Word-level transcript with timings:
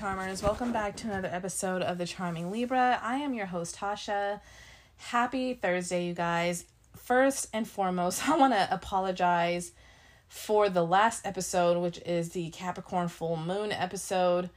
Charmers. 0.00 0.42
Welcome 0.42 0.72
back 0.72 0.96
to 0.96 1.08
another 1.08 1.28
episode 1.30 1.82
of 1.82 1.98
The 1.98 2.06
Charming 2.06 2.50
Libra. 2.50 2.98
I 3.02 3.16
am 3.16 3.34
your 3.34 3.44
host, 3.44 3.76
Tasha. 3.76 4.40
Happy 4.96 5.52
Thursday, 5.52 6.06
you 6.06 6.14
guys. 6.14 6.64
First 6.96 7.48
and 7.52 7.68
foremost, 7.68 8.26
I 8.28 8.38
want 8.38 8.54
to 8.54 8.66
apologize 8.72 9.72
for 10.26 10.70
the 10.70 10.82
last 10.82 11.26
episode, 11.26 11.76
which 11.82 11.98
is 12.06 12.30
the 12.30 12.48
Capricorn 12.48 13.08
full 13.08 13.36
moon 13.36 13.72
episode. 13.72 14.48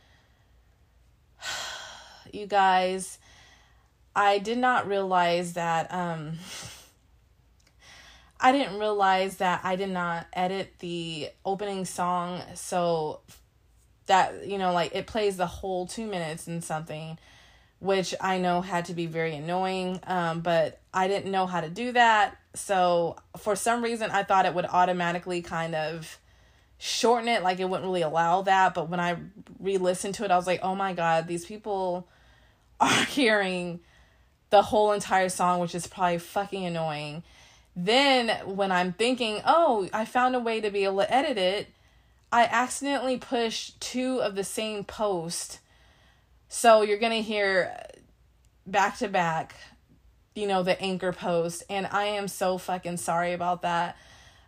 You 2.31 2.47
guys, 2.47 3.19
I 4.15 4.39
did 4.39 4.57
not 4.57 4.87
realize 4.87 5.53
that 5.53 5.93
um 5.93 6.39
I 8.39 8.53
didn't 8.53 8.79
realize 8.79 9.37
that 9.37 9.59
I 9.63 9.75
did 9.75 9.89
not 9.89 10.25
edit 10.31 10.75
the 10.79 11.29
opening 11.45 11.83
song 11.83 12.41
so 12.55 13.19
that 14.05 14.47
you 14.47 14.57
know 14.57 14.73
like 14.73 14.93
it 14.93 15.07
plays 15.07 15.37
the 15.37 15.47
whole 15.47 15.87
two 15.87 16.05
minutes 16.05 16.47
and 16.47 16.63
something 16.63 17.17
which 17.79 18.13
i 18.21 18.37
know 18.37 18.61
had 18.61 18.85
to 18.85 18.93
be 18.93 19.05
very 19.05 19.35
annoying 19.35 19.99
um, 20.07 20.41
but 20.41 20.79
i 20.93 21.07
didn't 21.07 21.31
know 21.31 21.45
how 21.45 21.61
to 21.61 21.69
do 21.69 21.91
that. 21.91 22.37
So 22.55 23.15
for 23.37 23.55
some 23.55 23.83
reason 23.83 24.11
i 24.11 24.23
thought 24.23 24.45
it 24.45 24.53
would 24.53 24.65
automatically 24.65 25.41
kind 25.41 25.75
of 25.75 26.19
shorten 26.77 27.29
it 27.29 27.43
like 27.43 27.59
it 27.59 27.65
wouldn't 27.65 27.85
really 27.85 28.01
allow 28.01 28.41
that. 28.43 28.73
But 28.73 28.89
when 28.89 28.99
i 28.99 29.15
re-listened 29.59 30.15
to 30.15 30.25
it 30.25 30.31
i 30.31 30.35
was 30.35 30.47
like 30.47 30.59
oh 30.63 30.75
my 30.75 30.93
god 30.93 31.27
these 31.27 31.45
people 31.45 32.07
are 32.79 33.05
hearing 33.05 33.79
the 34.49 34.61
whole 34.61 34.91
entire 34.91 35.29
song 35.29 35.59
which 35.59 35.73
is 35.73 35.87
probably 35.87 36.19
fucking 36.19 36.65
annoying. 36.65 37.23
Then 37.75 38.29
when 38.45 38.71
i'm 38.71 38.93
thinking 38.93 39.41
oh 39.45 39.89
i 39.91 40.05
found 40.05 40.35
a 40.35 40.39
way 40.39 40.61
to 40.61 40.69
be 40.69 40.83
able 40.83 40.97
to 40.97 41.13
edit 41.13 41.37
it 41.37 41.67
I 42.33 42.45
accidentally 42.45 43.17
pushed 43.17 43.79
two 43.79 44.19
of 44.19 44.33
the 44.33 44.43
same 44.43 44.83
post. 44.83 45.59
So 46.47 46.81
you're 46.81 46.97
going 46.97 47.11
to 47.11 47.21
hear 47.21 47.77
back 48.65 48.97
to 48.97 49.07
back, 49.07 49.53
you 50.33 50.47
know, 50.47 50.63
the 50.63 50.81
anchor 50.81 51.13
post. 51.13 51.61
And 51.69 51.85
I 51.85 52.05
am 52.05 52.27
so 52.27 52.57
fucking 52.57 52.97
sorry 52.97 53.33
about 53.33 53.61
that. 53.61 53.97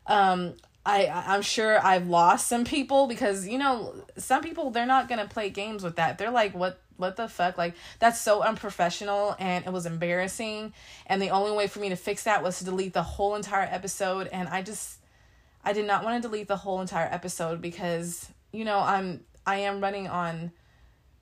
Um, 0.08 0.56
I, 0.84 1.06
I'm 1.06 1.44
sure 1.44 1.80
I've 1.80 2.08
lost 2.08 2.48
some 2.48 2.66
people 2.66 3.06
because, 3.06 3.48
you 3.48 3.60
know, 3.60 3.94
some 4.18 4.42
people, 4.42 4.72
they're 4.72 4.88
not 4.88 5.08
going 5.08 5.20
to 5.20 5.32
play 5.32 5.52
games 5.52 5.84
with 5.84 5.98
that. 5.98 6.18
They're 6.18 6.32
like, 6.32 6.56
what, 6.56 6.82
what 6.98 7.18
the 7.18 7.28
fuck? 7.28 7.56
Like, 7.56 7.76
that's 8.00 8.20
so 8.20 8.42
unprofessional 8.42 9.36
and 9.38 9.64
it 9.64 9.72
was 9.72 9.86
embarrassing. 9.86 10.74
And 11.06 11.22
the 11.22 11.30
only 11.30 11.56
way 11.56 11.68
for 11.68 11.80
me 11.80 11.90
to 11.90 11.96
fix 11.96 12.24
that 12.24 12.42
was 12.42 12.58
to 12.58 12.66
delete 12.66 12.94
the 12.94 13.04
whole 13.04 13.36
entire 13.36 13.68
episode. 13.70 14.28
And 14.32 14.48
I 14.48 14.64
just, 14.64 14.98
I 15.66 15.74
did 15.74 15.88
not 15.88 16.04
want 16.04 16.22
to 16.22 16.30
delete 16.30 16.48
the 16.48 16.58
whole 16.58 16.80
entire 16.80 17.10
episode 17.12 17.60
because, 17.60 18.30
you 18.52 18.64
know, 18.64 18.80
I'm 18.80 19.26
I 19.46 19.58
am 19.58 19.82
running 19.82 20.08
on 20.08 20.52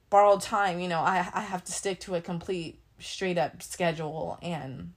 borrowed 0.09 0.41
time, 0.41 0.79
you 0.79 0.89
know, 0.89 0.99
I 0.99 1.27
I 1.33 1.41
have 1.41 1.63
to 1.63 1.71
stick 1.71 2.01
to 2.01 2.15
a 2.15 2.21
complete 2.21 2.79
straight 2.99 3.37
up 3.37 3.63
schedule 3.63 4.37
and 4.41 4.93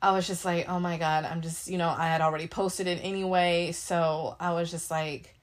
I 0.00 0.12
was 0.12 0.26
just 0.26 0.44
like, 0.44 0.68
"Oh 0.68 0.78
my 0.78 0.96
god, 0.98 1.24
I'm 1.24 1.40
just, 1.40 1.68
you 1.68 1.78
know, 1.78 1.88
I 1.88 2.06
had 2.06 2.20
already 2.20 2.46
posted 2.46 2.86
it 2.86 3.00
anyway, 3.02 3.72
so 3.72 4.36
I 4.38 4.52
was 4.52 4.70
just 4.70 4.90
like 4.90 5.34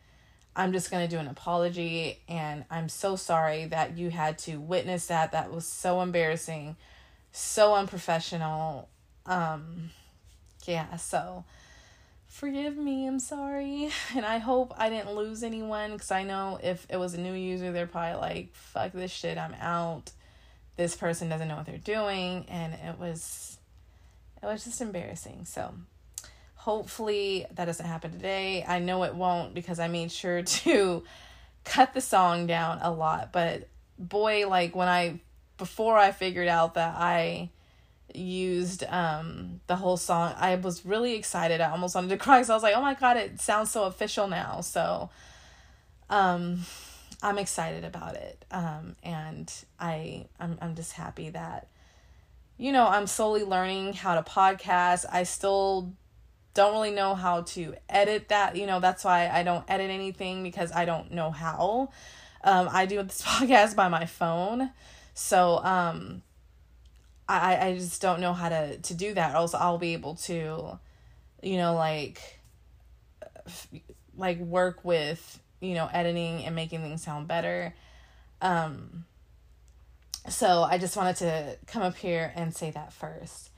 I'm 0.56 0.72
just 0.72 0.90
going 0.90 1.08
to 1.08 1.14
do 1.14 1.20
an 1.20 1.28
apology 1.28 2.20
and 2.30 2.64
I'm 2.70 2.88
so 2.88 3.16
sorry 3.18 3.66
that 3.66 3.98
you 3.98 4.10
had 4.10 4.38
to 4.40 4.58
witness 4.58 5.08
that. 5.08 5.34
That 5.34 5.52
was 5.52 5.66
so 5.66 6.02
embarrassing, 6.02 6.78
so 7.32 7.76
unprofessional. 7.76 8.90
Um 9.26 9.90
yeah, 10.66 10.96
so 10.98 11.46
forgive 12.36 12.76
me, 12.76 13.08
I'm 13.08 13.20
sorry. 13.20 13.90
And 14.16 14.26
I 14.26 14.40
hope 14.40 14.74
I 14.78 14.90
didn't 14.90 15.16
lose 15.16 15.42
anyone 15.42 15.94
because 15.94 16.12
I 16.12 16.24
know 16.24 16.60
if 16.62 16.86
it 16.90 16.98
was 16.98 17.14
a 17.14 17.20
new 17.20 17.34
user, 17.34 17.72
they're 17.72 17.88
probably 17.88 18.20
like, 18.20 18.54
fuck 18.54 18.92
this 18.92 19.12
shit, 19.12 19.38
I'm 19.38 19.56
out. 19.56 20.12
This 20.76 20.96
person 20.96 21.30
doesn't 21.30 21.48
know 21.48 21.56
what 21.56 21.66
they're 21.66 21.78
doing. 21.78 22.46
And 22.50 22.74
it 22.74 23.00
was, 23.00 23.58
it 24.44 24.46
was 24.46 24.66
just 24.66 24.82
embarrassing. 24.82 25.46
So 25.46 25.74
hopefully 26.56 27.46
that 27.54 27.66
doesn't 27.66 27.86
happen 27.86 28.12
today. 28.12 28.66
I 28.68 28.80
know 28.80 29.04
it 29.04 29.16
won't 29.16 29.54
because 29.54 29.80
I 29.80 29.88
made 29.88 30.12
sure 30.12 30.42
to 30.64 31.04
cut 31.64 31.94
the 31.94 32.02
song 32.02 32.48
down 32.48 32.80
a 32.82 32.92
lot. 32.92 33.32
But 33.32 33.70
boy, 33.98 34.48
like 34.50 34.76
when 34.76 34.90
I, 34.90 35.22
before 35.58 35.98
I 35.98 36.12
figured 36.12 36.50
out 36.50 36.74
that 36.74 36.96
I, 36.98 37.50
used 38.16 38.84
um 38.90 39.60
the 39.68 39.76
whole 39.76 39.98
song. 39.98 40.34
I 40.38 40.56
was 40.56 40.86
really 40.86 41.16
excited. 41.16 41.62
I 41.62 41.72
almost 41.72 41.96
wanted 41.96 42.10
to 42.10 42.18
cry 42.24 42.40
because 42.40 42.50
i 42.50 42.54
was 42.54 42.64
like 42.64 42.76
oh 42.76 42.82
my 42.82 42.94
god 42.94 43.18
it 43.18 43.42
sounds 43.42 43.72
so 43.72 43.84
official 43.84 44.28
now. 44.28 44.62
So 44.62 45.10
um 46.10 46.62
i'm 47.22 47.38
excited 47.38 47.84
about 47.84 48.16
it. 48.16 48.46
Um 48.52 48.96
and 49.04 49.52
i 49.80 50.26
i'm, 50.40 50.58
I'm 50.62 50.76
just 50.76 50.94
happy 50.94 51.30
that 51.30 51.68
you 52.58 52.72
know 52.72 52.88
i'm 52.88 53.08
slowly 53.08 53.44
learning 53.44 53.94
how 53.94 54.16
to 54.16 54.30
podcast. 54.30 55.06
I 55.12 55.24
still 55.24 55.94
don't 56.54 56.74
really 56.74 56.92
know 56.92 57.16
how 57.16 57.42
to 57.42 57.76
edit 57.90 58.30
that 58.30 58.56
you 58.56 58.66
know 58.66 58.80
that's 58.80 59.04
why 59.04 59.28
i 59.28 59.44
don't 59.44 59.66
edit 59.68 59.92
anything 59.92 60.42
because 60.42 60.72
i 60.72 60.86
don't 60.86 61.12
know 61.12 61.32
how. 61.32 61.90
Um 62.44 62.70
i 62.72 62.86
do 62.86 63.02
this 63.04 63.22
podcast 63.26 63.76
by 63.76 63.88
my 63.90 64.06
phone. 64.06 64.72
So 65.14 65.60
um 65.64 66.22
I, 67.28 67.68
I 67.68 67.74
just 67.76 68.02
don't 68.02 68.20
know 68.20 68.34
how 68.34 68.50
to, 68.50 68.78
to 68.78 68.94
do 68.94 69.14
that. 69.14 69.36
Else 69.36 69.54
I'll 69.54 69.78
be 69.78 69.94
able 69.94 70.16
to, 70.16 70.80
you 71.42 71.58
know, 71.58 71.74
like, 71.74 72.40
like 74.16 74.40
work 74.40 74.84
with, 74.84 75.40
you 75.60 75.74
know, 75.74 75.90
editing 75.92 76.46
and 76.46 76.56
making 76.56 76.82
things 76.82 77.04
sound 77.04 77.28
better. 77.28 77.74
Um, 78.42 79.06
so 80.30 80.64
I 80.64 80.78
just 80.78 80.98
wanted 80.98 81.16
to 81.18 81.58
come 81.68 81.82
up 81.82 81.96
here 81.98 82.32
and 82.36 82.54
say 82.54 82.72
that 82.72 82.94
first. 82.94 83.50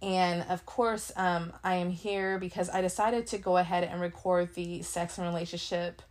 And 0.00 0.44
of 0.48 0.64
course, 0.64 1.10
um, 1.16 1.52
I 1.64 1.76
am 1.76 1.90
here 1.90 2.38
because 2.38 2.70
I 2.70 2.80
decided 2.80 3.26
to 3.28 3.38
go 3.38 3.56
ahead 3.56 3.84
and 3.84 4.00
record 4.00 4.54
the 4.54 4.82
sex 4.82 5.18
and 5.18 5.26
relationship 5.26 6.02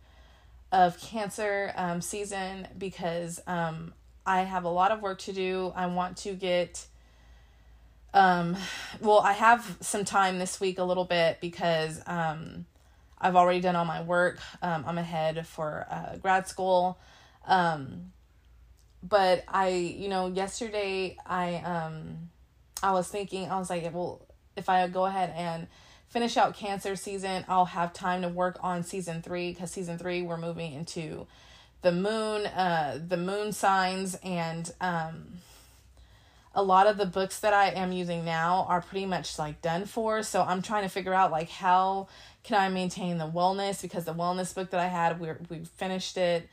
of 0.70 1.00
Cancer 1.00 1.72
um, 1.74 2.02
season 2.02 2.68
because 2.76 3.40
um, 3.46 3.94
I 4.28 4.42
have 4.42 4.64
a 4.64 4.68
lot 4.68 4.92
of 4.92 5.00
work 5.00 5.20
to 5.20 5.32
do. 5.32 5.72
I 5.74 5.86
want 5.86 6.18
to 6.18 6.34
get 6.34 6.86
um 8.12 8.56
well, 9.00 9.20
I 9.20 9.32
have 9.32 9.78
some 9.80 10.04
time 10.04 10.38
this 10.38 10.60
week 10.60 10.78
a 10.78 10.84
little 10.84 11.06
bit 11.06 11.38
because 11.40 12.02
um 12.06 12.66
I've 13.18 13.36
already 13.36 13.60
done 13.60 13.74
all 13.74 13.86
my 13.86 14.02
work. 14.02 14.38
Um 14.60 14.84
I'm 14.86 14.98
ahead 14.98 15.46
for 15.46 15.86
uh 15.90 16.16
grad 16.18 16.46
school. 16.46 16.98
Um 17.46 18.12
but 19.02 19.44
I, 19.48 19.68
you 19.68 20.08
know, 20.08 20.26
yesterday 20.26 21.16
I 21.24 21.54
um 21.56 22.28
I 22.82 22.92
was 22.92 23.08
thinking 23.08 23.50
I 23.50 23.58
was 23.58 23.70
like, 23.70 23.82
well, 23.94 24.20
if 24.56 24.68
I 24.68 24.86
go 24.88 25.06
ahead 25.06 25.32
and 25.34 25.68
finish 26.10 26.36
out 26.36 26.54
cancer 26.54 26.96
season, 26.96 27.46
I'll 27.48 27.64
have 27.64 27.94
time 27.94 28.20
to 28.22 28.28
work 28.28 28.58
on 28.62 28.82
season 28.82 29.22
3 29.22 29.54
cuz 29.54 29.70
season 29.70 29.96
3 29.96 30.20
we're 30.20 30.36
moving 30.36 30.74
into 30.74 31.26
the 31.82 31.92
moon 31.92 32.46
uh 32.46 32.98
the 33.06 33.16
moon 33.16 33.52
signs 33.52 34.16
and 34.22 34.72
um 34.80 35.26
a 36.54 36.62
lot 36.62 36.88
of 36.88 36.96
the 36.96 37.06
books 37.06 37.38
that 37.40 37.52
I 37.52 37.68
am 37.68 37.92
using 37.92 38.24
now 38.24 38.66
are 38.68 38.80
pretty 38.80 39.06
much 39.06 39.38
like 39.38 39.62
done 39.62 39.84
for. 39.84 40.24
So 40.24 40.42
I'm 40.42 40.60
trying 40.60 40.82
to 40.82 40.88
figure 40.88 41.14
out 41.14 41.30
like 41.30 41.50
how 41.50 42.08
can 42.42 42.60
I 42.60 42.68
maintain 42.68 43.18
the 43.18 43.28
wellness 43.28 43.80
because 43.80 44.04
the 44.04 44.14
wellness 44.14 44.54
book 44.54 44.70
that 44.70 44.80
I 44.80 44.88
had 44.88 45.20
we 45.20 45.28
we 45.48 45.64
finished 45.76 46.16
it. 46.16 46.48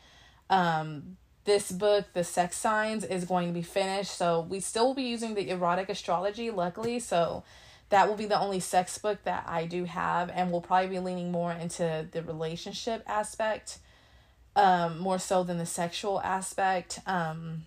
Um, 0.50 1.18
this 1.46 1.72
book, 1.72 2.06
The 2.14 2.24
Sex 2.24 2.58
Signs, 2.58 3.04
is 3.04 3.24
going 3.24 3.48
to 3.48 3.54
be 3.54 3.62
finished. 3.62 4.16
So 4.16 4.42
we 4.42 4.60
still 4.60 4.88
will 4.88 4.94
be 4.96 5.04
using 5.04 5.36
the 5.36 5.50
erotic 5.50 5.90
astrology, 5.90 6.52
luckily. 6.52 7.00
So 7.00 7.44
that 7.90 8.10
will 8.10 8.16
be 8.16 8.26
the 8.26 8.40
only 8.40 8.60
sex 8.60 8.98
book 8.98 9.24
that 9.24 9.46
I 9.48 9.66
do 9.66 9.86
have, 9.86 10.32
and 10.34 10.52
we'll 10.52 10.62
probably 10.62 10.90
be 10.90 11.00
leaning 11.00 11.32
more 11.32 11.52
into 11.52 12.08
the 12.12 12.24
relationship 12.24 13.04
aspect, 13.06 13.78
um, 14.56 15.00
more 15.00 15.20
so 15.20 15.44
than 15.44 15.58
the 15.58 15.66
sexual 15.66 16.22
aspect. 16.22 17.00
Um, 17.06 17.66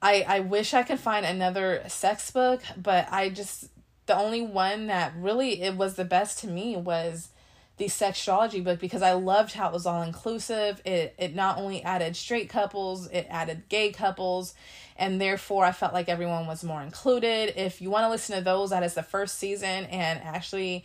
I 0.00 0.24
I 0.26 0.40
wish 0.40 0.74
I 0.74 0.82
could 0.82 1.00
find 1.00 1.24
another 1.24 1.82
sex 1.88 2.30
book, 2.30 2.62
but 2.76 3.08
I 3.10 3.30
just 3.30 3.68
the 4.06 4.16
only 4.16 4.42
one 4.42 4.86
that 4.88 5.12
really 5.16 5.62
it 5.62 5.76
was 5.76 5.94
the 5.94 6.04
best 6.04 6.38
to 6.40 6.46
me 6.46 6.76
was 6.76 7.30
the 7.76 7.86
sexuology 7.86 8.62
book 8.62 8.78
because 8.78 9.02
I 9.02 9.12
loved 9.12 9.54
how 9.54 9.68
it 9.68 9.72
was 9.72 9.86
all 9.86 10.02
inclusive. 10.02 10.80
It 10.84 11.14
it 11.18 11.34
not 11.34 11.58
only 11.58 11.82
added 11.82 12.16
straight 12.16 12.48
couples, 12.48 13.08
it 13.08 13.26
added 13.30 13.68
gay 13.68 13.92
couples, 13.92 14.54
and 14.96 15.20
therefore 15.20 15.64
I 15.64 15.72
felt 15.72 15.92
like 15.92 16.08
everyone 16.08 16.46
was 16.46 16.62
more 16.62 16.82
included. 16.82 17.54
If 17.56 17.80
you 17.80 17.90
want 17.90 18.04
to 18.04 18.10
listen 18.10 18.36
to 18.36 18.44
those, 18.44 18.70
that 18.70 18.82
is 18.82 18.94
the 18.94 19.02
first 19.02 19.38
season 19.38 19.86
and 19.86 20.20
actually 20.22 20.84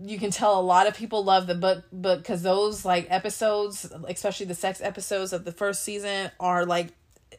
you 0.00 0.18
can 0.18 0.30
tell 0.30 0.58
a 0.58 0.62
lot 0.62 0.86
of 0.86 0.94
people 0.94 1.24
love 1.24 1.46
the 1.46 1.54
book 1.54 1.84
book 1.92 2.20
because 2.20 2.42
those 2.42 2.84
like 2.84 3.06
episodes, 3.10 3.90
especially 4.08 4.46
the 4.46 4.54
sex 4.54 4.80
episodes 4.80 5.32
of 5.32 5.44
the 5.44 5.52
first 5.52 5.82
season, 5.82 6.30
are 6.40 6.66
like 6.66 6.88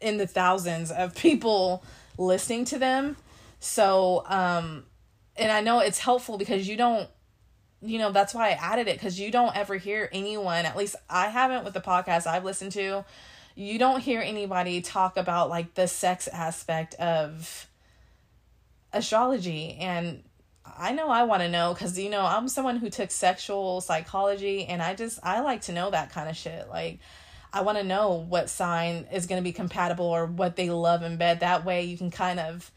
in 0.01 0.17
the 0.17 0.27
thousands 0.27 0.91
of 0.91 1.15
people 1.15 1.83
listening 2.17 2.65
to 2.65 2.79
them. 2.79 3.17
So, 3.59 4.23
um, 4.27 4.85
and 5.35 5.51
I 5.51 5.61
know 5.61 5.79
it's 5.79 5.99
helpful 5.99 6.37
because 6.37 6.67
you 6.67 6.77
don't 6.77 7.09
you 7.81 7.99
know, 7.99 8.11
that's 8.11 8.33
why 8.33 8.49
I 8.49 8.51
added 8.51 8.87
it 8.87 8.95
because 8.97 9.19
you 9.19 9.31
don't 9.31 9.55
ever 9.55 9.75
hear 9.75 10.09
anyone, 10.11 10.65
at 10.65 10.75
least 10.75 10.95
I 11.09 11.27
haven't 11.27 11.65
with 11.65 11.73
the 11.73 11.81
podcast 11.81 12.25
I've 12.25 12.45
listened 12.45 12.71
to, 12.73 13.05
you 13.55 13.79
don't 13.79 14.01
hear 14.01 14.21
anybody 14.21 14.81
talk 14.81 15.17
about 15.17 15.49
like 15.49 15.75
the 15.75 15.87
sex 15.87 16.27
aspect 16.27 16.95
of 16.95 17.67
astrology. 18.91 19.77
And 19.79 20.23
I 20.77 20.91
know 20.93 21.09
I 21.09 21.23
want 21.23 21.41
to 21.41 21.49
know 21.49 21.73
because, 21.73 21.97
you 21.97 22.09
know, 22.09 22.25
I'm 22.25 22.47
someone 22.47 22.77
who 22.77 22.89
took 22.89 23.11
sexual 23.11 23.81
psychology 23.81 24.65
and 24.65 24.81
I 24.81 24.95
just, 24.95 25.19
I 25.23 25.41
like 25.41 25.61
to 25.63 25.71
know 25.71 25.91
that 25.91 26.11
kind 26.11 26.29
of 26.29 26.35
shit. 26.35 26.67
Like, 26.69 26.99
I 27.53 27.61
want 27.61 27.77
to 27.77 27.83
know 27.83 28.25
what 28.27 28.49
sign 28.49 29.07
is 29.13 29.27
going 29.27 29.41
to 29.41 29.43
be 29.43 29.53
compatible 29.53 30.05
or 30.05 30.25
what 30.25 30.55
they 30.55 30.69
love 30.69 31.03
in 31.03 31.17
bed. 31.17 31.39
That 31.39 31.63
way 31.65 31.83
you 31.83 31.97
can 31.97 32.11
kind 32.11 32.39
of, 32.39 32.71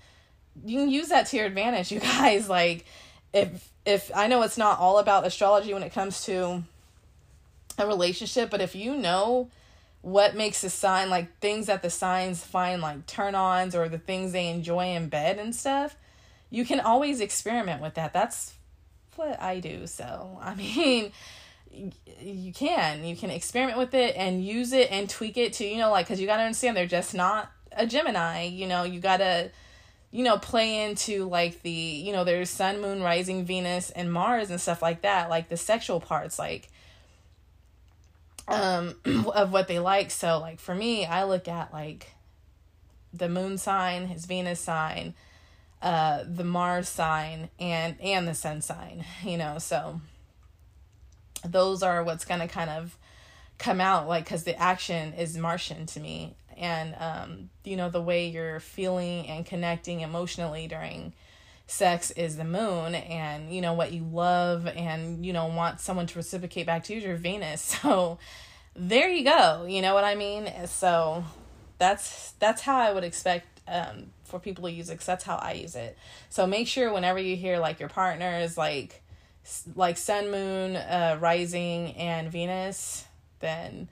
you 0.64 0.78
can 0.78 0.88
use 0.88 1.08
that 1.08 1.26
to 1.28 1.36
your 1.36 1.46
advantage, 1.46 1.90
you 1.92 2.00
guys. 2.00 2.48
Like, 2.48 2.84
if 3.32 3.70
if 3.84 4.10
I 4.14 4.26
know 4.26 4.42
it's 4.42 4.58
not 4.58 4.78
all 4.78 4.98
about 4.98 5.26
astrology 5.26 5.72
when 5.72 5.82
it 5.82 5.92
comes 5.92 6.24
to 6.24 6.62
a 7.78 7.86
relationship, 7.86 8.50
but 8.50 8.60
if 8.60 8.74
you 8.74 8.96
know 8.96 9.50
what 10.00 10.36
makes 10.36 10.62
a 10.62 10.70
sign 10.70 11.10
like 11.10 11.38
things 11.40 11.66
that 11.66 11.82
the 11.82 11.90
signs 11.90 12.44
find 12.44 12.80
like 12.80 13.06
turn 13.06 13.34
ons 13.34 13.74
or 13.74 13.88
the 13.88 13.98
things 13.98 14.32
they 14.32 14.48
enjoy 14.48 14.94
in 14.94 15.08
bed 15.08 15.38
and 15.38 15.54
stuff, 15.54 15.96
you 16.50 16.64
can 16.64 16.80
always 16.80 17.20
experiment 17.20 17.82
with 17.82 17.94
that. 17.94 18.12
That's 18.12 18.54
what 19.16 19.40
I 19.40 19.60
do. 19.60 19.86
So, 19.86 20.38
I 20.40 20.54
mean, 20.56 21.12
you 22.20 22.52
can 22.52 23.04
you 23.04 23.16
can 23.16 23.30
experiment 23.30 23.78
with 23.78 23.94
it 23.94 24.16
and 24.16 24.44
use 24.44 24.72
it 24.72 24.90
and 24.90 25.08
tweak 25.08 25.36
it 25.36 25.52
to 25.52 25.66
you 25.66 25.76
know 25.76 25.90
like 25.90 26.06
because 26.06 26.18
you 26.18 26.26
got 26.26 26.38
to 26.38 26.42
understand 26.42 26.76
they're 26.76 26.86
just 26.86 27.14
not 27.14 27.52
a 27.72 27.86
gemini 27.86 28.44
you 28.44 28.66
know 28.66 28.84
you 28.84 28.98
got 29.00 29.18
to 29.18 29.50
you 30.10 30.24
know, 30.24 30.38
play 30.38 30.84
into 30.84 31.28
like 31.28 31.62
the, 31.62 31.70
you 31.70 32.12
know, 32.12 32.24
there's 32.24 32.48
sun, 32.48 32.80
moon, 32.80 33.02
rising, 33.02 33.44
Venus, 33.44 33.90
and 33.90 34.12
Mars 34.12 34.50
and 34.50 34.60
stuff 34.60 34.80
like 34.80 35.02
that, 35.02 35.28
like 35.28 35.48
the 35.48 35.56
sexual 35.56 36.00
parts, 36.00 36.38
like 36.38 36.70
um 38.46 38.94
of 39.34 39.52
what 39.52 39.68
they 39.68 39.78
like. 39.78 40.10
So 40.10 40.38
like 40.38 40.60
for 40.60 40.74
me, 40.74 41.04
I 41.04 41.24
look 41.24 41.46
at 41.46 41.72
like 41.72 42.14
the 43.12 43.28
moon 43.28 43.58
sign, 43.58 44.06
his 44.06 44.24
Venus 44.24 44.60
sign, 44.60 45.14
uh 45.82 46.24
the 46.26 46.44
Mars 46.44 46.88
sign 46.88 47.50
and 47.58 48.00
and 48.00 48.26
the 48.26 48.34
sun 48.34 48.62
sign, 48.62 49.04
you 49.24 49.36
know. 49.36 49.58
So 49.58 50.00
those 51.44 51.82
are 51.82 52.02
what's 52.02 52.24
to 52.40 52.48
kind 52.48 52.70
of 52.70 52.96
come 53.58 53.80
out 53.80 54.08
like 54.08 54.26
cuz 54.26 54.44
the 54.44 54.56
action 54.60 55.12
is 55.14 55.36
Martian 55.36 55.86
to 55.86 56.00
me 56.00 56.34
and 56.58 56.94
um, 56.98 57.50
you 57.64 57.76
know 57.76 57.88
the 57.88 58.02
way 58.02 58.28
you're 58.28 58.60
feeling 58.60 59.26
and 59.28 59.46
connecting 59.46 60.00
emotionally 60.00 60.66
during 60.66 61.12
sex 61.66 62.10
is 62.12 62.36
the 62.36 62.44
moon 62.44 62.94
and 62.94 63.54
you 63.54 63.60
know 63.60 63.74
what 63.74 63.92
you 63.92 64.02
love 64.02 64.66
and 64.66 65.24
you 65.24 65.32
know 65.32 65.46
want 65.46 65.80
someone 65.80 66.06
to 66.06 66.18
reciprocate 66.18 66.66
back 66.66 66.84
to 66.84 66.94
you 66.94 67.00
is 67.00 67.06
your 67.06 67.16
venus 67.16 67.60
so 67.82 68.18
there 68.74 69.10
you 69.10 69.24
go 69.24 69.66
you 69.68 69.82
know 69.82 69.94
what 69.94 70.04
i 70.04 70.14
mean 70.14 70.50
so 70.66 71.24
that's 71.78 72.32
that's 72.32 72.62
how 72.62 72.78
i 72.78 72.92
would 72.92 73.04
expect 73.04 73.46
um, 73.68 74.06
for 74.28 74.38
people 74.38 74.64
to 74.64 74.72
use 74.72 74.90
it 74.90 75.00
that's 75.00 75.24
how 75.24 75.36
i 75.36 75.52
use 75.52 75.74
it 75.74 75.96
so 76.30 76.46
make 76.46 76.66
sure 76.68 76.92
whenever 76.92 77.18
you 77.18 77.36
hear 77.36 77.58
like 77.58 77.80
your 77.80 77.88
partners 77.88 78.56
like 78.56 79.02
like 79.74 79.96
sun 79.96 80.30
moon 80.30 80.76
uh, 80.76 81.16
rising 81.20 81.96
and 81.96 82.30
venus 82.30 83.06
then 83.40 83.88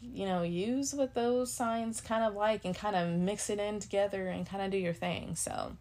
you 0.00 0.26
know, 0.26 0.42
use 0.42 0.94
what 0.94 1.14
those 1.14 1.52
signs 1.52 2.00
kind 2.00 2.24
of 2.24 2.34
like 2.34 2.64
and 2.64 2.74
kind 2.74 2.94
of 2.94 3.08
mix 3.08 3.50
it 3.50 3.58
in 3.58 3.80
together 3.80 4.28
and 4.28 4.48
kind 4.48 4.62
of 4.62 4.70
do 4.70 4.78
your 4.78 4.92
thing. 4.92 5.34
So, 5.34 5.76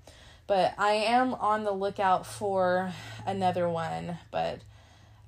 but 0.48 0.74
I 0.78 0.94
am 0.94 1.34
on 1.36 1.64
the 1.64 1.72
lookout 1.72 2.26
for 2.26 2.92
another 3.26 3.70
one, 3.70 4.18
but 4.32 4.60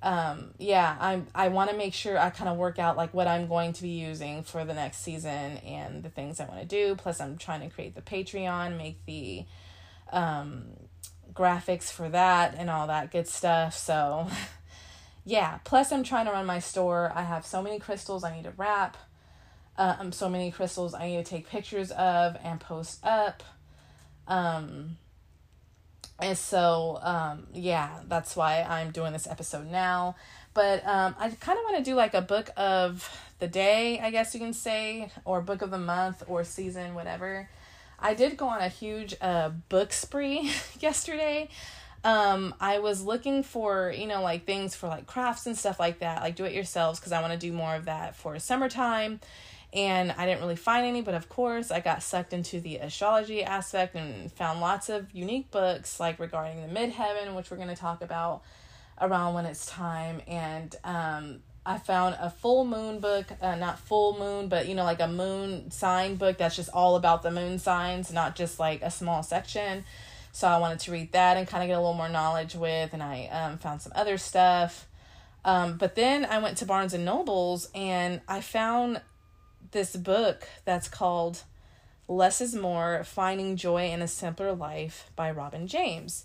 um 0.02 0.54
yeah, 0.58 0.96
I'm 0.98 1.26
I 1.34 1.48
want 1.48 1.70
to 1.70 1.76
make 1.76 1.92
sure 1.92 2.18
I 2.18 2.30
kind 2.30 2.48
of 2.48 2.56
work 2.56 2.78
out 2.78 2.96
like 2.96 3.12
what 3.12 3.26
I'm 3.26 3.48
going 3.48 3.72
to 3.74 3.82
be 3.82 3.90
using 3.90 4.42
for 4.42 4.64
the 4.64 4.74
next 4.74 5.02
season 5.02 5.58
and 5.58 6.02
the 6.02 6.08
things 6.08 6.40
I 6.40 6.46
want 6.46 6.60
to 6.60 6.66
do. 6.66 6.94
Plus 6.96 7.20
I'm 7.20 7.36
trying 7.36 7.60
to 7.60 7.68
create 7.68 7.94
the 7.94 8.02
Patreon, 8.02 8.76
make 8.76 9.04
the 9.06 9.44
um 10.10 10.64
graphics 11.32 11.90
for 11.90 12.08
that 12.08 12.54
and 12.56 12.70
all 12.70 12.86
that 12.86 13.10
good 13.10 13.28
stuff. 13.28 13.76
So 13.76 14.28
yeah, 15.24 15.58
plus 15.64 15.92
I'm 15.92 16.02
trying 16.02 16.26
to 16.26 16.32
run 16.32 16.46
my 16.46 16.58
store. 16.58 17.12
I 17.14 17.22
have 17.22 17.44
so 17.44 17.62
many 17.62 17.78
crystals 17.78 18.24
I 18.24 18.34
need 18.34 18.44
to 18.44 18.52
wrap. 18.56 18.96
Um, 19.76 20.12
so 20.12 20.28
many 20.28 20.50
crystals 20.50 20.92
I 20.92 21.06
need 21.06 21.24
to 21.24 21.30
take 21.30 21.48
pictures 21.48 21.90
of 21.92 22.36
and 22.42 22.60
post 22.60 23.04
up. 23.04 23.42
Um, 24.26 24.98
and 26.20 26.36
so, 26.36 26.98
um, 27.02 27.46
yeah, 27.52 28.00
that's 28.08 28.36
why 28.36 28.62
I'm 28.62 28.90
doing 28.90 29.12
this 29.12 29.26
episode 29.26 29.70
now. 29.70 30.16
But 30.52 30.86
um, 30.86 31.14
I 31.18 31.30
kind 31.30 31.58
of 31.58 31.64
want 31.64 31.78
to 31.78 31.82
do 31.82 31.94
like 31.94 32.14
a 32.14 32.22
book 32.22 32.50
of 32.56 33.08
the 33.38 33.48
day, 33.48 34.00
I 34.00 34.10
guess 34.10 34.34
you 34.34 34.40
can 34.40 34.52
say, 34.52 35.10
or 35.24 35.40
book 35.40 35.62
of 35.62 35.70
the 35.70 35.78
month 35.78 36.22
or 36.26 36.44
season, 36.44 36.94
whatever. 36.94 37.48
I 37.98 38.14
did 38.14 38.36
go 38.36 38.48
on 38.48 38.60
a 38.60 38.68
huge 38.68 39.14
uh, 39.20 39.50
book 39.68 39.92
spree 39.92 40.50
yesterday 40.80 41.48
um 42.02 42.54
i 42.60 42.78
was 42.78 43.02
looking 43.02 43.42
for 43.42 43.92
you 43.94 44.06
know 44.06 44.22
like 44.22 44.46
things 44.46 44.74
for 44.74 44.88
like 44.88 45.06
crafts 45.06 45.46
and 45.46 45.56
stuff 45.56 45.78
like 45.78 45.98
that 45.98 46.22
like 46.22 46.34
do 46.34 46.44
it 46.44 46.52
yourselves 46.54 46.98
because 46.98 47.12
i 47.12 47.20
want 47.20 47.32
to 47.32 47.38
do 47.38 47.52
more 47.52 47.74
of 47.74 47.84
that 47.84 48.16
for 48.16 48.38
summertime 48.38 49.20
and 49.72 50.12
i 50.12 50.26
didn't 50.26 50.40
really 50.40 50.56
find 50.56 50.86
any 50.86 51.00
but 51.00 51.14
of 51.14 51.28
course 51.28 51.70
i 51.70 51.80
got 51.80 52.02
sucked 52.02 52.32
into 52.32 52.60
the 52.60 52.76
astrology 52.76 53.42
aspect 53.44 53.94
and 53.94 54.30
found 54.32 54.60
lots 54.60 54.88
of 54.88 55.10
unique 55.12 55.50
books 55.50 56.00
like 56.00 56.18
regarding 56.18 56.60
the 56.62 56.68
midheaven 56.68 57.34
which 57.34 57.50
we're 57.50 57.56
going 57.56 57.68
to 57.68 57.76
talk 57.76 58.02
about 58.02 58.42
around 59.00 59.34
when 59.34 59.46
it's 59.46 59.66
time 59.66 60.20
and 60.26 60.76
um 60.84 61.40
I 61.64 61.76
found 61.76 62.16
a 62.18 62.30
full 62.30 62.64
moon 62.64 63.00
book, 63.00 63.26
uh, 63.40 63.54
not 63.54 63.78
full 63.78 64.18
moon, 64.18 64.48
but 64.48 64.66
you 64.66 64.74
know, 64.74 64.84
like 64.84 65.00
a 65.00 65.08
moon 65.08 65.70
sign 65.70 66.16
book 66.16 66.38
that's 66.38 66.56
just 66.56 66.70
all 66.72 66.96
about 66.96 67.22
the 67.22 67.30
moon 67.30 67.58
signs, 67.58 68.12
not 68.12 68.34
just 68.34 68.58
like 68.58 68.80
a 68.80 68.90
small 68.90 69.22
section. 69.22 69.84
So 70.32 70.48
I 70.48 70.58
wanted 70.58 70.80
to 70.80 70.92
read 70.92 71.12
that 71.12 71.36
and 71.36 71.46
kind 71.46 71.62
of 71.62 71.68
get 71.68 71.74
a 71.74 71.80
little 71.80 71.94
more 71.94 72.08
knowledge 72.08 72.54
with, 72.54 72.92
and 72.94 73.02
I 73.02 73.26
um, 73.26 73.58
found 73.58 73.82
some 73.82 73.92
other 73.94 74.16
stuff. 74.16 74.86
Um, 75.44 75.76
but 75.76 75.94
then 75.94 76.24
I 76.24 76.38
went 76.38 76.58
to 76.58 76.66
Barnes 76.66 76.94
and 76.94 77.04
Nobles 77.04 77.70
and 77.74 78.20
I 78.28 78.40
found 78.40 79.00
this 79.72 79.96
book 79.96 80.48
that's 80.64 80.88
called 80.88 81.44
Less 82.08 82.40
is 82.40 82.54
More 82.54 83.04
Finding 83.04 83.56
Joy 83.56 83.90
in 83.90 84.02
a 84.02 84.08
Simpler 84.08 84.52
Life 84.52 85.10
by 85.16 85.30
Robin 85.30 85.66
James. 85.66 86.24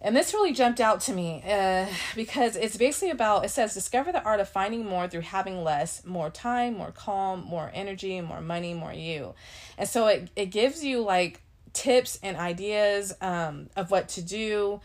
And 0.00 0.14
this 0.14 0.34
really 0.34 0.52
jumped 0.52 0.80
out 0.80 1.00
to 1.02 1.14
me 1.14 1.42
uh, 1.48 1.86
because 2.14 2.56
it's 2.56 2.76
basically 2.76 3.10
about 3.10 3.44
it 3.44 3.48
says, 3.48 3.72
discover 3.72 4.12
the 4.12 4.22
art 4.22 4.38
of 4.38 4.48
finding 4.48 4.84
more 4.84 5.08
through 5.08 5.22
having 5.22 5.64
less, 5.64 6.04
more 6.04 6.28
time, 6.28 6.76
more 6.76 6.92
calm, 6.92 7.40
more 7.40 7.70
energy, 7.72 8.20
more 8.20 8.42
money, 8.42 8.74
more 8.74 8.92
you. 8.92 9.34
And 9.78 9.88
so 9.88 10.06
it, 10.08 10.30
it 10.36 10.46
gives 10.46 10.84
you 10.84 11.00
like 11.00 11.40
tips 11.72 12.18
and 12.22 12.36
ideas 12.36 13.14
um, 13.22 13.70
of 13.76 13.90
what 13.90 14.10
to 14.10 14.22
do. 14.22 14.80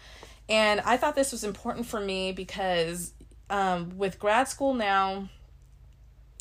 And 0.48 0.80
I 0.82 0.96
thought 0.96 1.16
this 1.16 1.34
was 1.34 1.44
important 1.44 1.86
for 1.86 2.00
me 2.00 2.32
because 2.32 3.14
um, 3.50 3.98
with 3.98 4.20
grad 4.20 4.48
school 4.48 4.74
now, 4.74 5.28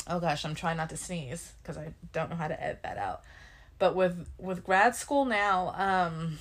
oh 0.07 0.19
gosh, 0.19 0.45
I'm 0.45 0.55
trying 0.55 0.77
not 0.77 0.89
to 0.89 0.97
sneeze 0.97 1.53
because 1.61 1.77
I 1.77 1.93
don't 2.13 2.29
know 2.29 2.35
how 2.35 2.47
to 2.47 2.61
edit 2.61 2.83
that 2.83 2.97
out. 2.97 3.21
but 3.77 3.95
with 3.95 4.27
with 4.37 4.63
grad 4.63 4.95
school 4.95 5.25
now, 5.25 5.73
um, 5.77 6.39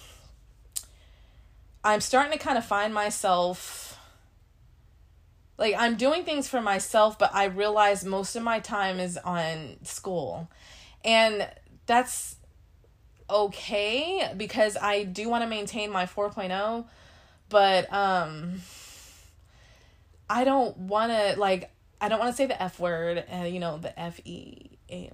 I'm 1.84 2.00
starting 2.00 2.32
to 2.32 2.38
kind 2.38 2.58
of 2.58 2.64
find 2.64 2.92
myself 2.92 3.98
like 5.58 5.74
I'm 5.76 5.96
doing 5.96 6.24
things 6.24 6.48
for 6.48 6.62
myself, 6.62 7.18
but 7.18 7.34
I 7.34 7.46
realize 7.46 8.04
most 8.04 8.36
of 8.36 8.42
my 8.42 8.60
time 8.60 9.00
is 9.00 9.18
on 9.18 9.76
school. 9.82 10.48
And 11.04 11.48
that's 11.86 12.36
okay 13.28 14.32
because 14.36 14.76
I 14.80 15.02
do 15.02 15.28
want 15.28 15.42
to 15.42 15.48
maintain 15.48 15.90
my 15.90 16.06
4.0, 16.06 16.84
but 17.48 17.92
um 17.92 18.62
I 20.30 20.44
don't 20.44 20.76
want 20.76 21.10
to 21.12 21.40
like 21.40 21.70
I 22.00 22.08
don't 22.08 22.18
want 22.18 22.30
to 22.32 22.36
say 22.36 22.46
the 22.46 22.60
F 22.62 22.78
word, 22.78 23.24
uh, 23.32 23.44
you 23.44 23.60
know, 23.60 23.78
the 23.78 23.98
F 23.98 24.20
E 24.24 24.78
you 24.90 25.10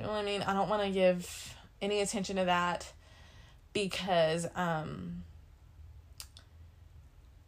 know 0.00 0.08
what 0.08 0.16
I 0.16 0.22
mean? 0.22 0.42
I 0.42 0.52
don't 0.52 0.68
want 0.68 0.82
to 0.82 0.90
give 0.90 1.54
any 1.80 2.00
attention 2.00 2.36
to 2.36 2.44
that 2.46 2.90
because 3.72 4.46
um 4.54 5.22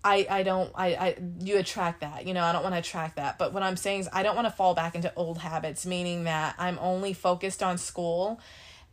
I, 0.02 0.26
I 0.30 0.42
don't 0.44 0.70
I, 0.74 0.86
I 0.94 1.16
you 1.40 1.58
attract 1.58 2.00
that 2.00 2.26
you 2.26 2.32
know 2.32 2.42
I 2.42 2.52
don't 2.52 2.62
want 2.62 2.74
to 2.74 2.78
attract 2.78 3.16
that 3.16 3.38
but 3.38 3.52
what 3.52 3.62
I'm 3.62 3.76
saying 3.76 4.00
is 4.00 4.08
I 4.12 4.22
don't 4.22 4.36
want 4.36 4.46
to 4.46 4.52
fall 4.52 4.74
back 4.74 4.94
into 4.94 5.12
old 5.14 5.38
habits 5.38 5.84
meaning 5.84 6.24
that 6.24 6.54
I'm 6.58 6.78
only 6.80 7.12
focused 7.12 7.62
on 7.62 7.76
school 7.76 8.40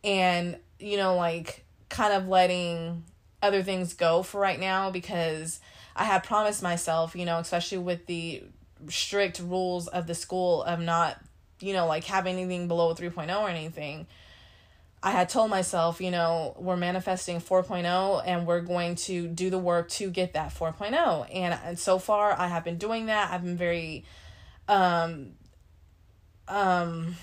and 0.04 0.58
you 0.78 0.96
know 0.96 1.14
like 1.16 1.64
kind 1.88 2.12
of 2.12 2.28
letting 2.28 3.04
other 3.42 3.62
things 3.62 3.94
go 3.94 4.22
for 4.22 4.40
right 4.40 4.58
now 4.58 4.90
because 4.90 5.60
I 5.96 6.04
had 6.04 6.24
promised 6.24 6.62
myself 6.62 7.14
you 7.16 7.24
know 7.24 7.38
especially 7.38 7.78
with 7.78 8.06
the 8.06 8.42
strict 8.88 9.40
rules 9.40 9.88
of 9.88 10.06
the 10.06 10.14
school 10.14 10.62
of 10.62 10.80
not 10.80 11.20
you 11.60 11.72
know 11.72 11.86
like 11.86 12.04
having 12.04 12.36
anything 12.36 12.68
below 12.68 12.94
3.0 12.94 13.40
or 13.40 13.48
anything 13.48 14.06
I 15.00 15.12
had 15.12 15.28
told 15.28 15.48
myself, 15.50 16.00
you 16.00 16.10
know, 16.10 16.56
we're 16.58 16.76
manifesting 16.76 17.40
4.0 17.40 18.22
and 18.26 18.46
we're 18.46 18.60
going 18.60 18.96
to 18.96 19.28
do 19.28 19.48
the 19.48 19.58
work 19.58 19.88
to 19.90 20.10
get 20.10 20.32
that 20.32 20.52
4.0. 20.52 21.28
And, 21.32 21.58
and 21.64 21.78
so 21.78 21.98
far 21.98 22.32
I 22.32 22.48
have 22.48 22.64
been 22.64 22.78
doing 22.78 23.06
that. 23.06 23.32
I've 23.32 23.44
been 23.44 23.56
very 23.56 24.04
um 24.68 25.32
um 26.48 27.16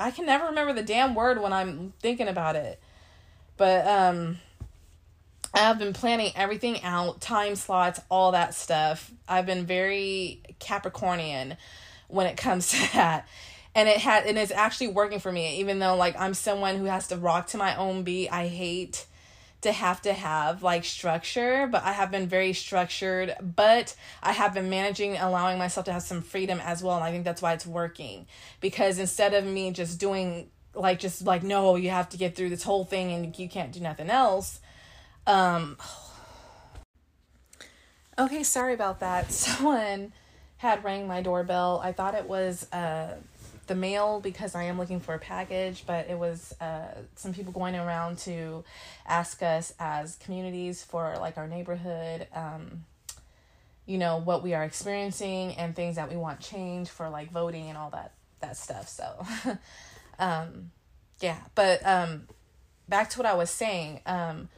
I 0.00 0.10
can 0.10 0.26
never 0.26 0.46
remember 0.46 0.72
the 0.72 0.82
damn 0.82 1.14
word 1.14 1.40
when 1.40 1.52
I'm 1.52 1.92
thinking 2.00 2.28
about 2.28 2.56
it. 2.56 2.80
But 3.58 3.86
um 3.86 4.38
I 5.54 5.58
have 5.58 5.78
been 5.78 5.92
planning 5.92 6.32
everything 6.34 6.82
out, 6.82 7.20
time 7.20 7.56
slots, 7.56 8.00
all 8.10 8.32
that 8.32 8.54
stuff. 8.54 9.10
I've 9.28 9.44
been 9.44 9.66
very 9.66 10.42
Capricornian 10.60 11.56
when 12.08 12.26
it 12.26 12.36
comes 12.36 12.68
to 12.70 12.92
that. 12.94 13.28
And 13.74 13.88
it 13.88 13.98
had 13.98 14.26
and 14.26 14.38
it's 14.38 14.52
actually 14.52 14.88
working 14.88 15.18
for 15.18 15.32
me 15.32 15.60
even 15.60 15.78
though 15.78 15.96
like 15.96 16.14
i'm 16.18 16.34
someone 16.34 16.76
who 16.76 16.84
has 16.84 17.08
to 17.08 17.16
rock 17.16 17.48
to 17.48 17.56
my 17.56 17.74
own 17.76 18.02
beat. 18.02 18.28
I 18.28 18.48
hate 18.48 19.06
to 19.62 19.72
have 19.72 20.02
to 20.02 20.12
have 20.12 20.62
like 20.62 20.84
structure 20.84 21.68
but 21.68 21.82
i 21.84 21.92
have 21.92 22.10
been 22.10 22.26
very 22.26 22.52
structured. 22.52 23.34
But 23.40 23.96
i 24.22 24.32
have 24.32 24.52
been 24.52 24.68
managing 24.68 25.16
allowing 25.16 25.56
myself 25.56 25.86
to 25.86 25.92
have 25.92 26.02
some 26.02 26.20
freedom 26.20 26.60
as 26.62 26.82
well 26.82 26.96
and 26.96 27.04
i 27.04 27.10
think 27.10 27.24
that's 27.24 27.40
why 27.40 27.54
it's 27.54 27.66
working. 27.66 28.26
Because 28.60 28.98
instead 28.98 29.32
of 29.32 29.46
me 29.46 29.70
just 29.70 29.98
doing 29.98 30.50
like 30.74 30.98
just 30.98 31.22
like 31.22 31.42
no 31.42 31.76
you 31.76 31.88
have 31.88 32.10
to 32.10 32.18
get 32.18 32.36
through 32.36 32.50
this 32.50 32.62
whole 32.62 32.84
thing 32.84 33.10
and 33.10 33.38
you 33.38 33.48
can't 33.48 33.72
do 33.72 33.80
nothing 33.80 34.10
else 34.10 34.60
um 35.26 35.76
okay 38.18 38.42
sorry 38.42 38.74
about 38.74 39.00
that 39.00 39.32
someone 39.32 40.12
had 40.58 40.84
rang 40.84 41.06
my 41.06 41.20
doorbell 41.20 41.80
i 41.82 41.92
thought 41.92 42.14
it 42.14 42.28
was 42.28 42.70
uh 42.72 43.16
the 43.66 43.74
mail 43.74 44.20
because 44.20 44.54
I 44.54 44.64
am 44.64 44.78
looking 44.78 45.00
for 45.00 45.14
a 45.14 45.18
package, 45.18 45.84
but 45.86 46.08
it 46.08 46.18
was 46.18 46.54
uh, 46.60 46.88
some 47.16 47.32
people 47.32 47.52
going 47.52 47.76
around 47.76 48.18
to 48.18 48.64
ask 49.06 49.42
us 49.42 49.72
as 49.78 50.16
communities 50.16 50.84
for 50.84 51.16
like 51.18 51.38
our 51.38 51.46
neighborhood, 51.46 52.26
um, 52.34 52.84
you 53.86 53.98
know, 53.98 54.18
what 54.18 54.42
we 54.42 54.54
are 54.54 54.64
experiencing 54.64 55.54
and 55.54 55.74
things 55.74 55.96
that 55.96 56.10
we 56.10 56.16
want 56.16 56.40
change 56.40 56.88
for 56.88 57.08
like 57.08 57.30
voting 57.30 57.68
and 57.68 57.78
all 57.78 57.90
that 57.90 58.12
that 58.40 58.56
stuff. 58.56 58.88
So, 58.88 59.24
um, 60.18 60.72
yeah, 61.20 61.38
but 61.54 61.84
um, 61.86 62.26
back 62.88 63.10
to 63.10 63.18
what 63.18 63.26
I 63.26 63.34
was 63.34 63.50
saying. 63.50 64.00
Um, 64.06 64.48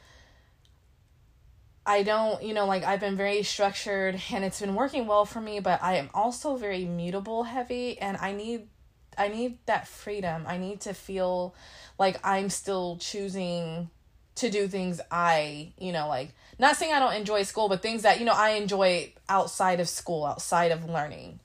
I 1.86 2.02
don't, 2.02 2.42
you 2.42 2.54
know, 2.54 2.66
like 2.66 2.82
I've 2.84 3.00
been 3.00 3.16
very 3.16 3.42
structured 3.42 4.20
and 4.32 4.44
it's 4.44 4.60
been 4.60 4.74
working 4.74 5.06
well 5.06 5.26
for 5.26 5.40
me, 5.40 5.60
but 5.60 5.82
I 5.82 5.96
am 5.96 6.08
also 6.14 6.56
very 6.56 6.84
mutable 6.84 7.44
heavy 7.44 7.98
and 7.98 8.16
I 8.16 8.32
need 8.32 8.68
I 9.16 9.28
need 9.28 9.58
that 9.66 9.86
freedom. 9.86 10.44
I 10.46 10.58
need 10.58 10.80
to 10.82 10.94
feel 10.94 11.54
like 11.98 12.18
I'm 12.24 12.50
still 12.50 12.96
choosing 13.00 13.90
to 14.36 14.50
do 14.50 14.66
things 14.66 15.00
I, 15.10 15.72
you 15.78 15.92
know, 15.92 16.08
like 16.08 16.34
not 16.58 16.76
saying 16.76 16.92
I 16.92 16.98
don't 16.98 17.14
enjoy 17.14 17.42
school, 17.44 17.68
but 17.68 17.82
things 17.82 18.02
that, 18.02 18.18
you 18.18 18.24
know, 18.24 18.34
I 18.34 18.50
enjoy 18.50 19.12
outside 19.28 19.78
of 19.78 19.88
school, 19.88 20.24
outside 20.24 20.72
of 20.72 20.88
learning. 20.88 21.40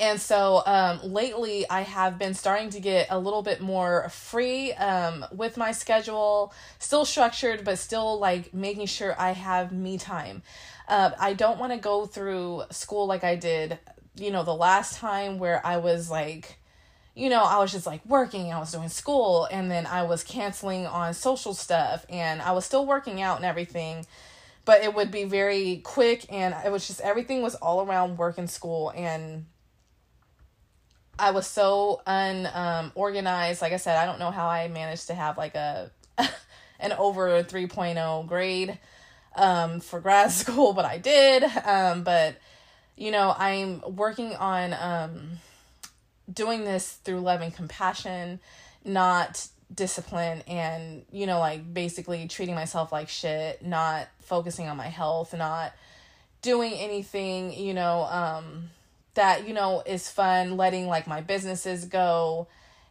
And 0.00 0.20
so 0.20 0.62
um, 0.66 1.00
lately, 1.04 1.68
I 1.68 1.82
have 1.82 2.18
been 2.18 2.34
starting 2.34 2.70
to 2.70 2.80
get 2.80 3.06
a 3.10 3.18
little 3.18 3.42
bit 3.42 3.60
more 3.60 4.08
free 4.08 4.72
um, 4.72 5.24
with 5.32 5.56
my 5.56 5.72
schedule, 5.72 6.52
still 6.78 7.04
structured, 7.04 7.64
but 7.64 7.78
still 7.78 8.18
like 8.18 8.52
making 8.52 8.86
sure 8.86 9.14
I 9.18 9.30
have 9.32 9.70
me 9.70 9.98
time. 9.98 10.42
Uh, 10.88 11.10
I 11.18 11.34
don't 11.34 11.58
want 11.58 11.72
to 11.72 11.78
go 11.78 12.06
through 12.06 12.64
school 12.70 13.06
like 13.06 13.22
I 13.22 13.36
did 13.36 13.78
you 14.16 14.30
know, 14.30 14.44
the 14.44 14.54
last 14.54 14.96
time 14.96 15.38
where 15.38 15.64
I 15.64 15.78
was 15.78 16.10
like, 16.10 16.58
you 17.14 17.28
know, 17.28 17.42
I 17.42 17.58
was 17.58 17.72
just 17.72 17.86
like 17.86 18.04
working, 18.06 18.52
I 18.52 18.58
was 18.58 18.72
doing 18.72 18.88
school, 18.88 19.46
and 19.50 19.70
then 19.70 19.86
I 19.86 20.02
was 20.02 20.22
canceling 20.24 20.86
on 20.86 21.14
social 21.14 21.54
stuff, 21.54 22.06
and 22.08 22.40
I 22.40 22.52
was 22.52 22.64
still 22.64 22.86
working 22.86 23.20
out 23.20 23.36
and 23.36 23.44
everything, 23.44 24.06
but 24.64 24.82
it 24.82 24.94
would 24.94 25.10
be 25.10 25.24
very 25.24 25.80
quick, 25.84 26.26
and 26.30 26.54
it 26.64 26.70
was 26.70 26.86
just 26.86 27.00
everything 27.00 27.42
was 27.42 27.54
all 27.56 27.82
around 27.86 28.18
work 28.18 28.38
and 28.38 28.48
school, 28.48 28.92
and 28.94 29.46
I 31.18 31.30
was 31.30 31.46
so 31.46 32.02
unorganized. 32.06 33.62
Um, 33.62 33.66
like 33.66 33.72
I 33.72 33.76
said, 33.76 33.96
I 33.96 34.06
don't 34.06 34.18
know 34.18 34.30
how 34.30 34.48
I 34.48 34.68
managed 34.68 35.08
to 35.08 35.14
have 35.14 35.38
like 35.38 35.54
a 35.54 35.90
an 36.80 36.92
over 36.92 37.42
3.0 37.42 38.26
grade 38.26 38.78
um, 39.36 39.80
for 39.80 40.00
grad 40.00 40.30
school, 40.32 40.72
but 40.72 40.84
I 40.84 40.98
did. 40.98 41.44
Um, 41.64 42.02
but 42.02 42.36
you 42.96 43.10
know, 43.10 43.34
I'm 43.36 43.80
working 43.96 44.34
on 44.36 44.74
um, 44.74 45.38
doing 46.32 46.64
this 46.64 46.92
through 46.92 47.20
love 47.20 47.40
and 47.40 47.54
compassion, 47.54 48.40
not 48.84 49.48
discipline, 49.74 50.42
and, 50.46 51.04
you 51.10 51.26
know, 51.26 51.38
like 51.38 51.72
basically 51.72 52.28
treating 52.28 52.54
myself 52.54 52.92
like 52.92 53.08
shit, 53.08 53.64
not 53.64 54.08
focusing 54.20 54.68
on 54.68 54.76
my 54.76 54.88
health, 54.88 55.34
not 55.34 55.72
doing 56.42 56.74
anything, 56.74 57.52
you 57.52 57.72
know, 57.72 58.02
um, 58.02 58.70
that, 59.14 59.46
you 59.46 59.54
know, 59.54 59.82
is 59.84 60.08
fun, 60.08 60.56
letting 60.56 60.86
like 60.86 61.06
my 61.06 61.20
businesses 61.20 61.84
go 61.84 62.46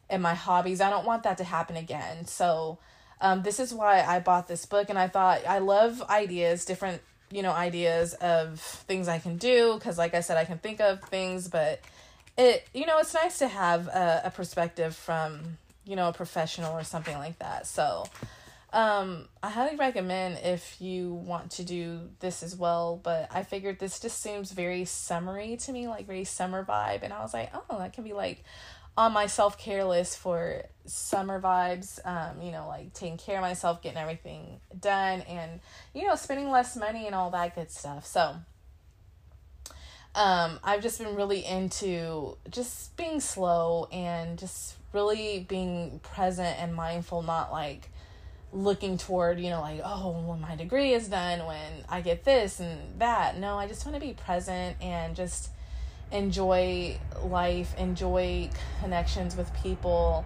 and 0.09 0.21
my 0.21 0.33
hobbies. 0.33 0.81
I 0.81 0.89
don't 0.89 1.05
want 1.05 1.23
that 1.23 1.37
to 1.37 1.43
happen 1.43 1.75
again. 1.75 2.25
So, 2.25 2.77
um, 3.19 3.43
this 3.43 3.59
is 3.59 3.73
why 3.73 4.01
I 4.01 4.19
bought 4.19 4.47
this 4.47 4.65
book, 4.65 4.89
and 4.89 4.97
I 4.97 5.07
thought 5.07 5.45
I 5.47 5.59
love 5.59 6.01
ideas, 6.03 6.65
different 6.65 7.01
you 7.31 7.41
know, 7.41 7.51
ideas 7.51 8.13
of 8.15 8.59
things 8.59 9.07
I 9.07 9.19
can 9.19 9.37
do 9.37 9.75
because, 9.75 9.97
like 9.97 10.13
I 10.13 10.21
said, 10.21 10.37
I 10.37 10.45
can 10.45 10.57
think 10.57 10.81
of 10.81 11.01
things, 11.03 11.47
but 11.47 11.79
it, 12.37 12.67
you 12.73 12.85
know, 12.85 12.99
it's 12.99 13.13
nice 13.13 13.39
to 13.39 13.47
have 13.47 13.87
a, 13.87 14.23
a 14.25 14.31
perspective 14.31 14.95
from, 14.95 15.57
you 15.85 15.95
know, 15.95 16.09
a 16.09 16.13
professional 16.13 16.73
or 16.73 16.83
something 16.83 17.17
like 17.17 17.39
that. 17.39 17.67
So, 17.67 18.05
um, 18.73 19.27
I 19.43 19.49
highly 19.49 19.75
recommend 19.75 20.39
if 20.43 20.79
you 20.79 21.13
want 21.13 21.51
to 21.51 21.63
do 21.63 22.09
this 22.19 22.41
as 22.41 22.55
well, 22.55 22.99
but 23.01 23.27
I 23.29 23.43
figured 23.43 23.79
this 23.79 23.99
just 23.99 24.21
seems 24.21 24.51
very 24.51 24.85
summery 24.85 25.57
to 25.57 25.73
me, 25.73 25.87
like 25.87 26.07
very 26.07 26.23
summer 26.23 26.63
vibe, 26.63 27.03
and 27.03 27.11
I 27.11 27.21
was 27.21 27.33
like, 27.33 27.51
oh, 27.53 27.77
that 27.79 27.91
can 27.93 28.03
be 28.05 28.13
like 28.13 28.43
on 28.95 29.11
my 29.11 29.27
self 29.27 29.57
care 29.57 29.83
list 29.83 30.17
for 30.17 30.63
summer 30.85 31.41
vibes, 31.41 31.99
um, 32.05 32.41
you 32.41 32.51
know, 32.51 32.67
like 32.67 32.93
taking 32.93 33.17
care 33.17 33.37
of 33.37 33.41
myself, 33.41 33.81
getting 33.81 33.97
everything 33.97 34.61
done, 34.79 35.21
and, 35.21 35.59
you 35.93 36.07
know, 36.07 36.15
spending 36.15 36.49
less 36.49 36.75
money 36.77 37.05
and 37.05 37.15
all 37.15 37.29
that 37.31 37.55
good 37.55 37.71
stuff. 37.71 38.05
So, 38.05 38.35
um, 40.15 40.59
I've 40.63 40.81
just 40.81 40.97
been 40.97 41.15
really 41.15 41.45
into 41.45 42.37
just 42.49 42.95
being 42.95 43.19
slow 43.19 43.89
and 43.91 44.39
just 44.39 44.75
really 44.93 45.45
being 45.47 45.99
present 46.03 46.57
and 46.59 46.73
mindful, 46.75 47.21
not 47.21 47.51
like 47.51 47.89
looking 48.53 48.97
toward, 48.97 49.39
you 49.39 49.49
know, 49.49 49.61
like, 49.61 49.81
oh, 49.83 50.23
when 50.27 50.41
my 50.41 50.55
degree 50.55 50.93
is 50.93 51.07
done, 51.07 51.45
when 51.45 51.85
I 51.89 52.01
get 52.01 52.23
this 52.23 52.59
and 52.59 52.99
that. 52.99 53.37
No, 53.37 53.57
I 53.57 53.67
just 53.67 53.85
want 53.85 53.95
to 53.95 54.05
be 54.05 54.13
present 54.13 54.77
and 54.81 55.15
just 55.15 55.49
enjoy 56.11 56.97
life, 57.23 57.73
enjoy 57.77 58.49
connections 58.81 59.35
with 59.35 59.51
people, 59.63 60.25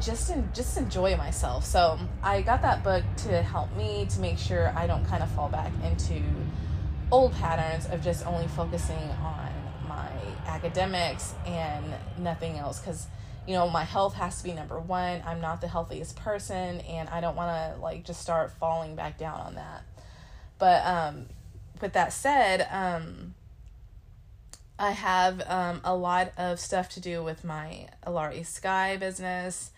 just 0.00 0.30
in, 0.30 0.48
just 0.54 0.78
enjoy 0.78 1.16
myself. 1.16 1.64
So 1.64 1.98
I 2.22 2.42
got 2.42 2.62
that 2.62 2.82
book 2.82 3.04
to 3.18 3.42
help 3.42 3.74
me 3.76 4.06
to 4.10 4.20
make 4.20 4.38
sure 4.38 4.72
I 4.74 4.86
don't 4.86 5.04
kind 5.04 5.22
of 5.22 5.30
fall 5.32 5.48
back 5.48 5.72
into 5.84 6.22
old 7.12 7.32
patterns 7.34 7.86
of 7.86 8.02
just 8.02 8.26
only 8.26 8.46
focusing 8.48 8.96
on 9.22 9.50
my 9.88 10.08
academics 10.46 11.34
and 11.44 11.84
nothing 12.18 12.56
else 12.56 12.80
because 12.80 13.06
you 13.46 13.54
know, 13.54 13.68
my 13.68 13.84
health 13.84 14.14
has 14.14 14.38
to 14.38 14.44
be 14.44 14.52
number 14.52 14.78
one. 14.78 15.22
I'm 15.26 15.40
not 15.40 15.60
the 15.60 15.68
healthiest 15.68 16.16
person, 16.16 16.80
and 16.80 17.08
I 17.08 17.20
don't 17.20 17.36
want 17.36 17.50
to 17.50 17.80
like 17.80 18.04
just 18.04 18.20
start 18.20 18.52
falling 18.52 18.94
back 18.94 19.18
down 19.18 19.40
on 19.40 19.54
that. 19.54 19.82
But 20.58 20.84
um, 20.86 21.26
with 21.80 21.94
that 21.94 22.12
said, 22.12 22.66
um, 22.70 23.34
I 24.78 24.92
have 24.92 25.42
um, 25.46 25.80
a 25.84 25.94
lot 25.94 26.32
of 26.36 26.60
stuff 26.60 26.88
to 26.90 27.00
do 27.00 27.22
with 27.22 27.44
my 27.44 27.88
Alarie 28.06 28.46
Skye 28.46 28.96
business. 28.96 29.70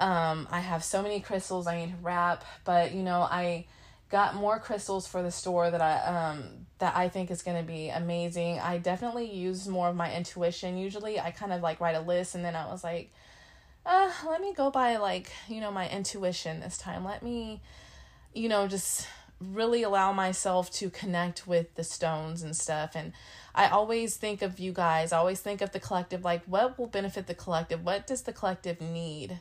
Um, 0.00 0.46
I 0.50 0.60
have 0.60 0.84
so 0.84 1.02
many 1.02 1.20
crystals 1.20 1.66
I 1.66 1.86
need 1.86 1.90
to 1.90 2.02
wrap, 2.02 2.44
but 2.64 2.92
you 2.92 3.02
know, 3.02 3.22
I 3.22 3.66
got 4.10 4.34
more 4.34 4.58
crystals 4.58 5.06
for 5.06 5.22
the 5.22 5.30
store 5.30 5.70
that 5.70 5.82
I 5.82 6.34
um 6.34 6.66
that 6.78 6.96
I 6.96 7.08
think 7.08 7.30
is 7.30 7.42
going 7.42 7.56
to 7.56 7.62
be 7.62 7.88
amazing. 7.88 8.60
I 8.60 8.78
definitely 8.78 9.30
use 9.32 9.66
more 9.68 9.88
of 9.88 9.96
my 9.96 10.14
intuition. 10.14 10.78
Usually 10.78 11.18
I 11.18 11.30
kind 11.30 11.52
of 11.52 11.60
like 11.60 11.80
write 11.80 11.96
a 11.96 12.00
list 12.00 12.34
and 12.34 12.44
then 12.44 12.54
I 12.54 12.66
was 12.66 12.84
like, 12.84 13.10
uh, 13.84 14.10
let 14.28 14.40
me 14.40 14.52
go 14.54 14.70
by 14.70 14.96
like, 14.96 15.32
you 15.48 15.60
know, 15.60 15.72
my 15.72 15.88
intuition 15.88 16.60
this 16.60 16.78
time. 16.78 17.04
Let 17.04 17.22
me 17.22 17.60
you 18.34 18.48
know, 18.48 18.68
just 18.68 19.06
really 19.40 19.82
allow 19.82 20.12
myself 20.12 20.70
to 20.70 20.90
connect 20.90 21.46
with 21.46 21.74
the 21.76 21.84
stones 21.84 22.42
and 22.42 22.56
stuff 22.56 22.96
and 22.96 23.12
I 23.54 23.68
always 23.68 24.16
think 24.16 24.42
of 24.42 24.58
you 24.58 24.72
guys. 24.72 25.12
I 25.12 25.18
always 25.18 25.40
think 25.40 25.60
of 25.60 25.70
the 25.70 25.78
collective 25.78 26.24
like 26.24 26.42
what 26.44 26.78
will 26.78 26.88
benefit 26.88 27.26
the 27.26 27.34
collective? 27.34 27.84
What 27.84 28.06
does 28.06 28.22
the 28.22 28.32
collective 28.32 28.80
need? 28.80 29.40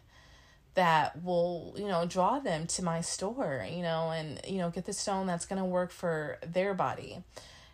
That 0.77 1.24
will 1.24 1.74
you 1.75 1.88
know 1.88 2.05
draw 2.05 2.38
them 2.38 2.67
to 2.67 2.84
my 2.84 3.01
store 3.01 3.65
you 3.67 3.81
know 3.81 4.12
and 4.12 4.39
you 4.48 4.60
know 4.60 4.69
get 4.69 4.86
the 4.86 4.93
stone 4.93 5.25
that's 5.25 5.48
going 5.48 5.60
to 5.60 5.65
work 5.65 5.91
for 5.91 6.38
their 6.46 6.74
body. 6.74 7.24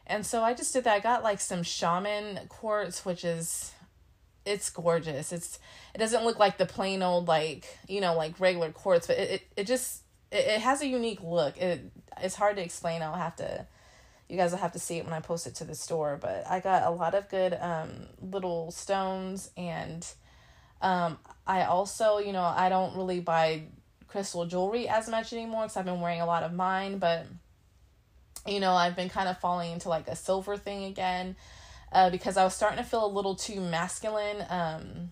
And 0.08 0.26
so 0.26 0.42
i 0.42 0.54
just 0.54 0.74
did 0.74 0.86
that. 0.86 0.96
I 0.96 1.00
got 1.00 1.22
like 1.22 1.42
some 1.42 1.64
shaman 1.64 2.48
quartz 2.48 3.06
which 3.06 3.26
is 3.26 3.74
it's 4.46 4.70
gorgeous. 4.70 5.34
It's 5.34 5.60
it 5.94 5.98
doesn't 5.98 6.24
look 6.24 6.40
like 6.40 6.58
the 6.58 6.66
plain 6.66 7.04
old 7.04 7.28
like 7.28 7.78
you 7.90 8.00
know 8.00 8.16
like 8.16 8.40
regular 8.40 8.72
quartz 8.72 9.08
but 9.08 9.18
it, 9.18 9.30
it, 9.32 9.42
it 9.58 9.68
just 9.68 10.04
it, 10.32 10.46
it 10.48 10.62
has 10.62 10.82
a 10.82 10.88
unique 10.88 11.22
look. 11.22 11.58
It 11.58 11.92
it's 12.22 12.36
hard 12.36 12.56
to 12.56 12.64
explain. 12.64 13.02
I'll 13.02 13.16
have 13.16 13.36
to 13.36 13.68
you 14.30 14.38
guys 14.38 14.52
will 14.52 14.60
have 14.60 14.72
to 14.72 14.80
see 14.80 14.98
it 14.98 15.04
when 15.04 15.14
i 15.14 15.20
post 15.20 15.46
it 15.46 15.54
to 15.54 15.66
the 15.66 15.76
store 15.76 16.18
but 16.20 16.48
i 16.50 16.62
got 16.62 16.84
a 16.84 16.90
lot 16.90 17.14
of 17.14 17.30
good 17.30 17.56
um 17.60 18.08
little 18.22 18.72
stones 18.72 19.52
and 19.58 20.08
um, 20.84 21.18
I 21.46 21.64
also, 21.64 22.18
you 22.20 22.32
know, 22.32 22.44
I 22.44 22.70
don't 22.70 22.96
really 22.96 23.20
buy 23.20 23.64
crystal 24.08 24.46
jewelry 24.46 24.88
as 24.88 25.10
much 25.10 25.34
anymore 25.34 25.64
because 25.64 25.78
I've 25.78 25.86
been 25.86 26.02
wearing 26.02 26.22
a 26.22 26.26
lot 26.26 26.44
of 26.44 26.54
mine, 26.54 27.00
but 27.00 27.26
you 28.46 28.60
know, 28.60 28.74
I've 28.74 28.96
been 28.96 29.10
kind 29.10 29.30
of 29.30 29.38
falling 29.40 29.72
into 29.72 29.90
like 29.90 30.08
a 30.08 30.16
silver 30.16 30.58
thing 30.58 30.86
again 30.86 31.36
uh, 31.92 32.10
because 32.10 32.38
I 32.38 32.44
was 32.44 32.54
starting 32.54 32.78
to 32.78 32.84
feel 32.84 33.06
a 33.06 33.08
little 33.08 33.36
too 33.36 33.62
masculine. 33.62 34.46
Um, 34.50 35.12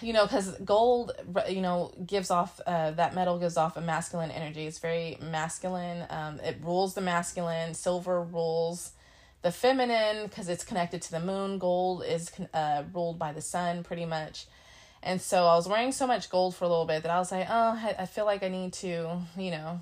you 0.00 0.12
know, 0.12 0.24
because 0.24 0.50
gold, 0.64 1.12
you 1.48 1.60
know, 1.60 1.92
gives 2.04 2.30
off, 2.30 2.60
uh, 2.66 2.90
that 2.92 3.14
metal 3.14 3.38
gives 3.38 3.56
off 3.56 3.76
a 3.76 3.80
masculine 3.80 4.30
energy. 4.30 4.66
It's 4.66 4.78
very 4.78 5.18
masculine. 5.20 6.06
Um, 6.10 6.40
it 6.40 6.58
rules 6.62 6.94
the 6.94 7.00
masculine. 7.00 7.74
Silver 7.74 8.22
rules 8.22 8.92
the 9.42 9.50
feminine 9.50 10.24
because 10.24 10.48
it's 10.48 10.64
connected 10.64 11.02
to 11.02 11.10
the 11.10 11.20
moon. 11.20 11.58
Gold 11.58 12.04
is 12.04 12.30
uh, 12.54 12.84
ruled 12.92 13.18
by 13.18 13.32
the 13.32 13.42
sun 13.42 13.82
pretty 13.82 14.06
much. 14.06 14.46
And 15.02 15.20
so 15.20 15.46
I 15.46 15.56
was 15.56 15.68
wearing 15.68 15.90
so 15.90 16.06
much 16.06 16.30
gold 16.30 16.54
for 16.54 16.64
a 16.64 16.68
little 16.68 16.84
bit 16.84 17.02
that 17.02 17.10
I 17.10 17.18
was 17.18 17.32
like, 17.32 17.48
oh, 17.50 17.94
I, 17.98 18.06
feel 18.06 18.24
like 18.24 18.44
I 18.44 18.48
need 18.48 18.72
to, 18.74 19.18
you 19.36 19.50
know, 19.50 19.80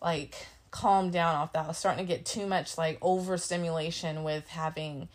like 0.00 0.46
calm 0.70 1.10
down 1.10 1.34
off 1.34 1.52
that. 1.54 1.64
I 1.64 1.68
was 1.68 1.78
starting 1.78 2.06
to 2.06 2.12
get 2.12 2.24
too 2.24 2.46
much 2.46 2.78
like 2.78 2.98
overstimulation 3.02 4.22
with 4.22 4.46
having, 4.46 5.08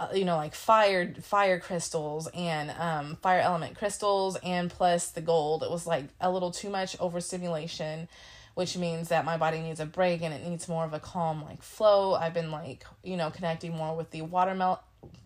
uh, 0.00 0.08
you 0.12 0.24
know, 0.24 0.34
like 0.34 0.56
fire 0.56 1.14
fire 1.22 1.60
crystals 1.60 2.28
and 2.34 2.72
um, 2.72 3.16
fire 3.22 3.40
element 3.40 3.76
crystals 3.76 4.36
and 4.42 4.68
plus 4.68 5.10
the 5.10 5.20
gold. 5.20 5.62
It 5.62 5.70
was 5.70 5.86
like 5.86 6.06
a 6.20 6.28
little 6.32 6.50
too 6.50 6.68
much 6.68 6.98
overstimulation 6.98 8.08
which 8.54 8.76
means 8.76 9.08
that 9.08 9.24
my 9.24 9.36
body 9.36 9.60
needs 9.60 9.80
a 9.80 9.86
break 9.86 10.22
and 10.22 10.32
it 10.34 10.46
needs 10.46 10.68
more 10.68 10.84
of 10.84 10.92
a 10.92 11.00
calm 11.00 11.42
like 11.42 11.62
flow. 11.62 12.14
I've 12.14 12.34
been 12.34 12.50
like, 12.50 12.84
you 13.02 13.16
know, 13.16 13.30
connecting 13.30 13.76
more 13.76 13.96
with 13.96 14.10
the 14.10 14.22
watermelon 14.22 14.78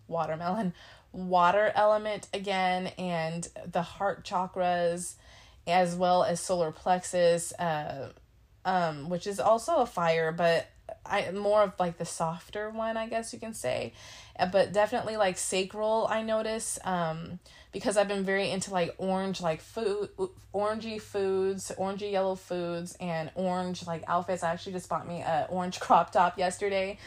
watermelon 0.07 0.73
water 1.11 1.71
element 1.75 2.27
again 2.33 2.87
and 2.97 3.47
the 3.71 3.81
heart 3.81 4.25
chakras 4.25 5.15
as 5.67 5.95
well 5.95 6.23
as 6.23 6.39
solar 6.39 6.71
plexus 6.71 7.53
uh 7.53 8.09
um 8.65 9.09
which 9.09 9.27
is 9.27 9.39
also 9.39 9.77
a 9.77 9.85
fire 9.85 10.31
but 10.31 10.67
I 11.05 11.31
more 11.31 11.63
of 11.63 11.73
like 11.79 11.97
the 11.97 12.05
softer 12.05 12.69
one, 12.69 12.97
I 12.97 13.07
guess 13.07 13.33
you 13.33 13.39
can 13.39 13.53
say, 13.53 13.93
but 14.51 14.73
definitely 14.73 15.17
like 15.17 15.37
sacral. 15.37 16.07
I 16.09 16.21
notice 16.21 16.79
um 16.83 17.39
because 17.77 17.95
I've 17.95 18.07
been 18.07 18.23
very 18.23 18.49
into 18.49 18.71
like 18.71 18.95
orange 18.97 19.39
like 19.39 19.61
food 19.61 20.09
orangey 20.53 20.99
foods, 20.99 21.71
orangey 21.77 22.11
yellow 22.11 22.35
foods 22.35 22.97
and 22.99 23.29
orange 23.35 23.85
like 23.85 24.03
outfits. 24.07 24.43
I 24.43 24.51
actually 24.51 24.73
just 24.73 24.89
bought 24.89 25.07
me 25.07 25.21
a 25.21 25.47
orange 25.49 25.79
crop 25.81 26.11
top 26.11 26.37
yesterday. 26.37 26.97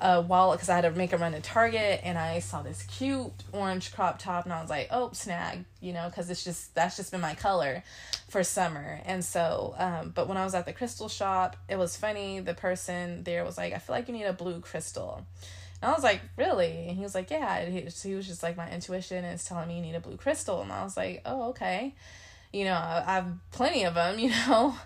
Uh, 0.00 0.20
while 0.20 0.50
because 0.50 0.68
I 0.68 0.74
had 0.74 0.80
to 0.80 0.90
make 0.90 1.12
a 1.12 1.16
run 1.16 1.30
to 1.30 1.40
Target 1.40 2.00
and 2.02 2.18
I 2.18 2.40
saw 2.40 2.60
this 2.60 2.82
cute 2.82 3.30
orange 3.52 3.94
crop 3.94 4.18
top 4.18 4.44
and 4.44 4.52
I 4.52 4.60
was 4.60 4.68
like, 4.68 4.88
oh 4.90 5.10
snag, 5.12 5.64
you 5.80 5.92
know, 5.92 6.08
because 6.08 6.28
it's 6.28 6.42
just 6.42 6.74
that's 6.74 6.96
just 6.96 7.12
been 7.12 7.20
my 7.20 7.34
color 7.34 7.84
for 8.28 8.42
summer. 8.42 9.00
And 9.04 9.24
so, 9.24 9.76
um, 9.78 10.10
but 10.12 10.26
when 10.26 10.36
I 10.36 10.44
was 10.44 10.56
at 10.56 10.66
the 10.66 10.72
crystal 10.72 11.08
shop, 11.08 11.56
it 11.68 11.76
was 11.76 11.96
funny. 11.96 12.40
The 12.40 12.54
person 12.54 13.22
there 13.22 13.44
was 13.44 13.56
like, 13.56 13.74
I 13.74 13.78
feel 13.78 13.94
like 13.94 14.08
you 14.08 14.14
need 14.14 14.24
a 14.24 14.32
blue 14.32 14.58
crystal. 14.58 15.24
And 15.82 15.90
I 15.90 15.94
was 15.94 16.04
like, 16.04 16.20
really? 16.36 16.86
And 16.88 16.96
he 16.96 17.02
was 17.02 17.14
like, 17.14 17.30
yeah. 17.30 17.64
He, 17.64 17.80
he 17.80 18.14
was 18.14 18.26
just 18.26 18.42
like, 18.42 18.56
my 18.56 18.70
intuition 18.70 19.24
is 19.24 19.44
telling 19.44 19.66
me 19.66 19.76
you 19.76 19.82
need 19.82 19.96
a 19.96 20.00
blue 20.00 20.16
crystal. 20.16 20.62
And 20.62 20.70
I 20.70 20.84
was 20.84 20.96
like, 20.96 21.22
oh, 21.26 21.48
okay. 21.50 21.96
You 22.52 22.66
know, 22.66 22.74
I, 22.74 23.02
I 23.04 23.14
have 23.14 23.26
plenty 23.50 23.82
of 23.82 23.94
them, 23.94 24.18
you 24.20 24.30
know. 24.30 24.76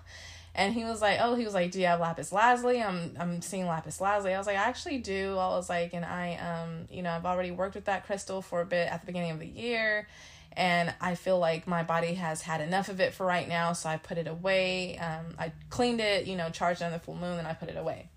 And 0.54 0.72
he 0.72 0.84
was 0.84 1.02
like, 1.02 1.18
oh, 1.20 1.34
he 1.34 1.44
was 1.44 1.52
like, 1.52 1.70
do 1.70 1.78
you 1.78 1.86
have 1.86 2.00
lapis 2.00 2.32
lazuli? 2.32 2.82
I'm, 2.82 3.14
I'm 3.20 3.42
seeing 3.42 3.66
lapis 3.66 4.00
lazuli. 4.00 4.32
I 4.32 4.38
was 4.38 4.46
like, 4.46 4.56
I 4.56 4.62
actually 4.62 4.96
do. 4.96 5.32
I 5.32 5.48
was 5.48 5.68
like, 5.68 5.92
and 5.92 6.02
I, 6.02 6.36
um, 6.36 6.88
you 6.90 7.02
know, 7.02 7.10
I've 7.10 7.26
already 7.26 7.50
worked 7.50 7.74
with 7.74 7.84
that 7.84 8.06
crystal 8.06 8.40
for 8.40 8.62
a 8.62 8.66
bit 8.66 8.90
at 8.90 9.02
the 9.02 9.06
beginning 9.06 9.32
of 9.32 9.38
the 9.38 9.46
year. 9.46 10.08
And 10.52 10.94
I 10.98 11.14
feel 11.14 11.38
like 11.38 11.66
my 11.66 11.82
body 11.82 12.14
has 12.14 12.40
had 12.40 12.62
enough 12.62 12.88
of 12.88 13.00
it 13.00 13.12
for 13.12 13.26
right 13.26 13.46
now. 13.46 13.74
So 13.74 13.90
I 13.90 13.98
put 13.98 14.16
it 14.16 14.26
away. 14.26 14.96
Um, 14.96 15.34
I 15.38 15.52
cleaned 15.68 16.00
it, 16.00 16.26
you 16.26 16.36
know, 16.36 16.48
charged 16.48 16.80
on 16.80 16.90
the 16.90 16.98
full 16.98 17.16
moon, 17.16 17.38
and 17.38 17.46
I 17.46 17.52
put 17.52 17.68
it 17.68 17.76
away. 17.76 18.08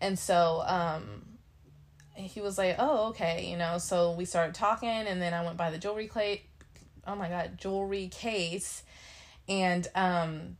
And 0.00 0.18
so 0.18 0.62
um, 0.66 1.24
he 2.14 2.40
was 2.40 2.58
like, 2.58 2.76
"Oh, 2.78 3.08
okay," 3.08 3.46
you 3.50 3.56
know. 3.56 3.78
So 3.78 4.12
we 4.12 4.24
started 4.24 4.54
talking, 4.54 4.88
and 4.88 5.20
then 5.20 5.34
I 5.34 5.44
went 5.44 5.56
by 5.56 5.70
the 5.70 5.78
jewelry 5.78 6.06
plate. 6.06 6.42
Oh 7.06 7.14
my 7.14 7.28
god, 7.28 7.58
jewelry 7.58 8.08
case, 8.08 8.82
and 9.48 9.86
um, 9.94 10.56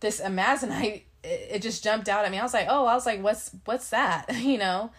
this 0.00 0.20
amazonite. 0.20 1.02
It, 1.24 1.50
it 1.52 1.62
just 1.62 1.84
jumped 1.84 2.08
out 2.08 2.24
at 2.24 2.32
me. 2.32 2.38
I 2.40 2.42
was 2.42 2.52
like, 2.52 2.66
"Oh," 2.68 2.84
I 2.84 2.94
was 2.94 3.06
like, 3.06 3.22
"What's 3.22 3.52
what's 3.64 3.90
that?" 3.90 4.26
you 4.38 4.58
know. 4.58 4.90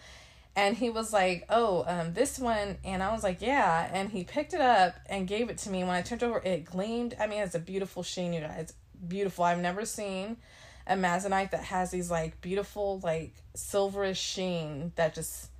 And 0.56 0.74
he 0.74 0.88
was 0.88 1.12
like, 1.12 1.44
"Oh, 1.50 1.84
um, 1.86 2.14
this 2.14 2.38
one," 2.38 2.78
and 2.82 3.02
I 3.02 3.12
was 3.12 3.22
like, 3.22 3.42
"Yeah." 3.42 3.90
And 3.92 4.08
he 4.08 4.24
picked 4.24 4.54
it 4.54 4.60
up 4.62 4.94
and 5.04 5.28
gave 5.28 5.50
it 5.50 5.58
to 5.58 5.70
me. 5.70 5.80
When 5.80 5.90
I 5.90 6.00
turned 6.00 6.22
over, 6.22 6.38
it 6.38 6.64
gleamed. 6.64 7.14
I 7.20 7.26
mean, 7.26 7.42
it's 7.42 7.54
a 7.54 7.58
beautiful 7.58 8.02
sheen, 8.02 8.32
you 8.32 8.40
guys. 8.40 8.72
Beautiful. 9.06 9.44
I've 9.44 9.58
never 9.58 9.84
seen 9.84 10.38
a 10.86 10.94
Amazonite 10.94 11.50
that 11.50 11.64
has 11.64 11.90
these 11.90 12.10
like 12.10 12.40
beautiful 12.40 13.00
like 13.02 13.32
silverish 13.56 14.16
sheen 14.16 14.92
that 14.96 15.14
just 15.14 15.50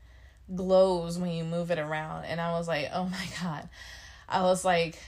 glows 0.55 1.19
when 1.19 1.31
you 1.31 1.45
move 1.45 1.71
it 1.71 1.79
around 1.79 2.25
and 2.27 2.41
I 2.41 2.53
was 2.53 2.69
like, 2.69 2.91
"Oh 2.93 3.05
my 3.05 3.27
god." 3.43 3.69
I 4.29 4.43
was 4.43 4.65
like, 4.65 4.99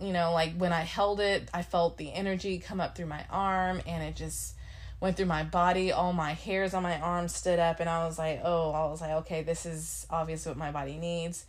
you 0.00 0.12
know, 0.12 0.32
like 0.32 0.54
when 0.56 0.72
I 0.72 0.82
held 0.82 1.20
it, 1.20 1.48
I 1.52 1.62
felt 1.62 1.96
the 1.96 2.12
energy 2.12 2.58
come 2.58 2.80
up 2.80 2.96
through 2.96 3.06
my 3.06 3.24
arm 3.30 3.80
and 3.86 4.02
it 4.02 4.16
just 4.16 4.54
went 5.00 5.16
through 5.16 5.26
my 5.26 5.42
body. 5.44 5.92
All 5.92 6.12
my 6.12 6.32
hairs 6.32 6.74
on 6.74 6.82
my 6.82 7.00
arm 7.00 7.28
stood 7.28 7.58
up 7.58 7.80
and 7.80 7.88
I 7.88 8.06
was 8.06 8.18
like, 8.18 8.40
"Oh, 8.44 8.72
I 8.72 8.86
was 8.86 9.00
like, 9.00 9.12
okay, 9.12 9.42
this 9.42 9.66
is 9.66 10.06
obviously 10.10 10.50
what 10.50 10.58
my 10.58 10.70
body 10.70 10.96
needs." 10.96 11.44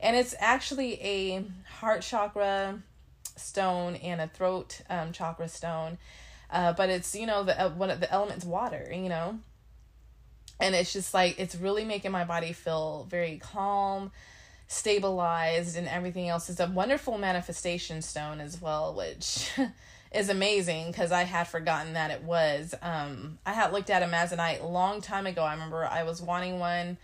And 0.00 0.16
it's 0.16 0.34
actually 0.38 1.00
a 1.02 1.44
heart 1.78 2.02
chakra 2.02 2.80
stone 3.36 3.96
and 3.96 4.20
a 4.20 4.28
throat 4.28 4.80
um, 4.88 5.12
chakra 5.12 5.48
stone 5.48 5.98
uh, 6.50 6.72
but 6.72 6.90
it's 6.90 7.14
you 7.14 7.26
know 7.26 7.44
the 7.44 7.60
uh, 7.60 7.70
what 7.70 8.00
the 8.00 8.12
element's 8.12 8.44
water, 8.44 8.88
you 8.92 9.08
know, 9.08 9.38
and 10.60 10.74
it's 10.74 10.92
just 10.92 11.14
like 11.14 11.38
it's 11.38 11.54
really 11.54 11.84
making 11.84 12.12
my 12.12 12.24
body 12.24 12.52
feel 12.52 13.06
very 13.08 13.38
calm, 13.38 14.12
stabilized, 14.68 15.76
and 15.76 15.88
everything 15.88 16.28
else. 16.28 16.48
It's 16.48 16.60
a 16.60 16.66
wonderful 16.66 17.18
manifestation 17.18 18.02
stone 18.02 18.40
as 18.40 18.60
well, 18.60 18.94
which. 18.94 19.50
is 20.12 20.28
amazing 20.28 20.86
because 20.86 21.12
I 21.12 21.24
had 21.24 21.48
forgotten 21.48 21.92
that 21.94 22.10
it 22.10 22.22
was. 22.22 22.74
Um, 22.80 23.38
I 23.44 23.52
had 23.52 23.72
looked 23.72 23.90
at 23.90 24.02
Amazonite 24.02 24.62
a 24.62 24.66
long 24.66 25.00
time 25.00 25.26
ago. 25.26 25.42
I 25.42 25.52
remember 25.52 25.84
I 25.84 26.04
was 26.04 26.22
wanting 26.22 26.58
one, 26.58 26.96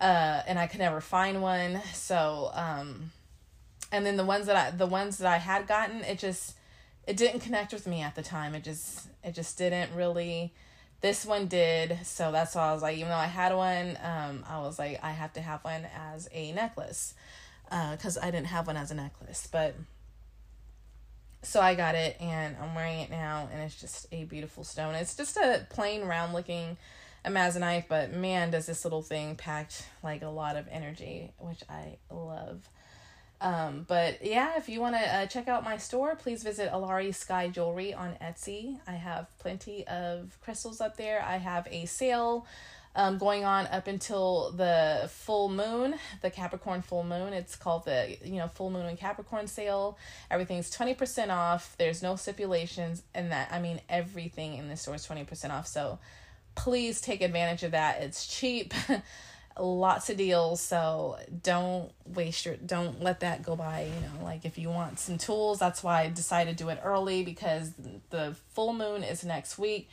uh, 0.00 0.42
and 0.46 0.58
I 0.58 0.66
could 0.66 0.80
never 0.80 1.00
find 1.00 1.40
one. 1.40 1.80
So, 1.94 2.50
um, 2.52 3.12
and 3.90 4.04
then 4.04 4.16
the 4.16 4.24
ones 4.24 4.46
that 4.46 4.56
I 4.56 4.70
the 4.70 4.86
ones 4.86 5.18
that 5.18 5.32
I 5.32 5.38
had 5.38 5.66
gotten, 5.66 6.02
it 6.02 6.18
just 6.18 6.54
it 7.06 7.16
didn't 7.16 7.40
connect 7.40 7.72
with 7.72 7.86
me 7.86 8.00
at 8.00 8.14
the 8.14 8.22
time. 8.22 8.54
It 8.54 8.64
just 8.64 9.08
it 9.22 9.34
just 9.34 9.58
didn't 9.58 9.94
really 9.94 10.52
this 11.02 11.26
one 11.26 11.48
did, 11.48 11.98
so 12.04 12.30
that's 12.30 12.54
why 12.54 12.68
I 12.68 12.72
was 12.72 12.80
like, 12.80 12.96
even 12.96 13.08
though 13.08 13.16
I 13.16 13.26
had 13.26 13.52
one, 13.52 13.98
um, 14.04 14.44
I 14.48 14.60
was 14.60 14.78
like, 14.78 15.00
I 15.02 15.10
have 15.10 15.32
to 15.32 15.40
have 15.40 15.62
one 15.64 15.84
as 16.12 16.28
a 16.32 16.52
necklace. 16.52 17.14
because 17.64 18.16
uh, 18.16 18.20
I 18.22 18.30
didn't 18.30 18.46
have 18.46 18.68
one 18.68 18.76
as 18.76 18.92
a 18.92 18.94
necklace. 18.94 19.48
But 19.50 19.74
so 21.42 21.60
I 21.60 21.74
got 21.74 21.96
it 21.96 22.16
and 22.20 22.56
I'm 22.62 22.76
wearing 22.76 23.00
it 23.00 23.10
now, 23.10 23.48
and 23.52 23.60
it's 23.62 23.80
just 23.80 24.06
a 24.12 24.24
beautiful 24.24 24.62
stone. 24.62 24.94
It's 24.94 25.16
just 25.16 25.36
a 25.36 25.66
plain 25.70 26.02
round 26.02 26.32
looking 26.34 26.76
amazonite, 27.24 27.86
but 27.88 28.12
man, 28.12 28.52
does 28.52 28.66
this 28.66 28.84
little 28.84 29.02
thing 29.02 29.34
packed 29.34 29.84
like 30.04 30.22
a 30.22 30.28
lot 30.28 30.56
of 30.56 30.68
energy, 30.70 31.32
which 31.38 31.62
I 31.68 31.96
love. 32.10 32.68
Um, 33.42 33.84
but 33.88 34.24
yeah, 34.24 34.56
if 34.56 34.68
you 34.68 34.80
want 34.80 34.94
to 34.94 35.00
uh, 35.00 35.26
check 35.26 35.48
out 35.48 35.64
my 35.64 35.76
store, 35.76 36.14
please 36.14 36.44
visit 36.44 36.70
Alarie 36.70 37.12
Skye 37.12 37.48
Jewelry 37.48 37.92
on 37.92 38.14
Etsy. 38.22 38.78
I 38.86 38.92
have 38.92 39.36
plenty 39.40 39.84
of 39.88 40.38
crystals 40.40 40.80
up 40.80 40.96
there. 40.96 41.20
I 41.26 41.38
have 41.38 41.66
a 41.68 41.86
sale 41.86 42.46
um, 42.94 43.18
going 43.18 43.44
on 43.44 43.66
up 43.66 43.88
until 43.88 44.52
the 44.52 45.10
full 45.10 45.48
moon, 45.48 45.96
the 46.20 46.30
Capricorn 46.30 46.82
full 46.82 47.02
moon. 47.02 47.32
It's 47.32 47.56
called 47.56 47.84
the 47.84 48.16
you 48.24 48.36
know 48.36 48.46
full 48.46 48.70
moon 48.70 48.86
and 48.86 48.96
Capricorn 48.96 49.48
sale. 49.48 49.98
Everything's 50.30 50.70
twenty 50.70 50.94
percent 50.94 51.32
off. 51.32 51.74
There's 51.78 52.00
no 52.00 52.14
stipulations, 52.14 53.02
and 53.12 53.32
that 53.32 53.48
I 53.50 53.58
mean 53.58 53.80
everything 53.88 54.54
in 54.54 54.68
the 54.68 54.76
store 54.76 54.94
is 54.94 55.04
twenty 55.04 55.24
percent 55.24 55.52
off. 55.52 55.66
So 55.66 55.98
please 56.54 57.00
take 57.00 57.22
advantage 57.22 57.64
of 57.64 57.72
that. 57.72 58.02
It's 58.02 58.24
cheap. 58.26 58.72
lots 59.60 60.08
of 60.08 60.16
deals 60.16 60.60
so 60.60 61.16
don't 61.42 61.90
waste 62.06 62.46
your 62.46 62.56
don't 62.56 63.02
let 63.02 63.20
that 63.20 63.42
go 63.42 63.54
by 63.54 63.82
you 63.82 64.00
know 64.00 64.24
like 64.24 64.44
if 64.44 64.56
you 64.56 64.68
want 64.68 64.98
some 64.98 65.18
tools 65.18 65.58
that's 65.58 65.82
why 65.82 66.02
i 66.02 66.08
decided 66.08 66.56
to 66.56 66.64
do 66.64 66.70
it 66.70 66.80
early 66.82 67.22
because 67.22 67.72
the 68.10 68.34
full 68.54 68.72
moon 68.72 69.02
is 69.02 69.24
next 69.24 69.58
week. 69.58 69.88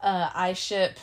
Uh, 0.00 0.30
i 0.34 0.52
ship 0.52 0.98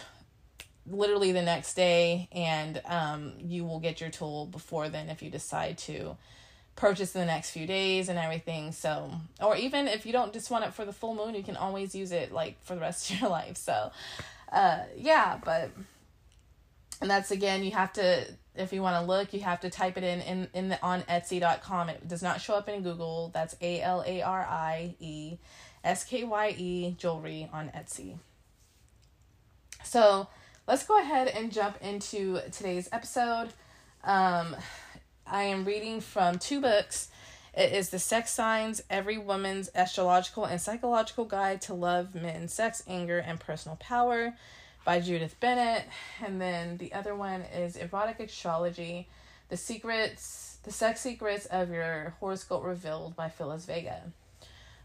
literally 0.86 1.32
the 1.32 1.42
next 1.42 1.76
day 1.76 2.28
and 2.32 2.82
um, 2.86 3.34
you 3.40 3.64
will 3.64 3.80
get 3.80 4.02
your 4.02 4.10
tool 4.10 4.46
before 4.48 4.90
then 4.90 5.10
if 5.10 5.24
you 5.24 5.30
decide 5.30 5.78
to 5.78 6.18
purchase 6.76 7.16
in 7.16 7.22
the 7.22 7.28
next 7.28 7.52
few 7.52 7.68
days 7.68 8.10
and 8.10 8.18
everything 8.18 8.72
so 8.72 9.12
or 9.42 9.56
even 9.56 9.88
if 9.88 10.06
you 10.06 10.12
don't 10.12 10.34
just 10.34 10.50
want 10.50 10.66
it 10.66 10.74
for 10.74 10.86
the 10.86 10.92
full 10.92 11.16
moon 11.16 11.36
you 11.36 11.44
can 11.44 11.56
always 11.56 11.94
use 11.94 12.12
it 12.12 12.32
like 12.32 12.58
for 12.64 12.76
the 12.76 12.82
rest 12.82 13.12
of 13.12 13.22
your 13.22 13.30
life 13.30 13.56
so 13.56 13.92
uh 14.52 14.80
yeah 14.98 15.40
but 15.46 15.70
and 17.04 17.12
that's 17.12 17.32
again 17.32 17.66
you 17.66 17.72
have 17.72 17.92
to 17.92 18.26
if 18.56 18.72
you 18.72 18.82
want 18.82 18.96
to 18.96 19.06
look 19.06 19.34
you 19.34 19.42
have 19.42 19.60
to 19.60 19.70
type 19.70 19.98
it 19.98 20.06
in 20.06 20.22
in, 20.22 20.48
in 20.54 20.70
the 20.70 20.82
on 20.82 21.02
etsy.com 21.02 21.90
it 21.90 22.08
does 22.08 22.24
not 22.24 22.40
show 22.40 22.56
up 22.56 22.70
in 22.70 22.82
google. 22.82 23.30
That's 23.34 23.56
a-l-a-r-i-e 23.60 25.38
s-k-y-e 25.84 26.96
jewelry 26.98 27.50
on 27.52 27.68
etsy. 27.76 28.18
So 29.84 30.30
let's 30.66 30.86
go 30.86 30.98
ahead 30.98 31.28
and 31.28 31.52
jump 31.52 31.76
into 31.82 32.40
today's 32.54 32.88
episode. 32.94 33.50
Um, 34.06 34.56
i 35.28 35.44
am 35.44 35.66
reading 35.66 36.00
from 36.00 36.40
two 36.40 36.62
books. 36.62 37.10
It 37.54 37.74
is 37.74 37.90
the 37.90 38.00
sex 38.00 38.32
signs 38.32 38.82
every 38.90 39.18
woman's 39.18 39.70
astrological 39.76 40.46
and 40.46 40.62
psychological 40.62 41.26
guide 41.26 41.60
to 41.64 41.74
love 41.74 42.16
men 42.16 42.48
sex 42.48 42.82
anger 42.88 43.18
and 43.18 43.42
personal 43.42 43.76
power 43.76 44.36
by 44.86 45.00
Judith 45.00 45.40
Bennett. 45.40 45.84
And 46.24 46.40
then 46.42 46.78
the 46.78 46.94
other 46.94 47.16
one 47.16 47.42
is 47.42 47.76
Erotic 47.76 48.20
Astrology 48.20 49.08
The 49.50 49.58
Secrets, 49.58 50.58
The 50.64 50.72
Sex 50.72 51.02
Secrets 51.02 51.46
of 51.46 51.70
Your 51.70 52.16
Horoscope 52.20 52.64
Revealed 52.64 53.16
by 53.16 53.30
Phyllis 53.30 53.66
Vega. 53.66 54.02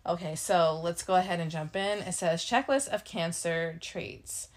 Okay, 0.07 0.35
so 0.37 0.81
let's 0.83 1.03
go 1.03 1.17
ahead 1.17 1.41
and 1.41 1.51
jump 1.51 1.77
in. 1.77 1.99
It 1.99 2.15
says 2.15 2.45
Checklist 2.45 2.89
of 2.89 3.05
Cancer 3.05 3.79
Traits. 3.81 4.49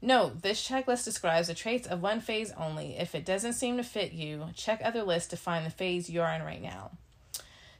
Note, 0.00 0.42
this 0.42 0.68
checklist 0.68 1.04
describes 1.04 1.48
the 1.48 1.54
traits 1.54 1.88
of 1.88 2.00
one 2.00 2.20
phase 2.20 2.52
only. 2.56 2.96
If 2.96 3.16
it 3.16 3.24
doesn't 3.24 3.54
seem 3.54 3.78
to 3.78 3.82
fit 3.82 4.12
you, 4.12 4.46
check 4.54 4.80
other 4.84 5.02
lists 5.02 5.30
to 5.30 5.36
find 5.36 5.66
the 5.66 5.70
phase 5.70 6.08
you're 6.08 6.28
in 6.28 6.42
right 6.42 6.62
now. 6.62 6.92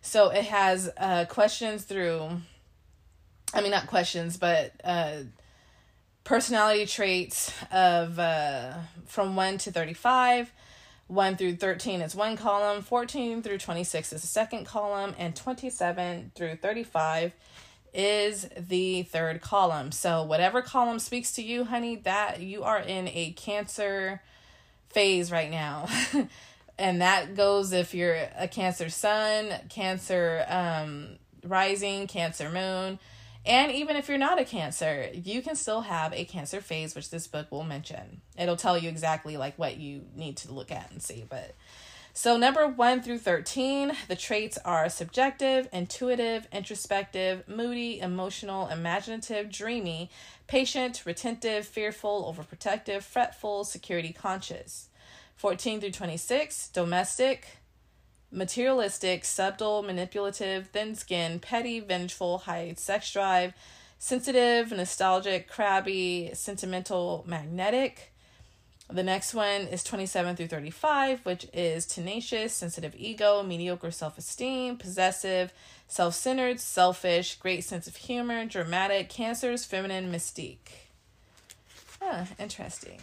So 0.00 0.31
it 0.31 0.46
has 0.46 0.90
uh, 0.96 1.26
questions 1.26 1.85
through, 1.85 2.28
I 3.54 3.61
mean, 3.61 3.70
not 3.70 3.87
questions, 3.87 4.37
but 4.37 4.72
uh, 4.83 5.18
personality 6.28 6.84
traits 6.84 7.50
of 7.72 8.18
uh, 8.18 8.74
from 9.06 9.34
1 9.34 9.56
to 9.56 9.72
35 9.72 10.52
1 11.06 11.36
through 11.38 11.56
13 11.56 12.02
is 12.02 12.14
one 12.14 12.36
column 12.36 12.82
14 12.82 13.40
through 13.40 13.56
26 13.56 14.12
is 14.12 14.20
the 14.20 14.26
second 14.26 14.66
column 14.66 15.14
and 15.18 15.34
27 15.34 16.32
through 16.34 16.54
35 16.56 17.32
is 17.94 18.46
the 18.58 19.04
third 19.04 19.40
column. 19.40 19.90
So 19.90 20.22
whatever 20.22 20.60
column 20.60 20.98
speaks 20.98 21.32
to 21.32 21.42
you 21.42 21.64
honey 21.64 21.96
that 21.96 22.42
you 22.42 22.62
are 22.62 22.78
in 22.78 23.08
a 23.08 23.30
cancer 23.30 24.20
phase 24.90 25.32
right 25.32 25.50
now. 25.50 25.88
And 26.80 27.00
that 27.00 27.34
goes 27.34 27.72
if 27.72 27.92
you're 27.92 28.28
a 28.38 28.46
cancer 28.46 28.88
sun 28.88 29.52
cancer 29.68 30.44
um 30.48 31.18
rising 31.42 32.06
cancer 32.06 32.50
moon 32.50 33.00
and 33.48 33.72
even 33.72 33.96
if 33.96 34.08
you're 34.08 34.18
not 34.18 34.38
a 34.38 34.44
cancer, 34.44 35.08
you 35.12 35.40
can 35.40 35.56
still 35.56 35.80
have 35.80 36.12
a 36.12 36.24
cancer 36.26 36.61
phase, 36.61 36.94
which 36.94 37.11
this 37.11 37.26
book 37.26 37.50
will 37.50 37.64
mention. 37.64 38.20
It'll 38.38 38.56
tell 38.56 38.76
you 38.76 38.88
exactly 38.88 39.37
like 39.37 39.58
what 39.58 39.78
you 39.78 40.02
need 40.14 40.37
to 40.38 40.52
look 40.52 40.70
at 40.70 40.90
and 40.90 41.02
see. 41.02 41.24
But 41.28 41.54
so 42.12 42.37
number 42.37 42.66
one 42.66 43.00
through 43.00 43.20
13, 43.20 43.92
the 44.08 44.16
traits 44.16 44.58
are 44.64 44.88
subjective, 44.88 45.68
intuitive, 45.72 46.46
introspective, 46.52 47.48
moody, 47.48 48.00
emotional, 48.00 48.68
imaginative, 48.68 49.50
dreamy, 49.50 50.11
patient, 50.46 51.04
retentive, 51.06 51.66
fearful, 51.66 52.30
overprotective, 52.30 53.02
fretful, 53.02 53.64
security 53.64 54.12
conscious. 54.12 54.88
14 55.37 55.80
through 55.80 55.92
26, 55.92 56.68
domestic, 56.70 57.58
materialistic, 58.30 59.24
subtle, 59.24 59.82
manipulative, 59.82 60.68
thin 60.68 60.94
skinned, 60.94 61.42
petty, 61.42 61.80
vengeful, 61.80 62.38
high 62.38 62.74
sex 62.76 63.12
drive, 63.12 63.54
sensitive, 63.98 64.70
nostalgic, 64.70 65.48
crabby, 65.48 66.30
sentimental, 66.34 67.24
magnetic. 67.26 68.12
The 68.90 69.02
next 69.02 69.34
one 69.34 69.62
is 69.62 69.84
27 69.84 70.36
through 70.36 70.46
35, 70.48 71.26
which 71.26 71.46
is 71.52 71.84
tenacious, 71.84 72.54
sensitive 72.54 72.94
ego, 72.96 73.42
mediocre 73.42 73.90
self 73.90 74.16
esteem, 74.16 74.76
possessive, 74.78 75.52
self 75.88 76.14
centered, 76.14 76.58
selfish, 76.58 77.36
great 77.36 77.64
sense 77.64 77.86
of 77.86 77.96
humor, 77.96 78.46
dramatic, 78.46 79.10
cancers, 79.10 79.66
feminine, 79.66 80.10
mystique. 80.10 80.88
Huh, 82.00 82.24
interesting. 82.38 83.00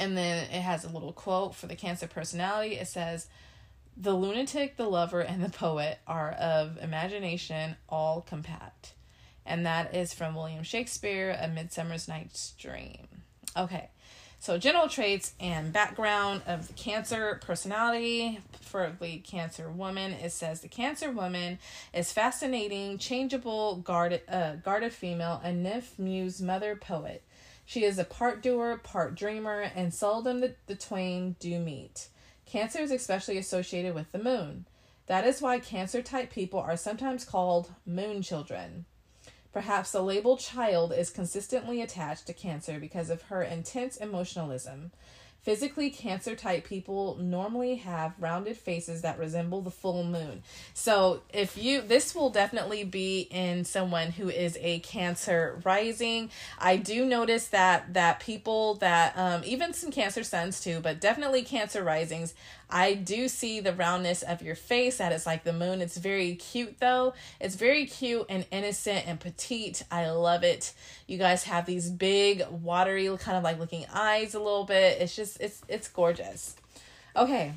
And 0.00 0.16
then 0.16 0.44
it 0.44 0.62
has 0.62 0.84
a 0.84 0.88
little 0.88 1.12
quote 1.12 1.54
for 1.54 1.66
the 1.66 1.76
Cancer 1.76 2.06
personality. 2.06 2.76
It 2.76 2.88
says, 2.88 3.26
the 3.98 4.14
lunatic, 4.14 4.78
the 4.78 4.88
lover, 4.88 5.20
and 5.20 5.44
the 5.44 5.50
poet 5.50 5.98
are 6.06 6.30
of 6.30 6.78
imagination 6.82 7.76
all 7.86 8.22
compact. 8.22 8.94
And 9.44 9.66
that 9.66 9.94
is 9.94 10.14
from 10.14 10.34
William 10.34 10.62
Shakespeare, 10.62 11.36
A 11.38 11.48
Midsummer's 11.48 12.08
Night's 12.08 12.52
Dream. 12.52 13.08
Okay, 13.54 13.90
so 14.38 14.56
general 14.56 14.88
traits 14.88 15.34
and 15.38 15.70
background 15.70 16.40
of 16.46 16.68
the 16.68 16.72
Cancer 16.72 17.38
personality 17.44 18.40
the 19.00 19.18
Cancer 19.18 19.68
woman. 19.68 20.12
It 20.12 20.32
says 20.32 20.60
the 20.60 20.68
Cancer 20.68 21.10
woman 21.10 21.58
is 21.92 22.10
fascinating, 22.10 22.96
changeable, 22.96 23.76
guarded, 23.76 24.22
uh, 24.28 24.54
guarded 24.56 24.92
female, 24.92 25.42
a 25.44 25.52
nymph, 25.52 25.98
muse, 25.98 26.40
mother, 26.40 26.74
poet. 26.76 27.22
She 27.70 27.84
is 27.84 28.00
a 28.00 28.04
part 28.04 28.42
doer, 28.42 28.80
part 28.82 29.14
dreamer, 29.14 29.60
and 29.60 29.94
seldom 29.94 30.40
the, 30.40 30.56
the 30.66 30.74
twain 30.74 31.36
do 31.38 31.60
meet. 31.60 32.08
Cancer 32.44 32.80
is 32.80 32.90
especially 32.90 33.38
associated 33.38 33.94
with 33.94 34.10
the 34.10 34.18
moon. 34.18 34.66
That 35.06 35.24
is 35.24 35.40
why 35.40 35.60
cancer 35.60 36.02
type 36.02 36.32
people 36.32 36.58
are 36.58 36.76
sometimes 36.76 37.24
called 37.24 37.72
moon 37.86 38.22
children. 38.22 38.86
Perhaps 39.52 39.92
the 39.92 40.02
label 40.02 40.36
child 40.36 40.92
is 40.92 41.10
consistently 41.10 41.80
attached 41.80 42.26
to 42.26 42.32
Cancer 42.32 42.80
because 42.80 43.08
of 43.08 43.22
her 43.22 43.40
intense 43.40 43.96
emotionalism. 43.98 44.90
Physically, 45.42 45.90
Cancer 45.90 46.36
type 46.36 46.64
people 46.64 47.16
normally 47.16 47.76
have 47.76 48.12
rounded 48.18 48.56
faces 48.56 49.02
that 49.02 49.18
resemble 49.18 49.62
the 49.62 49.70
full 49.70 50.04
moon. 50.04 50.42
So, 50.74 51.22
if 51.32 51.56
you, 51.56 51.80
this 51.80 52.14
will 52.14 52.30
definitely 52.30 52.84
be 52.84 53.22
in 53.30 53.64
someone 53.64 54.12
who 54.12 54.28
is 54.28 54.58
a 54.60 54.80
Cancer 54.80 55.60
rising. 55.64 56.30
I 56.58 56.76
do 56.76 57.06
notice 57.06 57.48
that 57.48 57.94
that 57.94 58.20
people 58.20 58.74
that 58.76 59.16
um, 59.16 59.42
even 59.44 59.72
some 59.72 59.90
Cancer 59.90 60.24
suns 60.24 60.60
too, 60.60 60.80
but 60.80 61.00
definitely 61.00 61.42
Cancer 61.42 61.82
risings 61.82 62.34
I 62.70 62.94
do 62.94 63.28
see 63.28 63.60
the 63.60 63.72
roundness 63.72 64.22
of 64.22 64.42
your 64.42 64.54
face. 64.54 64.98
That 64.98 65.12
is 65.12 65.26
like 65.26 65.44
the 65.44 65.52
moon. 65.52 65.80
It's 65.80 65.96
very 65.96 66.34
cute 66.36 66.78
though. 66.80 67.14
It's 67.40 67.54
very 67.54 67.86
cute 67.86 68.26
and 68.28 68.46
innocent 68.50 69.06
and 69.06 69.18
petite. 69.18 69.82
I 69.90 70.10
love 70.10 70.44
it. 70.44 70.72
You 71.06 71.18
guys 71.18 71.44
have 71.44 71.66
these 71.66 71.90
big, 71.90 72.44
watery, 72.50 73.08
kind 73.18 73.36
of 73.36 73.44
like 73.44 73.58
looking 73.58 73.86
eyes 73.92 74.34
a 74.34 74.38
little 74.38 74.64
bit. 74.64 75.00
It's 75.00 75.14
just 75.14 75.40
it's 75.40 75.62
it's 75.68 75.88
gorgeous. 75.88 76.56
Okay. 77.16 77.52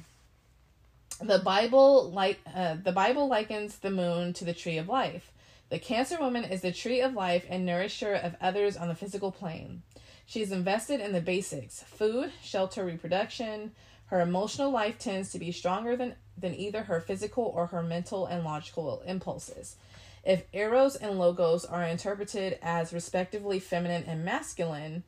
The 1.21 1.39
Bible 1.39 2.11
like 2.11 2.39
uh, 2.53 2.75
the 2.83 2.91
Bible 2.91 3.27
likens 3.27 3.77
the 3.77 3.91
moon 3.91 4.33
to 4.33 4.45
the 4.45 4.53
tree 4.53 4.77
of 4.77 4.89
life. 4.89 5.31
The 5.69 5.79
Cancer 5.79 6.19
woman 6.19 6.43
is 6.43 6.61
the 6.61 6.71
tree 6.71 7.01
of 7.01 7.13
life 7.13 7.45
and 7.49 7.65
nourisher 7.65 8.13
of 8.13 8.35
others 8.41 8.77
on 8.77 8.89
the 8.89 8.95
physical 8.95 9.31
plane. 9.31 9.83
She 10.25 10.41
is 10.41 10.51
invested 10.51 10.99
in 10.99 11.13
the 11.13 11.21
basics: 11.21 11.83
food, 11.83 12.31
shelter, 12.41 12.83
reproduction, 12.83 13.71
Her 14.13 14.21
emotional 14.21 14.69
life 14.69 14.99
tends 14.99 15.31
to 15.31 15.39
be 15.39 15.51
stronger 15.51 15.95
than, 15.95 16.13
than 16.37 16.53
either 16.53 16.83
her 16.83 17.01
physical 17.01 17.45
or 17.45 17.65
her 17.65 17.81
mental 17.81 18.27
and 18.27 18.43
logical 18.43 19.01
impulses. 19.07 19.75
If 20.23 20.43
eros 20.53 20.95
and 20.95 21.17
logos 21.17 21.65
are 21.65 21.83
interpreted 21.83 22.59
as 22.61 22.93
respectively 22.93 23.57
feminine 23.57 24.03
and 24.03 24.23
masculine, 24.23 25.01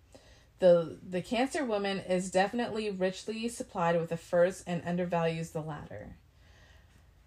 the 0.58 0.98
the 1.08 1.22
cancer 1.22 1.64
woman 1.64 2.00
is 2.00 2.32
definitely 2.32 2.90
richly 2.90 3.48
supplied 3.48 3.96
with 3.96 4.10
the 4.10 4.18
first 4.18 4.64
and 4.66 4.82
undervalues 4.84 5.52
the 5.52 5.62
latter 5.62 6.16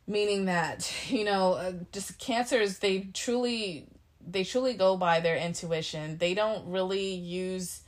meaning 0.08 0.46
that 0.46 0.92
you 1.08 1.24
know 1.24 1.52
uh, 1.52 1.72
just 1.92 2.18
cancers 2.18 2.78
they 2.78 3.02
truly 3.14 3.86
they 4.26 4.42
truly 4.42 4.74
go 4.74 4.96
by 4.96 5.20
their 5.20 5.36
intuition 5.36 6.18
they 6.18 6.34
don't 6.34 6.66
really 6.66 7.12
use 7.12 7.82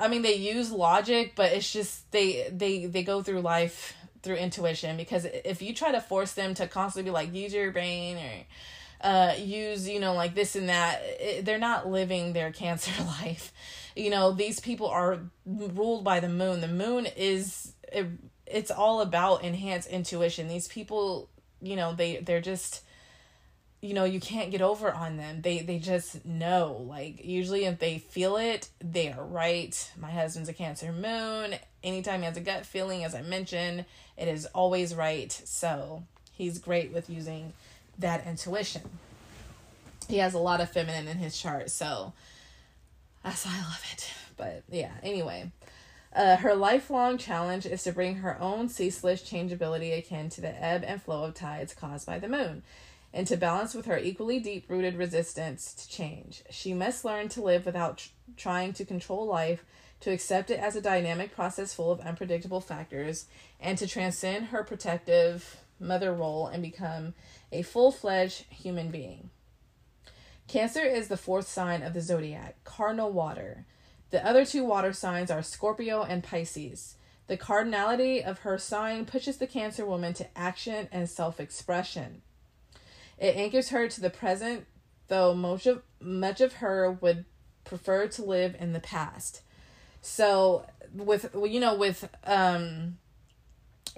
i 0.00 0.08
mean 0.08 0.22
they 0.22 0.34
use 0.34 0.72
logic 0.72 1.34
but 1.36 1.52
it's 1.52 1.72
just 1.72 2.10
they 2.10 2.48
they 2.50 2.86
they 2.86 3.02
go 3.02 3.22
through 3.22 3.40
life 3.40 3.94
through 4.22 4.36
intuition 4.36 4.96
because 4.96 5.24
if 5.24 5.62
you 5.62 5.74
try 5.74 5.92
to 5.92 6.00
force 6.00 6.32
them 6.32 6.54
to 6.54 6.66
constantly 6.66 7.10
be 7.10 7.12
like 7.12 7.34
use 7.34 7.54
your 7.54 7.70
brain 7.70 8.18
or 8.18 9.06
uh 9.06 9.34
use 9.38 9.88
you 9.88 9.98
know 9.98 10.12
like 10.14 10.34
this 10.34 10.56
and 10.56 10.68
that 10.68 11.00
it, 11.02 11.44
they're 11.44 11.58
not 11.58 11.88
living 11.88 12.32
their 12.32 12.52
cancer 12.62 13.02
life. 13.04 13.52
You 13.96 14.10
know 14.10 14.32
these 14.32 14.60
people 14.60 14.88
are 14.88 15.20
ruled 15.46 16.04
by 16.04 16.20
the 16.20 16.28
moon. 16.28 16.60
The 16.60 16.68
moon 16.68 17.06
is 17.16 17.72
it, 17.92 18.06
it's 18.46 18.70
all 18.70 19.00
about 19.00 19.42
enhanced 19.42 19.88
intuition. 19.88 20.48
These 20.48 20.68
people 20.68 21.28
you 21.62 21.76
know 21.76 21.94
they 21.94 22.18
they're 22.18 22.40
just 22.40 22.82
you 23.80 23.94
know 23.94 24.04
you 24.04 24.20
can't 24.20 24.50
get 24.50 24.60
over 24.60 24.92
on 24.92 25.16
them. 25.16 25.40
They 25.42 25.60
they 25.60 25.78
just 25.78 26.24
know 26.24 26.84
like 26.88 27.24
usually 27.24 27.64
if 27.64 27.78
they 27.78 27.98
feel 27.98 28.36
it 28.36 28.68
they 28.80 29.10
are 29.12 29.24
right. 29.24 29.90
My 29.98 30.10
husband's 30.10 30.48
a 30.48 30.52
cancer 30.52 30.92
moon. 30.92 31.54
Anytime 31.82 32.20
he 32.20 32.26
has 32.26 32.36
a 32.36 32.40
gut 32.40 32.66
feeling 32.66 33.04
as 33.04 33.14
i 33.14 33.22
mentioned 33.22 33.86
it 34.16 34.28
is 34.28 34.46
always 34.46 34.94
right. 34.94 35.32
So 35.32 36.04
he's 36.32 36.58
great 36.58 36.92
with 36.92 37.08
using 37.08 37.54
that 37.98 38.26
intuition. 38.26 38.82
He 40.08 40.18
has 40.18 40.34
a 40.34 40.38
lot 40.38 40.60
of 40.60 40.70
feminine 40.70 41.08
in 41.08 41.18
his 41.18 41.38
chart 41.38 41.70
so 41.70 42.12
that's 43.24 43.46
why 43.46 43.52
i 43.54 43.62
love 43.62 43.84
it. 43.92 44.10
But 44.36 44.62
yeah 44.70 44.92
anyway. 45.02 45.52
Uh, 46.12 46.36
her 46.36 46.56
lifelong 46.56 47.16
challenge 47.18 47.64
is 47.64 47.84
to 47.84 47.92
bring 47.92 48.16
her 48.16 48.36
own 48.40 48.68
ceaseless 48.68 49.22
changeability 49.22 49.92
akin 49.92 50.28
to 50.28 50.40
the 50.40 50.62
ebb 50.62 50.82
and 50.84 51.00
flow 51.00 51.22
of 51.22 51.34
tides 51.34 51.72
caused 51.72 52.04
by 52.04 52.18
the 52.18 52.28
moon, 52.28 52.64
and 53.12 53.26
to 53.26 53.36
balance 53.36 53.74
with 53.74 53.86
her 53.86 53.98
equally 53.98 54.38
deep 54.38 54.68
rooted 54.68 54.96
resistance 54.96 55.74
to 55.74 55.88
change. 55.88 56.42
She 56.50 56.74
must 56.74 57.04
learn 57.04 57.28
to 57.30 57.42
live 57.42 57.66
without 57.66 57.98
tr- 57.98 58.10
trying 58.36 58.72
to 58.74 58.84
control 58.84 59.26
life, 59.26 59.64
to 60.00 60.10
accept 60.10 60.50
it 60.50 60.60
as 60.60 60.76
a 60.76 60.80
dynamic 60.80 61.34
process 61.34 61.74
full 61.74 61.90
of 61.90 62.00
unpredictable 62.00 62.60
factors, 62.60 63.26
and 63.58 63.76
to 63.78 63.86
transcend 63.86 64.46
her 64.46 64.62
protective 64.62 65.60
mother 65.78 66.12
role 66.12 66.46
and 66.46 66.62
become 66.62 67.14
a 67.50 67.62
full 67.62 67.90
fledged 67.90 68.44
human 68.50 68.90
being. 68.90 69.30
Cancer 70.46 70.82
is 70.82 71.08
the 71.08 71.16
fourth 71.16 71.48
sign 71.48 71.82
of 71.82 71.94
the 71.94 72.00
zodiac, 72.00 72.56
cardinal 72.64 73.12
water. 73.12 73.66
The 74.10 74.24
other 74.26 74.44
two 74.44 74.64
water 74.64 74.92
signs 74.92 75.30
are 75.30 75.42
Scorpio 75.42 76.02
and 76.02 76.24
Pisces. 76.24 76.96
The 77.28 77.36
cardinality 77.36 78.24
of 78.24 78.40
her 78.40 78.58
sign 78.58 79.04
pushes 79.04 79.36
the 79.36 79.46
Cancer 79.46 79.86
woman 79.86 80.12
to 80.14 80.26
action 80.36 80.88
and 80.90 81.08
self 81.08 81.38
expression. 81.38 82.22
It 83.20 83.36
anchors 83.36 83.68
her 83.68 83.86
to 83.86 84.00
the 84.00 84.10
present, 84.10 84.66
though 85.06 85.34
much 85.34 85.66
of, 85.66 85.82
much 86.00 86.40
of 86.40 86.54
her 86.54 86.90
would 86.90 87.26
prefer 87.64 88.08
to 88.08 88.24
live 88.24 88.56
in 88.58 88.72
the 88.72 88.80
past. 88.80 89.42
So, 90.02 90.66
with, 90.92 91.32
well, 91.34 91.46
you 91.46 91.60
know, 91.60 91.74
with 91.76 92.08
um, 92.24 92.98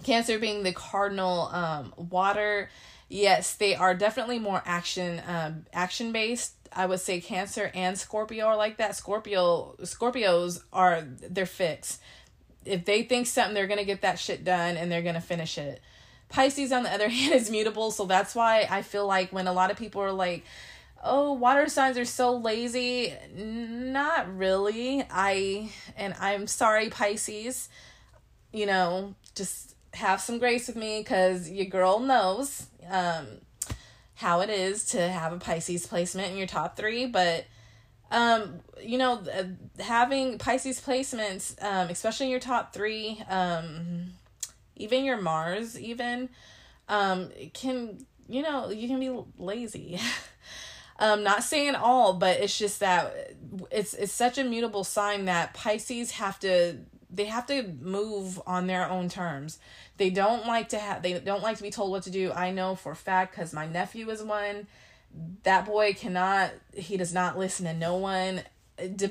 Cancer 0.03 0.39
being 0.39 0.65
the 0.65 0.73
cardinal 0.73 1.49
um, 1.53 1.95
water, 1.97 2.69
yes, 3.09 3.55
they 3.55 3.75
are 3.75 3.95
definitely 3.95 4.41
more 4.41 4.63
action 4.67 5.23
um, 5.27 5.67
action 5.73 6.13
based 6.13 6.55
I 6.75 6.87
would 6.87 7.01
say 7.01 7.21
Cancer 7.21 7.71
and 7.75 7.99
Scorpio 7.99 8.47
are 8.47 8.57
like 8.57 8.79
that. 8.79 8.97
Scorpio 8.97 9.77
Scorpios 9.83 10.63
are 10.73 11.03
they're 11.03 11.47
fixed. 11.47 12.01
If 12.65 12.85
they 12.85 13.03
think 13.03 13.27
something, 13.27 13.55
they're 13.55 13.67
gonna 13.67 13.85
get 13.85 14.03
that 14.03 14.19
shit 14.19 14.45
done 14.45 14.77
and 14.77 14.91
they're 14.91 15.03
gonna 15.03 15.21
finish 15.21 15.59
it. 15.59 15.81
Pisces, 16.33 16.73
on 16.73 16.83
the 16.83 16.93
other 16.93 17.09
hand, 17.11 17.35
is 17.35 17.51
mutable, 17.51 17.91
so 17.91 18.07
that's 18.07 18.35
why 18.35 18.67
I 18.69 18.83
feel 18.83 19.07
like 19.07 19.33
when 19.33 19.47
a 19.47 19.53
lot 19.53 19.71
of 19.71 19.77
people 19.77 20.03
are 20.03 20.13
like, 20.13 20.45
"Oh, 21.03 21.33
water 21.33 21.69
signs 21.69 21.97
are 21.99 22.05
so 22.05 22.37
lazy," 22.37 23.15
not 23.37 24.37
really. 24.37 25.05
I 25.11 25.71
and 25.97 26.15
I'm 26.19 26.47
sorry, 26.47 26.89
Pisces. 26.91 27.69
You 28.53 28.67
know, 28.67 29.15
just 29.35 29.77
have 29.95 30.21
some 30.21 30.39
grace 30.39 30.67
with 30.67 30.77
me 30.77 31.01
because 31.01 31.51
your 31.51 31.67
girl 31.67 32.01
knows. 32.01 32.67
Um, 32.91 33.27
how 34.15 34.41
it 34.41 34.51
is 34.51 34.85
to 34.85 35.09
have 35.09 35.33
a 35.33 35.39
Pisces 35.39 35.87
placement 35.87 36.31
in 36.31 36.39
your 36.39 36.47
top 36.47 36.77
three, 36.77 37.07
but 37.07 37.45
um, 38.11 38.61
you 38.81 38.99
know, 38.99 39.23
having 39.81 40.39
Pisces 40.39 40.81
placements, 40.81 41.61
um, 41.63 41.89
especially 41.89 42.27
in 42.27 42.31
your 42.31 42.41
top 42.41 42.73
three, 42.73 43.23
um, 43.29 44.13
even 44.77 45.05
your 45.05 45.21
Mars, 45.21 45.79
even, 45.79 46.29
um, 46.89 47.31
can, 47.53 48.05
you 48.29 48.43
know, 48.43 48.71
you 48.71 48.89
can 48.89 49.01
be 49.01 49.17
lazy. 49.39 49.99
um, 50.99 51.23
not 51.23 51.43
saying 51.43 51.75
all, 51.75 52.15
but 52.15 52.41
it's 52.41 52.59
just 52.59 52.81
that 52.81 53.35
it's, 53.71 53.95
it's 53.95 54.13
such 54.13 54.39
a 54.39 54.45
mutable 54.45 54.85
sign 54.85 55.27
that 55.27 55.55
Pisces 55.55 56.13
have 56.13 56.39
to, 56.41 56.79
they 57.11 57.27
have 57.27 57.47
to 57.47 57.63
move 57.81 58.41
on 58.47 58.67
their 58.67 58.89
own 58.89 59.09
terms. 59.09 59.59
They 59.99 60.11
don't 60.11 60.47
like 60.47 60.71
to 60.71 60.79
have 60.79 61.03
they 61.03 61.19
don't 61.21 61.43
like 61.43 61.59
to 61.59 61.63
be 61.63 61.71
told 61.71 61.91
what 61.91 62.03
to 62.05 62.11
do. 62.11 62.33
I 62.33 62.51
know 62.51 62.75
for 62.75 62.95
fact 62.95 63.35
cuz 63.35 63.53
my 63.53 63.67
nephew 63.67 64.09
is 64.11 64.23
one. 64.23 64.67
That 65.43 65.67
boy 65.67 65.93
cannot 65.93 66.51
he 66.75 66.97
does 66.97 67.13
not 67.13 67.39
listen 67.39 67.67
to 67.67 67.75
no 67.75 67.97
one 67.97 68.43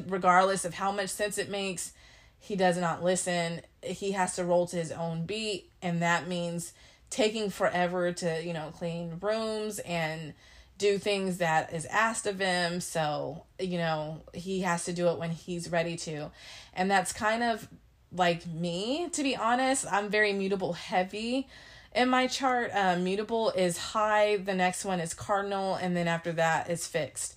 regardless 0.08 0.66
of 0.66 0.74
how 0.74 0.92
much 0.92 1.10
sense 1.10 1.38
it 1.38 1.50
makes. 1.50 1.94
He 2.42 2.56
does 2.56 2.76
not 2.76 3.04
listen. 3.04 3.62
He 3.82 4.12
has 4.12 4.36
to 4.36 4.44
roll 4.44 4.68
to 4.68 4.76
his 4.76 4.92
own 4.92 5.26
beat 5.26 5.70
and 5.82 6.02
that 6.02 6.28
means 6.28 6.74
taking 7.10 7.50
forever 7.50 8.12
to, 8.12 8.44
you 8.44 8.52
know, 8.52 8.72
clean 8.76 9.18
rooms 9.22 9.80
and 9.80 10.34
do 10.78 10.98
things 10.98 11.38
that 11.38 11.72
is 11.72 11.86
asked 11.86 12.26
of 12.26 12.40
him. 12.40 12.82
So, 12.82 13.44
you 13.60 13.78
know, 13.78 14.22
he 14.34 14.62
has 14.62 14.86
to 14.86 14.94
do 14.94 15.10
it 15.10 15.20
when 15.20 15.30
he's 15.30 15.72
ready 15.72 15.96
to. 15.98 16.32
And 16.74 16.90
that's 16.90 17.14
kind 17.14 17.44
of 17.44 17.68
like 18.12 18.48
me, 18.48 19.08
to 19.12 19.24
be 19.24 19.36
honest. 19.36 19.86
I'm 19.92 20.10
very 20.10 20.34
mutable 20.34 20.74
heavy 20.74 21.48
in 21.94 22.10
my 22.10 22.28
chart. 22.28 22.72
Uh, 22.74 22.98
mutable 22.98 23.52
is 23.52 23.78
high, 23.78 24.38
the 24.38 24.56
next 24.56 24.84
one 24.84 25.00
is 25.00 25.14
cardinal, 25.14 25.76
and 25.76 25.96
then 25.96 26.08
after 26.08 26.32
that 26.34 26.70
is 26.70 26.88
fixed. 26.88 27.36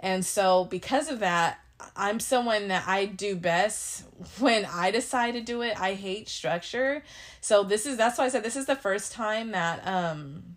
And 0.00 0.24
so, 0.24 0.64
because 0.64 1.10
of 1.10 1.20
that, 1.20 1.60
I'm 1.94 2.20
someone 2.20 2.68
that 2.68 2.84
I 2.86 3.06
do 3.06 3.36
best 3.36 4.04
when 4.38 4.64
I 4.64 4.90
decide 4.90 5.32
to 5.32 5.40
do 5.40 5.62
it. 5.62 5.78
I 5.80 5.94
hate 5.94 6.28
structure. 6.28 7.02
So 7.40 7.62
this 7.62 7.86
is 7.86 7.96
that's 7.96 8.18
why 8.18 8.24
I 8.24 8.28
said 8.28 8.42
this 8.42 8.56
is 8.56 8.66
the 8.66 8.76
first 8.76 9.12
time 9.12 9.52
that 9.52 9.86
um 9.86 10.56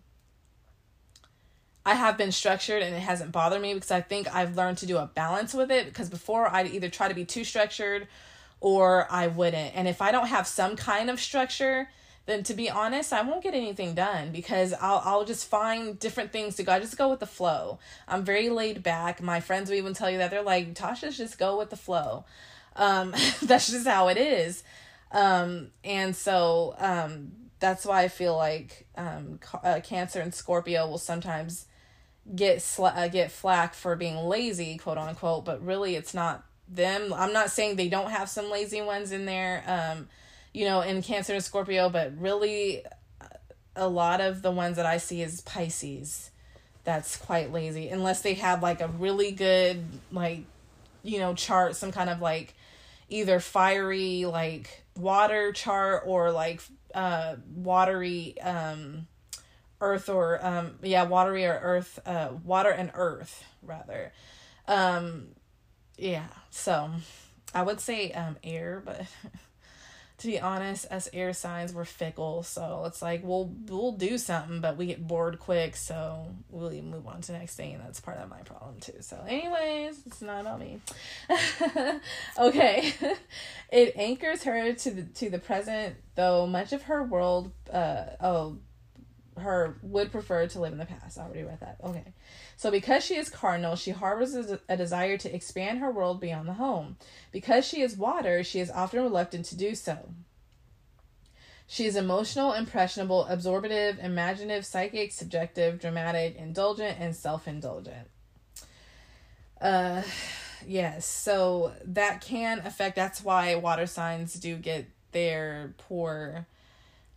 I 1.84 1.94
have 1.94 2.18
been 2.18 2.32
structured 2.32 2.82
and 2.82 2.94
it 2.94 3.00
hasn't 3.00 3.32
bothered 3.32 3.60
me 3.60 3.74
because 3.74 3.90
I 3.90 4.00
think 4.00 4.34
I've 4.34 4.56
learned 4.56 4.78
to 4.78 4.86
do 4.86 4.98
a 4.98 5.06
balance 5.06 5.54
with 5.54 5.70
it 5.70 5.86
because 5.86 6.10
before 6.10 6.48
I'd 6.48 6.68
either 6.68 6.88
try 6.88 7.08
to 7.08 7.14
be 7.14 7.24
too 7.24 7.44
structured 7.44 8.06
or 8.60 9.06
I 9.10 9.28
wouldn't. 9.28 9.74
And 9.74 9.88
if 9.88 10.02
I 10.02 10.12
don't 10.12 10.26
have 10.26 10.46
some 10.46 10.76
kind 10.76 11.08
of 11.08 11.18
structure, 11.18 11.88
then 12.26 12.42
to 12.44 12.54
be 12.54 12.70
honest, 12.70 13.12
I 13.12 13.22
won't 13.22 13.42
get 13.42 13.54
anything 13.54 13.94
done 13.94 14.30
because 14.30 14.72
I'll 14.80 15.02
I'll 15.04 15.24
just 15.24 15.46
find 15.48 15.98
different 15.98 16.32
things 16.32 16.56
to 16.56 16.62
go. 16.62 16.72
I 16.72 16.80
just 16.80 16.96
go 16.96 17.08
with 17.08 17.20
the 17.20 17.26
flow. 17.26 17.78
I'm 18.06 18.24
very 18.24 18.50
laid 18.50 18.82
back. 18.82 19.22
My 19.22 19.40
friends 19.40 19.70
will 19.70 19.76
even 19.76 19.94
tell 19.94 20.10
you 20.10 20.18
that 20.18 20.30
they're 20.30 20.42
like, 20.42 20.74
Tasha's 20.74 21.16
just 21.16 21.38
go 21.38 21.58
with 21.58 21.70
the 21.70 21.76
flow. 21.76 22.24
Um, 22.76 23.10
that's 23.42 23.70
just 23.70 23.86
how 23.86 24.08
it 24.08 24.16
is. 24.16 24.62
Um, 25.12 25.70
and 25.82 26.14
so 26.14 26.74
um, 26.78 27.32
that's 27.58 27.84
why 27.84 28.02
I 28.02 28.08
feel 28.08 28.36
like 28.36 28.86
um, 28.96 29.40
uh, 29.62 29.80
Cancer 29.82 30.20
and 30.20 30.34
Scorpio 30.34 30.88
will 30.88 30.98
sometimes 30.98 31.66
get 32.34 32.62
sl- 32.62 32.86
uh, 32.86 33.08
get 33.08 33.30
flack 33.30 33.74
for 33.74 33.96
being 33.96 34.16
lazy, 34.16 34.76
quote 34.76 34.98
unquote, 34.98 35.44
but 35.44 35.64
really 35.64 35.96
it's 35.96 36.14
not 36.14 36.44
them. 36.68 37.12
I'm 37.12 37.32
not 37.32 37.50
saying 37.50 37.76
they 37.76 37.88
don't 37.88 38.10
have 38.10 38.28
some 38.28 38.50
lazy 38.50 38.80
ones 38.80 39.12
in 39.12 39.26
there, 39.26 39.64
um, 39.66 40.08
you 40.52 40.64
know, 40.64 40.80
in 40.80 41.02
Cancer 41.02 41.34
and 41.34 41.42
Scorpio, 41.42 41.88
but 41.88 42.12
really 42.18 42.82
a 43.76 43.88
lot 43.88 44.20
of 44.20 44.42
the 44.42 44.50
ones 44.50 44.76
that 44.76 44.86
I 44.86 44.98
see 44.98 45.22
is 45.22 45.40
Pisces. 45.42 46.30
That's 46.84 47.16
quite 47.16 47.52
lazy, 47.52 47.88
unless 47.88 48.22
they 48.22 48.34
have 48.34 48.62
like 48.62 48.80
a 48.80 48.88
really 48.88 49.32
good, 49.32 49.84
like, 50.10 50.44
you 51.02 51.18
know, 51.18 51.34
chart, 51.34 51.76
some 51.76 51.92
kind 51.92 52.10
of 52.10 52.20
like 52.20 52.54
either 53.08 53.38
fiery, 53.38 54.24
like 54.24 54.84
water 54.96 55.52
chart 55.52 56.02
or 56.06 56.30
like 56.30 56.60
uh 56.94 57.36
watery 57.54 58.38
um 58.40 59.06
earth 59.80 60.08
or 60.08 60.44
um 60.44 60.72
yeah 60.82 61.04
watery 61.04 61.46
or 61.46 61.58
earth 61.62 62.00
uh 62.04 62.28
water 62.44 62.70
and 62.70 62.90
earth 62.94 63.44
rather 63.62 64.12
um 64.66 65.28
yeah, 65.96 66.28
so 66.50 66.90
I 67.54 67.62
would 67.62 67.78
say 67.80 68.10
um 68.12 68.36
air, 68.42 68.82
but 68.84 69.02
to 70.20 70.26
be 70.26 70.38
honest, 70.38 70.84
us 70.92 71.08
air 71.14 71.32
signs 71.32 71.72
were 71.72 71.86
fickle, 71.86 72.42
so 72.42 72.84
it's 72.84 73.00
like 73.00 73.22
we'll 73.24 73.50
we'll 73.66 73.92
do 73.92 74.18
something, 74.18 74.60
but 74.60 74.76
we 74.76 74.84
get 74.84 75.06
bored 75.06 75.38
quick, 75.38 75.76
so 75.76 76.26
we'll 76.50 76.70
move 76.82 77.06
on 77.06 77.22
to 77.22 77.32
the 77.32 77.38
next 77.38 77.56
thing, 77.56 77.72
and 77.72 77.82
that's 77.82 78.00
part 78.00 78.18
of 78.18 78.28
my 78.28 78.40
problem 78.42 78.78
too. 78.80 79.00
So, 79.00 79.18
anyways, 79.26 80.02
it's 80.06 80.20
not 80.20 80.42
about 80.42 80.60
me. 80.60 80.80
okay, 82.38 82.92
it 83.72 83.94
anchors 83.96 84.42
her 84.42 84.74
to 84.74 84.90
the 84.90 85.02
to 85.04 85.30
the 85.30 85.38
present, 85.38 85.96
though 86.16 86.46
much 86.46 86.74
of 86.74 86.82
her 86.82 87.02
world, 87.02 87.52
uh, 87.72 88.04
oh, 88.20 88.58
her 89.40 89.78
would 89.82 90.12
prefer 90.12 90.46
to 90.46 90.60
live 90.60 90.72
in 90.72 90.78
the 90.78 90.86
past. 90.86 91.18
I 91.18 91.22
already 91.22 91.42
read 91.42 91.60
that. 91.60 91.76
Okay. 91.82 92.12
So, 92.56 92.70
because 92.70 93.04
she 93.04 93.16
is 93.16 93.28
cardinal, 93.28 93.76
she 93.76 93.90
harbors 93.90 94.34
a 94.34 94.76
desire 94.76 95.16
to 95.18 95.34
expand 95.34 95.78
her 95.78 95.90
world 95.90 96.20
beyond 96.20 96.48
the 96.48 96.54
home. 96.54 96.96
Because 97.32 97.66
she 97.66 97.82
is 97.82 97.96
water, 97.96 98.44
she 98.44 98.60
is 98.60 98.70
often 98.70 99.02
reluctant 99.02 99.46
to 99.46 99.56
do 99.56 99.74
so. 99.74 100.10
She 101.66 101.86
is 101.86 101.94
emotional, 101.94 102.52
impressionable, 102.52 103.26
absorptive, 103.26 103.98
imaginative, 104.00 104.66
psychic, 104.66 105.12
subjective, 105.12 105.80
dramatic, 105.80 106.34
indulgent, 106.36 106.98
and 106.98 107.14
self 107.14 107.46
indulgent. 107.46 108.08
Uh, 109.60 110.02
yes, 110.66 111.06
so 111.06 111.72
that 111.84 112.22
can 112.22 112.58
affect, 112.60 112.96
that's 112.96 113.22
why 113.22 113.54
water 113.54 113.86
signs 113.86 114.34
do 114.34 114.56
get 114.56 114.86
their 115.12 115.74
poor 115.78 116.46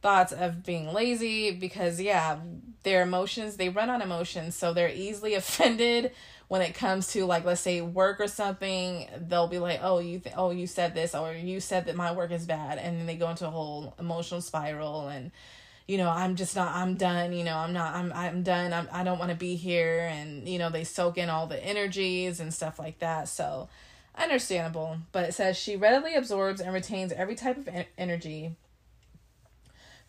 thoughts 0.04 0.32
of 0.32 0.64
being 0.64 0.94
lazy 0.94 1.52
because 1.52 2.00
yeah 2.00 2.38
their 2.84 3.02
emotions 3.02 3.56
they 3.56 3.70
run 3.70 3.90
on 3.90 4.02
emotions 4.02 4.54
so 4.54 4.74
they're 4.74 4.92
easily 4.94 5.34
offended 5.42 6.12
when 6.50 6.62
it 6.62 6.76
comes 6.76 7.08
to 7.08 7.26
like 7.26 7.46
let's 7.46 7.62
say 7.62 7.82
work 7.82 8.20
or 8.20 8.28
something. 8.28 9.08
They'll 9.18 9.48
be 9.48 9.58
like 9.58 9.80
oh 9.82 10.00
you 10.00 10.20
th- 10.20 10.36
oh 10.38 10.52
you 10.52 10.68
said 10.68 10.94
this 10.94 11.16
or 11.16 11.34
you 11.34 11.60
said 11.60 11.86
that 11.86 11.96
my 11.96 12.12
work 12.12 12.32
is 12.32 12.46
bad 12.46 12.78
and 12.78 13.00
then 13.00 13.08
they 13.08 13.16
go 13.16 13.30
into 13.30 13.48
a 13.48 13.50
whole 13.50 13.96
emotional 13.98 14.42
spiral 14.42 15.08
and 15.08 15.32
you 15.88 15.98
know 15.98 16.10
i'm 16.10 16.36
just 16.36 16.56
not 16.56 16.74
i'm 16.76 16.96
done 16.96 17.34
you 17.34 17.44
know 17.44 17.58
i'm 17.58 17.74
not 17.74 17.94
i'm 17.94 18.14
i'm 18.14 18.44
done 18.44 18.72
I'm, 18.72 18.88
i 18.94 19.04
don't 19.04 19.20
want 19.20 19.32
to 19.32 19.36
be 19.36 19.56
here 19.56 20.10
and 20.14 20.48
you 20.48 20.58
know 20.58 20.70
they 20.70 20.86
soak 20.86 21.18
in 21.18 21.30
all 21.30 21.48
the 21.48 21.62
energies 21.62 22.40
and 22.40 22.54
stuff 22.54 22.80
like 22.80 23.00
that 23.00 23.28
so 23.28 23.68
understandable. 24.16 24.98
But 25.12 25.30
it 25.30 25.34
says 25.34 25.58
she 25.58 25.76
readily 25.76 26.16
absorbs 26.16 26.62
and 26.62 26.74
retains 26.74 27.12
every 27.12 27.36
type 27.36 27.58
of 27.58 27.70
energy 27.98 28.56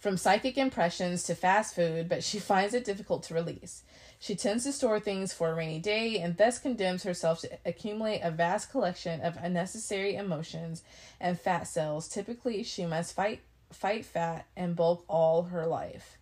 from 0.05 0.19
psychic 0.19 0.59
impressions 0.59 1.23
to 1.23 1.35
fast 1.35 1.75
food, 1.75 2.11
but 2.11 2.23
she 2.23 2.39
finds 2.39 2.75
it 2.75 2.85
difficult 2.85 3.23
to 3.23 3.33
release. 3.33 3.85
She 4.19 4.37
tends 4.37 4.65
to 4.65 4.73
store 4.73 5.01
things 5.01 5.33
for 5.33 5.51
a 5.51 5.55
rainy 5.55 5.79
day 5.79 6.19
and 6.19 6.37
thus 6.37 6.59
condemns 6.59 7.05
herself 7.05 7.41
to 7.41 7.49
accumulate 7.65 8.21
a 8.21 8.31
vast 8.31 8.71
collection 8.71 9.23
of 9.23 9.39
unnecessary 9.41 10.15
emotions 10.15 10.83
and 11.19 11.41
fat 11.41 11.67
cells. 11.67 12.07
Typically, 12.07 12.63
she 12.63 12.85
must 12.85 13.17
fight 13.17 13.41
fight 13.73 14.05
fat 14.05 14.45
and 14.55 14.77
bulk 14.77 15.07
all 15.09 15.45
her 15.45 15.67
life. 15.67 16.19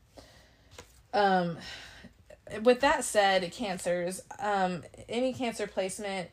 Um 1.12 1.58
with 2.62 2.80
that 2.82 3.02
said, 3.02 3.50
cancers, 3.50 4.22
um 4.38 4.84
any 5.08 5.32
cancer 5.32 5.66
placement 5.66 6.30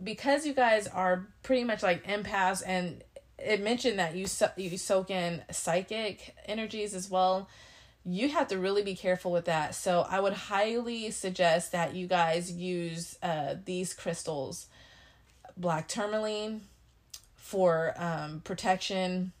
because 0.00 0.46
you 0.46 0.54
guys 0.54 0.86
are 0.86 1.26
pretty 1.42 1.64
much 1.64 1.82
like 1.82 2.06
empaths 2.06 2.62
and 2.64 3.02
it 3.44 3.62
mentioned 3.62 3.98
that 3.98 4.14
you 4.14 4.26
so, 4.26 4.48
you 4.56 4.76
soak 4.76 5.10
in 5.10 5.42
psychic 5.50 6.34
energies 6.46 6.94
as 6.94 7.10
well. 7.10 7.48
You 8.04 8.28
have 8.30 8.48
to 8.48 8.58
really 8.58 8.82
be 8.82 8.94
careful 8.94 9.30
with 9.30 9.44
that. 9.44 9.74
So 9.74 10.06
i 10.08 10.20
would 10.20 10.32
highly 10.32 11.10
suggest 11.10 11.72
that 11.72 11.94
you 11.94 12.06
guys 12.06 12.50
use 12.50 13.18
uh, 13.22 13.56
these 13.64 13.94
crystals 13.94 14.66
black 15.56 15.88
tourmaline 15.88 16.62
for 17.36 17.92
um, 17.96 18.40
protection 18.40 19.32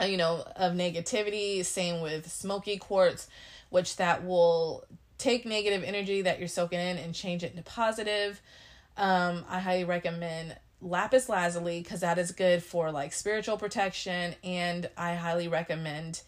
uh, 0.00 0.04
you 0.04 0.16
know 0.16 0.44
of 0.56 0.72
negativity. 0.72 1.64
Same 1.64 2.00
with 2.02 2.30
smoky 2.30 2.76
quartz 2.76 3.28
which 3.70 3.96
that 3.96 4.24
will 4.24 4.84
take 5.16 5.46
negative 5.46 5.84
energy 5.84 6.22
that 6.22 6.38
you're 6.38 6.48
soaking 6.48 6.80
in 6.80 6.98
and 6.98 7.14
change 7.14 7.44
it 7.44 7.52
into 7.52 7.62
positive. 7.62 8.40
Um, 8.96 9.44
i 9.48 9.60
highly 9.60 9.84
recommend 9.84 10.56
lapis 10.82 11.28
lazuli 11.28 11.80
because 11.82 12.00
that 12.00 12.18
is 12.18 12.32
good 12.32 12.62
for 12.62 12.90
like 12.90 13.12
spiritual 13.12 13.56
protection 13.56 14.34
and 14.42 14.88
i 14.96 15.14
highly 15.14 15.46
recommend 15.46 16.22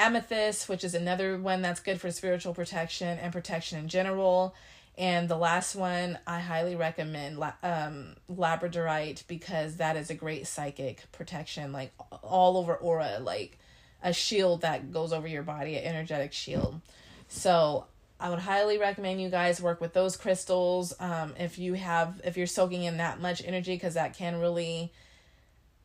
amethyst 0.00 0.68
which 0.68 0.82
is 0.82 0.94
another 0.94 1.38
one 1.38 1.60
that's 1.60 1.80
good 1.80 2.00
for 2.00 2.10
spiritual 2.10 2.54
protection 2.54 3.18
and 3.18 3.32
protection 3.32 3.78
in 3.78 3.88
general. 3.88 4.54
And 4.98 5.28
the 5.28 5.36
last 5.36 5.76
one 5.76 6.18
i 6.26 6.40
highly 6.40 6.74
recommend 6.74 7.38
um, 7.62 8.16
labradorite 8.30 9.26
because 9.28 9.76
that 9.76 9.96
is 9.96 10.10
a 10.10 10.14
great 10.14 10.46
psychic 10.46 11.04
protection 11.12 11.72
like 11.72 11.92
all 12.22 12.56
over 12.56 12.74
aura 12.74 13.18
like 13.20 13.58
a 14.02 14.12
shield 14.12 14.62
that 14.62 14.90
goes 14.90 15.12
over 15.12 15.28
your 15.28 15.42
body 15.42 15.76
an 15.76 15.84
energetic 15.84 16.32
shield. 16.32 16.80
So 17.28 17.86
I 18.20 18.28
would 18.28 18.38
highly 18.38 18.76
recommend 18.76 19.20
you 19.20 19.30
guys 19.30 19.62
work 19.62 19.80
with 19.80 19.94
those 19.94 20.16
crystals. 20.16 20.94
Um, 21.00 21.34
if 21.38 21.58
you 21.58 21.74
have, 21.74 22.20
if 22.22 22.36
you're 22.36 22.46
soaking 22.46 22.84
in 22.84 22.98
that 22.98 23.20
much 23.20 23.42
energy, 23.44 23.74
because 23.74 23.94
that 23.94 24.14
can 24.14 24.38
really 24.38 24.92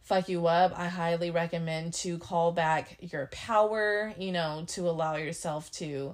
fuck 0.03 0.27
you 0.27 0.45
up, 0.45 0.77
I 0.77 0.87
highly 0.87 1.31
recommend 1.31 1.93
to 1.95 2.17
call 2.17 2.51
back 2.51 2.97
your 2.99 3.27
power, 3.27 4.13
you 4.19 4.31
know, 4.31 4.65
to 4.67 4.89
allow 4.89 5.15
yourself 5.15 5.71
to, 5.73 6.13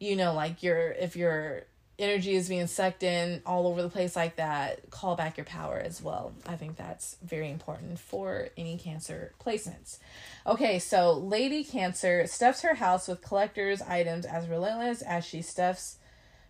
you 0.00 0.16
know, 0.16 0.34
like 0.34 0.62
your, 0.62 0.90
if 0.90 1.16
your 1.16 1.64
energy 1.98 2.34
is 2.34 2.48
being 2.48 2.66
sucked 2.66 3.02
in 3.02 3.42
all 3.46 3.66
over 3.66 3.82
the 3.82 3.88
place 3.88 4.16
like 4.16 4.36
that, 4.36 4.90
call 4.90 5.14
back 5.14 5.36
your 5.36 5.44
power 5.44 5.78
as 5.78 6.02
well. 6.02 6.32
I 6.46 6.56
think 6.56 6.76
that's 6.76 7.16
very 7.22 7.50
important 7.50 7.98
for 7.98 8.48
any 8.56 8.78
cancer 8.78 9.32
placements. 9.44 9.98
Okay, 10.46 10.78
so 10.78 11.12
Lady 11.12 11.62
Cancer 11.64 12.26
stuffs 12.26 12.62
her 12.62 12.74
house 12.74 13.08
with 13.08 13.22
collector's 13.22 13.82
items 13.82 14.24
as 14.24 14.48
relentless 14.48 15.02
as 15.02 15.24
she 15.24 15.42
stuffs 15.42 15.98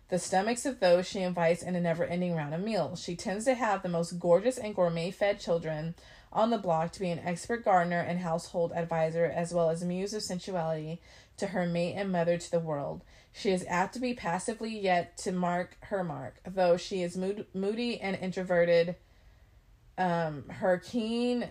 the 0.09 0.19
stomachs 0.19 0.65
of 0.65 0.79
those 0.79 1.07
she 1.07 1.21
invites 1.21 1.63
in 1.63 1.75
a 1.75 1.81
never 1.81 2.03
ending 2.03 2.35
round 2.35 2.53
of 2.53 2.61
meals. 2.61 3.01
She 3.01 3.15
tends 3.15 3.45
to 3.45 3.55
have 3.55 3.81
the 3.81 3.89
most 3.89 4.19
gorgeous 4.19 4.57
and 4.57 4.75
gourmet 4.75 5.11
fed 5.11 5.39
children 5.39 5.95
on 6.31 6.49
the 6.49 6.57
block 6.57 6.91
to 6.91 6.99
be 6.99 7.09
an 7.09 7.19
expert 7.19 7.63
gardener 7.63 7.99
and 7.99 8.19
household 8.19 8.71
advisor, 8.73 9.25
as 9.25 9.53
well 9.53 9.69
as 9.69 9.83
muse 9.83 10.13
of 10.13 10.21
sensuality 10.21 10.99
to 11.37 11.47
her 11.47 11.65
mate 11.65 11.93
and 11.95 12.11
mother 12.11 12.37
to 12.37 12.51
the 12.51 12.59
world. 12.59 13.01
She 13.33 13.51
is 13.51 13.65
apt 13.67 13.95
to 13.95 13.99
be 13.99 14.13
passively 14.13 14.77
yet 14.77 15.17
to 15.19 15.31
mark 15.31 15.77
her 15.85 16.03
mark, 16.03 16.39
though 16.45 16.77
she 16.77 17.01
is 17.01 17.17
mood- 17.17 17.47
moody 17.53 17.99
and 17.99 18.15
introverted. 18.15 18.95
Um, 19.97 20.47
her 20.49 20.77
keen 20.77 21.49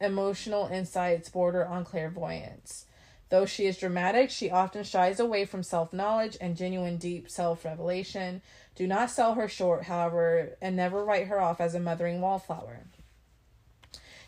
emotional 0.00 0.66
insights 0.66 1.28
border 1.28 1.66
on 1.66 1.84
clairvoyance. 1.84 2.86
Though 3.30 3.46
she 3.46 3.66
is 3.66 3.78
dramatic, 3.78 4.30
she 4.30 4.50
often 4.50 4.84
shies 4.84 5.18
away 5.18 5.44
from 5.44 5.62
self 5.62 5.92
knowledge 5.92 6.36
and 6.40 6.56
genuine 6.56 6.98
deep 6.98 7.30
self 7.30 7.64
revelation. 7.64 8.42
Do 8.74 8.86
not 8.86 9.10
sell 9.10 9.34
her 9.34 9.48
short, 9.48 9.84
however, 9.84 10.56
and 10.60 10.76
never 10.76 11.04
write 11.04 11.26
her 11.26 11.40
off 11.40 11.60
as 11.60 11.74
a 11.74 11.80
mothering 11.80 12.20
wallflower. 12.20 12.80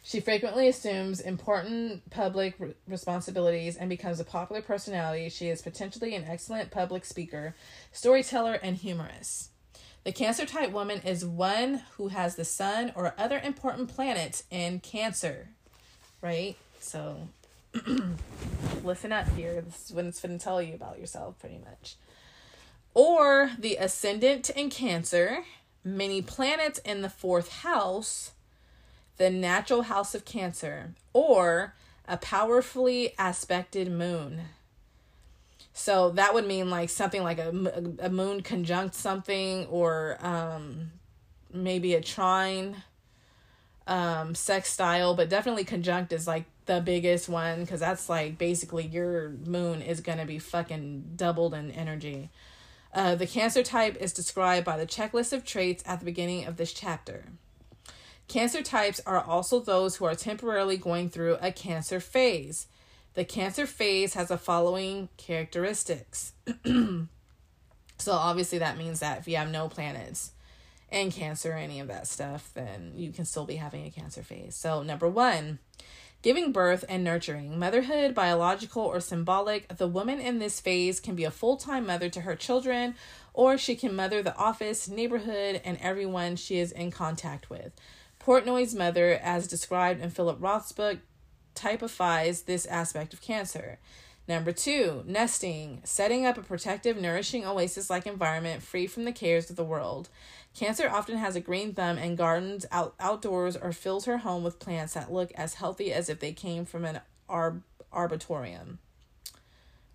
She 0.02 0.20
frequently 0.20 0.68
assumes 0.68 1.20
important 1.20 2.08
public 2.10 2.54
re- 2.58 2.74
responsibilities 2.88 3.76
and 3.76 3.90
becomes 3.90 4.18
a 4.18 4.24
popular 4.24 4.62
personality. 4.62 5.28
She 5.28 5.48
is 5.48 5.62
potentially 5.62 6.14
an 6.14 6.24
excellent 6.24 6.70
public 6.70 7.04
speaker, 7.04 7.54
storyteller, 7.92 8.54
and 8.54 8.76
humorist. 8.76 9.50
The 10.04 10.12
Cancer 10.12 10.46
type 10.46 10.72
woman 10.72 11.00
is 11.04 11.24
one 11.26 11.82
who 11.96 12.08
has 12.08 12.36
the 12.36 12.44
sun 12.44 12.92
or 12.94 13.14
other 13.18 13.38
important 13.38 13.94
planets 13.94 14.44
in 14.50 14.80
Cancer 14.80 15.48
right? 16.20 16.56
So 16.78 17.28
listen 18.84 19.12
up 19.12 19.28
here. 19.30 19.60
This 19.60 19.86
is 19.86 19.92
when 19.92 20.06
it's 20.06 20.20
going 20.20 20.38
to 20.38 20.42
tell 20.42 20.60
you 20.60 20.74
about 20.74 20.98
yourself, 20.98 21.38
pretty 21.38 21.58
much. 21.58 21.96
Or 22.94 23.52
the 23.58 23.76
ascendant 23.76 24.50
in 24.50 24.70
Cancer, 24.70 25.44
many 25.84 26.22
planets 26.22 26.78
in 26.80 27.02
the 27.02 27.08
fourth 27.08 27.52
house, 27.60 28.32
the 29.20 29.28
natural 29.28 29.82
house 29.82 30.14
of 30.14 30.24
Cancer, 30.24 30.94
or 31.12 31.74
a 32.08 32.16
powerfully 32.16 33.12
aspected 33.18 33.92
moon. 33.92 34.40
So 35.74 36.08
that 36.12 36.32
would 36.32 36.46
mean 36.46 36.70
like 36.70 36.88
something 36.88 37.22
like 37.22 37.38
a, 37.38 37.50
a 37.98 38.08
moon 38.08 38.40
conjunct 38.40 38.94
something, 38.94 39.66
or 39.66 40.16
um, 40.22 40.92
maybe 41.52 41.94
a 41.94 42.00
trine 42.00 42.82
um 43.86 44.34
sextile 44.34 45.14
but 45.14 45.28
definitely 45.30 45.64
conjunct 45.64 46.12
is 46.12 46.26
like 46.26 46.44
the 46.66 46.80
biggest 46.80 47.28
one 47.28 47.62
because 47.62 47.80
that's 47.80 48.08
like 48.10 48.36
basically 48.38 48.86
your 48.86 49.30
moon 49.46 49.80
is 49.80 50.00
gonna 50.00 50.26
be 50.26 50.38
fucking 50.38 51.02
doubled 51.16 51.54
in 51.54 51.70
energy 51.72 52.28
uh, 52.92 53.14
the 53.14 53.26
cancer 53.26 53.62
type 53.62 53.96
is 53.96 54.12
described 54.12 54.66
by 54.66 54.76
the 54.76 54.86
checklist 54.86 55.32
of 55.32 55.44
traits 55.44 55.82
at 55.86 55.98
the 55.98 56.04
beginning 56.04 56.44
of 56.44 56.56
this 56.56 56.72
chapter 56.74 57.24
cancer 58.30 58.62
types 58.62 59.00
are 59.04 59.20
also 59.20 59.60
those 59.60 59.96
who 59.96 60.04
are 60.04 60.14
temporarily 60.14 60.76
going 60.76 61.10
through 61.10 61.36
a 61.40 61.52
cancer 61.52 62.00
phase 62.00 62.66
the 63.14 63.24
cancer 63.24 63.66
phase 63.66 64.14
has 64.14 64.28
the 64.28 64.38
following 64.38 65.08
characteristics 65.16 66.32
so 66.64 68.12
obviously 68.12 68.58
that 68.58 68.78
means 68.78 69.00
that 69.00 69.18
if 69.18 69.28
you 69.28 69.36
have 69.36 69.50
no 69.50 69.68
planets 69.68 70.32
and 70.92 71.12
cancer, 71.12 71.52
or 71.52 71.56
any 71.56 71.80
of 71.80 71.88
that 71.88 72.06
stuff, 72.06 72.50
then 72.54 72.92
you 72.96 73.12
can 73.12 73.24
still 73.24 73.44
be 73.44 73.56
having 73.56 73.86
a 73.86 73.90
cancer 73.90 74.22
phase. 74.22 74.54
So, 74.56 74.82
number 74.82 75.08
one, 75.08 75.58
giving 76.22 76.52
birth 76.52 76.84
and 76.88 77.04
nurturing. 77.04 77.58
Motherhood, 77.58 78.14
biological 78.14 78.82
or 78.82 79.00
symbolic, 79.00 79.76
the 79.76 79.88
woman 79.88 80.20
in 80.20 80.38
this 80.38 80.60
phase 80.60 81.00
can 81.00 81.14
be 81.14 81.24
a 81.24 81.30
full 81.30 81.56
time 81.56 81.86
mother 81.86 82.08
to 82.10 82.22
her 82.22 82.34
children, 82.34 82.94
or 83.32 83.56
she 83.56 83.76
can 83.76 83.94
mother 83.94 84.22
the 84.22 84.36
office, 84.36 84.88
neighborhood, 84.88 85.60
and 85.64 85.78
everyone 85.80 86.36
she 86.36 86.58
is 86.58 86.72
in 86.72 86.90
contact 86.90 87.48
with. 87.48 87.72
Portnoy's 88.20 88.74
mother, 88.74 89.18
as 89.22 89.48
described 89.48 90.00
in 90.00 90.10
Philip 90.10 90.36
Roth's 90.40 90.72
book, 90.72 90.98
typifies 91.54 92.42
this 92.42 92.66
aspect 92.66 93.12
of 93.12 93.20
cancer. 93.20 93.78
Number 94.28 94.52
two, 94.52 95.02
nesting, 95.06 95.80
setting 95.82 96.24
up 96.24 96.38
a 96.38 96.42
protective, 96.42 97.00
nourishing 97.00 97.44
oasis 97.44 97.90
like 97.90 98.06
environment 98.06 98.62
free 98.62 98.86
from 98.86 99.04
the 99.04 99.12
cares 99.12 99.50
of 99.50 99.56
the 99.56 99.64
world. 99.64 100.08
Cancer 100.54 100.88
often 100.88 101.16
has 101.16 101.34
a 101.34 101.40
green 101.40 101.74
thumb 101.74 101.96
and 101.96 102.16
gardens 102.16 102.66
out, 102.70 102.94
outdoors 103.00 103.56
or 103.56 103.72
fills 103.72 104.04
her 104.04 104.18
home 104.18 104.44
with 104.44 104.60
plants 104.60 104.94
that 104.94 105.12
look 105.12 105.32
as 105.34 105.54
healthy 105.54 105.92
as 105.92 106.08
if 106.08 106.20
they 106.20 106.32
came 106.32 106.64
from 106.64 106.84
an 106.84 107.00
arb- 107.28 107.62
arboretum, 107.92 108.78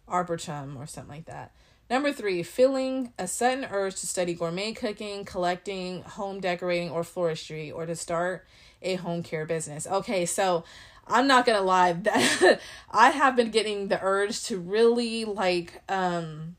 arboretum, 0.07 0.76
or 0.78 0.86
something 0.86 1.15
like 1.15 1.26
that. 1.26 1.53
Number 1.89 2.11
three, 2.11 2.41
feeling 2.41 3.13
a 3.19 3.27
sudden 3.27 3.67
urge 3.69 3.95
to 3.97 4.07
study 4.07 4.33
gourmet 4.33 4.73
cooking, 4.73 5.23
collecting, 5.23 6.01
home 6.01 6.39
decorating, 6.39 6.89
or 6.89 7.03
floristry, 7.03 7.73
or 7.73 7.86
to 7.86 7.95
start 7.95 8.45
a 8.81 8.95
home 8.95 9.21
care 9.21 9.45
business. 9.45 9.86
Okay, 9.86 10.25
so 10.25 10.63
I'm 11.07 11.27
not 11.27 11.45
gonna 11.45 11.61
lie, 11.61 11.93
that 11.93 12.59
I 12.89 13.11
have 13.11 13.36
been 13.36 13.51
getting 13.51 13.89
the 13.89 13.99
urge 14.01 14.43
to 14.45 14.57
really 14.57 15.25
like 15.25 15.81
um 15.88 16.55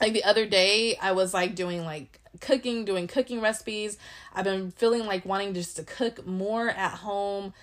like 0.00 0.14
the 0.14 0.24
other 0.24 0.46
day 0.46 0.96
I 1.00 1.12
was 1.12 1.32
like 1.32 1.54
doing 1.54 1.84
like 1.84 2.18
cooking, 2.40 2.84
doing 2.84 3.06
cooking 3.06 3.40
recipes. 3.40 3.98
I've 4.34 4.44
been 4.44 4.72
feeling 4.72 5.06
like 5.06 5.24
wanting 5.24 5.54
just 5.54 5.76
to 5.76 5.84
cook 5.84 6.26
more 6.26 6.70
at 6.70 6.92
home, 6.98 7.54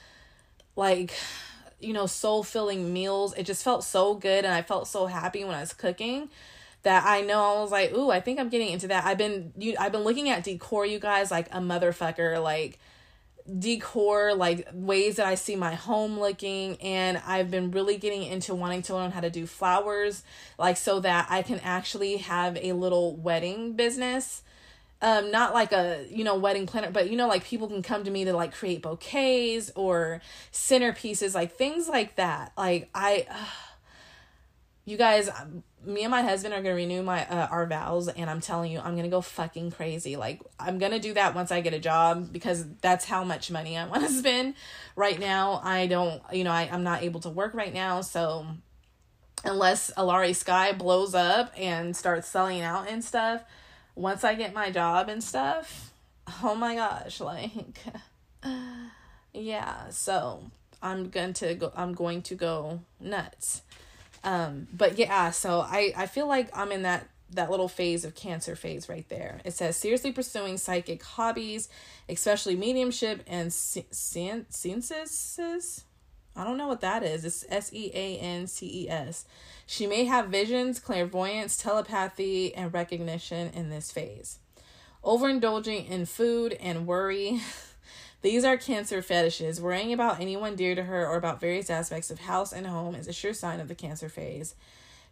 like 0.78 1.14
you 1.82 1.92
know, 1.92 2.06
soul 2.06 2.44
filling 2.44 2.94
meals. 2.94 3.34
It 3.36 3.44
just 3.44 3.64
felt 3.64 3.84
so 3.84 4.16
good 4.16 4.46
and 4.46 4.54
I 4.54 4.62
felt 4.62 4.88
so 4.88 5.08
happy 5.08 5.44
when 5.44 5.54
I 5.54 5.60
was 5.60 5.74
cooking 5.74 6.30
that 6.84 7.06
I 7.06 7.22
know 7.22 7.58
I 7.58 7.62
was 7.62 7.72
like, 7.72 7.94
ooh, 7.94 8.12
I 8.12 8.20
think 8.20 8.40
I'm 8.40 8.50
getting 8.50 8.70
into 8.70 8.88
that. 8.90 9.06
I've 9.06 9.18
been 9.18 9.54
you 9.58 9.76
I've 9.80 9.92
been 9.92 10.04
looking 10.04 10.30
at 10.30 10.44
decor, 10.44 10.86
you 10.86 11.00
guys, 11.00 11.32
like 11.32 11.48
a 11.48 11.60
motherfucker, 11.60 12.42
like 12.42 12.80
decor, 13.60 14.34
like 14.34 14.68
ways 14.74 15.16
that 15.18 15.26
I 15.26 15.36
see 15.36 15.56
my 15.56 15.76
home 15.76 16.20
looking, 16.20 16.76
and 16.82 17.22
I've 17.26 17.50
been 17.50 17.72
really 17.72 17.98
getting 17.98 18.24
into 18.24 18.54
wanting 18.54 18.82
to 18.84 18.96
learn 18.96 19.12
how 19.12 19.22
to 19.22 19.30
do 19.30 19.46
flowers, 19.46 20.24
like 20.58 20.78
so 20.78 21.00
that 21.00 21.28
I 21.30 21.42
can 21.42 21.60
actually 21.60 22.18
have 22.18 22.58
a 22.58 22.74
little 22.74 23.16
wedding 23.16 23.74
business. 23.74 24.44
Um, 25.00 25.30
not 25.30 25.54
like 25.54 25.72
a 25.74 26.06
you 26.10 26.24
know 26.24 26.36
wedding 26.36 26.66
planner, 26.66 26.90
but 26.90 27.10
you 27.10 27.18
know 27.18 27.28
like 27.28 27.44
people 27.44 27.68
can 27.68 27.84
come 27.84 28.04
to 28.04 28.12
me 28.12 28.26
to 28.26 28.34
like 28.34 28.54
create 28.54 28.82
bouquets 28.82 29.72
or 29.76 30.22
centerpieces, 30.52 31.36
like 31.36 31.56
things 31.56 31.88
like 31.88 32.16
that. 32.16 32.52
Like 32.58 32.90
I, 32.96 33.28
uh, 33.30 33.46
you 34.88 34.96
guys, 34.96 35.30
me 35.86 36.04
and 36.04 36.12
my 36.12 36.22
husband 36.22 36.54
are 36.54 36.62
gonna 36.62 36.74
renew 36.74 37.04
my 37.04 37.28
uh, 37.28 37.48
our 37.48 37.66
vows 37.66 38.08
and 38.08 38.30
i'm 38.30 38.42
telling 38.42 38.72
you 38.72 38.80
i'm 38.80 38.96
gonna 38.96 39.10
go 39.10 39.22
fucking 39.22 39.72
crazy. 39.72 40.16
Like 40.16 40.42
i'm 40.60 40.80
gonna 40.80 41.00
do 41.00 41.14
that 41.14 41.36
once 41.36 41.52
i 41.52 41.60
get 41.62 41.74
a 41.74 41.80
job 41.80 42.32
because 42.32 42.66
that's 42.82 43.06
how 43.06 43.24
much 43.24 43.52
money 43.52 43.78
i 43.78 43.86
want 43.90 44.04
to 44.04 44.10
spend. 44.10 44.56
Right 44.96 45.20
now 45.20 45.62
i 45.64 45.88
don't 45.88 46.22
you 46.32 46.44
know 46.44 46.52
I, 46.52 46.70
i'm 46.72 46.84
not 46.84 47.04
able 47.04 47.20
to 47.22 47.30
work 47.30 47.54
right 47.54 47.74
now 47.74 48.02
so 48.02 48.48
unless 49.44 49.92
Alarie 49.98 50.36
Skye 50.36 50.72
blows 50.72 51.14
up 51.14 51.54
and 51.56 51.96
starts 51.96 52.28
selling 52.28 52.62
out 52.62 52.90
and 52.90 53.04
stuff 53.04 53.44
once 53.94 54.24
i 54.24 54.36
get 54.36 54.54
my 54.54 54.72
job 54.72 55.10
and 55.10 55.24
stuff 55.24 55.92
oh 56.44 56.56
my 56.56 56.76
gosh 56.76 57.20
like 57.22 57.52
yeah 59.34 59.90
so 59.90 60.44
i'm 60.82 61.10
going 61.10 61.34
to 61.34 61.56
go 61.56 61.72
i'm 61.76 61.94
going 61.94 62.22
to 62.22 62.36
go 62.36 62.80
nuts 63.00 63.62
um, 64.24 64.68
but 64.74 64.98
yeah, 64.98 65.32
so 65.32 65.62
I, 65.62 65.94
I 65.96 66.06
feel 66.08 66.28
like 66.28 66.50
I'm 66.54 66.72
in 66.72 66.84
that 66.84 67.08
that 67.32 67.52
little 67.52 67.68
phase 67.68 68.06
of 68.06 68.16
cancer 68.16 68.56
phase 68.56 68.88
right 68.88 69.08
there. 69.10 69.42
It 69.44 69.52
says 69.52 69.76
seriously 69.76 70.14
pursuing 70.14 70.58
psychic 70.58 71.04
hobbies, 71.04 71.68
especially 72.08 72.56
mediumship 72.56 73.22
and 73.28 73.52
senses. 73.52 74.64
I 76.36 76.44
don't 76.44 76.58
know 76.58 76.68
what 76.68 76.82
that 76.82 77.04
is. 77.04 77.26
It's 77.26 77.44
S 77.50 77.74
E 77.74 77.92
A 77.94 78.18
N 78.20 78.48
C 78.48 78.84
E 78.84 78.90
S. 78.90 79.26
She 79.66 79.88
may 79.88 80.06
have 80.06 80.28
visions, 80.28 80.80
clairvoyance, 80.80 81.58
telepathy, 81.58 82.54
and 82.56 82.74
recognition 82.74 83.52
in 83.54 83.70
this 83.70 83.92
phase. 83.92 84.40
Overindulging 85.04 85.90
in 85.90 86.06
food 86.06 86.54
and 86.54 86.88
worry. 86.88 87.42
These 88.22 88.44
are 88.44 88.58
cancer 88.58 89.02
fetishes. 89.02 89.62
Worrying 89.62 89.94
about 89.94 90.20
anyone 90.20 90.56
dear 90.56 90.74
to 90.76 90.84
her 90.84 91.08
or 91.08 91.18
about 91.18 91.40
various 91.40 91.70
aspects 91.70 92.10
of 92.10 92.20
house 92.20 92.52
and 92.52 92.66
home 92.66 92.96
is 92.96 93.08
a 93.08 93.14
sure 93.14 93.34
sign 93.34 93.60
of 93.60 93.68
the 93.68 93.76
cancer 93.76 94.10
phase. 94.10 94.56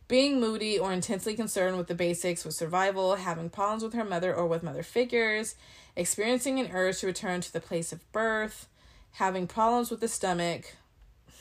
Being 0.07 0.39
moody 0.39 0.77
or 0.77 0.91
intensely 0.91 1.35
concerned 1.35 1.77
with 1.77 1.87
the 1.87 1.95
basics 1.95 2.43
with 2.43 2.55
survival, 2.55 3.15
having 3.15 3.49
problems 3.49 3.83
with 3.83 3.93
her 3.93 4.03
mother 4.03 4.33
or 4.33 4.47
with 4.47 4.63
mother 4.63 4.83
figures, 4.83 5.55
experiencing 5.95 6.59
an 6.59 6.71
urge 6.71 6.99
to 6.99 7.07
return 7.07 7.41
to 7.41 7.53
the 7.53 7.59
place 7.59 7.91
of 7.91 8.11
birth, 8.11 8.67
having 9.13 9.47
problems 9.47 9.89
with 9.89 10.01
the 10.01 10.07
stomach, 10.07 10.75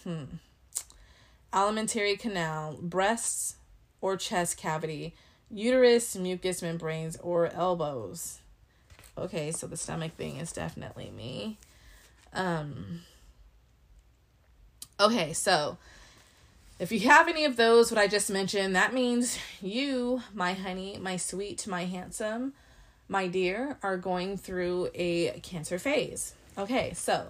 hmm, 0.02 0.24
alimentary 1.52 2.16
canal, 2.16 2.78
breasts 2.80 3.56
or 4.00 4.16
chest 4.16 4.56
cavity, 4.56 5.14
uterus, 5.50 6.16
mucous 6.16 6.62
membranes, 6.62 7.16
or 7.16 7.48
elbows 7.48 8.40
okay, 9.16 9.50
so 9.52 9.66
the 9.66 9.76
stomach 9.76 10.12
thing 10.16 10.36
is 10.36 10.52
definitely 10.52 11.10
me. 11.10 11.58
Um 12.32 13.00
Okay, 15.00 15.32
so 15.32 15.76
if 16.78 16.92
you 16.92 17.00
have 17.00 17.28
any 17.28 17.44
of 17.44 17.56
those 17.56 17.90
what 17.90 18.00
I 18.00 18.06
just 18.06 18.30
mentioned, 18.30 18.76
that 18.76 18.94
means 18.94 19.38
you, 19.60 20.22
my 20.32 20.52
honey, 20.52 20.98
my 21.00 21.16
sweet, 21.16 21.66
my 21.66 21.84
handsome, 21.84 22.52
my 23.08 23.26
dear, 23.26 23.76
are 23.82 23.96
going 23.96 24.36
through 24.36 24.90
a 24.94 25.40
cancer 25.42 25.78
phase. 25.78 26.34
Okay, 26.56 26.92
so 26.94 27.28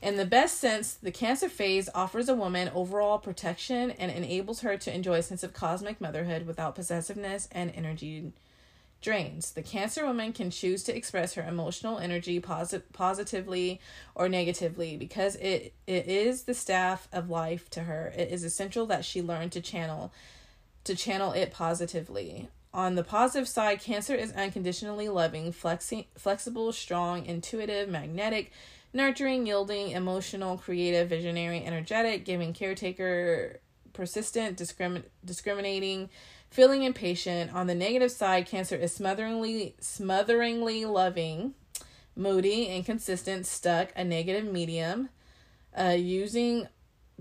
in 0.00 0.16
the 0.16 0.24
best 0.24 0.58
sense, 0.58 0.94
the 0.94 1.12
cancer 1.12 1.48
phase 1.48 1.88
offers 1.94 2.28
a 2.28 2.34
woman 2.34 2.70
overall 2.74 3.18
protection 3.18 3.92
and 3.92 4.10
enables 4.10 4.60
her 4.60 4.76
to 4.78 4.94
enjoy 4.94 5.18
a 5.18 5.22
sense 5.22 5.42
of 5.42 5.52
cosmic 5.52 6.00
motherhood 6.00 6.46
without 6.46 6.74
possessiveness 6.74 7.48
and 7.52 7.72
energy 7.74 8.32
drains. 9.02 9.52
The 9.52 9.62
Cancer 9.62 10.06
woman 10.06 10.32
can 10.32 10.50
choose 10.50 10.82
to 10.84 10.96
express 10.96 11.34
her 11.34 11.42
emotional 11.42 11.98
energy 11.98 12.40
posit- 12.40 12.92
positively 12.92 13.80
or 14.14 14.28
negatively 14.28 14.96
because 14.96 15.36
it, 15.36 15.74
it 15.86 16.06
is 16.06 16.44
the 16.44 16.54
staff 16.54 17.08
of 17.12 17.28
life 17.28 17.68
to 17.70 17.80
her. 17.80 18.12
It 18.16 18.30
is 18.30 18.44
essential 18.44 18.86
that 18.86 19.04
she 19.04 19.20
learn 19.20 19.50
to 19.50 19.60
channel 19.60 20.12
to 20.84 20.94
channel 20.96 21.32
it 21.32 21.52
positively. 21.52 22.48
On 22.74 22.94
the 22.94 23.04
positive 23.04 23.46
side, 23.46 23.80
Cancer 23.80 24.14
is 24.14 24.32
unconditionally 24.32 25.08
loving, 25.08 25.52
flexi- 25.52 26.06
flexible, 26.16 26.72
strong, 26.72 27.26
intuitive, 27.26 27.88
magnetic, 27.88 28.50
nurturing, 28.92 29.46
yielding, 29.46 29.90
emotional, 29.90 30.56
creative, 30.56 31.08
visionary, 31.08 31.64
energetic, 31.64 32.24
giving 32.24 32.52
caretaker, 32.52 33.60
persistent, 33.92 34.56
discrimin- 34.56 35.04
discriminating, 35.24 36.08
feeling 36.52 36.82
impatient. 36.82 37.52
On 37.54 37.66
the 37.66 37.74
negative 37.74 38.10
side, 38.10 38.46
Cancer 38.46 38.76
is 38.76 38.94
smotheringly 38.94 39.74
smotheringly 39.80 40.84
loving, 40.84 41.54
moody, 42.14 42.66
inconsistent, 42.66 43.46
stuck, 43.46 43.88
a 43.96 44.04
negative 44.04 44.44
medium, 44.44 45.08
uh, 45.76 45.96
using 45.98 46.68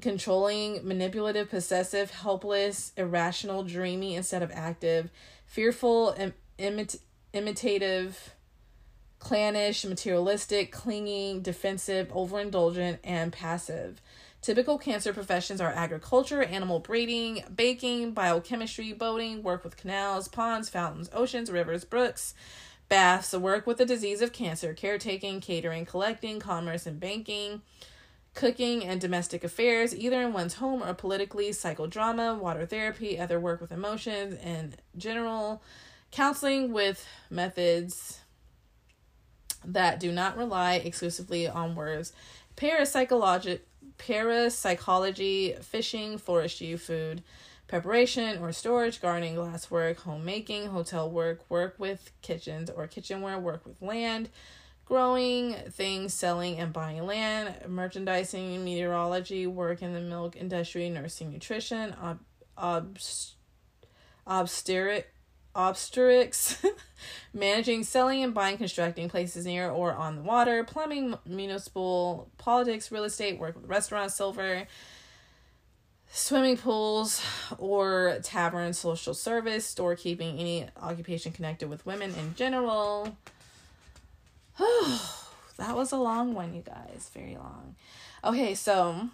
controlling, 0.01 0.85
manipulative, 0.85 1.49
possessive, 1.49 2.11
helpless, 2.11 2.91
irrational, 2.97 3.63
dreamy 3.63 4.15
instead 4.15 4.43
of 4.43 4.51
active, 4.53 5.09
fearful, 5.45 6.13
Im- 6.17 6.33
imit- 6.59 6.99
imitative, 7.33 8.35
clannish, 9.19 9.85
materialistic, 9.85 10.73
clinging, 10.73 11.41
defensive, 11.41 12.09
overindulgent, 12.09 12.97
and 13.05 13.31
passive. 13.31 14.01
Typical 14.41 14.79
cancer 14.79 15.13
professions 15.13 15.61
are 15.61 15.71
agriculture, 15.71 16.41
animal 16.41 16.79
breeding, 16.79 17.43
baking, 17.55 18.11
biochemistry, 18.11 18.91
boating, 18.91 19.43
work 19.43 19.63
with 19.63 19.77
canals, 19.77 20.27
ponds, 20.27 20.67
fountains, 20.67 21.11
oceans, 21.13 21.51
rivers, 21.51 21.85
brooks, 21.85 22.33
baths, 22.89 23.33
work 23.33 23.67
with 23.67 23.77
the 23.77 23.85
disease 23.85 24.19
of 24.19 24.33
cancer, 24.33 24.73
caretaking, 24.73 25.41
catering, 25.41 25.85
collecting, 25.85 26.39
commerce, 26.39 26.87
and 26.87 26.99
banking, 26.99 27.61
cooking, 28.33 28.83
and 28.83 28.99
domestic 28.99 29.43
affairs, 29.43 29.95
either 29.95 30.19
in 30.23 30.33
one's 30.33 30.55
home 30.55 30.81
or 30.81 30.95
politically, 30.95 31.51
psychodrama, 31.51 32.35
water 32.35 32.65
therapy, 32.65 33.19
other 33.19 33.39
work 33.39 33.61
with 33.61 33.71
emotions, 33.71 34.39
and 34.41 34.75
general 34.97 35.61
counseling 36.09 36.73
with 36.73 37.05
methods 37.29 38.21
that 39.63 39.99
do 39.99 40.11
not 40.11 40.35
rely 40.35 40.75
exclusively 40.75 41.47
on 41.47 41.75
words. 41.75 42.11
Parapsychologic 42.57 43.59
parapsychology, 44.07 45.55
fishing, 45.61 46.17
forestry, 46.17 46.75
food 46.75 47.23
preparation 47.67 48.39
or 48.39 48.51
storage, 48.51 49.01
gardening, 49.01 49.35
glasswork, 49.35 49.97
homemaking, 49.97 50.67
hotel 50.67 51.09
work, 51.09 51.39
work 51.49 51.75
with 51.77 52.11
kitchens 52.21 52.69
or 52.69 52.85
kitchenware, 52.85 53.39
work 53.39 53.65
with 53.65 53.81
land, 53.81 54.27
growing 54.85 55.53
things, 55.69 56.13
selling 56.13 56.57
and 56.57 56.73
buying 56.73 57.05
land, 57.05 57.55
merchandising, 57.69 58.63
meteorology, 58.65 59.47
work 59.47 59.81
in 59.81 59.93
the 59.93 60.01
milk 60.01 60.35
industry, 60.35 60.89
nursing, 60.89 61.31
nutrition, 61.31 61.95
ob- 62.57 62.99
obstetrics, 65.55 66.63
managing, 67.33 67.83
selling 67.83 68.23
and 68.23 68.33
buying, 68.33 68.57
constructing 68.57 69.09
places 69.09 69.45
near 69.45 69.69
or 69.69 69.93
on 69.93 70.15
the 70.15 70.21
water, 70.21 70.63
plumbing, 70.63 71.15
municipal 71.25 72.29
politics, 72.37 72.91
real 72.91 73.03
estate, 73.03 73.39
work 73.39 73.55
with 73.55 73.67
restaurants, 73.67 74.15
silver, 74.15 74.67
swimming 76.11 76.57
pools 76.57 77.23
or 77.57 78.19
tavern 78.23 78.73
social 78.73 79.13
service, 79.13 79.65
storekeeping, 79.73 80.39
any 80.39 80.67
occupation 80.81 81.31
connected 81.31 81.69
with 81.69 81.85
women 81.85 82.13
in 82.15 82.35
general. 82.35 83.17
that 85.57 85.75
was 85.75 85.91
a 85.91 85.97
long 85.97 86.33
one, 86.33 86.53
you 86.53 86.61
guys. 86.61 87.09
Very 87.13 87.37
long. 87.37 87.75
Okay, 88.23 88.53
so 88.53 89.09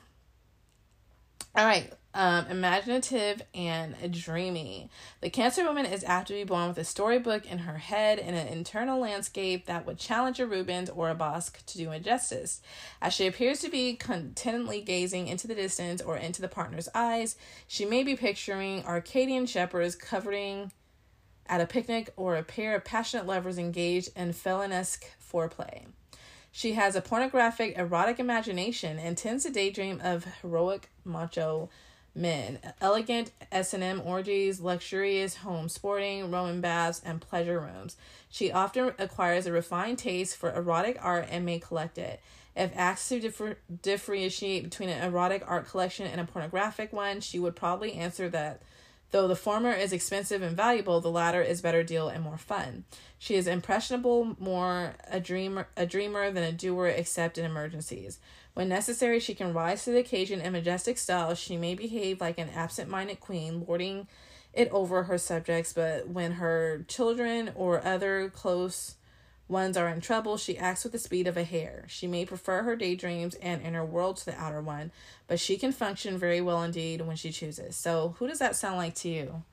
all 1.58 1.66
right, 1.66 1.92
um, 2.18 2.48
imaginative 2.48 3.44
and 3.54 3.96
dreamy. 4.12 4.90
The 5.22 5.30
Cancer 5.30 5.64
woman 5.64 5.86
is 5.86 6.04
apt 6.04 6.30
to 6.30 6.34
be 6.34 6.44
born 6.44 6.68
with 6.68 6.80
a 6.80 6.84
storybook 6.84 7.46
in 7.46 7.60
her 7.60 7.78
head 7.78 8.18
and 8.18 8.36
an 8.36 8.48
internal 8.48 9.00
landscape 9.00 9.68
that 9.68 9.86
would 9.86 10.00
challenge 10.00 10.40
a 10.40 10.48
Rubens 10.48 10.90
or 10.90 11.12
a 11.12 11.16
Bosch 11.16 11.50
to 11.68 11.78
do 11.78 11.92
it 11.92 12.04
justice. 12.04 12.60
As 13.04 13.14
she 13.14 13.28
appears 13.28 13.60
to 13.60 13.70
be 13.70 13.96
contentedly 13.96 14.82
gazing 14.82 15.28
into 15.28 15.46
the 15.46 15.54
distance 15.54 16.02
or 16.02 16.18
into 16.18 16.42
the 16.42 16.48
partner's 16.48 16.90
eyes, 16.96 17.36
she 17.68 17.86
may 17.86 18.02
be 18.02 18.16
picturing 18.16 18.84
Arcadian 18.84 19.46
shepherds 19.46 19.96
covering 19.96 20.72
at 21.46 21.62
a 21.62 21.68
picnic 21.68 22.12
or 22.18 22.36
a 22.36 22.44
pair 22.44 22.76
of 22.76 22.84
passionate 22.84 23.28
lovers 23.28 23.60
engaged 23.60 24.10
in 24.16 24.34
felon-esque 24.34 25.06
foreplay. 25.22 25.86
She 26.52 26.74
has 26.74 26.96
a 26.96 27.02
pornographic, 27.02 27.78
erotic 27.78 28.20
imagination 28.20 28.98
and 28.98 29.16
tends 29.16 29.44
to 29.44 29.52
daydream 29.52 30.02
of 30.04 30.26
heroic 30.42 30.90
macho 31.06 31.70
men, 32.18 32.60
elegant 32.82 33.32
S&M 33.52 34.02
orgies, 34.04 34.60
luxurious 34.60 35.38
home 35.38 35.70
sporting, 35.70 36.32
Roman 36.32 36.60
baths, 36.60 37.02
and 37.06 37.22
pleasure 37.22 37.60
rooms. 37.60 37.96
She 38.30 38.52
often 38.52 38.94
acquires 38.98 39.46
a 39.46 39.52
refined 39.52 40.00
taste 40.00 40.36
for 40.36 40.54
erotic 40.54 40.98
art 41.02 41.28
and 41.30 41.46
may 41.46 41.60
collect 41.60 41.98
it. 41.98 42.20
If 42.56 42.76
asked 42.76 43.08
to 43.10 43.20
differ- 43.20 43.60
differentiate 43.84 44.64
between 44.64 44.90
an 44.90 45.04
erotic 45.04 45.44
art 45.46 45.70
collection 45.70 46.08
and 46.08 46.20
a 46.20 46.26
pornographic 46.26 46.92
one, 46.92 47.22
she 47.22 47.38
would 47.38 47.56
probably 47.56 47.94
answer 47.94 48.28
that 48.30 48.62
Though 49.12 49.28
the 49.28 49.36
former 49.38 49.72
is 49.72 49.94
expensive 49.94 50.42
and 50.42 50.58
valuable, 50.58 51.00
the 51.00 51.10
latter 51.10 51.42
is 51.42 51.62
better 51.62 51.82
deal 51.82 52.10
and 52.10 52.24
more 52.24 52.38
fun. 52.38 52.84
She 53.18 53.36
is 53.36 53.48
impressionable, 53.48 54.36
more 54.38 54.96
a 55.10 55.20
dreamer, 55.20 55.70
a 55.78 55.86
dreamer 55.86 56.30
than 56.30 56.44
a 56.44 56.52
doer, 56.52 56.88
except 56.88 57.38
in 57.38 57.46
emergencies. 57.46 58.20
When 58.58 58.70
necessary, 58.70 59.20
she 59.20 59.36
can 59.36 59.54
rise 59.54 59.84
to 59.84 59.92
the 59.92 60.00
occasion 60.00 60.42
in 60.42 60.52
majestic 60.52 60.98
style. 60.98 61.36
She 61.36 61.58
may 61.58 61.76
behave 61.76 62.20
like 62.20 62.40
an 62.40 62.50
absent-minded 62.50 63.20
queen, 63.20 63.64
lording 63.68 64.08
it 64.52 64.68
over 64.72 65.04
her 65.04 65.20
subjects, 65.20 65.74
but 65.74 66.08
when 66.08 66.32
her 66.32 66.84
children 66.88 67.52
or 67.54 67.86
other 67.86 68.32
close 68.32 68.96
ones 69.48 69.78
are 69.78 69.88
in 69.88 70.02
trouble, 70.02 70.38
she 70.38 70.58
acts 70.58 70.84
with 70.84 70.92
the 70.92 70.98
speed 70.98 71.28
of 71.28 71.38
a 71.38 71.44
hare. 71.44 71.86
She 71.88 72.08
may 72.08 72.26
prefer 72.26 72.64
her 72.64 72.76
daydreams 72.76 73.36
and 73.36 73.62
inner 73.62 73.86
world 73.86 74.18
to 74.18 74.26
the 74.26 74.42
outer 74.42 74.60
one, 74.60 74.90
but 75.28 75.40
she 75.40 75.58
can 75.58 75.72
function 75.72 76.18
very 76.18 76.42
well 76.42 76.64
indeed 76.64 77.02
when 77.02 77.16
she 77.16 77.32
chooses. 77.32 77.76
So, 77.76 78.16
who 78.18 78.26
does 78.26 78.40
that 78.40 78.56
sound 78.56 78.78
like 78.78 78.96
to 78.96 79.08
you? 79.08 79.44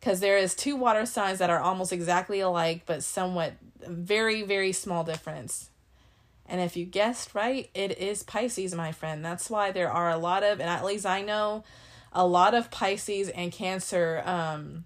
Because 0.00 0.20
there 0.20 0.36
is 0.36 0.54
two 0.54 0.76
water 0.76 1.06
signs 1.06 1.38
that 1.38 1.48
are 1.48 1.60
almost 1.60 1.94
exactly 1.94 2.40
alike, 2.40 2.82
but 2.84 3.02
somewhat 3.02 3.54
very, 3.80 4.42
very 4.42 4.72
small 4.72 5.02
difference. 5.02 5.70
And 6.46 6.60
if 6.60 6.76
you 6.76 6.84
guessed 6.84 7.34
right, 7.34 7.70
it 7.74 7.98
is 7.98 8.22
Pisces, 8.22 8.74
my 8.74 8.92
friend. 8.92 9.24
That's 9.24 9.48
why 9.48 9.72
there 9.72 9.90
are 9.90 10.10
a 10.10 10.18
lot 10.18 10.42
of, 10.42 10.60
and 10.60 10.68
at 10.68 10.84
least 10.84 11.06
I 11.06 11.22
know, 11.22 11.64
a 12.12 12.26
lot 12.26 12.54
of 12.54 12.70
Pisces 12.70 13.28
and 13.30 13.50
Cancer 13.50 14.22
um, 14.24 14.84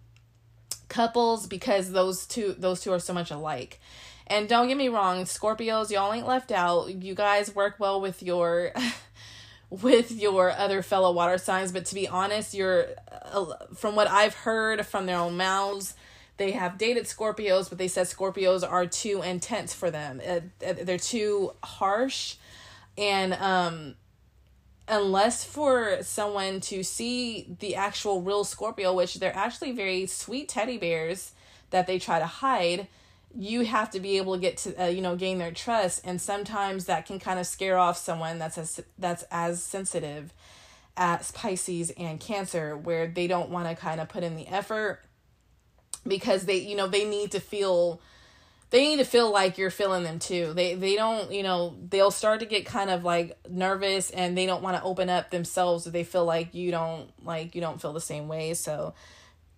couples 0.89 1.47
because 1.47 1.93
those 1.93 2.27
two 2.27 2.55
those 2.59 2.81
two 2.81 2.93
are 2.93 2.99
so 2.99 3.13
much 3.13 3.31
alike. 3.31 3.81
And 4.27 4.49
don't 4.49 4.69
get 4.69 4.77
me 4.77 4.89
wrong, 4.89 5.25
Scorpios, 5.25 5.91
y'all 5.91 6.13
ain't 6.13 6.27
left 6.27 6.53
out. 6.53 7.03
You 7.03 7.15
guys 7.15 7.55
work 7.55 7.77
well 7.79 8.01
with 8.01 8.23
your 8.23 8.73
with 9.71 10.11
your 10.13 10.51
other 10.51 10.83
fellow 10.83 11.13
water 11.13 11.39
signs, 11.39 11.73
but 11.73 11.85
to 11.87 11.95
be 11.95 12.09
honest, 12.09 12.55
you're 12.55 12.87
uh, 13.11 13.47
from 13.75 13.95
what 13.95 14.09
I've 14.09 14.35
heard 14.35 14.87
from 14.87 15.07
their 15.07 15.19
own 15.19 15.37
mouths, 15.37 15.95
they 16.39 16.53
have 16.53 16.79
dated 16.79 17.05
Scorpios, 17.05 17.69
but 17.69 17.79
they 17.79 17.89
said 17.89 18.07
Scorpios 18.07 18.69
are 18.69 18.87
too 18.87 19.23
intense 19.23 19.75
for 19.75 19.91
them. 19.91 20.21
Uh, 20.27 20.41
uh 20.67 20.75
they're 20.83 20.99
too 20.99 21.53
harsh 21.63 22.37
and 22.97 23.35
um 23.35 23.95
unless 24.89 25.45
for 25.45 25.99
someone 26.03 26.61
to 26.61 26.83
see 26.83 27.55
the 27.61 27.77
actual 27.77 28.23
real 28.23 28.45
Scorpio, 28.45 28.95
which 28.95 29.17
they're 29.17 29.37
actually 29.37 29.73
very 29.73 30.07
sweet 30.07 30.49
teddy 30.49 30.79
bears 30.79 31.33
that 31.71 31.87
they 31.87 31.99
try 31.99 32.19
to 32.19 32.27
hide, 32.27 32.89
you 33.37 33.65
have 33.65 33.91
to 33.91 34.01
be 34.01 34.17
able 34.17 34.35
to 34.35 34.41
get 34.41 34.57
to 34.57 34.83
uh, 34.83 34.87
you 34.87 35.03
know 35.03 35.17
gain 35.17 35.39
their 35.39 35.53
trust 35.53 36.01
and 36.05 36.21
sometimes 36.21 36.87
that 36.87 37.07
can 37.07 37.19
kind 37.19 37.39
of 37.39 37.47
scare 37.47 37.77
off 37.77 37.99
someone 37.99 38.39
that's 38.39 38.57
as 38.57 38.81
that's 38.99 39.25
as 39.31 39.63
sensitive 39.63 40.33
as 40.97 41.31
Pisces 41.33 41.93
and 41.97 42.19
Cancer 42.19 42.77
where 42.77 43.07
they 43.07 43.27
don't 43.27 43.51
want 43.51 43.69
to 43.69 43.75
kind 43.77 44.01
of 44.01 44.09
put 44.09 44.25
in 44.25 44.35
the 44.35 44.47
effort 44.49 45.01
because 46.07 46.45
they 46.45 46.59
you 46.59 46.77
know 46.77 46.87
they 46.87 47.05
need 47.05 47.33
to 47.33 47.41
feel 47.41 48.01
they 48.71 48.83
need 48.89 48.99
to 48.99 49.05
feel 49.05 49.33
like 49.33 49.57
you're 49.57 49.71
feeling 49.71 50.03
them 50.03 50.19
too. 50.19 50.53
They 50.55 50.75
they 50.75 50.95
don't, 50.95 51.33
you 51.33 51.43
know, 51.43 51.75
they'll 51.89 52.11
start 52.11 52.41
to 52.41 52.47
get 52.47 52.67
kind 52.67 52.91
of 52.91 53.03
like 53.03 53.39
nervous 53.49 54.11
and 54.11 54.37
they 54.37 54.45
don't 54.45 54.63
want 54.63 54.77
to 54.77 54.83
open 54.83 55.09
up 55.09 55.31
themselves 55.31 55.87
if 55.87 55.93
they 55.93 56.05
feel 56.05 56.25
like 56.25 56.55
you 56.55 56.71
don't 56.71 57.11
like 57.25 57.55
you 57.55 57.61
don't 57.61 57.81
feel 57.81 57.93
the 57.93 58.01
same 58.01 58.29
way. 58.29 58.55
So 58.55 58.95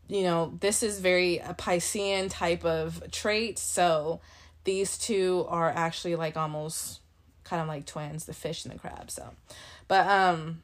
you 0.07 0.23
know, 0.25 0.57
this 0.61 0.83
is 0.83 1.01
very 1.01 1.39
a 1.39 1.55
Piscean 1.55 2.31
type 2.31 2.65
of 2.65 3.03
trait. 3.11 3.59
So 3.59 4.21
these 4.65 4.99
two 4.99 5.47
are 5.49 5.71
actually 5.71 6.17
like 6.17 6.37
almost 6.37 7.01
kind 7.45 7.63
of 7.63 7.69
like 7.69 7.87
twins, 7.87 8.27
the 8.27 8.35
fish 8.35 8.65
and 8.65 8.75
the 8.75 8.79
crab. 8.79 9.11
So, 9.11 9.31
but 9.89 10.07
um, 10.07 10.63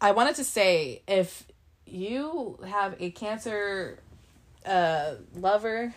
I 0.00 0.12
wanted 0.12 0.36
to 0.36 0.44
say 0.44 1.02
if 1.06 1.44
you 1.86 2.58
have 2.66 2.96
a 2.98 3.10
Cancer 3.10 4.00
uh 4.66 5.14
lover 5.34 5.94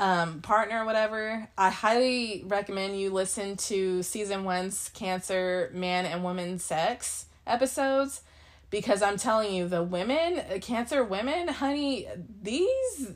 um 0.00 0.40
partner 0.40 0.84
whatever 0.84 1.48
i 1.58 1.70
highly 1.70 2.44
recommend 2.46 2.98
you 2.98 3.10
listen 3.10 3.56
to 3.56 4.02
season 4.02 4.44
one's 4.44 4.90
cancer 4.90 5.70
man 5.74 6.06
and 6.06 6.22
woman 6.22 6.58
sex 6.58 7.26
episodes 7.46 8.22
because 8.70 9.02
I'm 9.02 9.16
telling 9.16 9.54
you, 9.54 9.68
the 9.68 9.82
women, 9.82 10.42
cancer 10.60 11.02
women, 11.02 11.48
honey, 11.48 12.08
these 12.42 13.12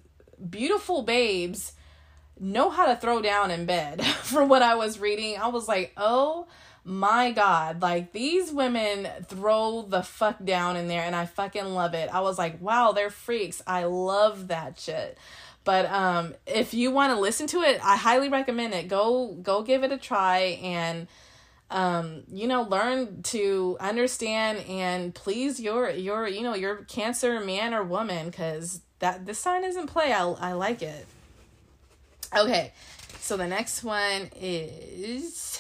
beautiful 0.49 1.03
babes 1.03 1.73
know 2.41 2.71
how 2.71 2.87
to 2.87 2.97
throw 2.97 3.21
down 3.21 3.51
in 3.51 3.67
bed. 3.67 4.05
From 4.23 4.49
what 4.49 4.63
I 4.63 4.75
was 4.75 4.99
reading, 4.99 5.39
I 5.39 5.49
was 5.49 5.69
like, 5.69 5.93
oh 5.97 6.47
my 6.85 7.31
god 7.31 7.81
like 7.81 8.13
these 8.13 8.51
women 8.51 9.09
throw 9.27 9.83
the 9.83 10.03
fuck 10.03 10.43
down 10.45 10.77
in 10.77 10.89
there 10.89 11.03
and 11.03 11.15
i 11.15 11.25
fucking 11.25 11.67
love 11.75 11.95
it 11.95 12.09
i 12.13 12.21
was 12.21 12.39
like 12.39 12.61
wow 12.61 12.93
they're 12.93 13.11
freaks 13.11 13.63
i 13.67 13.85
love 13.85 14.49
that 14.49 14.79
shit 14.81 15.17
but 15.65 15.87
um 15.87 16.35
if 16.47 16.75
you 16.75 16.91
want 16.91 17.13
to 17.13 17.21
listen 17.21 17.47
to 17.47 17.61
it 17.61 17.81
i 17.85 17.97
highly 17.97 18.29
recommend 18.29 18.75
it 18.75 18.89
go 18.89 19.33
go 19.43 19.63
give 19.63 19.85
it 19.85 19.93
a 19.93 19.99
try 19.99 20.59
and 20.63 21.07
um, 21.73 22.25
you 22.31 22.47
know, 22.47 22.63
learn 22.63 23.23
to 23.25 23.77
understand 23.81 24.59
and 24.69 25.15
please 25.15 25.59
your 25.59 25.91
your 25.91 26.29
you 26.29 26.43
know 26.43 26.55
your 26.55 26.85
Cancer 26.85 27.41
man 27.41 27.73
or 27.73 27.83
woman 27.83 28.27
because 28.27 28.83
that 28.99 29.25
this 29.25 29.39
sign 29.39 29.65
isn't 29.65 29.87
play. 29.87 30.13
I 30.13 30.29
I 30.29 30.53
like 30.53 30.83
it. 30.83 31.07
Okay, 32.37 32.73
so 33.21 33.37
the 33.37 33.47
next 33.47 33.83
one 33.83 34.31
is 34.37 35.59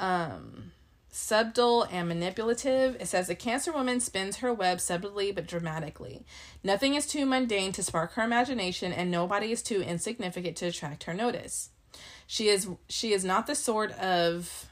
um 0.00 0.72
subtle 1.12 1.82
and 1.84 2.08
manipulative. 2.08 2.96
It 3.00 3.06
says 3.06 3.28
a 3.28 3.34
Cancer 3.34 3.72
woman 3.72 4.00
spins 4.00 4.36
her 4.36 4.52
web 4.52 4.80
subtly 4.80 5.32
but 5.32 5.46
dramatically. 5.46 6.24
Nothing 6.62 6.94
is 6.94 7.06
too 7.06 7.26
mundane 7.26 7.72
to 7.72 7.82
spark 7.82 8.12
her 8.12 8.22
imagination, 8.22 8.92
and 8.92 9.10
nobody 9.10 9.52
is 9.52 9.62
too 9.62 9.82
insignificant 9.82 10.56
to 10.58 10.66
attract 10.66 11.04
her 11.04 11.14
notice. 11.14 11.70
She 12.26 12.48
is 12.48 12.68
she 12.88 13.12
is 13.12 13.24
not 13.24 13.46
the 13.46 13.54
sort 13.54 13.92
of 13.92 14.66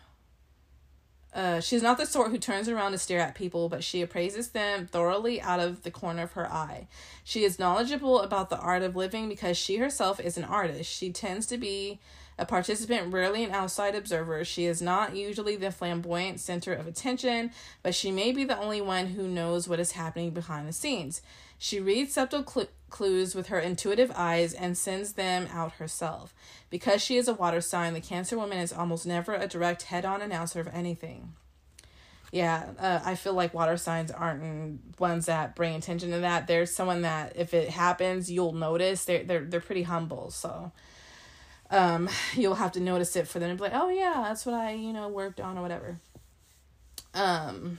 uh, 1.35 1.61
she 1.61 1.77
is 1.77 1.83
not 1.83 1.99
the 1.99 2.07
sort 2.07 2.31
who 2.31 2.39
turns 2.39 2.69
around 2.69 2.93
to 2.93 2.99
stare 2.99 3.21
at 3.21 3.35
people, 3.35 3.69
but 3.69 3.85
she 3.85 4.01
appraises 4.01 4.51
them 4.51 4.87
thoroughly 4.87 5.41
out 5.41 5.61
of 5.61 5.83
the 5.83 5.91
corner 5.91 6.23
of 6.23 6.33
her 6.33 6.51
eye. 6.51 6.89
She 7.23 7.45
is 7.45 7.59
knowledgeable 7.59 8.21
about 8.23 8.49
the 8.49 8.59
art 8.59 8.83
of 8.83 8.97
living 8.97 9.29
because 9.29 9.57
she 9.57 9.77
herself 9.77 10.19
is 10.21 10.39
an 10.39 10.45
artist. 10.45 10.91
She 10.91 11.13
tends 11.13 11.47
to 11.47 11.59
be 11.59 12.01
A 12.39 12.47
participant, 12.47 13.13
rarely 13.13 13.43
an 13.43 13.51
outside 13.51 13.97
observer, 13.97 14.45
she 14.45 14.65
is 14.65 14.81
not 14.81 15.17
usually 15.17 15.57
the 15.57 15.73
flamboyant 15.73 16.39
center 16.39 16.73
of 16.73 16.87
attention, 16.87 17.51
but 17.83 17.97
she 17.97 18.13
may 18.13 18.31
be 18.31 18.45
the 18.45 18.59
only 18.59 18.81
one 18.81 19.09
who 19.09 19.27
knows 19.27 19.67
what 19.67 19.81
is 19.81 19.93
happening 19.93 20.31
behind 20.31 20.69
the 20.69 20.73
scenes. 20.73 21.21
She 21.59 21.81
reads 21.81 22.15
subtle 22.15 22.47
cl- 22.47 22.69
clues 22.91 23.35
with 23.35 23.49
her 23.49 23.59
intuitive 23.59 24.13
eyes 24.15 24.55
and 24.55 24.79
sends 24.79 25.15
them 25.15 25.49
out 25.53 25.73
herself. 25.73 26.33
Because 26.71 27.03
she 27.03 27.17
is 27.17 27.27
a 27.27 27.35
water 27.35 27.61
sign, 27.61 27.95
the 27.95 28.01
Cancer 28.01 28.39
woman 28.39 28.59
is 28.59 28.73
almost 28.73 29.05
never 29.05 29.35
a 29.35 29.49
direct 29.49 29.83
head 29.85 30.05
on 30.05 30.23
announcer 30.23 30.61
of 30.61 30.69
anything. 30.69 31.33
Yeah, 32.31 32.67
uh, 32.79 33.01
I 33.05 33.15
feel 33.15 33.33
like 33.33 33.55
water 33.55 33.77
signs 33.77 34.11
aren't 34.11 35.01
ones 35.01 35.27
that 35.27 35.57
bring 35.57 35.75
attention 35.75 36.11
to 36.11 36.21
that. 36.21 36.47
There's 36.47 36.75
someone 36.75 37.03
that 37.03 37.33
if 37.37 37.55
it 37.55 37.71
happens, 37.71 38.31
you'll 38.31 38.53
notice. 38.53 39.07
They're 39.07 39.25
they're 39.25 39.45
they're 39.45 39.61
pretty 39.61 39.85
humble, 39.85 40.31
so 40.31 40.71
um, 41.71 42.09
you'll 42.35 42.55
have 42.55 42.73
to 42.73 42.81
notice 42.81 43.17
it 43.17 43.29
for 43.29 43.39
them 43.39 43.51
to 43.51 43.57
be 43.57 43.63
like, 43.63 43.81
oh 43.81 43.89
yeah, 43.89 44.25
that's 44.27 44.47
what 44.47 44.55
I 44.55 44.73
you 44.73 44.93
know 44.93 45.09
worked 45.09 45.41
on 45.41 45.59
or 45.59 45.63
whatever. 45.63 45.99
Um, 47.15 47.79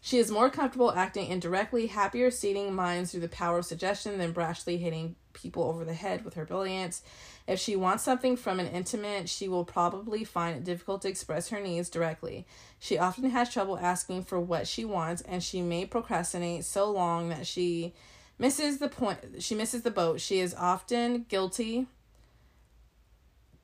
she 0.00 0.18
is 0.18 0.30
more 0.30 0.50
comfortable 0.50 0.92
acting 0.92 1.28
indirectly, 1.28 1.86
happier 1.86 2.30
seating 2.30 2.74
minds 2.74 3.10
through 3.10 3.22
the 3.22 3.28
power 3.28 3.58
of 3.58 3.64
suggestion 3.64 4.18
than 4.18 4.34
brashly 4.34 4.78
hitting 4.78 5.16
people 5.32 5.62
over 5.62 5.84
the 5.84 5.94
head 5.94 6.24
with 6.24 6.34
her 6.34 6.44
brilliance. 6.44 7.02
If 7.46 7.58
she 7.58 7.76
wants 7.76 8.04
something 8.04 8.36
from 8.36 8.60
an 8.60 8.68
intimate, 8.68 9.28
she 9.28 9.48
will 9.48 9.64
probably 9.64 10.24
find 10.24 10.56
it 10.56 10.64
difficult 10.64 11.02
to 11.02 11.08
express 11.08 11.48
her 11.48 11.60
needs 11.60 11.88
directly. 11.88 12.46
She 12.78 12.98
often 12.98 13.30
has 13.30 13.50
trouble 13.50 13.78
asking 13.78 14.24
for 14.24 14.38
what 14.38 14.66
she 14.66 14.84
wants, 14.84 15.22
and 15.22 15.42
she 15.42 15.62
may 15.62 15.86
procrastinate 15.86 16.64
so 16.64 16.90
long 16.90 17.30
that 17.30 17.46
she 17.46 17.94
misses 18.38 18.78
the 18.78 18.88
point. 18.88 19.18
She 19.40 19.54
misses 19.54 19.82
the 19.82 19.90
boat. 19.90 20.20
She 20.20 20.38
is 20.38 20.54
often 20.54 21.24
guilty 21.28 21.86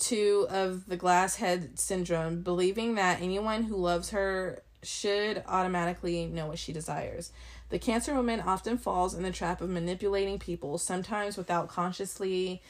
too 0.00 0.46
of 0.50 0.86
the 0.86 0.96
glass 0.96 1.36
head 1.36 1.78
syndrome, 1.78 2.42
believing 2.42 2.94
that 2.96 3.20
anyone 3.20 3.64
who 3.64 3.76
loves 3.76 4.10
her 4.10 4.62
should 4.82 5.44
automatically 5.46 6.26
know 6.26 6.46
what 6.46 6.58
she 6.58 6.72
desires. 6.72 7.32
The 7.68 7.78
Cancer 7.78 8.14
woman 8.14 8.40
often 8.40 8.78
falls 8.78 9.14
in 9.14 9.22
the 9.22 9.30
trap 9.30 9.60
of 9.60 9.68
manipulating 9.68 10.38
people, 10.38 10.78
sometimes 10.78 11.36
without 11.36 11.68
consciously 11.68 12.62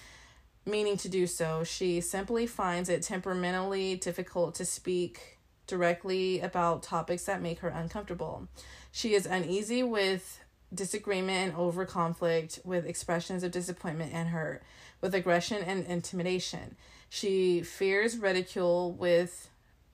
meaning 0.66 0.97
to 0.99 1.09
do 1.09 1.26
so. 1.26 1.64
She 1.64 2.01
simply 2.01 2.47
finds 2.47 2.89
it 2.89 3.03
temperamentally 3.03 3.97
difficult 3.97 4.55
to 4.57 4.64
speak 4.64 5.39
directly 5.66 6.41
about 6.41 6.83
topics 6.83 7.24
that 7.24 7.41
make 7.41 7.61
her 7.61 7.68
uncomfortable. 7.68 8.49
She 8.93 9.14
is 9.14 9.24
uneasy 9.24 9.83
with 9.83 10.41
disagreement 10.72 11.51
and 11.51 11.57
over 11.57 11.85
conflict, 11.85 12.61
with 12.64 12.87
expressions 12.87 13.43
of 13.43 13.53
disappointment 13.53 14.12
and 14.12 14.28
hurt, 14.28 14.62
with 15.01 15.14
aggression 15.14 15.62
and 15.62 15.87
intimidation. 15.87 16.76
She 17.11 17.62
fears 17.62 18.16
ridicule 18.16 18.92
with 18.92 19.50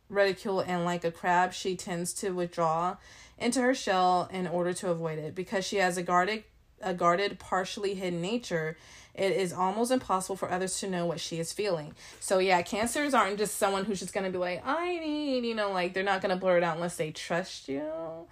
ridicule 0.08 0.60
and 0.60 0.84
like 0.84 1.02
a 1.02 1.10
crab 1.10 1.52
she 1.52 1.74
tends 1.74 2.12
to 2.12 2.30
withdraw 2.30 2.98
into 3.38 3.60
her 3.60 3.74
shell 3.74 4.28
in 4.32 4.46
order 4.46 4.72
to 4.74 4.90
avoid 4.90 5.18
it. 5.18 5.34
Because 5.34 5.64
she 5.64 5.76
has 5.76 5.96
a 5.96 6.02
guarded 6.02 6.44
a 6.82 6.92
guarded 6.92 7.38
partially 7.38 7.94
hidden 7.94 8.20
nature 8.20 8.76
it 9.14 9.32
is 9.32 9.50
almost 9.50 9.90
impossible 9.90 10.36
for 10.36 10.50
others 10.50 10.78
to 10.78 10.90
know 10.90 11.06
what 11.06 11.18
she 11.18 11.38
is 11.38 11.54
feeling. 11.54 11.94
So 12.20 12.38
yeah 12.38 12.60
cancers 12.60 13.14
aren't 13.14 13.38
just 13.38 13.56
someone 13.56 13.86
who's 13.86 13.98
just 13.98 14.12
gonna 14.12 14.30
be 14.30 14.38
like 14.38 14.62
i 14.64 14.98
need 14.98 15.46
you 15.46 15.54
know 15.54 15.72
like 15.72 15.94
they're 15.94 16.04
not 16.04 16.20
gonna 16.20 16.36
blur 16.36 16.58
it 16.58 16.62
out 16.62 16.76
unless 16.76 16.96
they 16.96 17.12
trust 17.12 17.66
you. 17.66 18.26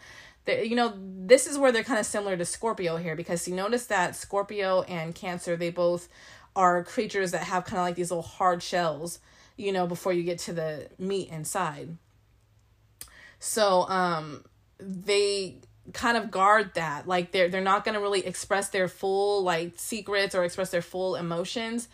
They, 0.44 0.66
you 0.66 0.76
know 0.76 0.92
this 0.94 1.46
is 1.46 1.56
where 1.56 1.72
they're 1.72 1.84
kind 1.84 1.98
of 1.98 2.04
similar 2.04 2.36
to 2.36 2.44
scorpio 2.44 2.98
here 2.98 3.16
because 3.16 3.48
you 3.48 3.54
notice 3.54 3.86
that 3.86 4.14
scorpio 4.14 4.82
and 4.82 5.14
cancer 5.14 5.56
they 5.56 5.70
both 5.70 6.10
are 6.56 6.84
creatures 6.84 7.32
that 7.32 7.42
have 7.42 7.64
kind 7.64 7.78
of 7.78 7.84
like 7.84 7.96
these 7.96 8.10
little 8.10 8.22
hard 8.22 8.62
shells 8.62 9.18
you 9.56 9.72
know, 9.72 9.86
before 9.86 10.12
you 10.12 10.22
get 10.22 10.38
to 10.40 10.52
the 10.52 10.88
meat 10.98 11.28
inside. 11.28 11.96
So, 13.38 13.88
um, 13.88 14.44
they 14.78 15.56
kind 15.92 16.16
of 16.16 16.30
guard 16.30 16.74
that. 16.74 17.06
Like 17.06 17.32
they're 17.32 17.48
they're 17.48 17.60
not 17.60 17.84
gonna 17.84 18.00
really 18.00 18.26
express 18.26 18.70
their 18.70 18.88
full 18.88 19.42
like 19.42 19.74
secrets 19.76 20.34
or 20.34 20.44
express 20.44 20.70
their 20.70 20.82
full 20.82 21.14
emotions 21.14 21.88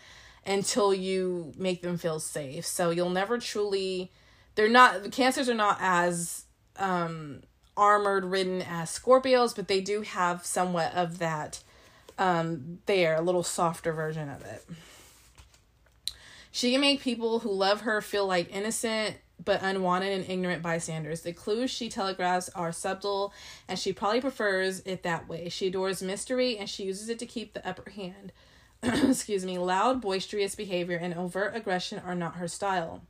until 0.45 0.93
you 0.93 1.51
make 1.57 1.81
them 1.81 1.97
feel 1.97 2.19
safe. 2.19 2.65
So 2.65 2.89
you'll 2.89 3.09
never 3.09 3.37
truly 3.37 4.11
they're 4.55 4.69
not 4.69 5.03
the 5.03 5.09
cancers 5.09 5.49
are 5.49 5.53
not 5.53 5.77
as 5.81 6.45
um 6.77 7.41
armored 7.75 8.25
ridden 8.25 8.61
as 8.61 8.89
Scorpios, 8.97 9.55
but 9.55 9.67
they 9.67 9.81
do 9.81 10.01
have 10.01 10.45
somewhat 10.45 10.93
of 10.93 11.19
that 11.19 11.61
um 12.17 12.79
there, 12.85 13.15
a 13.15 13.21
little 13.21 13.43
softer 13.43 13.93
version 13.93 14.29
of 14.29 14.43
it. 14.43 14.65
She 16.51 16.71
can 16.71 16.81
make 16.81 17.01
people 17.01 17.39
who 17.39 17.51
love 17.51 17.81
her 17.81 18.01
feel 18.01 18.27
like 18.27 18.53
innocent 18.53 19.15
but 19.43 19.61
unwanted 19.63 20.11
and 20.11 20.29
ignorant 20.29 20.61
bystanders. 20.61 21.21
The 21.21 21.33
clues 21.33 21.71
she 21.71 21.89
telegraphs 21.89 22.49
are 22.49 22.71
subtle, 22.71 23.33
and 23.67 23.77
she 23.79 23.93
probably 23.93 24.21
prefers 24.21 24.81
it 24.81 25.03
that 25.03 25.27
way. 25.27 25.49
She 25.49 25.67
adores 25.67 26.03
mystery, 26.03 26.57
and 26.57 26.69
she 26.69 26.83
uses 26.83 27.09
it 27.09 27.19
to 27.19 27.25
keep 27.25 27.53
the 27.53 27.67
upper 27.67 27.89
hand. 27.89 28.31
Excuse 28.83 29.45
me, 29.45 29.57
loud, 29.57 30.01
boisterous 30.01 30.55
behavior 30.55 30.97
and 30.97 31.13
overt 31.13 31.55
aggression 31.55 32.01
are 32.05 32.15
not 32.15 32.35
her 32.35 32.47
style. 32.47 33.01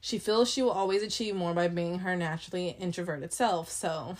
She 0.00 0.18
feels 0.18 0.50
she 0.50 0.62
will 0.62 0.70
always 0.70 1.02
achieve 1.02 1.34
more 1.34 1.54
by 1.54 1.68
being 1.68 2.00
her 2.00 2.16
naturally 2.16 2.76
introverted 2.78 3.32
self. 3.32 3.70
So, 3.70 4.16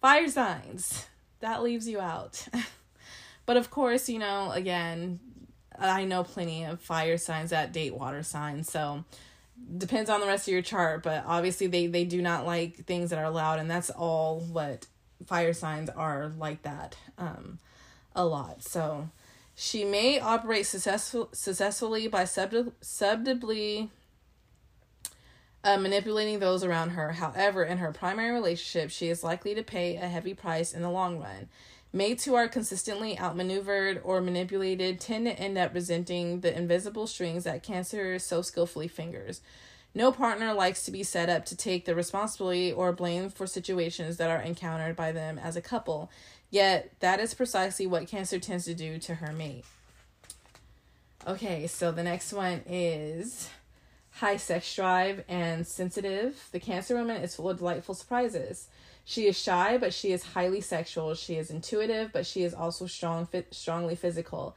fire 0.00 0.28
signs, 0.28 1.06
that 1.42 1.62
leaves 1.62 1.86
you 1.86 2.00
out. 2.00 2.48
but 3.46 3.56
of 3.56 3.70
course, 3.70 4.08
you 4.08 4.18
know, 4.18 4.50
again, 4.50 5.20
I 5.78 6.04
know 6.04 6.24
plenty 6.24 6.64
of 6.64 6.80
fire 6.80 7.18
signs 7.18 7.50
that 7.50 7.72
date 7.72 7.94
water 7.94 8.22
signs, 8.22 8.70
so 8.70 9.04
depends 9.76 10.10
on 10.10 10.20
the 10.20 10.26
rest 10.26 10.48
of 10.48 10.52
your 10.52 10.62
chart, 10.62 11.02
but 11.02 11.24
obviously 11.26 11.66
they 11.66 11.86
they 11.86 12.04
do 12.04 12.22
not 12.22 12.46
like 12.46 12.76
things 12.84 13.10
that 13.10 13.18
are 13.18 13.30
loud 13.30 13.58
and 13.58 13.70
that's 13.70 13.90
all 13.90 14.40
what 14.40 14.86
fire 15.26 15.52
signs 15.52 15.88
are 15.90 16.32
like 16.36 16.62
that 16.62 16.96
um 17.18 17.58
a 18.14 18.24
lot. 18.24 18.62
So 18.62 19.08
she 19.54 19.84
may 19.84 20.18
operate 20.18 20.66
successful, 20.66 21.28
successfully 21.32 22.08
by 22.08 22.24
sub- 22.24 22.72
subtly 22.80 23.90
uh, 25.64 25.76
manipulating 25.76 26.38
those 26.38 26.64
around 26.64 26.90
her. 26.90 27.12
However, 27.12 27.64
in 27.64 27.78
her 27.78 27.92
primary 27.92 28.32
relationship, 28.32 28.90
she 28.90 29.08
is 29.08 29.22
likely 29.22 29.54
to 29.54 29.62
pay 29.62 29.96
a 29.96 30.08
heavy 30.08 30.34
price 30.34 30.72
in 30.72 30.82
the 30.82 30.90
long 30.90 31.18
run. 31.18 31.48
Mates 31.92 32.24
who 32.24 32.34
are 32.34 32.48
consistently 32.48 33.18
outmaneuvered 33.18 34.00
or 34.02 34.20
manipulated 34.22 34.98
tend 34.98 35.26
to 35.26 35.38
end 35.38 35.58
up 35.58 35.74
resenting 35.74 36.40
the 36.40 36.56
invisible 36.56 37.06
strings 37.06 37.44
that 37.44 37.62
Cancer 37.62 38.18
so 38.18 38.40
skillfully 38.40 38.88
fingers. 38.88 39.42
No 39.94 40.10
partner 40.10 40.54
likes 40.54 40.84
to 40.86 40.90
be 40.90 41.02
set 41.02 41.28
up 41.28 41.44
to 41.46 41.56
take 41.56 41.84
the 41.84 41.94
responsibility 41.94 42.72
or 42.72 42.92
blame 42.92 43.28
for 43.28 43.46
situations 43.46 44.16
that 44.16 44.30
are 44.30 44.40
encountered 44.40 44.96
by 44.96 45.12
them 45.12 45.38
as 45.38 45.54
a 45.54 45.60
couple, 45.60 46.10
yet, 46.50 46.92
that 47.00 47.20
is 47.20 47.34
precisely 47.34 47.86
what 47.86 48.08
Cancer 48.08 48.38
tends 48.38 48.64
to 48.64 48.74
do 48.74 48.98
to 48.98 49.16
her 49.16 49.32
mate. 49.32 49.66
Okay, 51.26 51.66
so 51.66 51.92
the 51.92 52.02
next 52.02 52.32
one 52.32 52.62
is 52.66 53.50
high 54.12 54.36
sex 54.36 54.74
drive 54.74 55.24
and 55.28 55.66
sensitive. 55.66 56.48
The 56.52 56.60
Cancer 56.60 56.96
woman 56.96 57.22
is 57.22 57.36
full 57.36 57.50
of 57.50 57.58
delightful 57.58 57.94
surprises. 57.94 58.68
She 59.04 59.26
is 59.26 59.36
shy, 59.36 59.78
but 59.78 59.92
she 59.92 60.12
is 60.12 60.22
highly 60.22 60.60
sexual. 60.60 61.14
She 61.14 61.36
is 61.36 61.50
intuitive, 61.50 62.12
but 62.12 62.26
she 62.26 62.44
is 62.44 62.54
also 62.54 62.86
strong, 62.86 63.26
strongly 63.50 63.96
physical. 63.96 64.54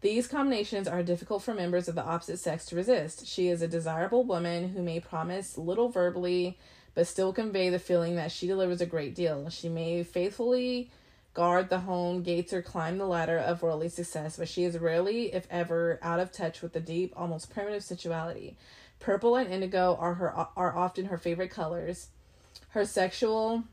These 0.00 0.28
combinations 0.28 0.86
are 0.86 1.02
difficult 1.02 1.42
for 1.42 1.54
members 1.54 1.88
of 1.88 1.96
the 1.96 2.04
opposite 2.04 2.38
sex 2.38 2.66
to 2.66 2.76
resist. 2.76 3.26
She 3.26 3.48
is 3.48 3.62
a 3.62 3.68
desirable 3.68 4.22
woman 4.22 4.68
who 4.68 4.82
may 4.82 5.00
promise 5.00 5.58
little 5.58 5.88
verbally, 5.88 6.56
but 6.94 7.08
still 7.08 7.32
convey 7.32 7.70
the 7.70 7.80
feeling 7.80 8.14
that 8.14 8.30
she 8.30 8.46
delivers 8.46 8.80
a 8.80 8.86
great 8.86 9.16
deal. 9.16 9.50
She 9.50 9.68
may 9.68 10.04
faithfully 10.04 10.90
guard 11.34 11.68
the 11.68 11.80
home 11.80 12.22
gates 12.22 12.52
or 12.52 12.62
climb 12.62 12.98
the 12.98 13.06
ladder 13.06 13.38
of 13.38 13.62
worldly 13.62 13.88
success, 13.88 14.36
but 14.36 14.48
she 14.48 14.64
is 14.64 14.78
rarely, 14.78 15.32
if 15.34 15.46
ever, 15.50 15.98
out 16.02 16.20
of 16.20 16.30
touch 16.30 16.62
with 16.62 16.72
the 16.72 16.80
deep, 16.80 17.12
almost 17.16 17.50
primitive 17.50 17.82
sensuality. 17.82 18.56
Purple 19.00 19.36
and 19.36 19.52
indigo 19.52 19.96
are 20.00 20.14
her 20.14 20.32
are 20.32 20.76
often 20.76 21.06
her 21.06 21.18
favorite 21.18 21.50
colors. 21.50 22.08
Her 22.70 22.84
sexual 22.84 23.64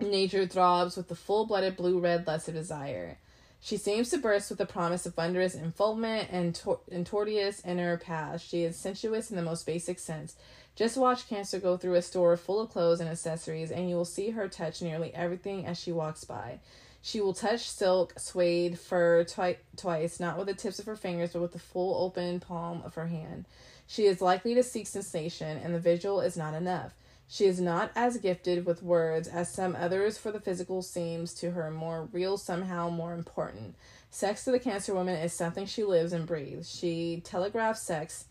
Nature 0.00 0.46
throbs 0.46 0.96
with 0.96 1.08
the 1.08 1.14
full 1.14 1.46
blooded 1.46 1.76
blue 1.76 2.00
red 2.00 2.26
lust 2.26 2.48
of 2.48 2.54
desire. 2.54 3.18
She 3.60 3.76
seems 3.76 4.10
to 4.10 4.18
burst 4.18 4.50
with 4.50 4.58
the 4.58 4.66
promise 4.66 5.06
of 5.06 5.16
wondrous 5.16 5.54
enfoldment 5.54 6.28
and, 6.30 6.54
tor- 6.54 6.80
and 6.90 7.06
tortuous 7.06 7.64
inner 7.64 7.96
paths. 7.96 8.44
She 8.44 8.64
is 8.64 8.76
sensuous 8.76 9.30
in 9.30 9.36
the 9.36 9.42
most 9.42 9.64
basic 9.64 9.98
sense. 9.98 10.34
Just 10.74 10.96
watch 10.96 11.28
Cancer 11.28 11.60
go 11.60 11.76
through 11.76 11.94
a 11.94 12.02
store 12.02 12.36
full 12.36 12.60
of 12.60 12.70
clothes 12.70 13.00
and 13.00 13.08
accessories, 13.08 13.70
and 13.70 13.88
you 13.88 13.94
will 13.94 14.04
see 14.04 14.30
her 14.30 14.48
touch 14.48 14.82
nearly 14.82 15.14
everything 15.14 15.64
as 15.64 15.78
she 15.78 15.92
walks 15.92 16.24
by. 16.24 16.58
She 17.00 17.20
will 17.20 17.32
touch 17.32 17.70
silk, 17.70 18.18
suede, 18.18 18.78
fur 18.78 19.24
twi- 19.24 19.58
twice, 19.76 20.18
not 20.18 20.36
with 20.36 20.48
the 20.48 20.54
tips 20.54 20.80
of 20.80 20.86
her 20.86 20.96
fingers, 20.96 21.32
but 21.32 21.42
with 21.42 21.52
the 21.52 21.58
full 21.58 22.04
open 22.04 22.40
palm 22.40 22.82
of 22.84 22.96
her 22.96 23.06
hand. 23.06 23.44
She 23.86 24.06
is 24.06 24.20
likely 24.20 24.54
to 24.54 24.62
seek 24.62 24.86
sensation, 24.86 25.58
and 25.58 25.74
the 25.74 25.80
visual 25.80 26.20
is 26.20 26.36
not 26.36 26.54
enough. 26.54 26.94
She 27.26 27.46
is 27.46 27.60
not 27.60 27.90
as 27.94 28.18
gifted 28.18 28.66
with 28.66 28.82
words 28.82 29.28
as 29.28 29.52
some 29.52 29.76
others, 29.76 30.18
for 30.18 30.30
the 30.30 30.40
physical 30.40 30.82
seems 30.82 31.34
to 31.34 31.52
her 31.52 31.70
more 31.70 32.08
real, 32.12 32.36
somehow 32.36 32.90
more 32.90 33.14
important. 33.14 33.74
Sex 34.10 34.44
to 34.44 34.50
the 34.50 34.58
Cancer 34.58 34.94
woman 34.94 35.16
is 35.16 35.32
something 35.32 35.66
she 35.66 35.84
lives 35.84 36.12
and 36.12 36.26
breathes. 36.26 36.74
She 36.74 37.22
telegraphs 37.24 37.82
sex 37.82 38.26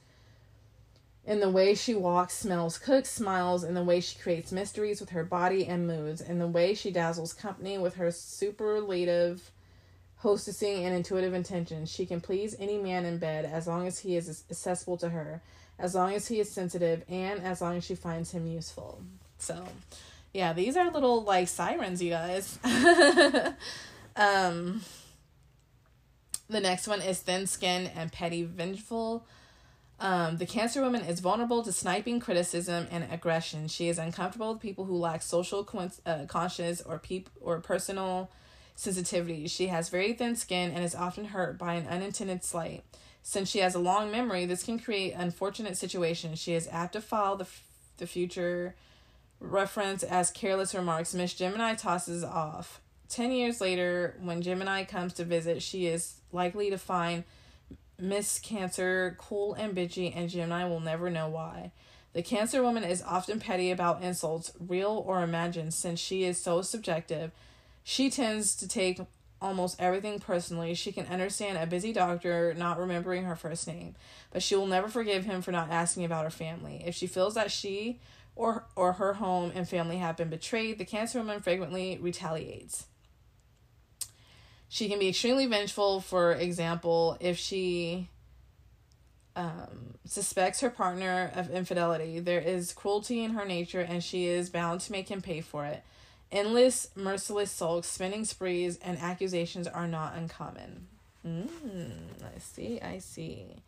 in 1.26 1.40
the 1.40 1.50
way 1.50 1.74
she 1.74 1.96
walks, 1.96 2.34
smells, 2.34 2.78
cooks, 2.78 3.10
smiles, 3.10 3.64
in 3.64 3.74
the 3.74 3.84
way 3.84 4.00
she 4.00 4.20
creates 4.20 4.52
mysteries 4.52 5.00
with 5.00 5.12
her 5.12 5.24
body 5.24 5.66
and 5.66 5.88
moods, 5.88 6.22
in 6.22 6.40
the 6.40 6.48
way 6.48 6.74
she 6.74 6.92
dazzles 6.92 7.34
company 7.34 7.78
with 7.78 7.96
her 7.96 8.12
superlative 8.12 9.52
hostessing 10.24 10.84
and 10.84 10.96
intuitive 10.96 11.34
intentions. 11.34 11.92
She 11.92 12.06
can 12.06 12.22
please 12.22 12.56
any 12.58 12.78
man 12.78 13.06
in 13.06 13.18
bed 13.18 13.46
as 13.46 13.68
long 13.68 13.86
as 13.86 14.00
he 14.00 14.16
is 14.16 14.44
accessible 14.50 14.98
to 14.98 15.10
her, 15.10 15.42
as 15.78 15.94
long 15.94 16.14
as 16.14 16.28
he 16.28 16.40
is 16.40 16.50
sensitive, 16.50 17.04
and 17.10 17.42
as 17.42 17.62
long 17.62 17.78
as 17.78 17.84
she 17.84 17.96
finds 17.96 18.32
him 18.32 18.48
useful. 18.48 19.02
So, 19.38 19.66
yeah, 20.34 20.54
these 20.54 20.78
are 20.78 20.90
little 20.90 21.24
like 21.24 21.50
sirens, 21.50 22.02
you 22.02 22.12
guys. 22.12 22.58
um, 24.16 24.82
the 26.50 26.62
next 26.62 26.88
one 26.88 27.02
is 27.02 27.20
thin 27.20 27.46
skin 27.46 27.92
and 27.94 28.12
petty 28.12 28.44
vengeful. 28.44 29.26
Um, 30.00 30.38
the 30.38 30.46
Cancer 30.46 30.82
woman 30.82 31.02
is 31.02 31.20
vulnerable 31.20 31.64
to 31.64 31.72
sniping, 31.72 32.20
criticism, 32.20 32.88
and 32.92 33.06
aggression. 33.12 33.68
She 33.68 33.90
is 33.90 33.98
uncomfortable 33.98 34.54
with 34.54 34.62
people 34.62 34.86
who 34.86 34.96
lack 34.96 35.22
social 35.22 35.64
con- 35.64 35.92
uh, 36.06 36.26
conscience 36.28 36.82
or 36.82 37.00
peop- 37.00 37.30
or 37.40 37.60
personal 37.60 38.30
sensitivity. 38.76 39.48
She 39.48 39.68
has 39.68 39.90
very 39.90 40.14
thin 40.14 40.36
skin 40.36 40.72
and 40.72 40.84
is 40.84 40.96
often 40.96 41.26
hurt 41.26 41.58
by 41.58 41.76
an 41.76 41.88
unintended 41.88 42.44
slight. 42.44 42.84
Since 43.22 43.50
she 43.50 43.60
has 43.60 43.76
a 43.76 43.80
long 43.80 44.12
memory, 44.12 44.46
this 44.46 44.64
can 44.64 44.80
create 44.80 45.14
unfortunate 45.14 45.78
situations. 45.78 46.40
She 46.40 46.54
is 46.54 46.68
apt 46.72 46.94
to 46.94 47.02
file 47.02 47.38
the, 47.38 47.46
f- 47.46 47.64
the 47.98 48.08
future 48.08 48.76
reference 49.40 50.04
as 50.04 50.32
careless 50.32 50.74
remarks. 50.74 51.14
Miss 51.14 51.34
Gemini 51.34 51.76
tosses 51.76 52.24
off. 52.24 52.82
Ten 53.08 53.32
years 53.32 53.62
later, 53.62 54.16
when 54.22 54.42
Gemini 54.42 54.84
comes 54.84 55.14
to 55.14 55.24
visit, 55.24 55.62
she 55.62 55.88
is 55.88 56.16
likely 56.32 56.70
to 56.70 56.78
find 56.78 57.24
Miss 58.00 58.40
Cancer 58.40 59.16
cool 59.20 59.54
and 59.54 59.76
bitchy, 59.76 60.12
and 60.16 60.30
Gemini 60.30 60.66
will 60.66 60.80
never 60.80 61.10
know 61.10 61.30
why. 61.30 61.72
The 62.14 62.24
Cancer 62.24 62.62
woman 62.62 62.84
is 62.84 63.02
often 63.02 63.40
petty 63.40 63.72
about 63.72 64.02
insults, 64.02 64.52
real 64.60 65.04
or 65.06 65.24
imagined, 65.24 65.74
since 65.74 66.00
she 66.00 66.24
is 66.24 66.40
so 66.40 66.62
subjective. 66.62 67.32
She 67.84 68.10
tends 68.10 68.56
to 68.58 68.68
take 68.68 69.00
almost 69.42 69.80
everything 69.80 70.20
personally. 70.20 70.74
She 70.74 70.92
can 70.92 71.06
understand 71.08 71.58
a 71.58 71.68
busy 71.68 71.92
doctor 71.92 72.54
not 72.54 72.80
remembering 72.80 73.26
her 73.26 73.36
first 73.36 73.68
name, 73.68 73.96
but 74.32 74.42
she 74.42 74.56
will 74.56 74.68
never 74.68 74.88
forgive 74.88 75.26
him 75.26 75.42
for 75.42 75.52
not 75.52 75.70
asking 75.70 76.06
about 76.06 76.24
her 76.24 76.32
family. 76.32 76.82
If 76.86 76.96
she 76.96 77.08
feels 77.08 77.36
that 77.36 77.52
she 77.52 78.00
or 78.36 78.66
or 78.76 78.94
her 78.94 79.14
home 79.14 79.52
and 79.54 79.68
family 79.68 79.98
have 79.98 80.18
been 80.18 80.30
betrayed, 80.30 80.78
the 80.78 80.86
Cancer 80.86 81.20
woman 81.20 81.42
frequently 81.42 81.98
retaliates. 82.02 82.86
She 84.70 84.90
can 84.90 84.98
be 84.98 85.10
extremely 85.10 85.46
vengeful, 85.46 86.00
for 86.00 86.32
example, 86.32 87.16
if 87.20 87.38
she 87.38 88.10
um, 89.36 89.96
suspects 90.06 90.62
her 90.62 90.70
partner 90.72 91.32
of 91.36 91.52
infidelity. 91.52 92.20
There 92.20 92.40
is 92.40 92.74
cruelty 92.74 93.24
in 93.24 93.32
her 93.32 93.46
nature, 93.46 93.82
and 93.82 94.04
she 94.04 94.26
is 94.26 94.50
bound 94.50 94.82
to 94.82 94.92
make 94.92 95.10
him 95.10 95.22
pay 95.22 95.42
for 95.42 95.66
it. 95.66 95.84
Endless, 96.34 96.88
merciless 96.96 97.52
sulks, 97.52 97.88
spending 97.88 98.26
sprees, 98.26 98.80
and 98.82 98.98
accusations 98.98 99.68
are 99.68 99.88
not 99.88 100.16
uncommon. 100.16 100.88
Mm, 101.26 101.94
I 102.24 102.40
see, 102.40 102.82
I 102.82 102.98
see. 102.98 103.62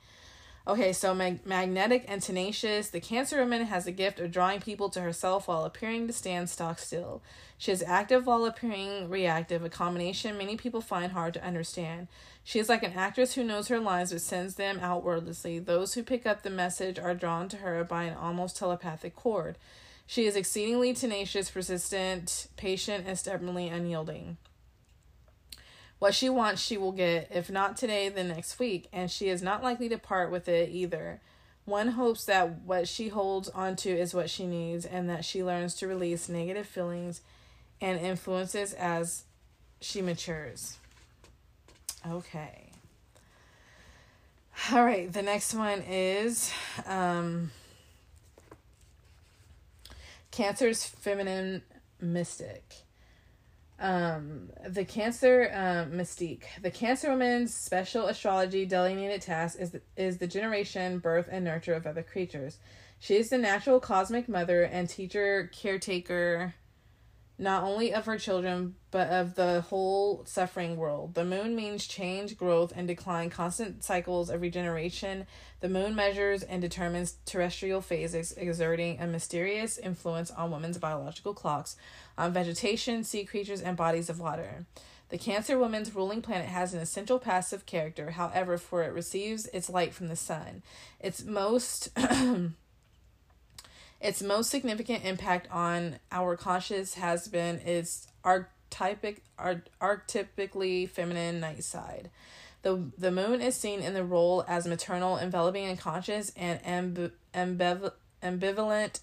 Okay, 0.68 0.92
so 0.92 1.14
mag- 1.14 1.46
magnetic 1.46 2.06
and 2.08 2.24
tenacious. 2.24 2.90
The 2.90 3.00
Cancer 3.00 3.40
woman 3.40 3.66
has 3.66 3.86
a 3.86 3.92
gift 3.92 4.20
of 4.20 4.32
drawing 4.32 4.62
people 4.62 4.90
to 4.90 5.02
herself 5.02 5.48
while 5.48 5.64
appearing 5.64 6.08
to 6.08 6.14
stand 6.14 6.50
stock 6.50 6.80
still. 6.80 7.22
She 7.60 7.72
is 7.72 7.84
active 7.84 8.26
while 8.26 8.46
appearing 8.46 9.10
reactive, 9.12 9.64
a 9.64 9.70
combination 9.70 10.36
many 10.36 10.58
people 10.58 10.82
find 10.82 11.12
hard 11.12 11.36
to 11.36 11.46
understand. 11.46 12.08
She 12.44 12.58
is 12.58 12.68
like 12.68 12.82
an 12.82 12.94
actress 12.94 13.36
who 13.36 13.44
knows 13.44 13.68
her 13.68 13.80
lines 13.80 14.12
but 14.12 14.22
sends 14.22 14.56
them 14.56 14.80
out 14.80 15.04
wordlessly. 15.04 15.60
Those 15.60 15.94
who 15.94 16.02
pick 16.02 16.26
up 16.26 16.42
the 16.42 16.50
message 16.50 16.98
are 16.98 17.14
drawn 17.14 17.48
to 17.50 17.58
her 17.58 17.84
by 17.84 18.06
an 18.06 18.18
almost 18.18 18.58
telepathic 18.58 19.16
cord. 19.16 19.60
She 20.08 20.26
is 20.26 20.36
exceedingly 20.36 20.94
tenacious, 20.94 21.50
persistent, 21.50 22.48
patient, 22.58 23.06
and 23.08 23.18
stubbornly 23.18 23.68
unyielding. 23.68 24.38
What 25.98 26.14
she 26.14 26.30
wants, 26.30 26.62
she 26.62 26.78
will 26.78 26.92
get, 26.92 27.30
if 27.32 27.50
not 27.50 27.78
today, 27.78 28.10
then 28.10 28.28
next 28.28 28.60
week, 28.60 28.88
and 28.94 29.10
she 29.10 29.30
is 29.30 29.42
not 29.42 29.64
likely 29.64 29.90
to 29.90 29.98
part 29.98 30.30
with 30.30 30.48
it 30.48 30.70
either. 30.70 31.22
One 31.64 31.90
hopes 31.90 32.26
that 32.26 32.62
what 32.62 32.88
she 32.88 33.08
holds 33.08 33.50
onto 33.50 33.90
is 33.90 34.14
what 34.14 34.30
she 34.30 34.46
needs, 34.46 34.86
and 34.86 35.10
that 35.10 35.26
she 35.26 35.44
learns 35.44 35.74
to 35.76 35.88
release 35.88 36.30
negative 36.30 36.68
feelings 36.68 37.22
and 37.82 38.00
influences 38.00 38.74
as 38.74 39.24
she 39.82 40.02
matures. 40.02 40.78
Okay. 42.08 42.70
All 44.72 44.86
right, 44.86 45.12
the 45.12 45.22
next 45.22 45.54
one 45.54 45.82
is 45.82 46.52
um, 46.86 47.52
Cancer's 50.36 50.84
feminine 50.84 51.62
mystic. 52.02 52.74
Um, 53.80 54.50
the 54.68 54.84
Cancer 54.84 55.50
uh, 55.50 55.96
mystique. 55.96 56.44
The 56.62 56.72
Cancer 56.72 57.10
woman's 57.10 57.54
special 57.54 58.08
astrology 58.08 58.66
delineated 58.66 59.22
task 59.22 59.58
is 59.58 59.72
the, 59.72 59.82
is 59.96 60.18
the 60.18 60.28
generation, 60.28 61.00
birth, 61.00 61.30
and 61.32 61.46
nurture 61.46 61.74
of 61.74 61.88
other 61.88 62.04
creatures. 62.04 62.58
She 63.00 63.16
is 63.16 63.30
the 63.30 63.38
natural 63.38 63.80
cosmic 63.80 64.28
mother 64.28 64.64
and 64.64 64.90
teacher, 64.90 65.50
caretaker, 65.54 66.54
not 67.38 67.64
only 67.64 67.94
of 67.94 68.06
her 68.06 68.18
children, 68.18 68.76
but 68.92 69.10
of 69.10 69.36
the 69.36 69.62
whole 69.62 70.24
suffering 70.26 70.78
world. 70.78 71.16
The 71.16 71.26
moon 71.26 71.56
means 71.56 71.86
change, 71.86 72.38
growth, 72.38 72.72
and 72.76 72.88
decline, 72.88 73.30
constant 73.30 73.84
cycles 73.84 74.30
of 74.30 74.42
regeneration. 74.42 75.28
The 75.60 75.68
moon 75.68 75.96
measures 75.96 76.44
and 76.44 76.62
determines 76.62 77.18
terrestrial 77.26 77.82
phases, 77.82 78.32
exerting 78.38 79.00
a 79.00 79.08
mysterious 79.08 79.78
influence 79.78 80.32
on 80.32 80.52
women's 80.52 80.78
biological 80.78 81.34
clocks, 81.34 81.76
on 82.18 82.32
vegetation, 82.32 83.04
sea 83.04 83.26
creatures, 83.26 83.62
and 83.62 83.76
bodies 83.76 84.10
of 84.10 84.20
water. 84.20 84.66
The 85.10 85.18
Cancer 85.18 85.60
woman's 85.60 85.94
ruling 85.94 86.22
planet 86.22 86.48
has 86.48 86.74
an 86.74 86.80
essential 86.80 87.20
passive 87.20 87.66
character, 87.66 88.12
however, 88.12 88.58
for 88.58 88.84
it 88.84 88.94
receives 88.94 89.46
its 89.48 89.70
light 89.70 89.94
from 89.94 90.08
the 90.08 90.16
sun. 90.16 90.64
Its 91.00 91.24
most 91.24 91.90
its 94.06 94.22
most 94.22 94.52
significant 94.52 95.04
impact 95.04 95.48
on 95.52 95.98
our 96.12 96.38
conscious 96.38 96.94
has 96.94 97.28
been 97.28 97.56
its 97.66 98.08
archetypic, 98.24 99.18
archetypically 99.82 100.88
feminine 100.88 101.40
night 101.40 101.64
side. 101.64 102.12
The, 102.62 102.92
the 102.98 103.12
moon 103.12 103.42
is 103.42 103.56
seen 103.56 103.80
in 103.80 103.96
the 103.96 104.04
role 104.04 104.46
as 104.48 104.68
maternal, 104.68 105.18
enveloping 105.18 105.66
and 105.66 105.80
conscious, 105.80 106.32
and 106.36 106.62
amb- 106.64 107.12
ambiv- 107.34 107.94
ambivalent 108.22 109.00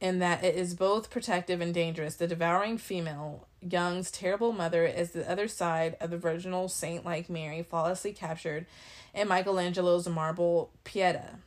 in 0.00 0.18
that 0.20 0.42
it 0.42 0.54
is 0.54 0.74
both 0.74 1.10
protective 1.10 1.60
and 1.60 1.74
dangerous. 1.74 2.14
The 2.14 2.26
devouring 2.26 2.78
female, 2.78 3.46
Jung's 3.66 4.10
terrible 4.10 4.52
mother, 4.52 4.86
is 4.86 5.10
the 5.10 5.30
other 5.30 5.48
side 5.48 5.96
of 6.00 6.10
the 6.10 6.18
virginal 6.18 6.68
saint 6.68 7.04
like 7.04 7.28
Mary, 7.28 7.62
flawlessly 7.62 8.12
captured 8.12 8.64
in 9.14 9.28
Michelangelo's 9.28 10.08
marble 10.08 10.70
Pieta. 10.84 11.40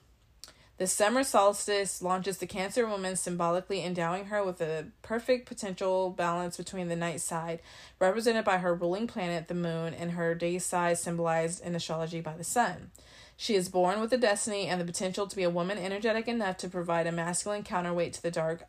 The 0.82 0.88
summer 0.88 1.23
solstice 1.23 2.01
launches 2.01 2.39
the 2.39 2.47
Cancer 2.47 2.88
woman, 2.88 3.15
symbolically 3.15 3.86
endowing 3.86 4.25
her 4.25 4.43
with 4.43 4.59
a 4.61 4.88
perfect 5.03 5.47
potential 5.47 6.09
balance 6.09 6.57
between 6.57 6.88
the 6.88 6.95
night 6.95 7.21
side, 7.21 7.59
represented 7.99 8.45
by 8.45 8.57
her 8.57 8.73
ruling 8.73 9.05
planet, 9.05 9.47
the 9.47 9.53
moon, 9.53 9.93
and 9.93 10.13
her 10.13 10.34
day 10.34 10.57
side, 10.57 10.97
symbolized 10.97 11.63
in 11.63 11.75
astrology 11.75 12.19
by 12.19 12.36
the 12.36 12.43
sun. 12.43 12.89
She 13.38 13.53
is 13.53 13.69
born 13.69 14.01
with 14.01 14.11
a 14.11 14.17
destiny 14.17 14.65
and 14.65 14.82
the 14.82 14.86
potential 14.86 15.27
to 15.27 15.36
be 15.36 15.43
a 15.43 15.51
woman 15.51 15.77
energetic 15.77 16.27
enough 16.27 16.57
to 16.57 16.67
provide 16.67 17.05
a 17.05 17.11
masculine 17.11 17.61
counterweight 17.61 18.13
to 18.13 18.23
the 18.23 18.32
dark, 18.32 18.63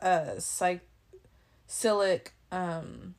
uh, 0.00 0.38
cyclic, 0.38 2.32
um, 2.50 3.14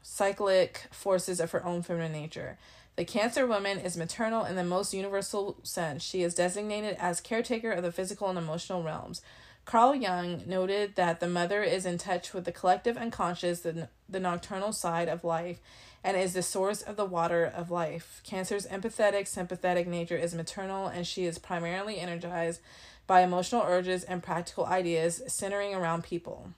cyclic 0.00 0.86
forces 0.90 1.40
of 1.40 1.50
her 1.50 1.62
own 1.62 1.82
feminine 1.82 2.12
nature. 2.12 2.56
The 2.96 3.04
Cancer 3.06 3.46
woman 3.46 3.78
is 3.78 3.96
maternal 3.96 4.44
in 4.44 4.54
the 4.54 4.64
most 4.64 4.92
universal 4.92 5.56
sense. 5.62 6.02
She 6.02 6.22
is 6.22 6.34
designated 6.34 6.96
as 6.98 7.20
caretaker 7.20 7.72
of 7.72 7.82
the 7.82 7.92
physical 7.92 8.28
and 8.28 8.38
emotional 8.38 8.82
realms. 8.82 9.22
Carl 9.64 9.94
Jung 9.94 10.42
noted 10.46 10.96
that 10.96 11.20
the 11.20 11.28
mother 11.28 11.62
is 11.62 11.86
in 11.86 11.96
touch 11.96 12.34
with 12.34 12.44
the 12.44 12.52
collective 12.52 12.96
unconscious, 12.96 13.60
the, 13.60 13.88
the 14.08 14.20
nocturnal 14.20 14.72
side 14.72 15.08
of 15.08 15.24
life, 15.24 15.58
and 16.04 16.16
is 16.16 16.34
the 16.34 16.42
source 16.42 16.82
of 16.82 16.96
the 16.96 17.04
water 17.04 17.44
of 17.44 17.70
life. 17.70 18.20
Cancer's 18.24 18.66
empathetic, 18.66 19.26
sympathetic 19.26 19.86
nature 19.86 20.16
is 20.16 20.34
maternal, 20.34 20.88
and 20.88 21.06
she 21.06 21.24
is 21.24 21.38
primarily 21.38 21.98
energized 21.98 22.60
by 23.06 23.22
emotional 23.22 23.62
urges 23.62 24.04
and 24.04 24.22
practical 24.22 24.66
ideas 24.66 25.22
centering 25.28 25.74
around 25.74 26.02
people. 26.02 26.50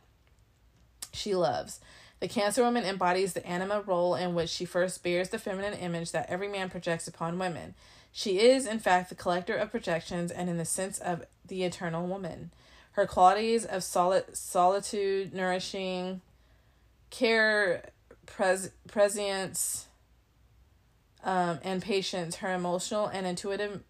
She 1.13 1.35
loves. 1.35 1.79
The 2.21 2.29
Cancer 2.29 2.63
woman 2.63 2.85
embodies 2.85 3.33
the 3.33 3.47
anima 3.47 3.83
role 3.83 4.15
in 4.15 4.35
which 4.35 4.49
she 4.49 4.65
first 4.65 5.03
bears 5.03 5.29
the 5.29 5.39
feminine 5.39 5.75
image 5.75 6.13
that 6.13 6.31
every 6.31 6.49
man 6.49 6.71
projects 6.71 7.07
upon 7.07 7.39
women. 7.39 7.75
She 8.13 8.39
is, 8.41 8.67
in 8.67 8.79
fact, 8.79 9.09
the 9.09 9.15
collector 9.15 9.57
of 9.57 9.71
projections 9.71 10.31
and 10.31 10.49
in 10.49 10.57
the 10.57 10.65
sense 10.65 10.99
of 10.99 11.25
the 11.47 11.65
eternal 11.65 12.07
woman. 12.07 12.53
Her 12.93 13.07
qualities 13.07 13.65
of 13.65 13.83
solid, 13.83 14.37
solitude, 14.37 15.35
nourishing, 15.35 16.21
care, 17.11 17.91
pres- 18.27 18.71
prescience, 18.87 19.89
um, 21.25 21.59
and 21.63 21.83
patience, 21.83 22.37
her 22.37 22.55
emotional 22.55 23.07
and 23.07 23.27
intuitive 23.27 23.83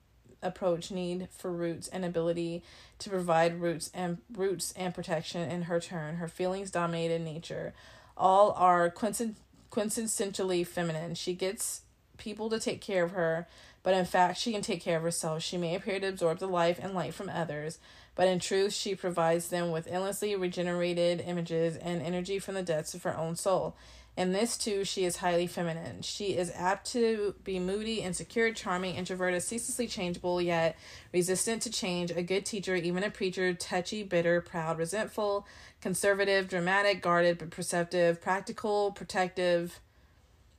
approach 0.44 0.90
need 0.90 1.28
for 1.30 1.50
roots 1.50 1.88
and 1.88 2.04
ability 2.04 2.62
to 2.98 3.10
provide 3.10 3.60
roots 3.60 3.90
and 3.92 4.18
roots 4.32 4.72
and 4.76 4.94
protection 4.94 5.48
in 5.50 5.62
her 5.62 5.80
turn 5.80 6.16
her 6.16 6.28
feelings 6.28 6.70
dominated 6.70 7.20
nature 7.22 7.72
all 8.16 8.52
are 8.52 8.90
quintessentially 8.90 10.66
feminine. 10.66 11.14
She 11.14 11.34
gets 11.34 11.82
people 12.16 12.48
to 12.50 12.60
take 12.60 12.80
care 12.80 13.04
of 13.04 13.12
her 13.12 13.46
but 13.82 13.94
in 13.94 14.04
fact 14.06 14.38
she 14.38 14.52
can 14.52 14.62
take 14.62 14.80
care 14.80 14.96
of 14.96 15.02
herself. 15.02 15.42
She 15.42 15.58
may 15.58 15.74
appear 15.74 16.00
to 16.00 16.08
absorb 16.08 16.38
the 16.38 16.46
life 16.46 16.78
and 16.82 16.94
light 16.94 17.14
from 17.14 17.28
others 17.28 17.78
but 18.14 18.28
in 18.28 18.38
truth 18.38 18.72
she 18.72 18.94
provides 18.94 19.48
them 19.48 19.70
with 19.70 19.86
endlessly 19.86 20.34
regenerated 20.36 21.22
images 21.26 21.76
and 21.76 22.00
energy 22.00 22.38
from 22.38 22.54
the 22.54 22.62
depths 22.62 22.94
of 22.94 23.02
her 23.02 23.16
own 23.16 23.36
soul 23.36 23.76
in 24.16 24.32
this, 24.32 24.56
too, 24.56 24.84
she 24.84 25.04
is 25.04 25.16
highly 25.16 25.48
feminine. 25.48 26.02
She 26.02 26.36
is 26.36 26.52
apt 26.54 26.92
to 26.92 27.34
be 27.42 27.58
moody, 27.58 28.00
insecure, 28.00 28.52
charming, 28.52 28.94
introverted, 28.94 29.42
ceaselessly 29.42 29.88
changeable, 29.88 30.40
yet 30.40 30.76
resistant 31.12 31.62
to 31.62 31.70
change, 31.70 32.12
a 32.12 32.22
good 32.22 32.46
teacher, 32.46 32.76
even 32.76 33.02
a 33.02 33.10
preacher, 33.10 33.52
touchy, 33.54 34.04
bitter, 34.04 34.40
proud, 34.40 34.78
resentful, 34.78 35.48
conservative, 35.80 36.48
dramatic, 36.48 37.02
guarded, 37.02 37.38
but 37.38 37.50
perceptive, 37.50 38.20
practical, 38.20 38.92
protective, 38.92 39.80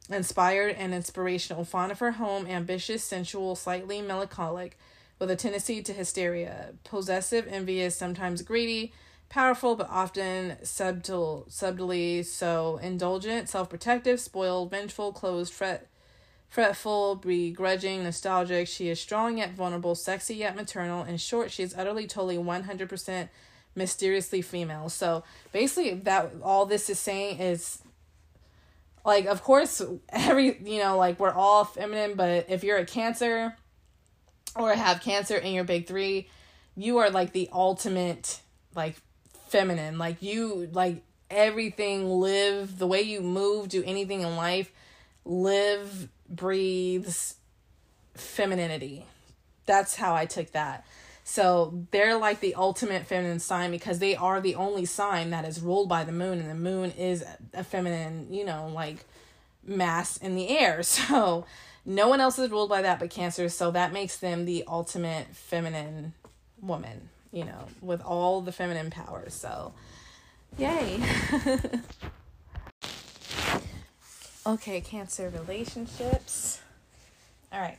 inspired, 0.09 0.75
and 0.77 0.93
inspirational, 0.93 1.63
fond 1.63 1.93
of 1.93 1.99
her 1.99 2.11
home, 2.11 2.45
ambitious, 2.47 3.05
sensual, 3.05 3.55
slightly 3.55 4.01
melancholic, 4.01 4.77
with 5.17 5.31
a 5.31 5.35
tendency 5.37 5.81
to 5.81 5.93
hysteria, 5.93 6.73
possessive, 6.83 7.47
envious, 7.47 7.95
sometimes 7.95 8.41
greedy 8.41 8.91
powerful 9.35 9.75
but 9.75 9.89
often 9.89 10.55
subtle 10.63 11.45
subtly 11.49 12.23
so 12.23 12.79
indulgent 12.81 13.49
self-protective 13.49 14.17
spoiled 14.17 14.71
vengeful 14.71 15.11
closed 15.11 15.51
fret 15.51 15.89
fretful 16.47 17.15
begrudging 17.17 18.01
nostalgic. 18.01 18.65
She 18.65 18.87
is 18.87 18.97
strong 18.97 19.39
yet 19.39 19.51
vulnerable 19.51 19.93
sexy 19.93 20.35
yet 20.35 20.55
maternal. 20.55 21.03
In 21.03 21.17
short 21.17 21.51
she 21.51 21.63
is 21.63 21.75
utterly 21.77 22.07
totally 22.07 22.37
100% 22.37 23.27
mysteriously 23.75 24.41
female. 24.41 24.87
So 24.87 25.25
basically 25.51 25.95
that 25.95 26.31
all 26.41 26.65
this 26.65 26.89
is 26.89 26.97
saying 26.97 27.39
is 27.39 27.79
like 29.03 29.25
of 29.25 29.43
course 29.43 29.81
every 30.11 30.57
you 30.63 30.79
know 30.79 30.95
like 30.95 31.19
we're 31.19 31.33
all 31.33 31.65
feminine 31.65 32.15
but 32.15 32.45
if 32.47 32.63
you're 32.63 32.77
a 32.77 32.85
cancer 32.85 33.53
or 34.55 34.73
have 34.73 35.01
cancer 35.01 35.35
in 35.35 35.53
your 35.53 35.65
big 35.65 35.87
three 35.87 36.29
you 36.77 36.99
are 36.99 37.09
like 37.09 37.33
the 37.33 37.49
ultimate 37.51 38.39
like 38.73 38.95
feminine. 39.55 39.97
Like 39.97 40.21
you 40.21 40.69
like 40.73 41.01
everything 41.29 42.09
live 42.09 42.77
the 42.77 42.87
way 42.87 43.01
you 43.01 43.21
move, 43.21 43.69
do 43.69 43.83
anything 43.85 44.21
in 44.21 44.35
life, 44.35 44.71
live 45.23 46.09
breathes 46.29 47.35
femininity. 48.15 49.05
That's 49.65 49.95
how 49.95 50.13
I 50.13 50.25
took 50.25 50.51
that. 50.51 50.85
So 51.23 51.85
they're 51.91 52.17
like 52.17 52.39
the 52.39 52.53
ultimate 52.55 53.07
feminine 53.07 53.39
sign 53.39 53.71
because 53.71 53.99
they 53.99 54.15
are 54.15 54.39
the 54.41 54.55
only 54.55 54.85
sign 54.85 55.31
that 55.31 55.45
is 55.45 55.59
ruled 55.59 55.89
by 55.89 56.03
the 56.03 56.11
moon, 56.11 56.39
and 56.39 56.49
the 56.49 56.53
moon 56.53 56.91
is 56.91 57.23
a 57.53 57.63
feminine, 57.63 58.31
you 58.31 58.45
know, 58.45 58.69
like 58.73 59.05
mass 59.65 60.17
in 60.17 60.35
the 60.35 60.49
air. 60.49 60.83
So 60.83 61.45
no 61.87 62.07
one 62.07 62.19
else 62.19 62.37
is 62.39 62.49
ruled 62.49 62.69
by 62.69 62.81
that 62.81 62.99
but 62.99 63.09
Cancer. 63.09 63.47
So 63.47 63.71
that 63.71 63.93
makes 63.93 64.17
them 64.17 64.45
the 64.45 64.63
ultimate 64.67 65.27
feminine 65.35 66.13
woman 66.61 67.09
you 67.35 67.43
know, 67.43 67.67
with 67.81 68.01
all 68.01 68.39
the 68.39 68.53
feminine 68.53 68.89
powers. 68.89 69.33
So, 69.33 69.73
yay. 70.57 71.03
okay, 74.47 74.79
Cancer 74.79 75.29
relationships. 75.29 76.61
All 77.51 77.59
right. 77.59 77.77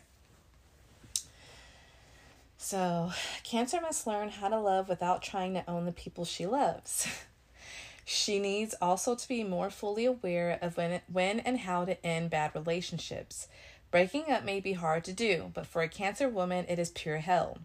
So, 2.59 3.13
Cancer 3.45 3.81
must 3.81 4.07
learn 4.07 4.29
how 4.29 4.49
to 4.49 4.61
love 4.61 4.91
without 4.91 5.23
trying 5.23 5.55
to 5.55 5.65
own 5.67 5.87
the 5.87 5.93
people 5.93 6.27
she 6.27 6.45
loves. 6.45 7.09
she 8.05 8.39
needs 8.39 8.75
also 8.83 9.15
to 9.15 9.27
be 9.27 9.43
more 9.43 9.71
fully 9.71 10.05
aware 10.05 10.59
of 10.61 10.77
when, 10.77 11.01
when 11.11 11.41
and 11.41 11.61
how 11.61 11.87
to 11.87 12.05
end 12.05 12.29
bad 12.29 12.55
relationships. 12.55 13.49
Breaking 13.91 14.31
up 14.31 14.45
may 14.45 14.61
be 14.61 14.75
hard 14.75 15.03
to 15.05 15.15
do, 15.15 15.51
but 15.55 15.67
for 15.67 15.81
a 15.81 15.89
Cancer 15.89 16.29
woman, 16.29 16.67
it 16.69 16.79
is 16.79 16.91
pure 16.91 17.19
hell. 17.19 17.57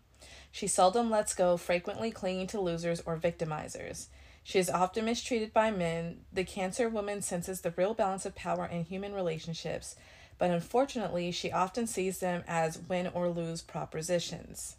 She 0.51 0.67
seldom 0.67 1.09
lets 1.09 1.33
go, 1.33 1.57
frequently 1.57 2.11
clinging 2.11 2.47
to 2.47 2.59
losers 2.59 3.01
or 3.05 3.17
victimizers. 3.17 4.07
She 4.43 4.59
is 4.59 4.69
often 4.69 5.05
mistreated 5.05 5.53
by 5.53 5.71
men. 5.71 6.21
The 6.33 6.43
Cancer 6.43 6.89
woman 6.89 7.21
senses 7.21 7.61
the 7.61 7.73
real 7.77 7.93
balance 7.93 8.25
of 8.25 8.35
power 8.35 8.65
in 8.65 8.85
human 8.85 9.13
relationships, 9.13 9.95
but 10.37 10.49
unfortunately, 10.51 11.31
she 11.31 11.51
often 11.51 11.87
sees 11.87 12.19
them 12.19 12.43
as 12.47 12.79
win 12.89 13.07
or 13.13 13.29
lose 13.29 13.61
propositions. 13.61 14.75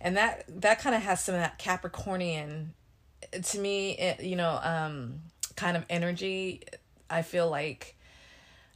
And 0.00 0.16
that 0.16 0.44
that 0.48 0.78
kind 0.78 0.94
of 0.94 1.02
has 1.02 1.22
some 1.22 1.34
of 1.34 1.40
that 1.40 1.58
Capricornian 1.58 2.68
to 3.42 3.58
me, 3.58 3.92
it, 3.92 4.22
you 4.22 4.36
know, 4.36 4.58
um 4.62 5.20
kind 5.56 5.76
of 5.76 5.84
energy. 5.88 6.62
I 7.08 7.22
feel 7.22 7.48
like 7.48 7.95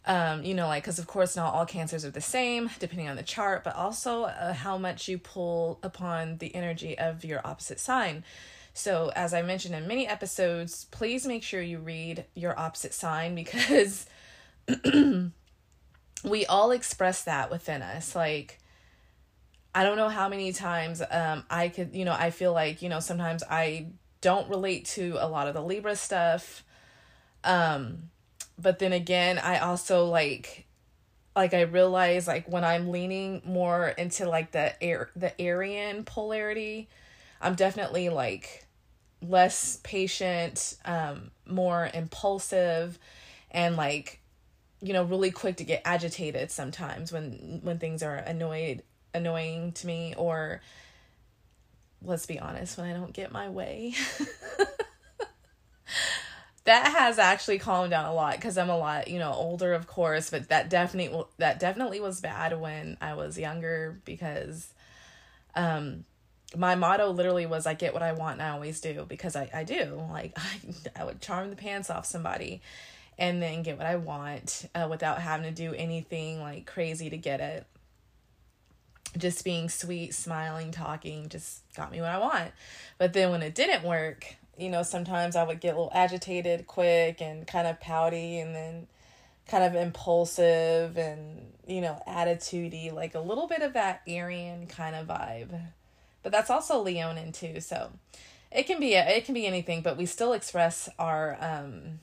um, 0.06 0.44
you 0.44 0.54
know, 0.54 0.66
like, 0.66 0.82
because 0.82 0.98
of 0.98 1.06
course, 1.06 1.36
not 1.36 1.54
all 1.54 1.66
cancers 1.66 2.04
are 2.04 2.10
the 2.10 2.20
same 2.20 2.70
depending 2.78 3.08
on 3.08 3.16
the 3.16 3.22
chart, 3.22 3.64
but 3.64 3.76
also 3.76 4.24
uh, 4.24 4.52
how 4.52 4.78
much 4.78 5.08
you 5.08 5.18
pull 5.18 5.78
upon 5.82 6.38
the 6.38 6.54
energy 6.54 6.98
of 6.98 7.24
your 7.24 7.40
opposite 7.44 7.78
sign. 7.78 8.24
So, 8.72 9.12
as 9.14 9.34
I 9.34 9.42
mentioned 9.42 9.74
in 9.74 9.86
many 9.86 10.06
episodes, 10.06 10.86
please 10.90 11.26
make 11.26 11.42
sure 11.42 11.60
you 11.60 11.78
read 11.78 12.24
your 12.34 12.58
opposite 12.58 12.94
sign 12.94 13.34
because 13.34 14.06
we 16.24 16.46
all 16.46 16.70
express 16.70 17.24
that 17.24 17.50
within 17.50 17.82
us. 17.82 18.14
Like, 18.14 18.58
I 19.74 19.84
don't 19.84 19.96
know 19.96 20.08
how 20.08 20.28
many 20.28 20.52
times 20.52 21.02
um, 21.10 21.44
I 21.50 21.68
could, 21.68 21.94
you 21.94 22.04
know, 22.04 22.12
I 22.12 22.30
feel 22.30 22.52
like, 22.52 22.80
you 22.80 22.88
know, 22.88 23.00
sometimes 23.00 23.42
I 23.48 23.88
don't 24.20 24.48
relate 24.48 24.86
to 24.86 25.16
a 25.20 25.28
lot 25.28 25.46
of 25.46 25.54
the 25.54 25.62
Libra 25.62 25.96
stuff. 25.96 26.64
Um, 27.44 28.10
but 28.60 28.78
then 28.78 28.92
again 28.92 29.38
i 29.38 29.58
also 29.58 30.06
like 30.06 30.66
like 31.36 31.54
i 31.54 31.62
realize 31.62 32.26
like 32.26 32.48
when 32.48 32.64
i'm 32.64 32.90
leaning 32.90 33.40
more 33.44 33.88
into 33.88 34.28
like 34.28 34.52
the 34.52 34.82
air 34.82 35.10
the 35.16 35.38
arian 35.40 36.04
polarity 36.04 36.88
i'm 37.40 37.54
definitely 37.54 38.08
like 38.08 38.66
less 39.22 39.78
patient 39.82 40.76
um 40.84 41.30
more 41.46 41.90
impulsive 41.92 42.98
and 43.50 43.76
like 43.76 44.20
you 44.80 44.92
know 44.92 45.04
really 45.04 45.30
quick 45.30 45.56
to 45.56 45.64
get 45.64 45.82
agitated 45.84 46.50
sometimes 46.50 47.12
when 47.12 47.60
when 47.62 47.78
things 47.78 48.02
are 48.02 48.16
annoyed 48.16 48.82
annoying 49.12 49.72
to 49.72 49.86
me 49.86 50.14
or 50.16 50.60
let's 52.02 52.26
be 52.26 52.38
honest 52.38 52.78
when 52.78 52.88
i 52.88 52.92
don't 52.92 53.12
get 53.12 53.30
my 53.30 53.48
way 53.48 53.94
that 56.70 56.92
has 56.92 57.18
actually 57.18 57.58
calmed 57.58 57.90
down 57.90 58.04
a 58.04 58.14
lot 58.14 58.36
because 58.36 58.56
I'm 58.56 58.70
a 58.70 58.78
lot, 58.78 59.08
you 59.08 59.18
know, 59.18 59.32
older, 59.32 59.72
of 59.72 59.88
course. 59.88 60.30
But 60.30 60.50
that 60.50 60.70
definitely 60.70 61.20
that 61.38 61.58
definitely 61.58 61.98
was 61.98 62.20
bad 62.20 62.60
when 62.60 62.96
I 63.00 63.14
was 63.14 63.36
younger 63.36 64.00
because, 64.04 64.72
um, 65.56 66.04
my 66.56 66.76
motto 66.76 67.10
literally 67.10 67.44
was 67.44 67.66
I 67.66 67.74
get 67.74 67.92
what 67.92 68.04
I 68.04 68.12
want 68.12 68.34
and 68.34 68.42
I 68.42 68.50
always 68.50 68.80
do 68.80 69.04
because 69.08 69.34
I 69.34 69.50
I 69.52 69.64
do 69.64 70.00
like 70.12 70.38
I 70.38 70.60
I 71.00 71.04
would 71.04 71.20
charm 71.20 71.50
the 71.50 71.56
pants 71.56 71.90
off 71.90 72.06
somebody, 72.06 72.62
and 73.18 73.42
then 73.42 73.64
get 73.64 73.76
what 73.76 73.88
I 73.88 73.96
want 73.96 74.68
uh, 74.72 74.86
without 74.88 75.20
having 75.20 75.52
to 75.52 75.62
do 75.62 75.74
anything 75.74 76.40
like 76.40 76.66
crazy 76.66 77.10
to 77.10 77.16
get 77.16 77.40
it. 77.40 77.66
Just 79.18 79.44
being 79.44 79.68
sweet, 79.68 80.14
smiling, 80.14 80.70
talking 80.70 81.28
just 81.30 81.62
got 81.74 81.90
me 81.90 82.00
what 82.00 82.10
I 82.10 82.18
want. 82.18 82.52
But 82.96 83.12
then 83.12 83.32
when 83.32 83.42
it 83.42 83.56
didn't 83.56 83.82
work, 83.82 84.36
you 84.60 84.68
know, 84.68 84.82
sometimes 84.82 85.36
I 85.36 85.44
would 85.44 85.60
get 85.60 85.74
a 85.74 85.78
little 85.78 85.92
agitated 85.94 86.66
quick 86.66 87.20
and 87.22 87.46
kind 87.46 87.66
of 87.66 87.80
pouty 87.80 88.38
and 88.38 88.54
then 88.54 88.86
kind 89.48 89.64
of 89.64 89.74
impulsive 89.74 90.98
and, 90.98 91.52
you 91.66 91.80
know, 91.80 92.00
attitudey, 92.06 92.92
like 92.92 93.14
a 93.14 93.20
little 93.20 93.48
bit 93.48 93.62
of 93.62 93.72
that 93.72 94.02
Arian 94.06 94.66
kind 94.66 94.94
of 94.94 95.06
vibe. 95.06 95.58
But 96.22 96.32
that's 96.32 96.50
also 96.50 96.82
Leonin 96.82 97.32
too, 97.32 97.60
so 97.60 97.90
it 98.52 98.64
can 98.64 98.78
be 98.78 98.94
it 98.94 99.24
can 99.24 99.34
be 99.34 99.46
anything, 99.46 99.80
but 99.80 99.96
we 99.96 100.04
still 100.06 100.34
express 100.34 100.88
our 100.98 101.38
um 101.40 102.00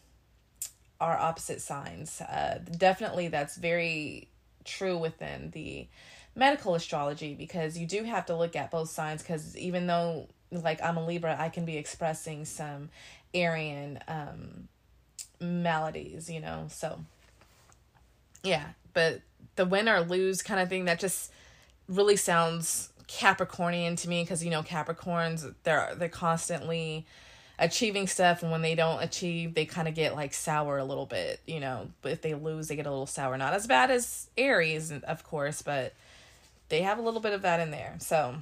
our 1.00 1.16
opposite 1.18 1.62
signs. 1.62 2.22
Uh 2.22 2.60
definitely 2.78 3.28
that's 3.28 3.56
very 3.56 4.30
true 4.66 4.98
within 4.98 5.52
the 5.52 5.88
medical 6.36 6.76
astrology 6.76 7.34
because 7.36 7.78
you 7.78 7.86
do 7.86 8.04
have 8.04 8.26
to 8.26 8.36
look 8.36 8.56
at 8.56 8.72
both 8.72 8.90
signs 8.90 9.22
because 9.22 9.56
even 9.58 9.88
though 9.88 10.28
like 10.52 10.82
I'm 10.82 10.98
a 10.98 11.06
Libra, 11.06 11.36
I 11.40 11.50
can 11.50 11.66
be 11.66 11.78
expressing 11.78 12.46
some 12.46 12.90
Arian 13.34 14.00
um 14.08 14.68
maladies, 15.40 16.30
you 16.30 16.40
know. 16.40 16.68
So 16.70 17.00
yeah, 18.44 18.66
but 18.94 19.22
the 19.56 19.66
win 19.66 19.90
or 19.90 20.02
lose 20.02 20.42
kind 20.42 20.60
of 20.60 20.70
thing 20.70 20.86
that 20.86 21.00
just 21.00 21.32
really 21.88 22.16
sounds 22.16 22.90
Capricornian 23.08 23.98
to 24.02 24.10
me 24.10 24.24
because 24.24 24.44
you 24.44 24.50
know 24.50 24.64
Capricorns 24.64 25.54
they're 25.64 25.94
they're 25.96 26.10
constantly 26.10 27.06
achieving 27.60 28.06
stuff 28.06 28.44
and 28.44 28.52
when 28.52 28.62
they 28.62 28.76
don't 28.76 29.02
achieve 29.02 29.56
they 29.56 29.66
kind 29.66 29.88
of 29.88 29.96
get 29.96 30.14
like 30.14 30.34
sour 30.34 30.78
a 30.78 30.84
little 30.84 31.06
bit 31.06 31.40
you 31.48 31.60
know? 31.60 31.90
But 32.02 32.12
if 32.12 32.22
they 32.22 32.34
lose 32.34 32.68
they 32.68 32.76
get 32.76 32.86
a 32.86 32.90
little 32.90 33.08
sour. 33.08 33.38
Not 33.38 33.54
as 33.54 33.66
bad 33.66 33.90
as 33.90 34.28
aries 34.38 34.92
of 34.92 35.24
course 35.24 35.62
but 35.62 35.94
they 36.70 36.82
have 36.82 37.00
a 37.00 37.02
little 37.02 37.22
bit 37.22 37.34
of 37.34 37.44
that 37.44 37.62
in 37.62 37.72
there. 37.72 37.96
So 38.00 38.36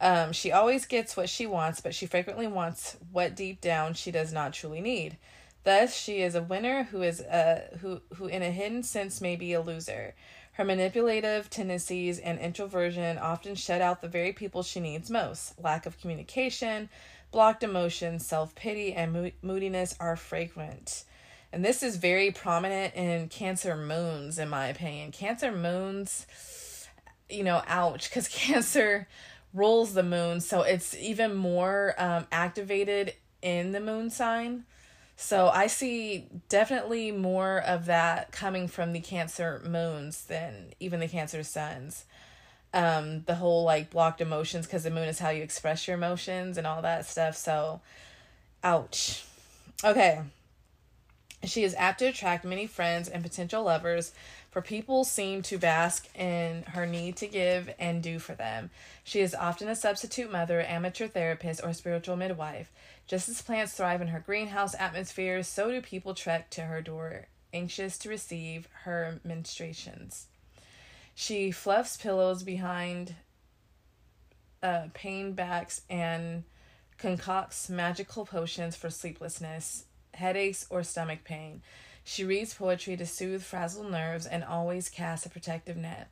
um, 0.00 0.32
she 0.32 0.52
always 0.52 0.86
gets 0.86 1.16
what 1.16 1.28
she 1.28 1.46
wants 1.46 1.80
but 1.80 1.94
she 1.94 2.06
frequently 2.06 2.46
wants 2.46 2.96
what 3.12 3.36
deep 3.36 3.60
down 3.60 3.94
she 3.94 4.10
does 4.10 4.32
not 4.32 4.52
truly 4.52 4.80
need 4.80 5.16
thus 5.64 5.96
she 5.96 6.20
is 6.20 6.34
a 6.34 6.42
winner 6.42 6.84
who 6.84 7.02
is 7.02 7.20
a 7.20 7.62
who 7.80 8.00
who 8.14 8.26
in 8.26 8.42
a 8.42 8.50
hidden 8.50 8.82
sense 8.82 9.20
may 9.20 9.36
be 9.36 9.52
a 9.52 9.60
loser 9.60 10.14
her 10.54 10.64
manipulative 10.64 11.50
tendencies 11.50 12.20
and 12.20 12.38
introversion 12.38 13.18
often 13.18 13.56
shut 13.56 13.80
out 13.80 14.00
the 14.00 14.08
very 14.08 14.32
people 14.32 14.62
she 14.62 14.78
needs 14.78 15.10
most. 15.10 15.60
Lack 15.60 15.84
of 15.84 16.00
communication, 16.00 16.88
blocked 17.32 17.64
emotions, 17.64 18.24
self 18.24 18.54
pity, 18.54 18.92
and 18.92 19.32
moodiness 19.42 19.96
are 19.98 20.14
frequent. 20.14 21.04
And 21.52 21.64
this 21.64 21.82
is 21.82 21.96
very 21.96 22.30
prominent 22.30 22.94
in 22.94 23.28
Cancer 23.28 23.76
moons, 23.76 24.38
in 24.38 24.48
my 24.48 24.68
opinion. 24.68 25.10
Cancer 25.10 25.50
moons, 25.50 26.26
you 27.28 27.42
know, 27.42 27.62
ouch, 27.66 28.08
because 28.08 28.28
Cancer 28.28 29.08
rules 29.54 29.94
the 29.94 30.02
moon, 30.02 30.40
so 30.40 30.62
it's 30.62 30.94
even 30.96 31.34
more 31.34 31.94
um, 31.96 32.26
activated 32.32 33.14
in 33.40 33.72
the 33.72 33.80
moon 33.80 34.10
sign. 34.10 34.64
So 35.16 35.48
I 35.48 35.68
see 35.68 36.26
definitely 36.48 37.12
more 37.12 37.60
of 37.60 37.86
that 37.86 38.32
coming 38.32 38.66
from 38.66 38.92
the 38.92 39.00
Cancer 39.00 39.62
moons 39.64 40.24
than 40.24 40.74
even 40.80 40.98
the 41.00 41.08
Cancer 41.08 41.42
suns. 41.44 42.04
Um, 42.72 43.22
the 43.22 43.36
whole 43.36 43.62
like 43.62 43.90
blocked 43.90 44.20
emotions 44.20 44.66
because 44.66 44.82
the 44.82 44.90
moon 44.90 45.08
is 45.08 45.20
how 45.20 45.30
you 45.30 45.44
express 45.44 45.86
your 45.86 45.96
emotions 45.96 46.58
and 46.58 46.66
all 46.66 46.82
that 46.82 47.06
stuff. 47.06 47.36
So, 47.36 47.80
ouch. 48.64 49.24
Okay. 49.84 50.20
She 51.44 51.62
is 51.62 51.74
apt 51.76 52.00
to 52.00 52.06
attract 52.06 52.44
many 52.44 52.66
friends 52.66 53.08
and 53.08 53.22
potential 53.22 53.62
lovers, 53.62 54.12
for 54.54 54.62
people 54.62 55.02
seem 55.02 55.42
to 55.42 55.58
bask 55.58 56.06
in 56.16 56.62
her 56.62 56.86
need 56.86 57.16
to 57.16 57.26
give 57.26 57.74
and 57.76 58.00
do 58.00 58.20
for 58.20 58.36
them. 58.36 58.70
She 59.02 59.18
is 59.18 59.34
often 59.34 59.66
a 59.66 59.74
substitute 59.74 60.30
mother, 60.30 60.62
amateur 60.62 61.08
therapist, 61.08 61.60
or 61.64 61.72
spiritual 61.72 62.14
midwife. 62.14 62.70
Just 63.08 63.28
as 63.28 63.42
plants 63.42 63.72
thrive 63.72 64.00
in 64.00 64.06
her 64.06 64.20
greenhouse 64.20 64.76
atmosphere, 64.78 65.42
so 65.42 65.72
do 65.72 65.80
people 65.80 66.14
trek 66.14 66.50
to 66.50 66.60
her 66.60 66.80
door, 66.80 67.26
anxious 67.52 67.98
to 67.98 68.08
receive 68.08 68.68
her 68.84 69.18
ministrations. 69.24 70.28
She 71.16 71.50
fluffs 71.50 71.96
pillows 71.96 72.44
behind 72.44 73.16
uh, 74.62 74.84
pain 74.94 75.32
backs 75.32 75.80
and 75.90 76.44
concocts 76.96 77.68
magical 77.68 78.24
potions 78.24 78.76
for 78.76 78.88
sleeplessness, 78.88 79.86
headaches, 80.12 80.64
or 80.70 80.84
stomach 80.84 81.24
pain. 81.24 81.60
She 82.04 82.24
reads 82.24 82.54
poetry 82.54 82.96
to 82.98 83.06
soothe 83.06 83.42
frazzled 83.42 83.90
nerves 83.90 84.26
and 84.26 84.44
always 84.44 84.90
casts 84.90 85.24
a 85.24 85.30
protective 85.30 85.76
net. 85.76 86.08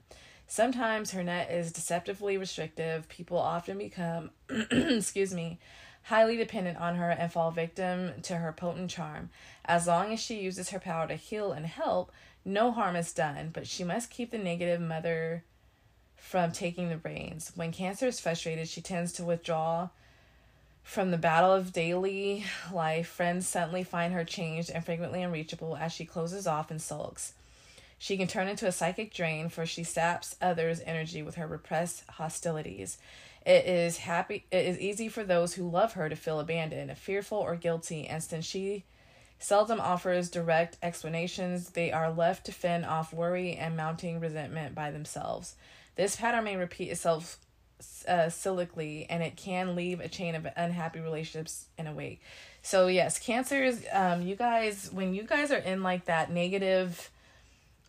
Sometimes 0.46 1.12
her 1.12 1.22
net 1.22 1.50
is 1.50 1.72
deceptively 1.72 2.36
restrictive. 2.36 3.08
People 3.08 3.38
often 3.38 3.78
become, 3.78 4.30
excuse 4.70 5.32
me, 5.32 5.58
highly 6.04 6.36
dependent 6.36 6.78
on 6.78 6.96
her 6.96 7.10
and 7.10 7.32
fall 7.32 7.50
victim 7.50 8.12
to 8.22 8.36
her 8.36 8.52
potent 8.52 8.90
charm. 8.90 9.30
As 9.64 9.86
long 9.86 10.12
as 10.12 10.20
she 10.20 10.40
uses 10.40 10.70
her 10.70 10.80
power 10.80 11.06
to 11.06 11.14
heal 11.14 11.52
and 11.52 11.66
help, 11.66 12.10
no 12.44 12.72
harm 12.72 12.96
is 12.96 13.12
done, 13.12 13.50
but 13.52 13.66
she 13.66 13.84
must 13.84 14.10
keep 14.10 14.30
the 14.30 14.38
negative 14.38 14.80
mother 14.80 15.44
from 16.16 16.52
taking 16.52 16.88
the 16.88 16.98
reins. 16.98 17.52
When 17.54 17.72
Cancer 17.72 18.06
is 18.06 18.20
frustrated, 18.20 18.68
she 18.68 18.80
tends 18.80 19.12
to 19.12 19.24
withdraw 19.24 19.90
from 20.82 21.10
the 21.10 21.18
battle 21.18 21.52
of 21.52 21.72
daily 21.72 22.44
life. 22.72 23.08
Friends 23.08 23.46
suddenly 23.46 23.84
find 23.84 24.12
her 24.12 24.24
changed 24.24 24.70
and 24.70 24.84
frequently 24.84 25.22
unreachable 25.22 25.76
as 25.76 25.92
she 25.92 26.04
closes 26.04 26.46
off 26.46 26.70
and 26.70 26.82
sulks. 26.82 27.34
She 27.98 28.16
can 28.16 28.26
turn 28.26 28.48
into 28.48 28.66
a 28.66 28.72
psychic 28.72 29.14
drain, 29.14 29.48
for 29.48 29.64
she 29.64 29.84
saps 29.84 30.34
others' 30.40 30.80
energy 30.84 31.22
with 31.22 31.36
her 31.36 31.46
repressed 31.46 32.02
hostilities. 32.10 32.98
It 33.46 33.66
is 33.66 33.98
happy 33.98 34.44
it 34.50 34.66
is 34.66 34.78
easy 34.78 35.08
for 35.08 35.24
those 35.24 35.54
who 35.54 35.68
love 35.68 35.92
her 35.92 36.08
to 36.08 36.16
feel 36.16 36.40
abandoned, 36.40 36.96
fearful 36.98 37.38
or 37.38 37.56
guilty, 37.56 38.06
and 38.06 38.22
since 38.22 38.44
she 38.44 38.84
seldom 39.38 39.80
offers 39.80 40.30
direct 40.30 40.78
explanations, 40.82 41.70
they 41.70 41.90
are 41.90 42.12
left 42.12 42.46
to 42.46 42.52
fend 42.52 42.84
off 42.86 43.12
worry 43.12 43.54
and 43.54 43.76
mounting 43.76 44.20
resentment 44.20 44.74
by 44.74 44.90
themselves. 44.90 45.56
This 45.96 46.16
pattern 46.16 46.44
may 46.44 46.56
repeat 46.56 46.90
itself 46.90 47.38
uh, 48.08 48.26
cyclically, 48.26 49.06
and 49.08 49.22
it 49.22 49.36
can 49.36 49.74
leave 49.74 50.00
a 50.00 50.08
chain 50.08 50.34
of 50.34 50.46
unhappy 50.56 51.00
relationships 51.00 51.66
in 51.78 51.86
a 51.86 51.92
wake. 51.92 52.20
So 52.62 52.86
yes, 52.86 53.18
cancers, 53.18 53.82
um, 53.92 54.22
you 54.22 54.36
guys, 54.36 54.90
when 54.92 55.14
you 55.14 55.24
guys 55.24 55.50
are 55.50 55.58
in 55.58 55.82
like 55.82 56.04
that 56.04 56.30
negative 56.30 57.10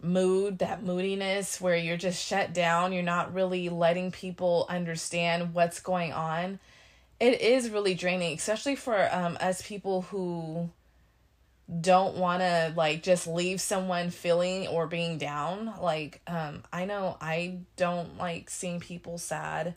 mood, 0.02 0.60
that 0.60 0.84
moodiness 0.84 1.62
where 1.62 1.78
you're 1.78 1.98
just 1.98 2.24
shut 2.24 2.54
down, 2.54 2.92
you're 2.92 3.04
not 3.04 3.34
really 3.34 3.70
letting 3.70 4.12
people 4.12 4.66
understand 4.70 5.54
what's 5.54 5.80
going 5.80 6.12
on. 6.12 6.60
It 7.20 7.40
is 7.40 7.70
really 7.70 7.94
draining, 7.94 8.36
especially 8.36 8.76
for 8.76 9.08
um, 9.14 9.38
us 9.40 9.62
people 9.62 10.02
who 10.04 10.70
don't 11.82 12.18
want 12.18 12.42
to 12.42 12.74
like 12.76 13.04
just 13.04 13.28
leave 13.28 13.62
someone 13.62 14.10
feeling 14.10 14.68
or 14.68 14.88
being 14.88 15.18
down. 15.18 15.74
Like, 15.82 16.22
um, 16.28 16.64
I 16.72 16.86
know 16.86 17.18
I 17.22 17.60
don't 17.76 18.18
like 18.18 18.50
seeing 18.50 18.80
people 18.80 19.18
sad, 19.18 19.76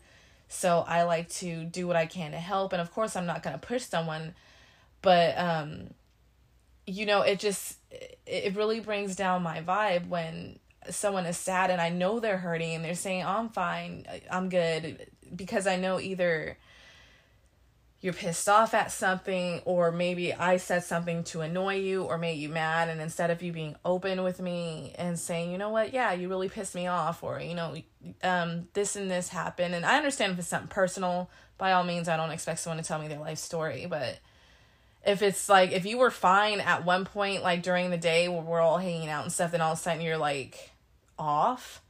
so 0.49 0.85
I 0.87 1.05
like 1.05 1.29
to 1.35 1.65
do 1.65 1.87
what 1.87 1.97
I 1.97 2.07
can 2.07 2.33
to 2.33 2.39
help. 2.39 2.73
And 2.73 2.83
of 2.83 2.93
course, 2.93 3.17
I'm 3.17 3.27
not 3.27 3.43
going 3.43 3.59
to 3.59 3.67
push 3.67 3.85
someone, 3.85 4.35
but 5.03 5.39
um, 5.39 5.91
you 6.87 7.07
know, 7.07 7.23
it 7.23 7.39
just 7.39 7.79
it 8.27 8.55
really 8.57 8.81
brings 8.81 9.17
down 9.17 9.43
my 9.43 9.61
vibe 9.61 10.09
when 10.09 10.59
someone 10.91 11.27
is 11.27 11.37
sad 11.37 11.71
and 11.71 11.81
I 11.81 11.89
know 11.89 12.21
they're 12.21 12.39
hurting 12.39 12.75
and 12.75 12.85
they're 12.85 12.95
saying, 12.95 13.23
oh, 13.23 13.29
"I'm 13.29 13.49
fine, 13.49 14.07
I'm 14.31 14.49
good," 14.49 15.09
because 15.35 15.67
I 15.67 15.77
know 15.77 16.01
either 16.01 16.59
you're 18.07 18.15
pissed 18.15 18.49
off 18.49 18.73
at 18.73 18.93
something 18.93 19.61
or 19.65 19.91
maybe 19.91 20.33
I 20.33 20.59
said 20.59 20.85
something 20.85 21.25
to 21.25 21.41
annoy 21.41 21.75
you 21.81 22.05
or 22.05 22.19
made 22.19 22.39
you 22.39 22.49
mad 22.49 22.89
and 22.89 23.01
instead 23.01 23.33
of 23.33 23.43
you 23.43 23.53
being 23.53 23.75
open 23.85 24.23
with 24.23 24.41
me 24.41 24.95
and 24.97 25.19
saying, 25.19 25.51
"You 25.51 25.59
know 25.59 25.71
what? 25.71 25.93
Yeah, 25.93 26.13
you 26.13 26.29
really 26.29 26.49
pissed 26.49 26.77
me 26.77 26.87
off," 26.87 27.25
or, 27.25 27.41
you 27.41 27.57
know, 27.57 27.75
um 28.23 28.69
this 28.75 28.95
and 28.95 29.11
this 29.11 29.31
happened 29.31 29.75
and 29.75 29.85
I 29.85 29.97
understand 29.97 30.33
if 30.33 30.39
it's 30.39 30.47
something 30.47 30.69
personal, 30.69 31.29
by 31.59 31.73
all 31.73 31.83
means 31.83 32.09
I 32.09 32.17
don't 32.17 32.31
expect 32.31 32.61
someone 32.61 32.81
to 32.81 32.87
tell 32.87 33.01
me 33.01 33.09
their 33.09 33.19
life 33.19 33.39
story, 33.39 33.87
but 33.91 34.21
if 35.05 35.21
it's 35.21 35.49
like 35.49 35.73
if 35.73 35.85
you 35.85 35.99
were 35.99 36.13
fine 36.13 36.61
at 36.61 36.85
one 36.85 37.05
point 37.07 37.43
like 37.43 37.65
during 37.65 37.91
the 37.91 37.97
day 37.97 38.29
where 38.29 38.41
we're 38.41 38.61
all 38.61 38.79
hanging 38.79 39.09
out 39.09 39.25
and 39.25 39.33
stuff 39.33 39.51
then 39.51 39.61
all 39.61 39.73
of 39.73 39.79
a 39.79 39.83
sudden 39.83 40.01
you're 40.01 40.17
like 40.17 40.71
off 41.19 41.83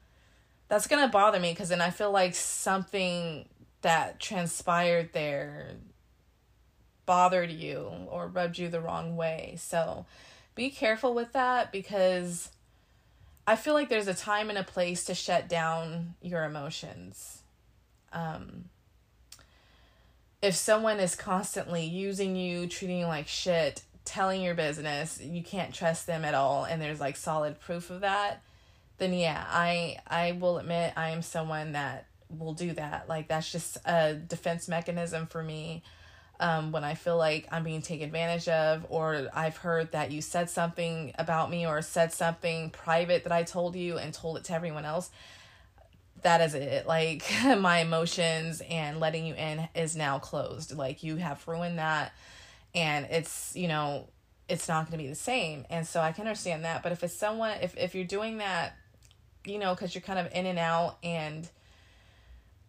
that's 0.69 0.87
gonna 0.87 1.09
bother 1.09 1.41
me 1.41 1.53
because 1.53 1.69
then 1.69 1.81
i 1.81 1.91
feel 1.91 2.11
like 2.11 2.35
something 2.35 3.47
that 3.83 4.21
transpired 4.21 5.13
there 5.13 5.77
bothered 7.07 7.51
you 7.51 7.91
or 8.11 8.27
rubbed 8.27 8.59
you 8.59 8.69
the 8.69 8.81
wrong 8.81 9.17
way 9.17 9.55
so 9.59 10.05
be 10.55 10.69
careful 10.69 11.15
with 11.15 11.33
that 11.33 11.73
because 11.73 12.51
i 13.47 13.57
feel 13.57 13.75
like 13.75 13.89
there's 13.89 14.09
a 14.09 14.15
time 14.15 14.49
and 14.51 14.59
a 14.59 14.65
place 14.65 15.05
to 15.05 15.15
shut 15.15 15.49
down 15.49 16.15
your 16.21 16.45
emotions 16.45 17.43
um 18.13 18.65
if 20.43 20.55
someone 20.55 21.01
is 21.01 21.15
constantly 21.17 21.85
using 21.85 22.37
you, 22.37 22.67
treating 22.67 22.99
you 23.01 23.07
like 23.07 23.27
shit, 23.27 23.83
telling 24.05 24.43
your 24.43 24.55
business, 24.55 25.21
you 25.21 25.43
can't 25.43 25.75
trust 25.75 26.07
them 26.07 26.25
at 26.25 26.35
all 26.35 26.65
and 26.65 26.81
there's 26.81 27.01
like 27.01 27.17
solid 27.17 27.59
proof 27.59 27.91
of 27.91 28.03
that, 28.03 28.43
then 28.99 29.13
yeah, 29.13 29.45
I 29.49 29.99
I 30.07 30.33
will 30.33 30.59
admit 30.59 30.93
I 30.97 31.11
am 31.11 31.23
someone 31.23 31.73
that 31.73 32.07
will 32.31 32.55
do 32.55 32.73
that. 32.75 33.09
Like 33.09 33.29
that's 33.29 33.51
just 33.51 33.79
a 33.85 34.15
defense 34.15 34.69
mechanism 34.69 35.27
for 35.27 35.43
me. 35.43 35.83
Um, 36.39 36.71
when 36.71 36.85
I 36.85 36.95
feel 36.95 37.17
like 37.17 37.49
I'm 37.51 37.65
being 37.65 37.81
taken 37.81 38.07
advantage 38.07 38.47
of, 38.49 38.87
or 38.91 39.29
I've 39.33 39.57
heard 39.57 39.93
that 39.93 40.11
you 40.11 40.21
said 40.21 40.51
something 40.51 41.13
about 41.19 41.51
me 41.51 41.67
or 41.67 41.81
said 41.81 42.13
something 42.13 42.71
private 42.71 43.25
that 43.25 43.33
I 43.33 43.43
told 43.43 43.75
you 43.75 43.97
and 43.97 44.13
told 44.13 44.37
it 44.37 44.45
to 44.45 44.53
everyone 44.53 44.85
else, 44.85 45.11
that 46.23 46.41
is 46.41 46.55
it. 46.55 46.87
Like 46.87 47.25
my 47.59 47.79
emotions 47.79 48.63
and 48.69 49.01
letting 49.01 49.27
you 49.27 49.35
in 49.35 49.69
is 49.75 49.97
now 49.97 50.19
closed. 50.19 50.77
Like 50.77 51.03
you 51.03 51.17
have 51.17 51.47
ruined 51.47 51.79
that 51.79 52.13
and 52.75 53.07
it's, 53.11 53.55
you 53.55 53.69
know, 53.69 54.09
it's 54.49 54.69
not 54.69 54.87
going 54.87 54.99
to 54.99 55.05
be 55.05 55.09
the 55.09 55.15
same. 55.15 55.65
And 55.71 55.87
so 55.87 56.01
I 56.01 56.13
can 56.13 56.27
understand 56.27 56.65
that, 56.65 56.83
but 56.83 56.93
if 56.93 57.03
it's 57.03 57.15
someone 57.15 57.57
if 57.63 57.77
if 57.77 57.95
you're 57.95 58.05
doing 58.05 58.39
that, 58.39 58.77
you 59.45 59.59
know, 59.59 59.75
cuz 59.75 59.95
you're 59.95 60.03
kind 60.03 60.19
of 60.19 60.33
in 60.33 60.47
and 60.47 60.59
out 60.59 60.99
and 61.03 61.49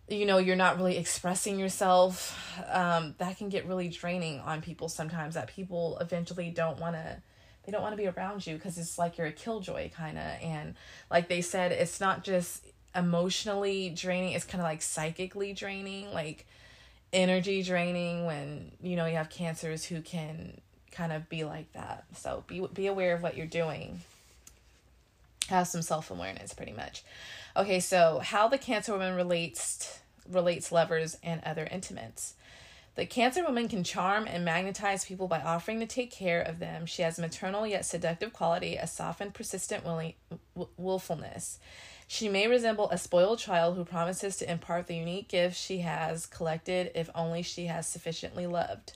you 0.08 0.26
know, 0.26 0.38
you're 0.38 0.55
not 0.55 0.78
really 0.78 0.97
expressing 0.97 1.60
yourself, 1.60 2.38
um 2.70 3.16
that 3.18 3.38
can 3.38 3.49
get 3.49 3.66
really 3.66 3.89
draining 3.89 4.39
on 4.41 4.62
people 4.62 4.89
sometimes 4.89 5.36
that 5.36 5.47
people 5.47 5.97
eventually 5.99 6.49
don't 6.49 6.80
want 6.80 6.95
to 6.95 7.22
they 7.66 7.72
don't 7.72 7.82
want 7.82 7.93
to 7.93 7.97
be 7.97 8.08
around 8.08 8.47
you 8.47 8.55
because 8.55 8.78
it's 8.78 8.97
like 8.97 9.18
you're 9.18 9.28
a 9.28 9.32
killjoy 9.32 9.89
kind 9.89 10.18
of 10.18 10.24
and 10.41 10.76
like 11.12 11.28
they 11.28 11.41
said 11.41 11.72
it's 11.72 11.99
not 11.99 12.24
just 12.24 12.66
emotionally 12.95 13.89
draining 13.89 14.32
it's 14.32 14.45
kind 14.45 14.62
of 14.62 14.66
like 14.66 14.82
psychically 14.82 15.53
draining 15.53 16.12
like 16.14 16.47
energy 17.14 17.62
draining 17.62 18.26
when 18.26 18.72
you 18.82 18.95
know 18.95 19.05
you 19.05 19.16
have 19.16 19.30
cancers 19.30 19.86
who 19.86 20.01
can 20.01 20.60
kind 20.97 21.14
of 21.14 21.30
be 21.30 21.43
like 21.43 21.72
that. 21.74 22.05
So 22.16 22.43
be 22.47 22.66
be 22.74 22.88
aware 22.88 23.14
of 23.14 23.22
what 23.22 23.38
you're 23.38 23.45
doing. 23.45 24.01
Have 25.49 25.68
some 25.68 25.82
self-awareness 25.82 26.53
pretty 26.53 26.74
much. 26.74 27.03
Okay, 27.58 27.80
so 27.80 28.20
how 28.24 28.47
the 28.47 28.60
cancer 28.60 28.91
woman 28.91 29.16
relates 29.16 29.99
relates 30.30 30.72
lovers 30.72 31.18
and 31.24 31.41
other 31.43 31.68
intimates. 31.72 32.36
The 32.93 33.05
Cancer 33.05 33.43
woman 33.43 33.68
can 33.68 33.84
charm 33.84 34.26
and 34.28 34.43
magnetize 34.43 35.05
people 35.05 35.28
by 35.28 35.39
offering 35.39 35.80
to 35.80 35.86
take 35.86 36.12
care 36.12 36.41
of 36.41 36.58
them. 36.58 36.88
She 36.88 37.03
has 37.03 37.20
maternal 37.20 37.68
yet 37.68 37.86
seductive 37.86 38.34
quality, 38.34 38.76
a 38.76 38.88
soft 38.88 39.22
and 39.22 39.32
persistent 39.32 39.86
willing, 39.86 40.14
willfulness. 40.78 41.60
She 42.08 42.28
may 42.28 42.47
resemble 42.47 42.89
a 42.89 42.97
spoiled 42.97 43.38
child 43.38 43.76
who 43.76 43.86
promises 43.86 44.38
to 44.38 44.51
impart 44.51 44.88
the 44.88 44.95
unique 44.95 45.28
gifts 45.28 45.60
she 45.60 45.80
has 45.80 46.26
collected 46.26 46.91
if 46.95 47.10
only 47.14 47.43
she 47.43 47.68
has 47.68 47.86
sufficiently 47.86 48.47
loved. 48.47 48.93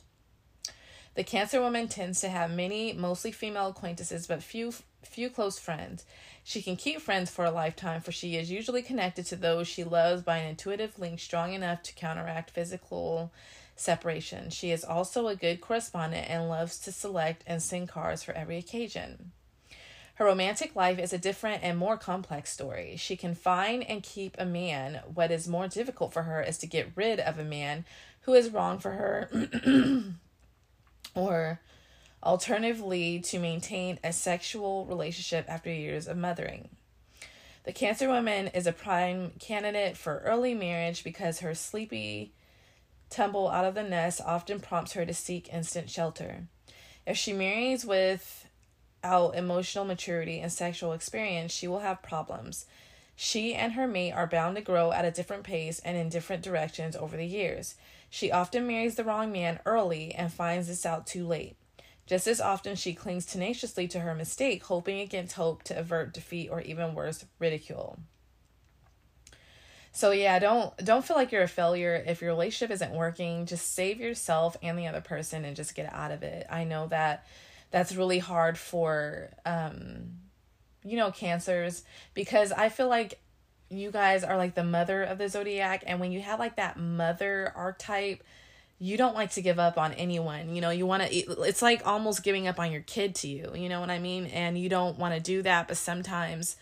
The 1.14 1.24
Cancer 1.24 1.62
woman 1.62 1.88
tends 1.88 2.22
to 2.22 2.30
have 2.30 2.49
many, 2.49 2.93
mostly 2.93 3.32
female 3.32 3.68
acquaintances, 3.68 4.26
but 4.26 4.41
few 4.41 4.74
few 5.04 5.30
close 5.30 5.60
friends. 5.60 6.06
She 6.43 6.62
can 6.62 6.76
keep 6.76 7.02
friends 7.02 7.30
for 7.30 7.45
a 7.45 7.52
lifetime, 7.52 8.02
for 8.02 8.12
she 8.12 8.36
is 8.36 8.52
usually 8.52 8.82
connected 8.82 9.26
to 9.28 9.36
those 9.36 9.68
she 9.68 9.84
loves 9.84 10.24
by 10.24 10.38
an 10.38 10.49
intuitive 10.49 10.97
link 10.97 11.20
strong 11.20 11.54
enough 11.54 11.84
to 11.84 11.93
counteract 11.93 12.52
physical 12.52 13.32
separation. 13.76 14.49
She 14.49 14.72
is 14.72 14.84
also 14.84 15.28
a 15.28 15.36
good 15.36 15.62
correspondent 15.62 16.30
and 16.30 16.49
loves 16.49 16.80
to 16.80 16.91
select 16.91 17.43
and 17.47 17.62
send 17.62 17.89
cards 17.89 18.24
for 18.24 18.34
every 18.34 18.58
occasion. 18.58 19.32
Her 20.16 20.26
romantic 20.26 20.76
life 20.76 20.99
is 20.99 21.14
a 21.14 21.18
different 21.18 21.64
and 21.64 21.78
more 21.78 21.97
complex 21.97 22.52
story. 22.52 22.95
She 22.97 23.16
can 23.16 23.34
find 23.34 23.84
and 23.84 24.04
keep 24.04 24.36
a 24.38 24.45
man. 24.45 25.02
What 25.12 25.32
is 25.32 25.47
more 25.47 25.68
difficult 25.68 26.14
for 26.14 26.24
her 26.24 26.43
is 26.43 26.58
to 26.60 26.68
get 26.68 26.91
rid 26.95 27.20
of 27.20 27.39
a 27.39 27.43
man 27.43 27.86
who 28.22 28.34
is 28.36 28.52
wrong 28.52 28.78
for 28.78 28.91
her, 28.91 29.30
or 31.16 31.60
alternatively, 32.24 33.19
to 33.19 33.39
maintain 33.39 33.99
a 34.03 34.13
sexual 34.13 34.86
relationship 34.86 35.45
after 35.47 35.72
years 35.72 36.07
of 36.07 36.17
mothering. 36.17 36.69
The 37.63 37.74
Cancer 37.74 38.07
woman 38.07 38.47
is 38.47 38.65
a 38.65 38.72
prime 38.72 39.34
candidate 39.39 39.95
for 39.95 40.19
early 40.19 40.55
marriage 40.55 41.03
because 41.03 41.39
her 41.39 41.53
sleepy 41.53 42.34
tumble 43.11 43.49
out 43.49 43.65
of 43.65 43.76
the 43.76 43.84
nest 43.84 44.22
often 44.26 44.59
prompts 44.59 44.93
her 44.93 45.05
to 45.05 45.13
seek 45.13 45.53
instant 45.53 45.89
shelter. 45.89 46.47
If 47.05 47.17
she 47.17 47.34
marries 47.34 47.86
without 47.86 49.36
emotional 49.36 49.86
maturity 49.86 50.39
and 50.39 50.51
sexual 50.51 50.93
experience, 50.93 51.51
she 51.51 51.67
will 51.67 51.80
have 51.80 52.01
problems. 52.01 52.65
She 53.15 53.53
and 53.53 53.74
her 53.74 53.88
mate 53.88 54.13
are 54.13 54.26
bound 54.26 54.55
to 54.55 54.61
grow 54.63 54.91
at 54.91 55.05
a 55.05 55.11
different 55.11 55.43
pace 55.43 55.80
and 55.80 55.95
in 55.95 56.09
different 56.09 56.41
directions 56.41 56.95
over 56.95 57.15
the 57.15 57.26
years. 57.26 57.76
She 58.09 58.32
often 58.32 58.65
marries 58.65 58.95
the 58.95 59.03
wrong 59.03 59.32
man 59.32 59.59
early 59.65 60.15
and 60.15 60.34
finds 60.34 60.67
this 60.67 60.86
out 60.86 61.05
too 61.05 61.28
late. 61.28 61.55
Just 62.12 62.28
as 62.28 62.41
often, 62.41 62.76
she 62.76 62.93
clings 62.93 63.26
tenaciously 63.26 63.88
to 63.88 64.01
her 64.01 64.14
mistake, 64.14 64.64
hoping 64.64 64.99
against 64.99 65.38
hope 65.38 65.64
to 65.64 65.80
avert 65.80 66.14
defeat 66.14 66.49
or 66.49 66.59
even 66.59 66.93
worse, 66.93 67.24
ridicule. 67.39 67.99
So 69.93 70.12
yeah, 70.12 70.38
don't 70.38 70.76
don't 70.84 71.05
feel 71.05 71.16
like 71.16 71.32
you're 71.32 71.43
a 71.43 71.47
failure 71.47 72.03
if 72.05 72.22
your 72.22 72.32
relationship 72.32 72.70
isn't 72.70 72.91
working. 72.91 73.45
Just 73.45 73.74
save 73.74 74.01
yourself 74.01 74.57
and 74.62 74.78
the 74.78 74.88
other 74.88 74.99
person 74.99 75.45
and 75.45 75.55
just 75.55 75.74
get 75.74 75.89
out 75.93 76.12
of 76.12 76.22
it. 76.22 76.45
I 76.49 76.66
know 76.66 76.88
that 76.88 77.26
that's 77.70 77.95
really 77.95 78.20
hard 78.20 78.57
for 78.57 79.30
um 79.45 80.18
you 80.84 80.97
know 80.97 81.12
cancers 81.12 81.86
because 82.14 82.51
I 82.51 82.68
feel 82.68 82.89
like 82.89 83.22
you 83.70 83.89
guys 83.89 84.26
are 84.26 84.36
like 84.36 84.55
the 84.55 84.66
mother 84.66 85.01
of 85.01 85.18
the 85.18 85.30
zodiac 85.30 85.86
and 85.88 86.01
when 86.01 86.12
you 86.12 86.20
have 86.20 86.39
like 86.39 86.57
that 86.57 86.78
mother 86.78 87.53
archetype 87.55 88.22
you 88.84 88.98
don't 88.98 89.14
like 89.14 89.30
to 89.30 89.42
give 89.44 89.60
up 89.60 89.78
on 89.78 89.94
anyone 89.94 90.54
you 90.56 90.60
know 90.60 90.72
you 90.72 90.88
want 90.88 91.04
to 91.04 91.16
it's 91.44 91.62
like 91.62 91.86
almost 91.86 92.24
giving 92.24 92.48
up 92.48 92.60
on 92.60 92.72
your 92.72 92.82
kid 92.82 93.14
to 93.14 93.28
you 93.28 93.52
you 93.56 93.70
know 93.70 93.80
what 93.80 93.92
i 93.92 94.00
mean 94.00 94.26
and 94.26 94.58
you 94.58 94.70
don't 94.70 94.98
want 94.98 95.14
to 95.14 95.20
do 95.20 95.44
that 95.44 95.68
but 95.68 95.78
sometimes 95.78 96.56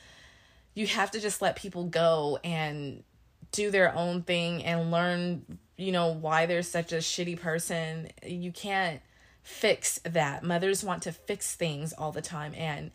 you 0.74 0.88
have 0.88 1.12
to 1.12 1.20
just 1.20 1.42
let 1.42 1.56
people 1.56 1.86
go 1.86 2.40
and 2.44 3.04
do 3.52 3.72
their 3.72 3.94
own 3.96 4.22
thing 4.22 4.64
and 4.64 4.92
learn, 4.92 5.60
you 5.78 5.92
know, 5.92 6.08
why 6.14 6.46
they're 6.46 6.64
such 6.64 6.92
a 6.92 6.98
shitty 6.98 7.40
person. 7.40 8.10
You 8.26 8.52
can't 8.52 9.02
fix 9.44 10.00
that. 10.04 10.44
Mothers 10.44 10.84
want 10.84 11.04
to 11.04 11.12
fix 11.12 11.56
things 11.56 11.94
all 11.94 12.12
the 12.12 12.22
time 12.22 12.54
and 12.56 12.92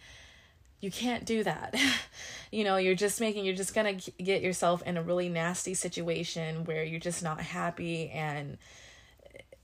you 0.81 0.91
can't 0.91 1.25
do 1.25 1.43
that. 1.45 1.75
you 2.53 2.65
know, 2.65 2.77
you're 2.77 2.95
just 2.95 3.21
making 3.21 3.45
you're 3.45 3.55
just 3.55 3.75
going 3.75 3.99
to 3.99 4.11
get 4.13 4.43
yourself 4.43 4.83
in 4.83 4.97
a 4.97 5.03
really 5.03 5.29
nasty 5.29 5.75
situation 5.75 6.65
where 6.65 6.85
you're 6.85 7.01
just 7.01 7.23
not 7.23 7.41
happy 7.41 8.11
and 8.11 8.59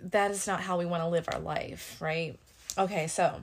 that 0.02 0.30
is 0.30 0.46
not 0.46 0.60
how 0.60 0.78
we 0.78 0.86
want 0.86 1.02
to 1.02 1.08
live 1.08 1.28
our 1.32 1.40
life, 1.40 1.96
right? 2.00 2.38
Okay, 2.78 3.06
so 3.06 3.40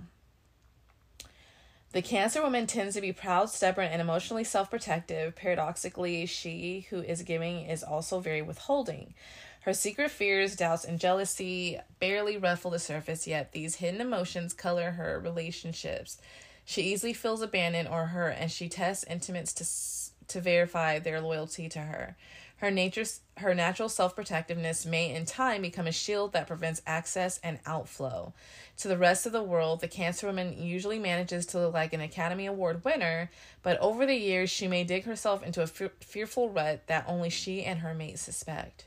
the 1.94 2.02
Cancer 2.02 2.42
woman 2.42 2.68
tends 2.68 2.96
to 2.96 3.02
be 3.02 3.14
proud, 3.14 3.50
stubborn, 3.50 3.88
and 3.88 4.02
emotionally 4.02 4.44
self 4.44 4.70
protective. 4.70 5.36
Paradoxically, 5.36 6.26
she 6.26 6.88
who 6.90 7.02
is 7.02 7.24
giving 7.24 7.62
is 7.62 7.84
also 7.84 8.20
very 8.20 8.42
withholding. 8.42 9.14
Her 9.62 9.74
secret 9.74 10.12
fears, 10.12 10.56
doubts, 10.56 10.86
and 10.86 11.00
jealousy 11.00 11.80
barely 12.00 12.38
ruffle 12.38 12.72
the 12.72 12.80
surface, 12.80 13.28
yet 13.28 13.52
these 13.52 13.76
hidden 13.76 14.00
emotions 14.00 14.54
color 14.54 14.92
her 14.92 15.20
relationships. 15.20 16.18
She 16.66 16.84
easily 16.84 17.14
feels 17.14 17.42
abandoned 17.42 17.88
or 17.90 18.08
hurt, 18.08 18.36
and 18.38 18.52
she 18.52 18.70
tests 18.70 19.06
intimates 19.10 19.54
to, 19.54 20.34
to 20.34 20.42
verify 20.42 21.00
their 21.00 21.20
loyalty 21.20 21.70
to 21.70 21.80
her. 21.80 22.16
Her 22.58 22.72
nature's 22.72 23.22
her 23.38 23.54
natural 23.54 23.88
self-protectiveness 23.88 24.86
may 24.86 25.14
in 25.14 25.26
time 25.26 25.62
become 25.62 25.86
a 25.86 25.92
shield 25.92 26.34
that 26.34 26.48
prevents 26.48 26.82
access 26.88 27.40
and 27.44 27.60
outflow. 27.68 28.34
To 28.78 28.88
the 28.88 28.98
rest 28.98 29.28
of 29.28 29.32
the 29.32 29.44
world, 29.44 29.80
the 29.80 29.88
Cancer 29.88 30.26
woman 30.26 30.58
usually 30.58 30.98
manages 30.98 31.46
to 31.48 31.60
look 31.60 31.74
like 31.74 31.94
an 31.94 32.02
Academy 32.02 32.48
Award 32.48 32.84
winner, 32.84 33.30
but 33.62 33.78
over 33.80 34.08
the 34.08 34.16
years 34.16 34.50
she 34.50 34.68
may 34.68 34.84
dig 34.84 35.04
herself 35.04 35.44
into 35.44 35.62
a 35.62 35.68
fearful 35.68 36.50
rut 36.50 36.88
that 36.88 37.06
only 37.08 37.30
she 37.30 37.64
and 37.64 37.80
her 37.80 37.94
mate 37.94 38.18
suspect. 38.18 38.86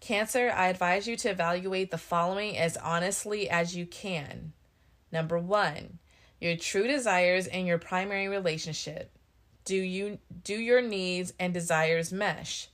Cancer, 0.00 0.50
I 0.50 0.68
advise 0.68 1.06
you 1.06 1.14
to 1.16 1.30
evaluate 1.30 1.90
the 1.90 1.98
following 1.98 2.56
as 2.56 2.78
honestly 2.78 3.50
as 3.50 3.76
you 3.76 3.84
can. 3.84 4.54
Number 5.12 5.38
1, 5.38 5.98
your 6.40 6.56
true 6.56 6.88
desires 6.88 7.46
in 7.46 7.66
your 7.66 7.78
primary 7.78 8.28
relationship. 8.28 9.16
Do 9.64 9.76
you 9.76 10.18
do 10.42 10.54
your 10.54 10.82
needs 10.82 11.32
and 11.38 11.54
desires 11.54 12.12
mesh? 12.12 12.68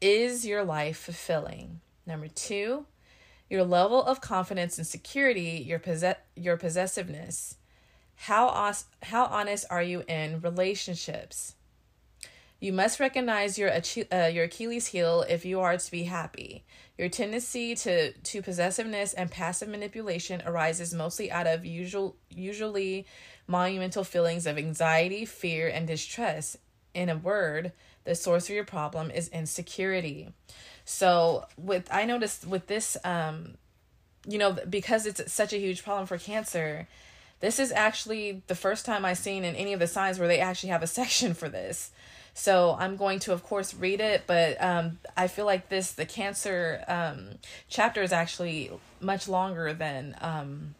Is 0.00 0.46
your 0.46 0.64
life 0.64 0.98
fulfilling? 0.98 1.80
Number 2.06 2.28
2, 2.28 2.86
your 3.48 3.64
level 3.64 4.02
of 4.02 4.20
confidence 4.20 4.78
and 4.78 4.86
security, 4.86 5.64
your 5.66 5.78
possess 5.78 6.16
your 6.36 6.56
possessiveness. 6.56 7.56
How 8.16 8.48
os- 8.48 8.86
how 9.02 9.26
honest 9.26 9.66
are 9.70 9.82
you 9.82 10.02
in 10.08 10.40
relationships? 10.40 11.54
You 12.60 12.72
must 12.72 13.00
recognize 13.00 13.58
your 13.58 13.70
uh, 13.70 14.26
your 14.26 14.44
Achilles 14.44 14.86
heel 14.86 15.24
if 15.28 15.44
you 15.44 15.60
are 15.60 15.76
to 15.76 15.90
be 15.90 16.04
happy. 16.04 16.64
Your 16.96 17.08
tendency 17.08 17.74
to, 17.74 18.12
to 18.12 18.40
possessiveness 18.40 19.12
and 19.14 19.30
passive 19.30 19.68
manipulation 19.68 20.42
arises 20.46 20.94
mostly 20.94 21.30
out 21.30 21.46
of 21.46 21.66
usual 21.66 22.16
usually 22.30 23.04
monumental 23.46 24.04
feelings 24.04 24.46
of 24.46 24.58
anxiety, 24.58 25.24
fear, 25.24 25.68
and 25.68 25.86
distress. 25.86 26.56
In 26.94 27.08
a 27.08 27.16
word, 27.16 27.72
the 28.04 28.14
source 28.14 28.48
of 28.48 28.54
your 28.54 28.64
problem 28.64 29.10
is 29.10 29.28
insecurity. 29.28 30.32
So 30.84 31.46
with 31.56 31.88
I 31.90 32.04
noticed 32.04 32.46
with 32.46 32.66
this 32.66 32.96
um 33.04 33.56
you 34.26 34.38
know 34.38 34.56
because 34.68 35.06
it's 35.06 35.32
such 35.32 35.52
a 35.52 35.58
huge 35.58 35.82
problem 35.82 36.06
for 36.06 36.18
cancer, 36.18 36.86
this 37.40 37.58
is 37.58 37.72
actually 37.72 38.42
the 38.46 38.54
first 38.54 38.86
time 38.86 39.04
I've 39.04 39.18
seen 39.18 39.44
in 39.44 39.54
any 39.56 39.72
of 39.72 39.80
the 39.80 39.86
signs 39.86 40.18
where 40.18 40.28
they 40.28 40.40
actually 40.40 40.70
have 40.70 40.82
a 40.82 40.86
section 41.00 41.34
for 41.34 41.48
this. 41.48 41.90
So 42.36 42.76
I'm 42.80 42.96
going 42.96 43.20
to, 43.20 43.32
of 43.32 43.44
course, 43.44 43.74
read 43.74 44.00
it, 44.00 44.24
but 44.26 44.60
um, 44.60 44.98
I 45.16 45.28
feel 45.28 45.46
like 45.46 45.68
this, 45.68 45.92
the 45.92 46.04
cancer 46.04 46.82
um, 46.88 47.38
chapter 47.68 48.02
is 48.02 48.12
actually 48.12 48.72
much 49.00 49.28
longer 49.28 49.72
than 49.72 50.16
um, 50.20 50.74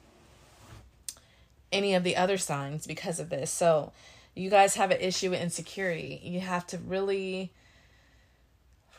any 1.75 1.95
of 1.95 2.05
the 2.05 2.17
other 2.17 2.39
signs 2.39 2.87
because 2.87 3.21
of 3.21 3.29
this. 3.29 3.51
So 3.51 3.93
you 4.35 4.49
guys 4.49 4.77
have 4.77 4.91
an 4.91 5.01
issue 5.01 5.31
with 5.31 5.43
insecurity. 5.43 6.21
You 6.23 6.41
have 6.41 6.67
to 6.69 6.79
really, 6.79 7.53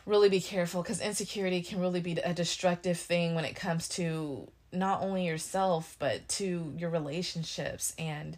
really 0.06 0.30
be 0.30 0.42
careful 0.42 0.84
because 0.84 1.02
insecurity 1.02 1.62
can 1.62 1.80
really 1.80 2.02
be 2.02 2.14
a 2.14 2.34
destructive 2.34 3.00
thing 3.00 3.34
when 3.34 3.46
it 3.46 3.56
comes 3.56 3.88
to 3.90 4.50
not 4.72 5.02
only 5.02 5.26
yourself, 5.26 5.96
but 6.00 6.28
to 6.28 6.74
your 6.78 6.90
relationships 6.90 7.94
and 7.98 8.38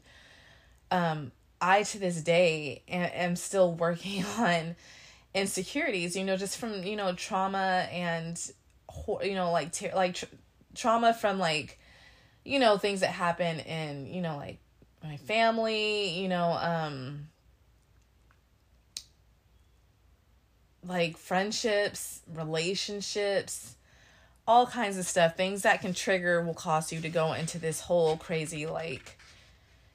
um 0.92 1.32
I 1.60 1.84
to 1.84 2.00
this 2.00 2.22
day 2.22 2.84
am, 2.88 3.36
still 3.36 3.74
working 3.74 4.24
on 4.38 4.76
insecurities, 5.34 6.16
you 6.16 6.24
know, 6.24 6.38
just 6.38 6.58
from, 6.58 6.84
you 6.84 6.96
know, 6.96 7.14
trauma 7.14 7.88
and 7.92 8.40
you 9.24 9.36
know, 9.36 9.52
like 9.52 9.72
ter- 9.72 9.96
like 9.96 10.16
tr- 10.16 10.26
trauma 10.76 11.14
from 11.14 11.40
like 11.40 11.80
you 12.48 12.60
know, 12.60 12.78
things 12.78 13.02
that 13.02 13.12
happen 13.12 13.60
in, 13.60 14.08
you 14.08 14.22
know, 14.22 14.38
like 14.38 14.58
my 15.04 15.18
family, 15.18 16.10
you 16.10 16.30
know, 16.30 16.52
um 16.62 17.28
like 20.84 21.18
friendships, 21.18 22.22
relationships, 22.34 23.76
all 24.48 24.66
kinds 24.66 24.98
of 24.98 25.06
stuff. 25.06 25.36
Things 25.36 25.64
that 25.64 25.82
can 25.82 25.94
trigger 25.94 26.42
will 26.42 26.54
cause 26.54 26.94
you 26.94 27.02
to 27.02 27.10
go 27.10 27.34
into 27.34 27.60
this 27.60 27.82
whole 27.82 28.16
crazy, 28.16 28.66
like, 28.66 29.18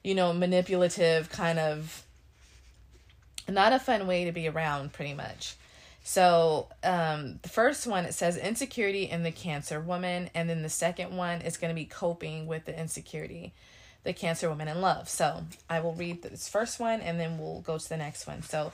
you 0.04 0.14
know, 0.14 0.34
manipulative 0.34 1.30
kind 1.30 1.58
of 1.58 2.04
not 3.48 3.72
a 3.72 3.78
fun 3.78 4.06
way 4.06 4.26
to 4.26 4.32
be 4.32 4.46
around, 4.46 4.92
pretty 4.92 5.14
much. 5.14 5.56
So, 6.04 6.68
um, 6.82 7.38
the 7.42 7.48
first 7.48 7.86
one 7.86 8.04
it 8.04 8.14
says 8.14 8.36
insecurity 8.36 9.08
in 9.08 9.22
the 9.22 9.30
Cancer 9.30 9.80
woman, 9.80 10.30
and 10.34 10.50
then 10.50 10.62
the 10.62 10.68
second 10.68 11.16
one 11.16 11.40
is 11.42 11.56
going 11.56 11.70
to 11.70 11.80
be 11.80 11.84
coping 11.84 12.46
with 12.46 12.64
the 12.64 12.78
insecurity, 12.78 13.52
the 14.02 14.12
Cancer 14.12 14.48
woman 14.48 14.66
in 14.66 14.80
love. 14.80 15.08
So, 15.08 15.44
I 15.70 15.80
will 15.80 15.94
read 15.94 16.22
this 16.22 16.48
first 16.48 16.80
one 16.80 17.00
and 17.00 17.20
then 17.20 17.38
we'll 17.38 17.60
go 17.60 17.78
to 17.78 17.88
the 17.88 17.96
next 17.96 18.26
one. 18.26 18.42
So, 18.42 18.72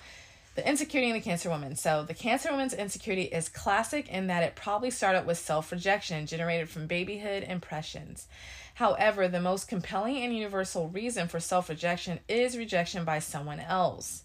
the 0.54 0.66
insecurity 0.66 1.10
in 1.10 1.14
the 1.14 1.20
Cancer 1.20 1.50
woman. 1.50 1.76
So, 1.76 2.02
the 2.02 2.14
Cancer 2.14 2.50
woman's 2.50 2.72
insecurity 2.72 3.24
is 3.24 3.50
classic 3.50 4.08
in 4.08 4.28
that 4.28 4.42
it 4.42 4.56
probably 4.56 4.90
started 4.90 5.26
with 5.26 5.36
self 5.36 5.70
rejection 5.70 6.26
generated 6.26 6.70
from 6.70 6.86
babyhood 6.86 7.42
impressions. 7.42 8.26
However, 8.74 9.28
the 9.28 9.40
most 9.40 9.68
compelling 9.68 10.16
and 10.18 10.34
universal 10.34 10.88
reason 10.88 11.28
for 11.28 11.40
self 11.40 11.68
rejection 11.68 12.20
is 12.26 12.56
rejection 12.56 13.04
by 13.04 13.18
someone 13.18 13.60
else. 13.60 14.24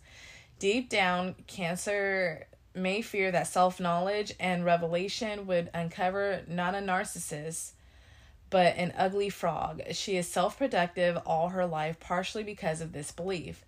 Deep 0.60 0.88
down, 0.88 1.36
Cancer 1.48 2.48
may 2.76 3.02
fear 3.02 3.32
that 3.32 3.48
self 3.48 3.80
knowledge 3.80 4.34
and 4.40 4.66
revelation 4.66 5.48
would 5.48 5.70
uncover 5.74 6.42
not 6.48 6.76
a 6.76 6.80
narcissist, 6.80 7.72
but 8.50 8.76
an 8.78 8.94
ugly 8.98 9.30
frog. 9.30 9.82
She 9.92 10.18
is 10.18 10.28
self 10.28 10.58
productive 10.58 11.18
all 11.26 11.50
her 11.50 11.66
life, 11.66 12.00
partially 12.00 12.44
because 12.44 12.82
of 12.82 12.94
this 12.94 13.12
belief. 13.12 13.66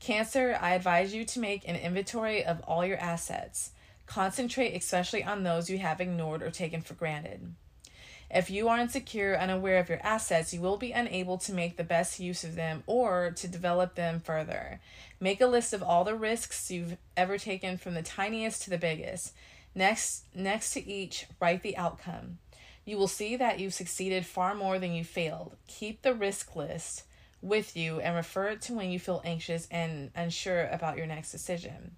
Cancer, 0.00 0.58
I 0.60 0.74
advise 0.74 1.14
you 1.14 1.24
to 1.26 1.40
make 1.40 1.68
an 1.68 1.76
inventory 1.76 2.44
of 2.44 2.60
all 2.62 2.84
your 2.84 2.98
assets. 2.98 3.70
Concentrate 4.06 4.74
especially 4.74 5.22
on 5.22 5.42
those 5.42 5.70
you 5.70 5.78
have 5.78 6.00
ignored 6.00 6.42
or 6.42 6.50
taken 6.50 6.82
for 6.82 6.94
granted. 6.94 7.54
If 8.32 8.48
you 8.48 8.68
are 8.68 8.78
insecure, 8.78 9.34
aware 9.34 9.78
of 9.78 9.90
your 9.90 10.00
assets, 10.02 10.54
you 10.54 10.62
will 10.62 10.78
be 10.78 10.92
unable 10.92 11.36
to 11.36 11.52
make 11.52 11.76
the 11.76 11.84
best 11.84 12.18
use 12.18 12.44
of 12.44 12.54
them 12.54 12.82
or 12.86 13.30
to 13.36 13.46
develop 13.46 13.94
them 13.94 14.20
further. 14.20 14.80
Make 15.20 15.42
a 15.42 15.46
list 15.46 15.74
of 15.74 15.82
all 15.82 16.02
the 16.02 16.14
risks 16.14 16.70
you've 16.70 16.96
ever 17.14 17.36
taken 17.36 17.76
from 17.76 17.92
the 17.92 18.02
tiniest 18.02 18.62
to 18.62 18.70
the 18.70 18.78
biggest. 18.78 19.34
Next, 19.74 20.24
next 20.34 20.72
to 20.72 20.88
each, 20.88 21.26
write 21.40 21.62
the 21.62 21.76
outcome. 21.76 22.38
You 22.86 22.96
will 22.96 23.08
see 23.08 23.36
that 23.36 23.60
you've 23.60 23.74
succeeded 23.74 24.24
far 24.24 24.54
more 24.54 24.78
than 24.78 24.92
you 24.92 25.04
failed. 25.04 25.56
Keep 25.68 26.00
the 26.00 26.14
risk 26.14 26.56
list 26.56 27.04
with 27.42 27.76
you 27.76 28.00
and 28.00 28.16
refer 28.16 28.48
it 28.48 28.62
to 28.62 28.72
when 28.72 28.90
you 28.90 28.98
feel 28.98 29.20
anxious 29.26 29.68
and 29.70 30.10
unsure 30.16 30.68
about 30.68 30.96
your 30.96 31.06
next 31.06 31.32
decision. 31.32 31.96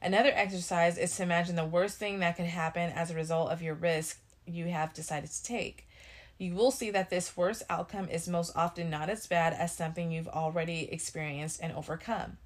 Another 0.00 0.32
exercise 0.34 0.98
is 0.98 1.16
to 1.16 1.24
imagine 1.24 1.56
the 1.56 1.64
worst 1.64 1.98
thing 1.98 2.20
that 2.20 2.36
could 2.36 2.46
happen 2.46 2.92
as 2.92 3.10
a 3.10 3.14
result 3.14 3.50
of 3.50 3.62
your 3.62 3.74
risk 3.74 4.20
you 4.46 4.66
have 4.66 4.94
decided 4.94 5.30
to 5.30 5.42
take. 5.42 5.86
You 6.38 6.54
will 6.54 6.70
see 6.70 6.90
that 6.90 7.10
this 7.10 7.36
worst 7.36 7.62
outcome 7.70 8.08
is 8.08 8.28
most 8.28 8.56
often 8.56 8.90
not 8.90 9.08
as 9.08 9.26
bad 9.26 9.52
as 9.52 9.74
something 9.74 10.10
you've 10.10 10.28
already 10.28 10.88
experienced 10.90 11.60
and 11.62 11.72
overcome. 11.72 12.38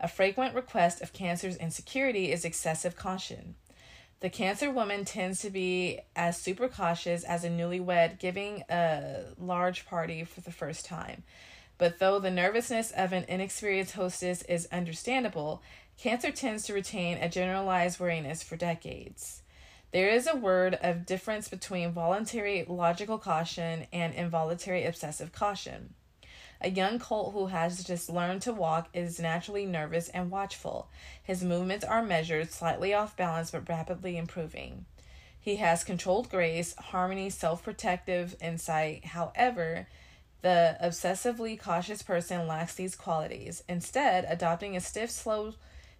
A 0.00 0.08
frequent 0.08 0.54
request 0.54 1.02
of 1.02 1.12
Cancer's 1.12 1.56
insecurity 1.56 2.30
is 2.30 2.44
excessive 2.44 2.96
caution. 2.96 3.56
The 4.20 4.30
Cancer 4.30 4.70
woman 4.70 5.04
tends 5.04 5.40
to 5.40 5.50
be 5.50 6.00
as 6.16 6.40
super 6.40 6.68
cautious 6.68 7.24
as 7.24 7.44
a 7.44 7.50
newlywed 7.50 8.18
giving 8.18 8.62
a 8.70 9.24
large 9.38 9.84
party 9.84 10.24
for 10.24 10.40
the 10.40 10.52
first 10.52 10.86
time. 10.86 11.24
But 11.76 11.98
though 11.98 12.18
the 12.18 12.30
nervousness 12.30 12.90
of 12.92 13.12
an 13.12 13.24
inexperienced 13.28 13.94
hostess 13.94 14.42
is 14.42 14.68
understandable, 14.72 15.62
Cancer 15.98 16.30
tends 16.30 16.64
to 16.64 16.74
retain 16.74 17.18
a 17.18 17.28
generalized 17.28 18.00
wariness 18.00 18.42
for 18.42 18.56
decades. 18.56 19.42
There 19.94 20.08
is 20.08 20.26
a 20.26 20.34
word 20.34 20.76
of 20.82 21.06
difference 21.06 21.48
between 21.48 21.92
voluntary 21.92 22.64
logical 22.66 23.16
caution 23.16 23.86
and 23.92 24.12
involuntary 24.12 24.86
obsessive 24.86 25.30
caution. 25.30 25.94
A 26.60 26.68
young 26.68 26.98
colt 26.98 27.32
who 27.32 27.46
has 27.46 27.84
just 27.84 28.10
learned 28.10 28.42
to 28.42 28.52
walk 28.52 28.88
is 28.92 29.20
naturally 29.20 29.64
nervous 29.64 30.08
and 30.08 30.32
watchful. 30.32 30.88
His 31.22 31.44
movements 31.44 31.84
are 31.84 32.02
measured, 32.02 32.50
slightly 32.50 32.92
off 32.92 33.16
balance, 33.16 33.52
but 33.52 33.68
rapidly 33.68 34.16
improving. 34.16 34.86
He 35.38 35.56
has 35.56 35.84
controlled 35.84 36.28
grace, 36.28 36.74
harmony, 36.74 37.30
self 37.30 37.62
protective 37.62 38.34
insight. 38.40 39.04
However, 39.04 39.86
the 40.42 40.76
obsessively 40.82 41.56
cautious 41.56 42.02
person 42.02 42.48
lacks 42.48 42.74
these 42.74 42.96
qualities, 42.96 43.62
instead, 43.68 44.26
adopting 44.28 44.76
a 44.76 44.80
stiff, 44.80 45.12
slow, 45.12 45.54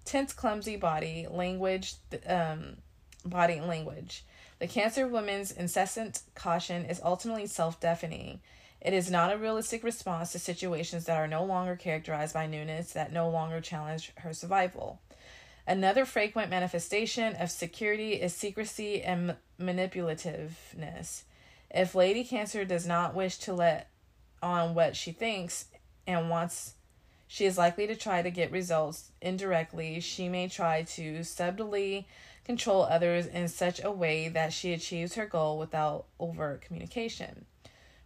tense, 0.04 0.32
clumsy 0.32 0.74
body, 0.74 1.28
language, 1.30 1.94
um, 2.26 2.78
body 3.24 3.60
language. 3.60 4.24
The 4.58 4.66
Cancer 4.66 5.06
woman's 5.06 5.50
incessant 5.50 6.22
caution 6.34 6.84
is 6.84 7.00
ultimately 7.02 7.46
self 7.46 7.80
deafening. 7.80 8.40
It 8.80 8.92
is 8.92 9.10
not 9.10 9.32
a 9.32 9.38
realistic 9.38 9.82
response 9.82 10.32
to 10.32 10.38
situations 10.38 11.06
that 11.06 11.16
are 11.16 11.26
no 11.26 11.44
longer 11.44 11.74
characterized 11.74 12.34
by 12.34 12.46
newness, 12.46 12.92
that 12.92 13.12
no 13.12 13.30
longer 13.30 13.60
challenge 13.60 14.12
her 14.18 14.34
survival. 14.34 15.00
Another 15.66 16.04
frequent 16.04 16.50
manifestation 16.50 17.34
of 17.36 17.50
security 17.50 18.14
is 18.14 18.34
secrecy 18.34 19.02
and 19.02 19.36
manipulativeness. 19.58 21.22
If 21.70 21.94
Lady 21.94 22.22
Cancer 22.22 22.66
does 22.66 22.86
not 22.86 23.14
wish 23.14 23.38
to 23.38 23.54
let 23.54 23.88
on 24.42 24.74
what 24.74 24.94
she 24.94 25.12
thinks 25.12 25.64
and 26.06 26.28
wants, 26.28 26.74
she 27.26 27.46
is 27.46 27.56
likely 27.56 27.86
to 27.86 27.96
try 27.96 28.20
to 28.20 28.30
get 28.30 28.52
results 28.52 29.10
indirectly. 29.22 30.00
She 30.00 30.28
may 30.28 30.48
try 30.48 30.82
to 30.82 31.24
subtly 31.24 32.06
control 32.44 32.82
others 32.82 33.26
in 33.26 33.48
such 33.48 33.82
a 33.82 33.90
way 33.90 34.28
that 34.28 34.52
she 34.52 34.72
achieves 34.72 35.14
her 35.14 35.26
goal 35.26 35.58
without 35.58 36.06
overt 36.20 36.60
communication, 36.60 37.46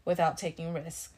without 0.05 0.39
taking 0.39 0.73
risk. 0.73 1.12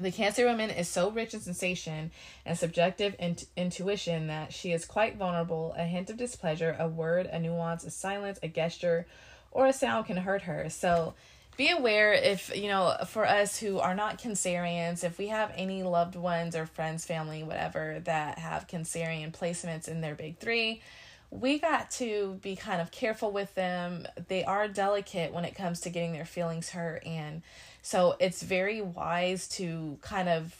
The 0.00 0.10
Cancer 0.10 0.46
woman 0.46 0.70
is 0.70 0.88
so 0.88 1.10
rich 1.10 1.34
in 1.34 1.40
sensation 1.40 2.10
and 2.44 2.58
subjective 2.58 3.14
int- 3.20 3.46
intuition 3.56 4.26
that 4.26 4.52
she 4.52 4.72
is 4.72 4.84
quite 4.84 5.16
vulnerable. 5.16 5.72
A 5.78 5.84
hint 5.84 6.10
of 6.10 6.16
displeasure, 6.16 6.74
a 6.80 6.88
word, 6.88 7.26
a 7.26 7.38
nuance, 7.38 7.84
a 7.84 7.90
silence, 7.90 8.40
a 8.42 8.48
gesture, 8.48 9.06
or 9.52 9.66
a 9.66 9.72
sound 9.72 10.06
can 10.06 10.16
hurt 10.16 10.42
her. 10.42 10.68
So 10.68 11.14
be 11.56 11.70
aware 11.70 12.12
if, 12.12 12.54
you 12.56 12.66
know, 12.66 12.96
for 13.06 13.24
us 13.24 13.56
who 13.60 13.78
are 13.78 13.94
not 13.94 14.20
Cancerians, 14.20 15.04
if 15.04 15.16
we 15.16 15.28
have 15.28 15.52
any 15.54 15.84
loved 15.84 16.16
ones 16.16 16.56
or 16.56 16.66
friends, 16.66 17.04
family, 17.04 17.44
whatever, 17.44 18.00
that 18.04 18.38
have 18.40 18.66
Cancerian 18.66 19.30
placements 19.30 19.86
in 19.86 20.00
their 20.00 20.16
big 20.16 20.38
three, 20.38 20.82
we 21.34 21.58
got 21.58 21.90
to 21.90 22.38
be 22.42 22.54
kind 22.54 22.80
of 22.80 22.92
careful 22.92 23.32
with 23.32 23.52
them. 23.56 24.06
They 24.28 24.44
are 24.44 24.68
delicate 24.68 25.32
when 25.32 25.44
it 25.44 25.56
comes 25.56 25.80
to 25.80 25.90
getting 25.90 26.12
their 26.12 26.24
feelings 26.24 26.70
hurt. 26.70 27.04
And 27.04 27.42
so 27.82 28.14
it's 28.20 28.40
very 28.40 28.80
wise 28.80 29.48
to 29.48 29.98
kind 30.00 30.28
of 30.28 30.54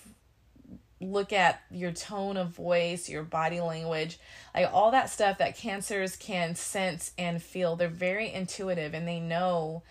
look 1.01 1.32
at 1.32 1.62
your 1.70 1.92
tone 1.92 2.36
of 2.36 2.48
voice, 2.48 3.09
your 3.09 3.22
body 3.22 3.60
language, 3.60 4.18
like 4.52 4.68
all 4.72 4.90
that 4.90 5.10
stuff 5.10 5.38
that 5.38 5.56
cancers 5.56 6.16
can 6.16 6.56
sense 6.56 7.12
and 7.16 7.40
feel. 7.40 7.76
They're 7.76 7.88
very 7.88 8.32
intuitive 8.32 8.94
and 8.94 9.06
they 9.06 9.20
know 9.20 9.84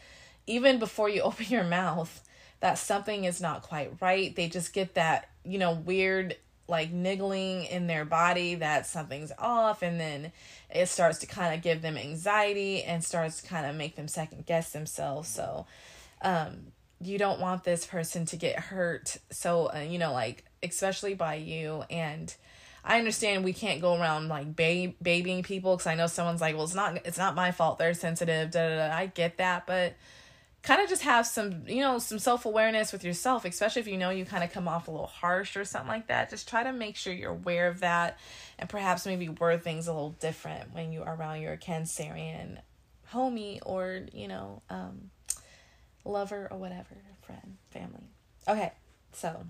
even 0.48 0.80
before 0.80 1.08
you 1.08 1.22
open 1.24 1.46
your 1.48 1.64
mouth 1.64 2.28
that 2.60 2.78
something 2.78 3.24
is 3.24 3.40
not 3.40 3.62
quite 3.62 3.94
right. 4.02 4.36
They 4.36 4.50
just 4.50 4.74
get 4.74 4.96
that, 4.96 5.30
you 5.46 5.60
know, 5.60 5.74
weird 5.74 6.36
like 6.68 6.92
niggling 6.92 7.66
in 7.66 7.88
their 7.88 8.06
body 8.06 8.56
that 8.56 8.86
something's 8.86 9.32
off 9.38 9.82
and 9.82 10.00
then 10.00 10.32
it 10.74 10.88
starts 10.88 11.20
to 11.20 11.28
kind 11.28 11.54
of 11.54 11.62
give 11.62 11.82
them 11.82 11.98
anxiety 11.98 12.84
and 12.84 13.04
starts 13.04 13.42
to 13.42 13.48
kind 13.48 13.66
of 13.66 13.76
make 13.76 13.96
them 13.96 14.08
second 14.08 14.46
guess 14.46 14.72
themselves 14.72 15.28
so 15.28 15.66
um 16.22 16.68
you 17.02 17.18
don't 17.18 17.42
want 17.42 17.66
this 17.66 17.86
person 17.86 18.26
to 18.26 18.38
get 18.38 18.58
hurt 18.58 19.18
so 19.30 19.70
uh, 19.76 19.80
you 19.80 19.98
know 19.98 20.14
like 20.14 20.46
especially 20.62 21.14
by 21.14 21.36
you 21.36 21.84
and 21.90 22.36
I 22.86 23.00
understand 23.00 23.46
we 23.46 23.54
can't 23.54 23.80
go 23.80 23.96
around 23.96 24.28
like 24.28 24.56
ba- 24.56 24.94
babying 25.02 25.44
people 25.44 25.78
because 25.78 25.88
I 25.88 25.96
know 25.96 26.08
someone's 26.08 26.42
like, 26.42 26.56
well, 26.56 26.66
it's 26.66 26.76
not 26.76 26.98
it's 27.06 27.18
not 27.18 27.34
my 27.34 27.52
fault. 27.52 27.78
They're 27.78 27.94
sensitive. 27.94 28.52
Da, 28.52 28.68
da, 28.68 28.88
da. 28.90 28.94
I 28.94 29.06
get 29.06 29.38
that, 29.38 29.66
but 29.66 29.94
kind 30.64 30.82
of 30.82 30.90
just 30.90 31.02
have 31.04 31.28
some 31.28 31.68
you 31.68 31.82
know 31.82 32.00
some 32.00 32.18
self-awareness 32.18 32.94
with 32.94 33.04
yourself 33.04 33.44
especially 33.44 33.82
if 33.82 33.88
you 33.88 33.98
know 33.98 34.10
you 34.10 34.26
kind 34.26 34.44
of 34.44 34.52
come 34.52 34.68
off 34.68 34.88
a 34.88 34.92
little 34.92 35.08
harsh 35.08 35.56
or 35.58 35.66
something 35.66 35.90
like 35.90 36.08
that. 36.08 36.30
Just 36.30 36.48
try 36.48 36.64
to 36.64 36.74
make 36.74 36.96
sure 36.96 37.14
you're 37.14 37.32
aware 37.32 37.68
of 37.68 37.82
that 37.82 38.18
and 38.58 38.70
perhaps 38.70 39.06
maybe 39.06 39.30
word 39.30 39.62
things 39.64 39.88
a 39.88 39.94
little 39.94 40.16
different 40.20 40.74
when 40.74 40.92
you 40.92 41.04
are 41.04 41.16
around 41.16 41.42
your 41.42 41.58
cancerian 41.58 42.58
homie 43.12 43.60
or 43.66 44.02
you 44.14 44.28
know 44.28 44.62
um 44.70 45.12
lover 46.06 46.48
or 46.50 46.58
whatever 46.58 46.96
friend 47.22 47.58
family. 47.72 48.08
Okay 48.48 48.72
so 49.14 49.46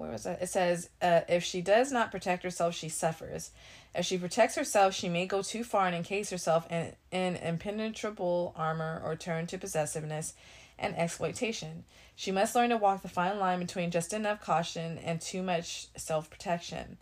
where 0.00 0.10
was 0.10 0.24
it? 0.24 0.38
It 0.40 0.48
says, 0.48 0.88
uh, 1.02 1.20
if 1.28 1.44
she 1.44 1.60
does 1.60 1.92
not 1.92 2.10
protect 2.10 2.42
herself, 2.42 2.74
she 2.74 2.88
suffers. 2.88 3.50
If 3.94 4.06
she 4.06 4.16
protects 4.16 4.54
herself, 4.54 4.94
she 4.94 5.10
may 5.10 5.26
go 5.26 5.42
too 5.42 5.62
far 5.62 5.86
and 5.86 5.94
encase 5.94 6.30
herself 6.30 6.66
in, 6.70 6.94
in 7.10 7.36
impenetrable 7.36 8.54
armor 8.56 9.02
or 9.04 9.14
turn 9.14 9.46
to 9.48 9.58
possessiveness 9.58 10.32
and 10.78 10.96
exploitation. 10.96 11.84
She 12.16 12.32
must 12.32 12.54
learn 12.54 12.70
to 12.70 12.78
walk 12.78 13.02
the 13.02 13.08
fine 13.08 13.38
line 13.38 13.58
between 13.58 13.90
just 13.90 14.14
enough 14.14 14.40
caution 14.40 14.96
and 14.96 15.20
too 15.20 15.42
much 15.42 15.88
self 15.96 16.30
protection. 16.30 16.96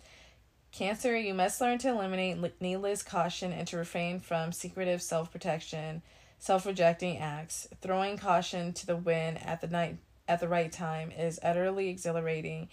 Cancer, 0.73 1.17
you 1.17 1.35
must 1.35 1.61
learn 1.61 1.79
to 1.79 1.91
eliminate 1.91 2.61
needless 2.61 3.05
caution 3.05 3.53
and 3.53 3.69
to 3.69 3.77
refrain 3.77 4.19
from 4.19 4.51
secretive 4.51 5.03
self 5.03 5.31
protection, 5.31 6.03
self 6.41 6.67
rejecting 6.67 7.19
acts. 7.19 7.69
Throwing 7.81 8.19
caution 8.19 8.73
to 8.73 8.87
the 8.87 8.97
wind 8.97 9.39
at 9.45 9.61
the 9.61 9.69
night 9.69 9.99
at 10.29 10.41
the 10.41 10.49
right 10.49 10.71
time 10.71 11.11
is 11.11 11.41
utterly 11.43 11.89
exhilarating 11.89 12.69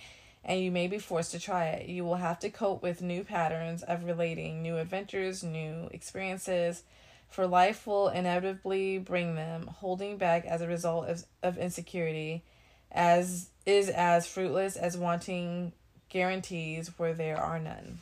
and 0.45 0.61
you 0.61 0.69
may 0.69 0.87
be 0.87 0.99
forced 0.99 1.31
to 1.31 1.39
try 1.39 1.69
it. 1.69 1.89
You 1.89 2.05
will 2.05 2.15
have 2.15 2.39
to 2.39 2.51
cope 2.51 2.83
with 2.83 3.01
new 3.01 3.23
patterns 3.23 3.81
of 3.81 4.05
relating, 4.05 4.61
new 4.61 4.77
adventures, 4.77 5.43
new 5.43 5.89
experiences, 5.91 6.83
for 7.31 7.47
life 7.47 7.87
will 7.87 8.09
inevitably 8.09 8.99
bring 8.99 9.33
them, 9.33 9.67
holding 9.79 10.17
back 10.17 10.45
as 10.45 10.61
a 10.61 10.67
result 10.67 11.07
of, 11.07 11.25
of 11.41 11.57
insecurity, 11.57 12.43
as 12.91 13.49
is 13.65 13.89
as 13.89 14.27
fruitless 14.27 14.75
as 14.75 14.95
wanting 14.95 15.71
guarantees 16.09 16.91
where 16.97 17.13
there 17.13 17.37
are 17.37 17.59
none. 17.59 17.97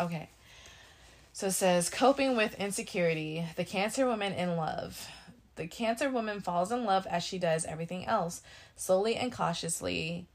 Okay. 0.00 0.30
So 1.34 1.48
it 1.48 1.52
says 1.52 1.90
coping 1.90 2.34
with 2.34 2.58
insecurity, 2.58 3.44
the 3.56 3.64
cancer 3.64 4.06
woman 4.06 4.32
in 4.32 4.56
love. 4.56 5.06
The 5.58 5.66
cancer 5.66 6.08
woman 6.08 6.40
falls 6.40 6.72
in 6.72 6.84
love 6.84 7.06
as 7.06 7.22
she 7.22 7.38
does 7.38 7.66
everything 7.66 8.06
else, 8.06 8.40
slowly 8.76 9.16
and 9.16 9.30
cautiously, 9.30 10.26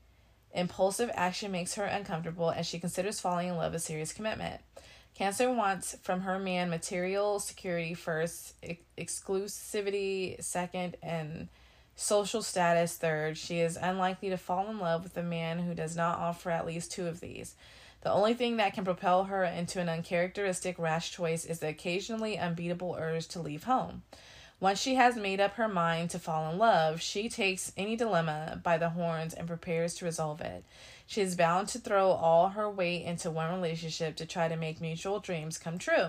Impulsive 0.54 1.10
action 1.16 1.52
makes 1.52 1.76
her 1.76 1.86
uncomfortable, 1.86 2.50
and 2.50 2.66
she 2.66 2.80
considers 2.80 3.20
falling 3.20 3.48
in 3.48 3.58
love 3.58 3.74
a 3.74 3.80
serious 3.80 4.14
commitment. 4.14 4.62
Cancer 5.16 5.52
wants 5.52 5.96
from 6.04 6.22
her 6.22 6.38
man 6.38 6.70
material 6.70 7.40
security 7.40 7.94
first, 7.94 8.54
ex- 8.62 8.84
exclusivity 8.98 10.42
second, 10.44 10.96
and 11.02 11.50
social 11.96 12.44
status 12.44 12.98
third. 12.98 13.38
She 13.38 13.60
is 13.60 13.78
unlikely 13.78 14.30
to 14.30 14.38
fall 14.38 14.70
in 14.70 14.80
love 14.80 15.04
with 15.04 15.18
a 15.18 15.24
man 15.24 15.60
who 15.60 15.74
does 15.74 15.96
not 15.96 16.20
offer 16.20 16.52
at 16.52 16.68
least 16.68 16.92
two 16.92 17.08
of 17.08 17.20
these. 17.20 17.56
The 18.02 18.12
only 18.12 18.34
thing 18.34 18.58
that 18.58 18.74
can 18.74 18.84
propel 18.84 19.26
her 19.26 19.44
into 19.44 19.80
an 19.80 19.90
uncharacteristic 19.90 20.78
rash 20.78 21.12
choice 21.12 21.46
is 21.46 21.60
the 21.60 21.70
occasionally 21.70 22.38
unbeatable 22.38 22.96
urge 23.00 23.28
to 23.30 23.40
leave 23.40 23.64
home. 23.64 24.04
Once 24.60 24.80
she 24.80 24.96
has 24.96 25.16
made 25.16 25.42
up 25.42 25.56
her 25.56 25.68
mind 25.68 26.10
to 26.10 26.20
fall 26.20 26.50
in 26.52 26.58
love, 26.58 27.02
she 27.02 27.28
takes 27.28 27.74
any 27.76 27.96
dilemma 27.96 28.60
by 28.64 28.78
the 28.78 28.90
horns 28.90 29.34
and 29.34 29.48
prepares 29.48 29.96
to 29.96 30.06
resolve 30.06 30.40
it. 30.42 30.64
She 31.06 31.22
is 31.22 31.36
bound 31.36 31.68
to 31.70 31.80
throw 31.80 32.12
all 32.12 32.50
her 32.50 32.70
weight 32.70 33.04
into 33.04 33.30
one 33.30 33.54
relationship 33.54 34.16
to 34.16 34.26
try 34.26 34.48
to 34.48 34.56
make 34.56 34.80
mutual 34.80 35.20
dreams 35.20 35.58
come 35.58 35.78
true. 35.78 36.08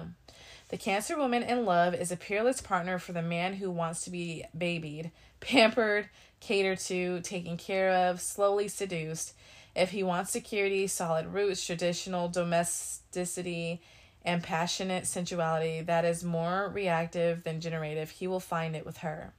The 0.68 0.76
Cancer 0.76 1.16
woman 1.16 1.42
in 1.42 1.64
love 1.64 1.94
is 1.94 2.10
a 2.10 2.16
peerless 2.16 2.60
partner 2.60 2.98
for 2.98 3.12
the 3.12 3.22
man 3.22 3.54
who 3.54 3.70
wants 3.70 4.04
to 4.04 4.10
be 4.10 4.44
babied, 4.56 5.10
pampered, 5.40 6.08
catered 6.40 6.78
to, 6.80 7.20
taken 7.20 7.56
care 7.56 7.90
of, 7.90 8.20
slowly 8.20 8.68
seduced. 8.68 9.34
If 9.74 9.90
he 9.90 10.02
wants 10.02 10.30
security, 10.30 10.86
solid 10.86 11.26
roots, 11.26 11.66
traditional 11.66 12.28
domesticity, 12.28 13.82
and 14.24 14.42
passionate 14.42 15.06
sensuality 15.06 15.82
that 15.82 16.04
is 16.04 16.24
more 16.24 16.70
reactive 16.72 17.44
than 17.44 17.60
generative, 17.60 18.10
he 18.10 18.26
will 18.26 18.40
find 18.40 18.74
it 18.74 18.86
with 18.86 18.98
her. 18.98 19.32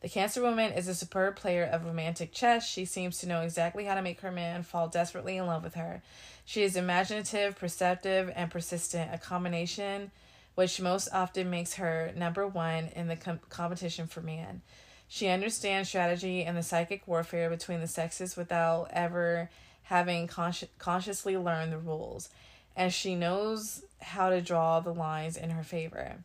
The 0.00 0.08
Cancer 0.08 0.40
woman 0.40 0.72
is 0.72 0.86
a 0.88 0.94
superb 0.94 1.36
player 1.36 1.64
of 1.64 1.84
romantic 1.84 2.32
chess. 2.32 2.66
She 2.66 2.84
seems 2.84 3.18
to 3.18 3.28
know 3.28 3.42
exactly 3.42 3.84
how 3.84 3.96
to 3.96 4.02
make 4.02 4.20
her 4.20 4.30
man 4.30 4.62
fall 4.62 4.88
desperately 4.88 5.36
in 5.36 5.46
love 5.46 5.64
with 5.64 5.74
her. 5.74 6.02
She 6.44 6.62
is 6.62 6.76
imaginative, 6.76 7.58
perceptive, 7.58 8.32
and 8.34 8.50
persistent, 8.50 9.12
a 9.12 9.18
combination 9.18 10.12
which 10.54 10.80
most 10.80 11.08
often 11.12 11.50
makes 11.50 11.74
her 11.74 12.12
number 12.16 12.46
one 12.46 12.88
in 12.96 13.08
the 13.08 13.16
com- 13.16 13.40
competition 13.48 14.06
for 14.06 14.20
man. 14.20 14.62
She 15.08 15.28
understands 15.28 15.88
strategy 15.88 16.44
and 16.44 16.56
the 16.56 16.62
psychic 16.62 17.06
warfare 17.06 17.50
between 17.50 17.80
the 17.80 17.86
sexes 17.86 18.36
without 18.36 18.88
ever 18.92 19.50
having 19.84 20.28
consci- 20.28 20.68
consciously 20.78 21.36
learned 21.36 21.72
the 21.72 21.78
rules 21.78 22.28
and 22.78 22.92
she 22.92 23.16
knows 23.16 23.82
how 24.00 24.30
to 24.30 24.40
draw 24.40 24.80
the 24.80 24.94
lines 24.94 25.36
in 25.36 25.50
her 25.50 25.62
favor. 25.62 26.18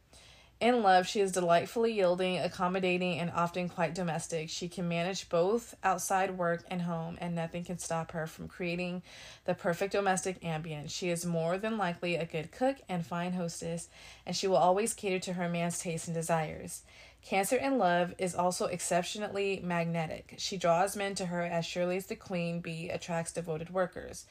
In 0.64 0.82
love, 0.82 1.08
she 1.08 1.20
is 1.20 1.34
delightfully 1.34 1.92
yielding, 1.92 2.38
accommodating, 2.40 3.20
and 3.20 3.30
often 3.32 3.68
quite 3.68 3.94
domestic. 3.94 4.50
She 4.50 4.70
can 4.70 4.88
manage 4.88 5.28
both 5.28 5.76
outside 5.84 6.38
work 6.38 6.64
and 6.70 6.84
home, 6.84 7.18
and 7.20 7.36
nothing 7.36 7.66
can 7.66 7.80
stop 7.80 8.12
her 8.12 8.28
from 8.28 8.48
creating 8.48 9.04
the 9.44 9.56
perfect 9.56 9.92
domestic 9.92 10.40
ambience. 10.40 10.92
She 10.92 11.10
is 11.10 11.26
more 11.26 11.58
than 11.58 11.78
likely 11.78 12.16
a 12.16 12.26
good 12.26 12.54
cook 12.54 12.78
and 12.88 13.06
fine 13.06 13.34
hostess, 13.34 13.90
and 14.26 14.38
she 14.38 14.48
will 14.48 14.56
always 14.56 14.94
cater 14.94 15.20
to 15.20 15.34
her 15.34 15.50
man's 15.50 15.80
tastes 15.80 16.08
and 16.08 16.16
desires. 16.16 16.84
Cancer 17.22 17.56
in 17.56 17.78
love 17.78 18.14
is 18.18 18.36
also 18.36 18.66
exceptionally 18.66 19.62
magnetic. 19.64 20.36
She 20.38 20.58
draws 20.58 20.96
men 20.96 21.16
to 21.16 21.26
her 21.26 21.42
as 21.42 21.66
surely 21.66 21.98
as 21.98 22.06
the 22.06 22.16
queen 22.16 22.60
bee 22.60 22.90
attracts 22.90 23.32
devoted 23.32 23.70
workers. 23.70 24.26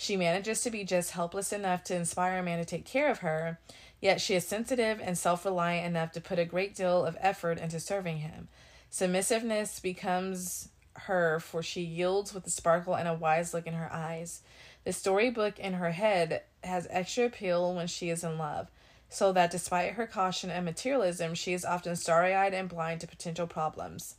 She 0.00 0.16
manages 0.16 0.62
to 0.62 0.70
be 0.70 0.84
just 0.84 1.10
helpless 1.10 1.52
enough 1.52 1.82
to 1.84 1.96
inspire 1.96 2.38
a 2.38 2.42
man 2.42 2.60
to 2.60 2.64
take 2.64 2.84
care 2.84 3.10
of 3.10 3.18
her, 3.18 3.58
yet 4.00 4.20
she 4.20 4.36
is 4.36 4.46
sensitive 4.46 5.00
and 5.02 5.18
self 5.18 5.44
reliant 5.44 5.86
enough 5.88 6.12
to 6.12 6.20
put 6.20 6.38
a 6.38 6.44
great 6.44 6.76
deal 6.76 7.04
of 7.04 7.16
effort 7.20 7.58
into 7.58 7.80
serving 7.80 8.18
him. 8.18 8.46
Submissiveness 8.90 9.80
becomes 9.80 10.68
her, 10.94 11.40
for 11.40 11.64
she 11.64 11.80
yields 11.80 12.32
with 12.32 12.46
a 12.46 12.50
sparkle 12.50 12.94
and 12.94 13.08
a 13.08 13.14
wise 13.14 13.52
look 13.52 13.66
in 13.66 13.74
her 13.74 13.92
eyes. 13.92 14.42
The 14.84 14.92
storybook 14.92 15.58
in 15.58 15.74
her 15.74 15.90
head 15.90 16.42
has 16.62 16.86
extra 16.90 17.24
appeal 17.24 17.74
when 17.74 17.88
she 17.88 18.08
is 18.08 18.22
in 18.22 18.38
love, 18.38 18.68
so 19.08 19.32
that 19.32 19.50
despite 19.50 19.94
her 19.94 20.06
caution 20.06 20.48
and 20.48 20.64
materialism, 20.64 21.34
she 21.34 21.54
is 21.54 21.64
often 21.64 21.96
starry 21.96 22.36
eyed 22.36 22.54
and 22.54 22.68
blind 22.68 23.00
to 23.00 23.08
potential 23.08 23.48
problems. 23.48 24.14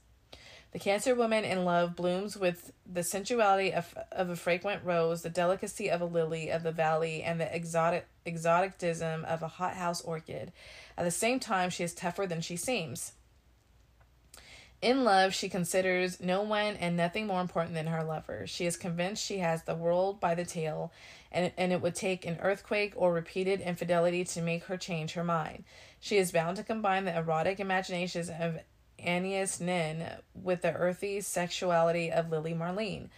The 0.71 0.79
Cancer 0.79 1.15
woman 1.15 1.45
in 1.45 1.65
love 1.65 1.95
blooms 1.95 2.37
with 2.37 2.71
the 2.85 3.03
sensuality 3.03 3.73
of, 3.73 3.97
of 4.11 4.29
a 4.29 4.35
fragrant 4.35 4.83
rose, 4.85 5.23
the 5.23 5.29
delicacy 5.29 5.89
of 5.89 5.99
a 5.99 6.05
lily 6.05 6.49
of 6.49 6.61
the 6.61 6.71
valley, 6.71 7.23
and 7.23 7.41
the 7.41 7.55
exotic 7.55 8.07
exoticism 8.25 9.25
of 9.25 9.41
a 9.41 9.47
hothouse 9.47 10.01
orchid. 10.01 10.51
At 10.95 11.05
the 11.05 11.11
same 11.11 11.39
time, 11.39 11.71
she 11.71 11.83
is 11.83 11.95
tougher 11.95 12.27
than 12.27 12.41
she 12.41 12.55
seems. 12.55 13.13
In 14.81 15.03
love, 15.03 15.33
she 15.33 15.49
considers 15.49 16.21
no 16.21 16.41
one 16.41 16.75
and 16.75 16.95
nothing 16.95 17.27
more 17.27 17.41
important 17.41 17.73
than 17.73 17.87
her 17.87 18.03
lover. 18.03 18.47
She 18.47 18.65
is 18.65 18.77
convinced 18.77 19.25
she 19.25 19.39
has 19.39 19.63
the 19.63 19.75
world 19.75 20.21
by 20.21 20.35
the 20.35 20.45
tail, 20.45 20.93
and, 21.31 21.51
and 21.57 21.73
it 21.73 21.81
would 21.81 21.95
take 21.95 22.25
an 22.25 22.37
earthquake 22.41 22.93
or 22.95 23.11
repeated 23.11 23.59
infidelity 23.59 24.23
to 24.23 24.41
make 24.41 24.65
her 24.65 24.77
change 24.77 25.13
her 25.13 25.23
mind. 25.23 25.65
She 25.99 26.17
is 26.17 26.31
bound 26.31 26.57
to 26.57 26.63
combine 26.63 27.05
the 27.05 27.17
erotic 27.17 27.59
imaginations 27.59 28.29
of 28.29 28.59
Anais 29.05 29.59
Nin 29.59 30.05
with 30.33 30.61
the 30.61 30.73
earthy 30.73 31.21
sexuality 31.21 32.11
of 32.11 32.29
Lily 32.29 32.53
Marlene. 32.53 33.09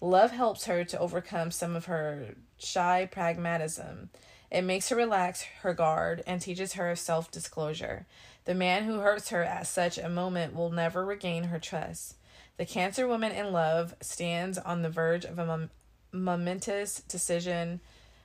Love 0.00 0.30
helps 0.30 0.66
her 0.66 0.84
to 0.84 0.98
overcome 0.98 1.50
some 1.50 1.74
of 1.74 1.86
her 1.86 2.34
shy 2.58 3.08
pragmatism. 3.10 4.10
It 4.50 4.62
makes 4.62 4.88
her 4.88 4.96
relax 4.96 5.42
her 5.62 5.74
guard 5.74 6.22
and 6.26 6.40
teaches 6.40 6.74
her 6.74 6.94
self 6.96 7.30
disclosure. 7.30 8.06
The 8.44 8.54
man 8.54 8.84
who 8.84 9.00
hurts 9.00 9.28
her 9.28 9.44
at 9.44 9.66
such 9.66 9.98
a 9.98 10.08
moment 10.08 10.54
will 10.54 10.70
never 10.70 11.04
regain 11.04 11.44
her 11.44 11.58
trust. 11.58 12.16
The 12.56 12.64
Cancer 12.64 13.06
woman 13.06 13.32
in 13.32 13.52
love 13.52 13.94
stands 14.00 14.58
on 14.58 14.82
the 14.82 14.88
verge 14.88 15.24
of 15.24 15.38
a 15.38 15.46
mom- 15.46 15.70
momentous 16.12 17.00
decision 17.02 17.80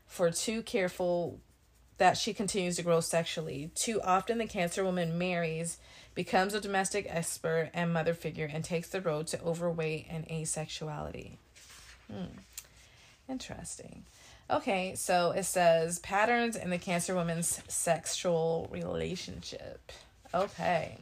for 0.06 0.32
too 0.32 0.64
careful 0.64 1.40
that 1.98 2.18
she 2.18 2.34
continues 2.34 2.76
to 2.78 2.84
grow 2.84 3.00
sexually. 3.00 3.72
Too 3.76 4.02
often, 4.02 4.38
the 4.38 4.48
Cancer 4.48 4.84
woman 4.84 5.18
marries 5.18 5.78
becomes 6.16 6.54
a 6.54 6.62
domestic 6.62 7.08
expert 7.10 7.72
and 7.74 7.94
mother 7.94 8.14
figure, 8.14 8.50
and 8.52 8.64
takes 8.64 8.90
the 8.90 9.02
road 9.02 9.28
to 9.28 9.42
overweight 9.42 10.08
and 10.10 10.28
asexuality. 10.28 11.38
Hmm. 12.12 12.38
Interesting. 13.30 14.04
Okay, 14.50 14.94
so 14.96 15.32
it 15.32 15.44
says 15.44 16.00
patterns 16.00 16.56
in 16.56 16.70
the 16.70 16.78
Cancer 16.78 17.16
woman's 17.16 17.62
sexual 17.68 18.70
relationship. 18.72 19.92
Okay. 20.34 20.98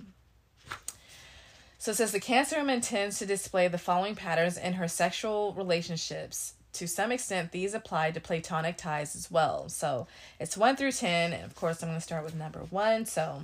So 1.78 1.92
it 1.92 1.96
says 1.96 2.12
the 2.12 2.20
Cancer 2.20 2.60
woman 2.60 2.82
tends 2.82 3.18
to 3.20 3.26
display 3.26 3.68
the 3.68 3.80
following 3.80 4.16
patterns 4.16 4.58
in 4.58 4.74
her 4.74 4.88
sexual 4.88 5.54
relationships. 5.54 6.54
To 6.74 6.88
some 6.88 7.12
extent, 7.12 7.52
these 7.52 7.74
apply 7.74 8.12
to 8.12 8.20
platonic 8.20 8.78
ties 8.78 9.16
as 9.16 9.30
well. 9.30 9.70
So 9.70 10.08
it's 10.40 10.56
1 10.56 10.76
through 10.78 10.94
10. 10.94 11.34
And 11.34 11.46
of 11.46 11.56
course, 11.56 11.82
I'm 11.82 11.90
going 11.90 11.98
to 11.98 12.04
start 12.04 12.24
with 12.24 12.36
number 12.36 12.60
1. 12.60 13.06
So 13.06 13.44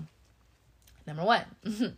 Number 1.08 1.24
one, 1.24 1.46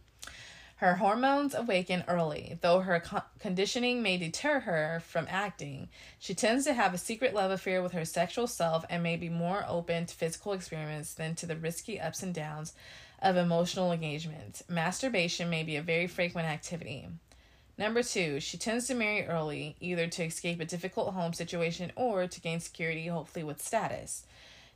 her 0.75 0.95
hormones 0.95 1.55
awaken 1.55 2.03
early. 2.07 2.59
Though 2.61 2.81
her 2.81 2.99
co- 2.99 3.23
conditioning 3.39 4.03
may 4.03 4.17
deter 4.17 4.59
her 4.61 5.01
from 5.03 5.25
acting, 5.27 5.89
she 6.19 6.35
tends 6.35 6.63
to 6.65 6.73
have 6.73 6.93
a 6.93 6.99
secret 6.99 7.33
love 7.33 7.49
affair 7.49 7.81
with 7.81 7.93
her 7.93 8.05
sexual 8.05 8.45
self 8.45 8.85
and 8.87 9.01
may 9.01 9.17
be 9.17 9.27
more 9.27 9.65
open 9.67 10.05
to 10.05 10.15
physical 10.15 10.53
experiments 10.53 11.15
than 11.15 11.33
to 11.35 11.47
the 11.47 11.55
risky 11.55 11.99
ups 11.99 12.21
and 12.21 12.35
downs 12.35 12.73
of 13.19 13.35
emotional 13.35 13.91
engagement. 13.91 14.61
Masturbation 14.69 15.49
may 15.49 15.63
be 15.63 15.75
a 15.75 15.81
very 15.81 16.05
frequent 16.05 16.47
activity. 16.47 17.07
Number 17.79 18.03
two, 18.03 18.41
she 18.41 18.57
tends 18.57 18.87
to 18.87 18.93
marry 18.93 19.25
early, 19.25 19.77
either 19.79 20.05
to 20.05 20.25
escape 20.25 20.59
a 20.59 20.65
difficult 20.65 21.13
home 21.13 21.31
situation 21.31 21.93
or 21.95 22.27
to 22.27 22.41
gain 22.41 22.59
security, 22.59 23.07
hopefully 23.07 23.45
with 23.45 23.61
status. 23.61 24.25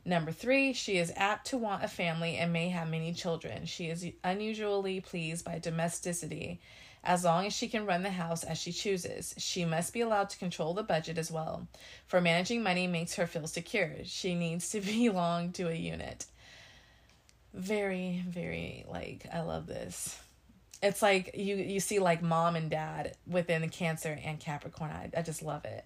Number 0.06 0.32
three, 0.32 0.72
she 0.72 0.96
is 0.96 1.12
apt 1.14 1.48
to 1.48 1.58
want 1.58 1.84
a 1.84 1.88
family 1.88 2.38
and 2.38 2.50
may 2.50 2.70
have 2.70 2.88
many 2.88 3.12
children. 3.12 3.66
She 3.66 3.90
is 3.90 4.06
unusually 4.24 5.02
pleased 5.02 5.44
by 5.44 5.58
domesticity, 5.58 6.60
as 7.04 7.24
long 7.24 7.44
as 7.44 7.52
she 7.52 7.68
can 7.68 7.84
run 7.84 8.04
the 8.04 8.10
house 8.10 8.42
as 8.42 8.56
she 8.56 8.72
chooses. 8.72 9.34
She 9.36 9.66
must 9.66 9.92
be 9.92 10.00
allowed 10.00 10.30
to 10.30 10.38
control 10.38 10.72
the 10.72 10.82
budget 10.82 11.18
as 11.18 11.30
well, 11.30 11.68
for 12.06 12.22
managing 12.22 12.62
money 12.62 12.86
makes 12.86 13.16
her 13.16 13.26
feel 13.26 13.46
secure. 13.46 13.96
She 14.04 14.34
needs 14.34 14.70
to 14.70 14.80
belong 14.80 15.52
to 15.52 15.68
a 15.68 15.74
unit. 15.74 16.24
Very, 17.52 18.24
very 18.26 18.86
like 18.88 19.26
I 19.30 19.42
love 19.42 19.66
this. 19.66 20.18
It's 20.82 21.02
like 21.02 21.30
you 21.34 21.56
you 21.56 21.80
see 21.80 21.98
like 21.98 22.22
mom 22.22 22.56
and 22.56 22.70
dad 22.70 23.16
within 23.26 23.62
the 23.62 23.68
Cancer 23.68 24.18
and 24.22 24.38
Capricorn. 24.38 24.90
I, 24.90 25.10
I 25.16 25.22
just 25.22 25.42
love 25.42 25.64
it. 25.64 25.84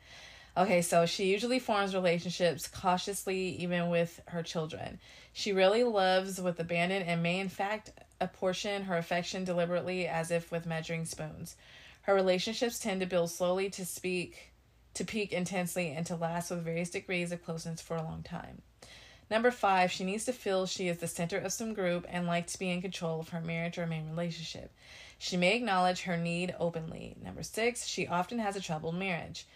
Okay, 0.57 0.83
so 0.83 1.07
she 1.07 1.27
usually 1.27 1.61
forms 1.61 1.95
relationships 1.95 2.67
cautiously, 2.67 3.51
even 3.61 3.91
with 3.91 4.21
her 4.27 4.43
children. 4.43 4.99
She 5.33 5.53
really 5.53 5.85
loves 5.85 6.41
with 6.41 6.59
abandon 6.59 7.03
and 7.03 7.23
may, 7.23 7.39
in 7.39 7.49
fact, 7.49 7.93
apportion 8.21 8.83
her 8.83 8.97
affection 8.97 9.45
deliberately 9.45 10.09
as 10.09 10.33
if 10.33 10.51
with 10.51 10.67
measuring 10.67 11.05
spoons. 11.05 11.55
Her 12.03 12.15
relationships 12.15 12.81
tend 12.81 13.01
to 13.03 13.07
build 13.07 13.31
slowly 13.31 13.71
to 13.71 13.87
speak 13.87 14.53
to 14.95 15.05
peak 15.05 15.33
intensely 15.33 15.91
and 15.91 16.05
to 16.07 16.17
last 16.17 16.51
with 16.51 16.65
various 16.65 16.91
degrees 16.91 17.31
of 17.31 17.45
closeness 17.45 17.81
for 17.81 17.97
a 17.97 18.03
long 18.03 18.25
time. 18.25 18.63
Number 19.31 19.51
five, 19.51 19.93
she 19.93 20.05
needs 20.05 20.25
to 20.25 20.33
feel 20.33 20.65
she 20.67 20.89
is 20.89 20.99
the 20.99 21.07
center 21.07 21.39
of 21.39 21.53
some 21.53 21.75
group 21.75 22.07
and 22.09 22.27
like 22.27 22.47
to 22.49 22.59
be 22.59 22.71
in 22.71 22.81
control 22.81 23.21
of 23.21 23.29
her 23.31 23.41
marriage 23.41 23.79
or 23.79 23.87
main 23.87 24.09
relationship. 24.09 24.73
She 25.19 25.37
may 25.37 25.57
acknowledge 25.57 26.03
her 26.03 26.17
need 26.17 26.55
openly. 26.59 27.17
Number 27.23 27.43
six, 27.43 27.87
she 27.87 28.07
often 28.07 28.39
has 28.39 28.57
a 28.57 28.61
troubled 28.61 28.95
marriage. 28.95 29.47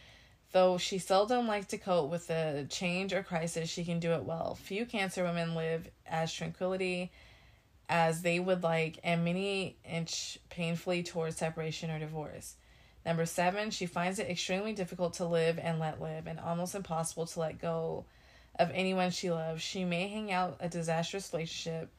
Though 0.53 0.77
she 0.77 0.99
seldom 0.99 1.49
likes 1.49 1.67
to 1.69 1.79
cope 1.79 2.11
with 2.11 2.29
a 2.29 2.67
change 2.69 3.15
or 3.15 3.23
crisis, 3.23 3.71
she 3.71 3.85
can 3.85 3.99
do 3.99 4.13
it 4.13 4.25
well. 4.25 4.55
Few 4.55 4.85
Cancer 4.85 5.25
women 5.25 5.55
live 5.55 5.89
as 6.07 6.33
tranquility 6.33 7.11
as 7.89 8.23
they 8.23 8.39
would 8.39 8.63
like, 8.63 8.99
and 9.03 9.25
many 9.25 9.77
inch 9.89 10.39
painfully 10.51 11.03
towards 11.03 11.37
separation 11.37 11.91
or 11.91 11.99
divorce. 11.99 12.57
Number 13.05 13.25
seven, 13.25 13.71
she 13.71 13.87
finds 13.87 14.19
it 14.19 14.29
extremely 14.29 14.73
difficult 14.75 15.15
to 15.15 15.25
live 15.25 15.59
and 15.59 15.79
let 15.79 16.01
live, 16.01 16.27
and 16.27 16.39
almost 16.39 16.75
impossible 16.75 17.27
to 17.27 17.41
let 17.41 17.61
go 17.61 18.05
of 18.57 18.71
anyone 18.73 19.11
she 19.11 19.31
loves. 19.31 19.63
She 19.63 19.85
may 19.85 20.09
hang 20.09 20.33
out 20.33 20.57
a 20.61 20.69
disastrous 20.69 21.33
relationship 21.33 21.91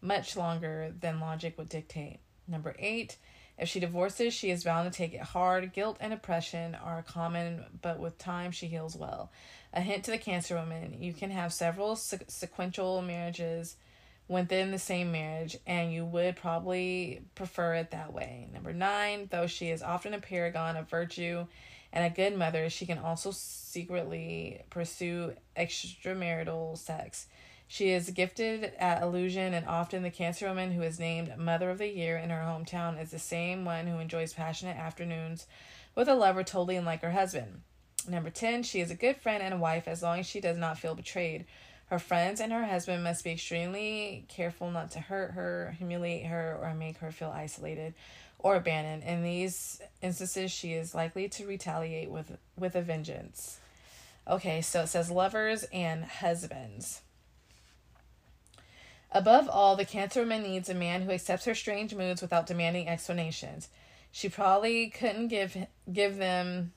much 0.00 0.36
longer 0.36 0.92
than 1.00 1.20
logic 1.20 1.56
would 1.58 1.68
dictate. 1.68 2.20
Number 2.48 2.74
eight, 2.78 3.16
if 3.58 3.68
she 3.68 3.80
divorces, 3.80 4.32
she 4.32 4.50
is 4.50 4.64
bound 4.64 4.90
to 4.90 4.96
take 4.96 5.12
it 5.12 5.20
hard. 5.20 5.72
Guilt 5.72 5.98
and 6.00 6.12
oppression 6.12 6.74
are 6.74 7.02
common, 7.02 7.64
but 7.82 7.98
with 7.98 8.18
time 8.18 8.50
she 8.50 8.66
heals 8.66 8.96
well. 8.96 9.30
A 9.72 9.80
hint 9.80 10.04
to 10.04 10.10
the 10.10 10.18
Cancer 10.18 10.56
woman 10.56 10.96
you 11.00 11.12
can 11.12 11.30
have 11.30 11.52
several 11.52 11.94
sequential 11.94 13.02
marriages 13.02 13.76
within 14.26 14.70
the 14.70 14.78
same 14.78 15.12
marriage, 15.12 15.58
and 15.66 15.92
you 15.92 16.04
would 16.04 16.36
probably 16.36 17.20
prefer 17.34 17.74
it 17.74 17.90
that 17.90 18.12
way. 18.12 18.48
Number 18.54 18.72
nine, 18.72 19.28
though 19.30 19.46
she 19.46 19.70
is 19.70 19.82
often 19.82 20.14
a 20.14 20.20
paragon 20.20 20.76
of 20.76 20.88
virtue 20.88 21.46
and 21.92 22.04
a 22.04 22.14
good 22.14 22.36
mother, 22.36 22.70
she 22.70 22.86
can 22.86 22.98
also 22.98 23.30
secretly 23.32 24.62
pursue 24.70 25.34
extramarital 25.56 26.78
sex. 26.78 27.26
She 27.66 27.90
is 27.90 28.10
gifted 28.10 28.72
at 28.78 29.02
illusion, 29.02 29.54
and 29.54 29.66
often 29.66 30.02
the 30.02 30.10
Cancer 30.10 30.48
woman 30.48 30.72
who 30.72 30.82
is 30.82 30.98
named 30.98 31.36
Mother 31.38 31.70
of 31.70 31.78
the 31.78 31.88
Year 31.88 32.16
in 32.16 32.30
her 32.30 32.42
hometown 32.42 33.00
is 33.00 33.10
the 33.10 33.18
same 33.18 33.64
one 33.64 33.86
who 33.86 33.98
enjoys 33.98 34.32
passionate 34.32 34.76
afternoons 34.76 35.46
with 35.94 36.08
a 36.08 36.14
lover 36.14 36.42
totally 36.42 36.76
unlike 36.76 37.02
her 37.02 37.12
husband. 37.12 37.62
Number 38.08 38.30
10, 38.30 38.62
she 38.62 38.80
is 38.80 38.90
a 38.90 38.96
good 38.96 39.16
friend 39.16 39.42
and 39.42 39.54
a 39.54 39.58
wife 39.58 39.86
as 39.86 40.02
long 40.02 40.18
as 40.18 40.26
she 40.26 40.40
does 40.40 40.56
not 40.56 40.78
feel 40.78 40.94
betrayed. 40.94 41.44
Her 41.86 41.98
friends 41.98 42.40
and 42.40 42.52
her 42.52 42.64
husband 42.64 43.04
must 43.04 43.24
be 43.24 43.32
extremely 43.32 44.24
careful 44.28 44.70
not 44.70 44.92
to 44.92 45.00
hurt 45.00 45.32
her, 45.32 45.74
humiliate 45.78 46.26
her, 46.26 46.58
or 46.60 46.72
make 46.72 46.98
her 46.98 47.12
feel 47.12 47.30
isolated 47.30 47.94
or 48.42 48.56
abandoned. 48.56 49.02
In 49.02 49.22
these 49.22 49.80
instances, 50.02 50.50
she 50.50 50.72
is 50.72 50.94
likely 50.94 51.28
to 51.30 51.46
retaliate 51.46 52.10
with, 52.10 52.36
with 52.56 52.74
a 52.74 52.82
vengeance. 52.82 53.58
Okay, 54.28 54.60
so 54.60 54.82
it 54.82 54.88
says 54.88 55.10
lovers 55.10 55.64
and 55.72 56.04
husbands. 56.04 57.02
Above 59.12 59.48
all, 59.48 59.76
the 59.76 59.84
Cancer 59.84 60.20
woman 60.20 60.42
needs 60.42 60.68
a 60.68 60.74
man 60.74 61.02
who 61.02 61.10
accepts 61.10 61.44
her 61.44 61.54
strange 61.54 61.94
moods 61.94 62.22
without 62.22 62.46
demanding 62.46 62.88
explanations. 62.88 63.68
She 64.12 64.28
probably 64.28 64.88
couldn't 64.88 65.28
give 65.28 65.56
give 65.92 66.16
them 66.16 66.72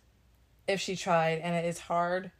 if 0.68 0.80
she 0.80 0.96
tried, 0.96 1.40
and 1.40 1.56
it 1.56 1.66
is 1.66 1.80
hard 1.80 2.32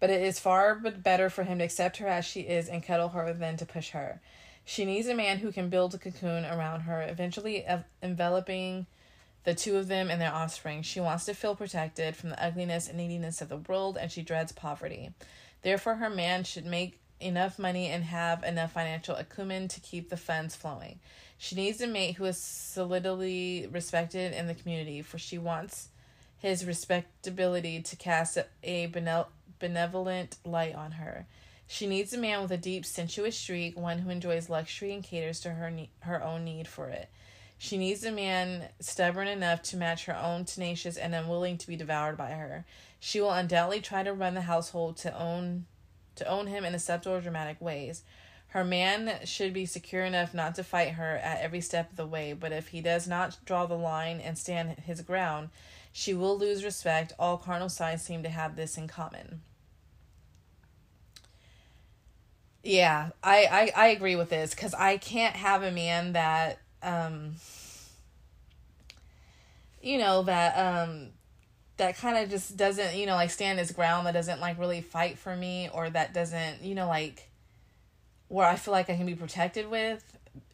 but 0.00 0.10
it 0.10 0.22
is 0.22 0.38
far 0.38 0.76
better 0.76 1.28
for 1.28 1.44
him 1.44 1.58
to 1.58 1.64
accept 1.64 1.96
her 1.98 2.06
as 2.06 2.24
she 2.24 2.40
is 2.42 2.68
and 2.68 2.82
cuddle 2.82 3.10
her 3.10 3.32
than 3.32 3.56
to 3.56 3.66
push 3.66 3.90
her. 3.90 4.20
She 4.68 4.84
needs 4.84 5.08
a 5.08 5.14
man 5.14 5.38
who 5.38 5.50
can 5.50 5.70
build 5.70 5.94
a 5.94 5.98
cocoon 5.98 6.44
around 6.44 6.82
her, 6.82 7.00
eventually 7.00 7.64
enveloping 8.02 8.84
the 9.44 9.54
two 9.54 9.78
of 9.78 9.88
them 9.88 10.10
and 10.10 10.20
their 10.20 10.30
offspring. 10.30 10.82
She 10.82 11.00
wants 11.00 11.24
to 11.24 11.32
feel 11.32 11.56
protected 11.56 12.14
from 12.14 12.28
the 12.28 12.44
ugliness 12.44 12.86
and 12.86 12.98
neediness 12.98 13.40
of 13.40 13.48
the 13.48 13.56
world, 13.56 13.96
and 13.98 14.12
she 14.12 14.20
dreads 14.20 14.52
poverty. 14.52 15.14
Therefore, 15.62 15.94
her 15.94 16.10
man 16.10 16.44
should 16.44 16.66
make 16.66 17.00
enough 17.18 17.58
money 17.58 17.86
and 17.86 18.04
have 18.04 18.44
enough 18.44 18.72
financial 18.72 19.16
acumen 19.16 19.68
to 19.68 19.80
keep 19.80 20.10
the 20.10 20.18
funds 20.18 20.54
flowing. 20.54 20.98
She 21.38 21.56
needs 21.56 21.80
a 21.80 21.86
mate 21.86 22.16
who 22.16 22.26
is 22.26 22.36
solidly 22.36 23.66
respected 23.72 24.34
in 24.34 24.48
the 24.48 24.54
community, 24.54 25.00
for 25.00 25.16
she 25.16 25.38
wants 25.38 25.88
his 26.36 26.66
respectability 26.66 27.80
to 27.80 27.96
cast 27.96 28.36
a 28.62 28.86
benevolent 29.58 30.36
light 30.44 30.74
on 30.74 30.90
her. 30.92 31.26
She 31.70 31.86
needs 31.86 32.14
a 32.14 32.18
man 32.18 32.40
with 32.40 32.50
a 32.50 32.56
deep, 32.56 32.86
sensuous 32.86 33.36
streak, 33.36 33.78
one 33.78 33.98
who 33.98 34.08
enjoys 34.08 34.48
luxury 34.48 34.94
and 34.94 35.04
caters 35.04 35.38
to 35.40 35.50
her 35.50 35.70
ne- 35.70 35.90
her 36.00 36.24
own 36.24 36.42
need 36.42 36.66
for 36.66 36.88
it. 36.88 37.10
She 37.58 37.76
needs 37.76 38.02
a 38.04 38.10
man 38.10 38.70
stubborn 38.80 39.28
enough 39.28 39.60
to 39.64 39.76
match 39.76 40.06
her 40.06 40.16
own 40.16 40.46
tenacious 40.46 40.96
and 40.96 41.14
unwilling 41.14 41.58
to 41.58 41.66
be 41.66 41.76
devoured 41.76 42.16
by 42.16 42.30
her. 42.30 42.64
She 42.98 43.20
will 43.20 43.32
undoubtedly 43.32 43.82
try 43.82 44.02
to 44.02 44.14
run 44.14 44.32
the 44.32 44.42
household 44.42 44.96
to 44.98 45.16
own 45.16 45.66
to 46.16 46.26
own 46.26 46.46
him 46.46 46.64
in 46.64 46.74
a 46.74 46.78
subtle 46.78 47.12
or 47.12 47.20
dramatic 47.20 47.60
ways. 47.60 48.02
Her 48.48 48.64
man 48.64 49.26
should 49.26 49.52
be 49.52 49.66
secure 49.66 50.04
enough 50.04 50.32
not 50.32 50.54
to 50.54 50.64
fight 50.64 50.92
her 50.92 51.16
at 51.18 51.42
every 51.42 51.60
step 51.60 51.90
of 51.90 51.96
the 51.96 52.06
way, 52.06 52.32
but 52.32 52.50
if 52.50 52.68
he 52.68 52.80
does 52.80 53.06
not 53.06 53.36
draw 53.44 53.66
the 53.66 53.76
line 53.76 54.20
and 54.20 54.38
stand 54.38 54.78
his 54.78 55.02
ground, 55.02 55.50
she 55.92 56.14
will 56.14 56.38
lose 56.38 56.64
respect. 56.64 57.12
All 57.18 57.36
cardinal 57.36 57.68
signs 57.68 58.02
seem 58.02 58.22
to 58.22 58.30
have 58.30 58.56
this 58.56 58.78
in 58.78 58.88
common. 58.88 59.42
Yeah, 62.68 63.12
I, 63.24 63.72
I, 63.74 63.84
I 63.84 63.86
agree 63.88 64.14
with 64.14 64.28
this 64.28 64.54
because 64.54 64.74
I 64.74 64.98
can't 64.98 65.34
have 65.34 65.62
a 65.62 65.70
man 65.70 66.12
that, 66.12 66.58
um, 66.82 67.36
you 69.80 69.96
know, 69.96 70.22
that, 70.24 70.52
um, 70.86 71.06
that 71.78 71.96
kind 71.96 72.18
of 72.18 72.28
just 72.28 72.58
doesn't, 72.58 72.94
you 72.94 73.06
know, 73.06 73.14
like 73.14 73.30
stand 73.30 73.58
his 73.58 73.72
ground, 73.72 74.06
that 74.06 74.12
doesn't 74.12 74.38
like 74.42 74.58
really 74.58 74.82
fight 74.82 75.16
for 75.16 75.34
me, 75.34 75.70
or 75.72 75.88
that 75.88 76.12
doesn't, 76.12 76.62
you 76.62 76.74
know, 76.74 76.88
like 76.88 77.30
where 78.28 78.46
I 78.46 78.56
feel 78.56 78.72
like 78.72 78.90
I 78.90 78.96
can 78.96 79.06
be 79.06 79.14
protected 79.14 79.70
with. 79.70 80.04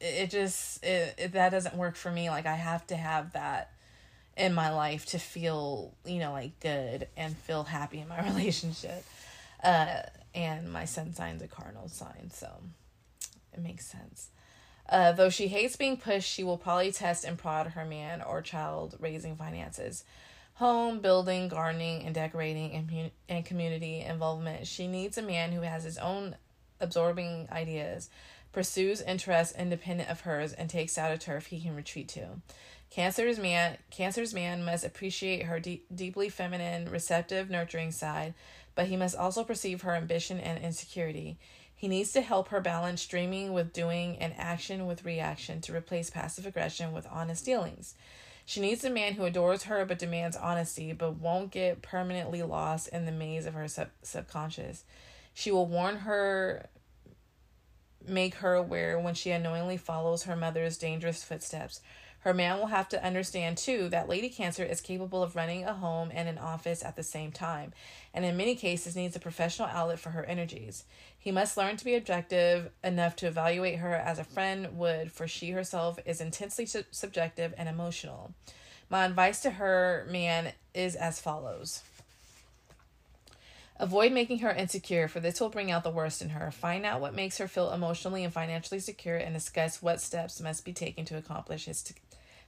It, 0.00 0.30
just, 0.30 0.84
it, 0.84 1.16
it, 1.18 1.32
that 1.32 1.48
doesn't 1.48 1.74
work 1.74 1.96
for 1.96 2.12
me. 2.12 2.30
Like, 2.30 2.46
I 2.46 2.54
have 2.54 2.86
to 2.86 2.96
have 2.96 3.32
that 3.32 3.72
in 4.36 4.54
my 4.54 4.72
life 4.72 5.04
to 5.06 5.18
feel, 5.18 5.92
you 6.06 6.20
know, 6.20 6.30
like 6.30 6.60
good 6.60 7.08
and 7.16 7.36
feel 7.36 7.64
happy 7.64 7.98
in 7.98 8.06
my 8.06 8.22
relationship. 8.28 9.04
Uh, 9.64 10.02
and 10.35 10.73
my 10.73 10.85
sun 10.85 11.12
sign's 11.12 11.43
a 11.43 11.48
cardinal 11.48 11.89
sign, 11.89 12.31
so 12.32 12.48
it 13.52 13.61
makes 13.61 13.86
sense. 13.86 14.31
Uh, 14.89 15.12
though 15.12 15.31
she 15.31 15.48
hates 15.48 15.77
being 15.77 15.97
pushed, 15.97 16.31
she 16.31 16.44
will 16.44 16.59
probably 16.59 16.93
test 16.93 17.24
and 17.24 17.39
prod 17.39 17.69
her 17.69 17.85
man 17.85 18.20
or 18.20 18.43
child 18.43 18.97
raising 19.01 19.36
finances. 19.36 20.05
Home, 20.55 21.01
building, 21.01 21.48
gardening, 21.48 22.05
and 22.05 22.15
decorating, 22.15 22.73
and, 22.73 23.11
and 23.28 23.44
community 23.44 24.01
involvement. 24.01 24.66
She 24.66 24.86
needs 24.86 25.19
a 25.19 25.23
man 25.23 25.52
who 25.52 25.62
has 25.62 25.85
his 25.85 25.98
own 25.98 26.36
absorbing 26.81 27.48
ideas, 27.51 28.11
pursues 28.52 29.01
interests 29.01 29.56
independent 29.59 30.11
of 30.11 30.20
hers, 30.20 30.52
and 30.52 30.70
takes 30.70 30.98
out 30.98 31.11
a 31.11 31.19
turf 31.19 31.47
he 31.47 31.61
can 31.61 31.74
retreat 31.74 32.09
to. 32.11 32.27
Cancer's 32.90 33.40
man, 33.40 33.78
Cancer's 33.90 34.32
man 34.32 34.65
must 34.65 34.85
appreciate 34.85 35.44
her 35.44 35.59
de- 35.59 35.82
deeply 35.93 36.28
feminine, 36.28 36.89
receptive, 36.89 37.51
nurturing 37.51 37.90
side, 37.90 38.35
but 38.74 38.86
he 38.86 38.96
must 38.96 39.16
also 39.16 39.44
perceive 39.44 39.82
her 39.82 39.94
ambition 39.94 40.38
and 40.40 40.62
insecurity. 40.62 41.38
He 41.74 41.88
needs 41.88 42.12
to 42.12 42.20
help 42.20 42.48
her 42.48 42.60
balance 42.60 43.06
dreaming 43.06 43.52
with 43.52 43.72
doing 43.72 44.16
and 44.18 44.32
action 44.38 44.86
with 44.86 45.05
reaction 45.05 45.60
to 45.62 45.74
replace 45.74 46.10
passive 46.10 46.46
aggression 46.46 46.92
with 46.92 47.06
honest 47.10 47.44
dealings. 47.44 47.94
She 48.46 48.60
needs 48.60 48.84
a 48.84 48.90
man 48.90 49.14
who 49.14 49.24
adores 49.24 49.64
her 49.64 49.84
but 49.84 49.98
demands 49.98 50.36
honesty, 50.36 50.92
but 50.92 51.16
won't 51.16 51.51
get 51.51 51.82
permanently 51.82 52.42
lost 52.42 52.88
in 52.88 53.06
the 53.06 53.12
maze 53.12 53.46
of 53.46 53.55
her 53.55 53.68
sub- 53.68 53.90
subconscious. 54.02 54.84
She 55.32 55.51
will 55.51 55.66
warn 55.66 55.96
her, 55.96 56.68
make 58.06 58.36
her 58.36 58.55
aware 58.55 58.98
when 58.98 59.14
she 59.14 59.30
unknowingly 59.30 59.76
follows 59.76 60.24
her 60.24 60.36
mother's 60.36 60.76
dangerous 60.76 61.24
footsteps. 61.24 61.80
Her 62.24 62.32
man 62.32 62.59
will 62.59 62.68
have 62.68 62.88
to 62.88 63.05
understand, 63.05 63.59
too, 63.59 63.90
that 63.90 64.09
Lady 64.09 64.30
Cancer 64.30 64.64
is 64.64 64.80
capable 64.80 65.22
of 65.22 65.36
running 65.36 65.64
a 65.64 65.74
home 65.74 66.10
and 66.10 66.26
an 66.26 66.38
office 66.38 66.82
at 66.82 66.96
the 66.96 67.02
same 67.02 67.30
time, 67.30 67.74
and 68.14 68.24
in 68.24 68.34
many 68.34 68.55
cases 68.55 68.96
needs 68.96 69.14
a 69.14 69.20
professional 69.20 69.68
outlet 69.68 69.98
for 69.98 70.09
her 70.09 70.24
energies. 70.24 70.84
He 71.18 71.30
must 71.30 71.59
learn 71.59 71.76
to 71.76 71.84
be 71.84 71.94
objective 71.94 72.70
enough 72.82 73.14
to 73.16 73.26
evaluate 73.26 73.80
her 73.80 73.94
as 73.94 74.18
a 74.18 74.24
friend 74.24 74.78
would, 74.78 75.12
for 75.12 75.28
she 75.28 75.51
herself 75.51 75.98
is 76.06 76.22
intensely 76.22 76.64
su- 76.64 76.84
subjective 76.90 77.52
and 77.59 77.68
emotional. 77.68 78.32
My 78.88 79.05
advice 79.05 79.42
to 79.42 79.51
her, 79.51 80.06
man, 80.10 80.52
is 80.72 80.96
as 80.96 81.20
follows. 81.20 81.82
Avoid 83.76 84.12
making 84.12 84.38
her 84.38 84.52
insecure, 84.52 85.09
for 85.09 85.20
this 85.20 85.40
will 85.40 85.51
bring 85.51 85.70
out 85.70 85.82
the 85.82 85.90
worst 85.90 86.22
in 86.22 86.30
her. 86.30 86.51
Find 86.52 86.86
out 86.86 87.01
what 87.01 87.12
makes 87.12 87.38
her 87.38 87.48
feel 87.48 87.72
emotionally 87.72 88.24
and 88.24 88.32
financially 88.32 88.78
secure 88.78 89.16
and 89.16 89.34
discuss 89.34 89.82
what 89.82 90.01
steps 90.01 90.40
must 90.40 90.64
be 90.64 90.72
taken 90.72 91.05
to 91.06 91.16
accomplish 91.16 91.66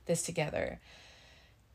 this 0.06 0.22
together. 0.22 0.80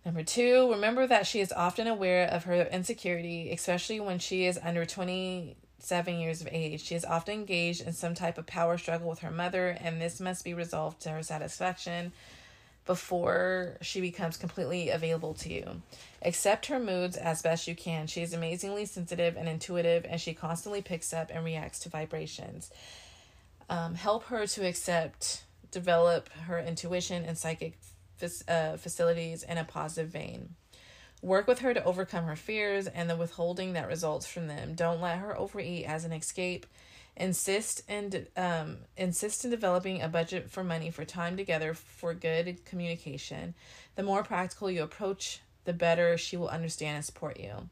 Number 0.06 0.24
two, 0.24 0.72
remember 0.72 1.06
that 1.06 1.28
she 1.28 1.42
is 1.42 1.52
often 1.52 1.86
aware 1.86 2.28
of 2.28 2.46
her 2.46 2.64
insecurity, 2.64 3.52
especially 3.52 4.00
when 4.00 4.18
she 4.18 4.46
is 4.46 4.60
under 4.64 4.84
27 4.84 6.20
years 6.20 6.42
of 6.42 6.48
age. 6.52 6.82
She 6.82 6.96
is 6.96 7.06
often 7.06 7.36
engaged 7.36 7.82
in 7.86 7.94
some 7.94 8.16
type 8.16 8.40
of 8.40 8.48
power 8.48 8.80
struggle 8.80 9.10
with 9.10 9.20
her 9.20 9.30
mother, 9.30 9.78
and 9.80 10.02
this 10.02 10.20
must 10.20 10.44
be 10.44 10.56
resolved 10.56 11.02
to 11.02 11.10
her 11.10 11.22
satisfaction 11.22 12.14
before 12.88 13.78
she 13.82 14.02
becomes 14.02 14.38
completely 14.38 14.90
available 14.90 15.36
to 15.36 15.54
you. 15.54 15.82
Accept 16.24 16.66
her 16.66 16.80
moods 16.80 17.16
as 17.16 17.44
best 17.44 17.68
you 17.68 17.76
can. 17.76 18.08
She 18.08 18.24
is 18.24 18.34
amazingly 18.34 18.86
sensitive 18.86 19.38
and 19.38 19.48
intuitive, 19.48 20.04
and 20.10 20.20
she 20.20 20.34
constantly 20.34 20.82
picks 20.82 21.14
up 21.14 21.30
and 21.32 21.46
reacts 21.46 21.80
to 21.82 21.90
vibrations. 21.90 22.72
Um, 23.70 23.94
help 23.94 24.26
her 24.26 24.48
to 24.48 24.68
accept, 24.68 25.44
develop 25.70 26.30
her 26.48 26.60
intuition 26.60 27.24
and 27.24 27.38
psychic 27.38 27.78
uh, 28.48 28.78
facilities 28.78 29.44
in 29.44 29.58
a 29.58 29.64
positive 29.64 30.12
vein. 30.12 30.56
Work 31.22 31.48
with 31.48 31.60
her 31.60 31.74
to 31.74 31.84
overcome 31.84 32.26
her 32.26 32.36
fears 32.36 32.88
and 32.88 33.10
the 33.10 33.16
withholding 33.16 33.74
that 33.74 33.88
results 33.88 34.26
from 34.26 34.48
them. 34.48 34.74
Don't 34.74 35.02
let 35.02 35.20
her 35.20 35.38
overeat 35.38 35.86
as 35.86 36.04
an 36.04 36.12
escape. 36.12 36.66
Insist 37.16 37.84
and 37.88 38.26
um, 38.38 38.78
insist 38.98 39.46
in 39.46 39.52
developing 39.52 40.02
a 40.02 40.08
budget 40.08 40.50
for 40.50 40.64
money 40.64 40.90
for 40.90 41.06
time 41.06 41.38
together 41.38 41.74
for 41.74 42.14
good 42.14 42.66
communication. 42.66 43.54
The 43.96 44.04
more 44.04 44.24
practical 44.24 44.72
you 44.72 44.82
approach, 44.82 45.42
the 45.66 45.74
better 45.74 46.18
she 46.18 46.38
will 46.38 46.48
understand 46.48 46.96
and 46.96 47.06
support 47.06 47.40
you. 47.40 47.70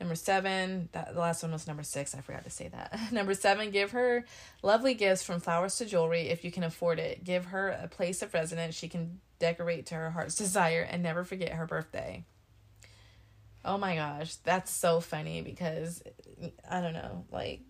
Number 0.00 0.14
seven, 0.14 0.88
that 0.92 1.12
the 1.12 1.20
last 1.20 1.42
one 1.42 1.52
was 1.52 1.66
number 1.66 1.82
six. 1.82 2.14
I 2.14 2.22
forgot 2.22 2.44
to 2.44 2.50
say 2.50 2.68
that. 2.68 2.98
number 3.12 3.34
seven, 3.34 3.70
give 3.70 3.90
her 3.90 4.24
lovely 4.62 4.94
gifts 4.94 5.22
from 5.22 5.40
flowers 5.40 5.76
to 5.76 5.84
jewelry 5.84 6.28
if 6.30 6.42
you 6.42 6.50
can 6.50 6.64
afford 6.64 6.98
it. 6.98 7.22
Give 7.22 7.44
her 7.46 7.68
a 7.68 7.86
place 7.86 8.22
of 8.22 8.32
residence 8.32 8.74
she 8.74 8.88
can 8.88 9.20
decorate 9.38 9.86
to 9.86 9.94
her 9.96 10.10
heart's 10.10 10.34
desire, 10.36 10.86
and 10.90 11.02
never 11.02 11.22
forget 11.22 11.52
her 11.52 11.66
birthday. 11.66 12.24
Oh 13.62 13.76
my 13.76 13.96
gosh, 13.96 14.36
that's 14.36 14.70
so 14.70 15.00
funny 15.00 15.42
because 15.42 16.02
I 16.68 16.80
don't 16.80 16.94
know, 16.94 17.26
like, 17.30 17.60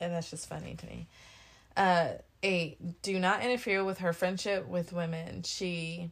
and 0.00 0.12
that's 0.12 0.30
just 0.30 0.46
funny 0.46 0.74
to 0.74 0.86
me. 0.86 1.08
Uh, 1.74 2.08
eight, 2.42 3.00
do 3.00 3.18
not 3.18 3.42
interfere 3.42 3.84
with 3.84 3.98
her 3.98 4.12
friendship 4.12 4.68
with 4.68 4.92
women. 4.92 5.44
She 5.44 6.10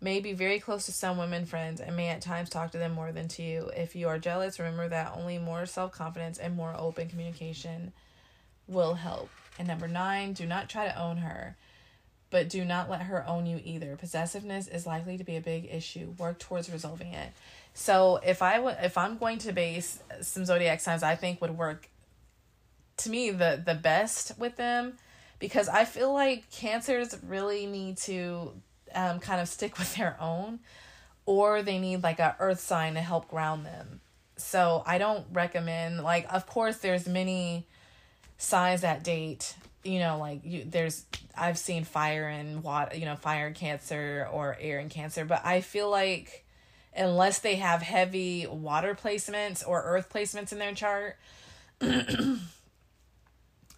may 0.00 0.20
be 0.20 0.32
very 0.32 0.60
close 0.60 0.86
to 0.86 0.92
some 0.92 1.18
women 1.18 1.46
friends 1.46 1.80
and 1.80 1.96
may 1.96 2.08
at 2.08 2.20
times 2.20 2.50
talk 2.50 2.72
to 2.72 2.78
them 2.78 2.92
more 2.92 3.12
than 3.12 3.28
to 3.28 3.42
you. 3.42 3.70
If 3.76 3.96
you 3.96 4.08
are 4.08 4.18
jealous, 4.18 4.58
remember 4.58 4.88
that 4.88 5.14
only 5.16 5.38
more 5.38 5.66
self 5.66 5.92
confidence 5.92 6.38
and 6.38 6.54
more 6.54 6.74
open 6.76 7.08
communication 7.08 7.92
will 8.66 8.94
help. 8.94 9.30
And 9.58 9.66
number 9.66 9.88
nine, 9.88 10.32
do 10.32 10.46
not 10.46 10.68
try 10.68 10.86
to 10.86 11.00
own 11.00 11.18
her 11.18 11.56
but 12.30 12.48
do 12.48 12.64
not 12.64 12.90
let 12.90 13.02
her 13.02 13.26
own 13.26 13.46
you 13.46 13.60
either. 13.64 13.96
Possessiveness 13.96 14.68
is 14.68 14.86
likely 14.86 15.16
to 15.16 15.24
be 15.24 15.36
a 15.36 15.40
big 15.40 15.68
issue. 15.72 16.14
Work 16.18 16.38
towards 16.38 16.70
resolving 16.70 17.12
it. 17.12 17.32
So 17.74 18.20
if 18.24 18.42
I 18.42 18.58
would, 18.58 18.76
if 18.82 18.98
I'm 18.98 19.18
going 19.18 19.38
to 19.38 19.52
base 19.52 20.00
some 20.22 20.44
zodiac 20.44 20.80
signs, 20.80 21.02
I 21.02 21.14
think 21.14 21.40
would 21.40 21.56
work 21.56 21.88
to 22.98 23.10
me 23.10 23.30
the 23.30 23.62
the 23.64 23.74
best 23.74 24.38
with 24.38 24.56
them, 24.56 24.94
because 25.38 25.68
I 25.68 25.84
feel 25.84 26.12
like 26.12 26.50
cancers 26.50 27.16
really 27.26 27.66
need 27.66 27.98
to 27.98 28.52
um, 28.94 29.18
kind 29.20 29.40
of 29.40 29.48
stick 29.48 29.78
with 29.78 29.94
their 29.96 30.16
own, 30.20 30.60
or 31.24 31.62
they 31.62 31.78
need 31.78 32.02
like 32.02 32.18
a 32.18 32.36
earth 32.38 32.60
sign 32.60 32.94
to 32.94 33.00
help 33.00 33.28
ground 33.28 33.66
them. 33.66 34.00
So 34.36 34.82
I 34.86 34.98
don't 34.98 35.24
recommend 35.32 36.02
like 36.02 36.26
of 36.32 36.46
course 36.46 36.78
there's 36.78 37.08
many 37.08 37.66
signs 38.38 38.82
that 38.82 39.02
date 39.02 39.54
you 39.86 39.98
know 39.98 40.18
like 40.18 40.40
you 40.44 40.64
there's 40.64 41.04
i've 41.36 41.58
seen 41.58 41.84
fire 41.84 42.26
and 42.26 42.62
water 42.62 42.94
you 42.96 43.04
know 43.04 43.16
fire 43.16 43.46
and 43.46 43.56
cancer 43.56 44.28
or 44.32 44.56
air 44.60 44.78
and 44.78 44.90
cancer 44.90 45.24
but 45.24 45.40
i 45.44 45.60
feel 45.60 45.88
like 45.88 46.44
unless 46.94 47.38
they 47.38 47.56
have 47.56 47.82
heavy 47.82 48.46
water 48.46 48.94
placements 48.94 49.66
or 49.66 49.82
earth 49.82 50.10
placements 50.12 50.52
in 50.52 50.58
their 50.58 50.74
chart 50.74 51.16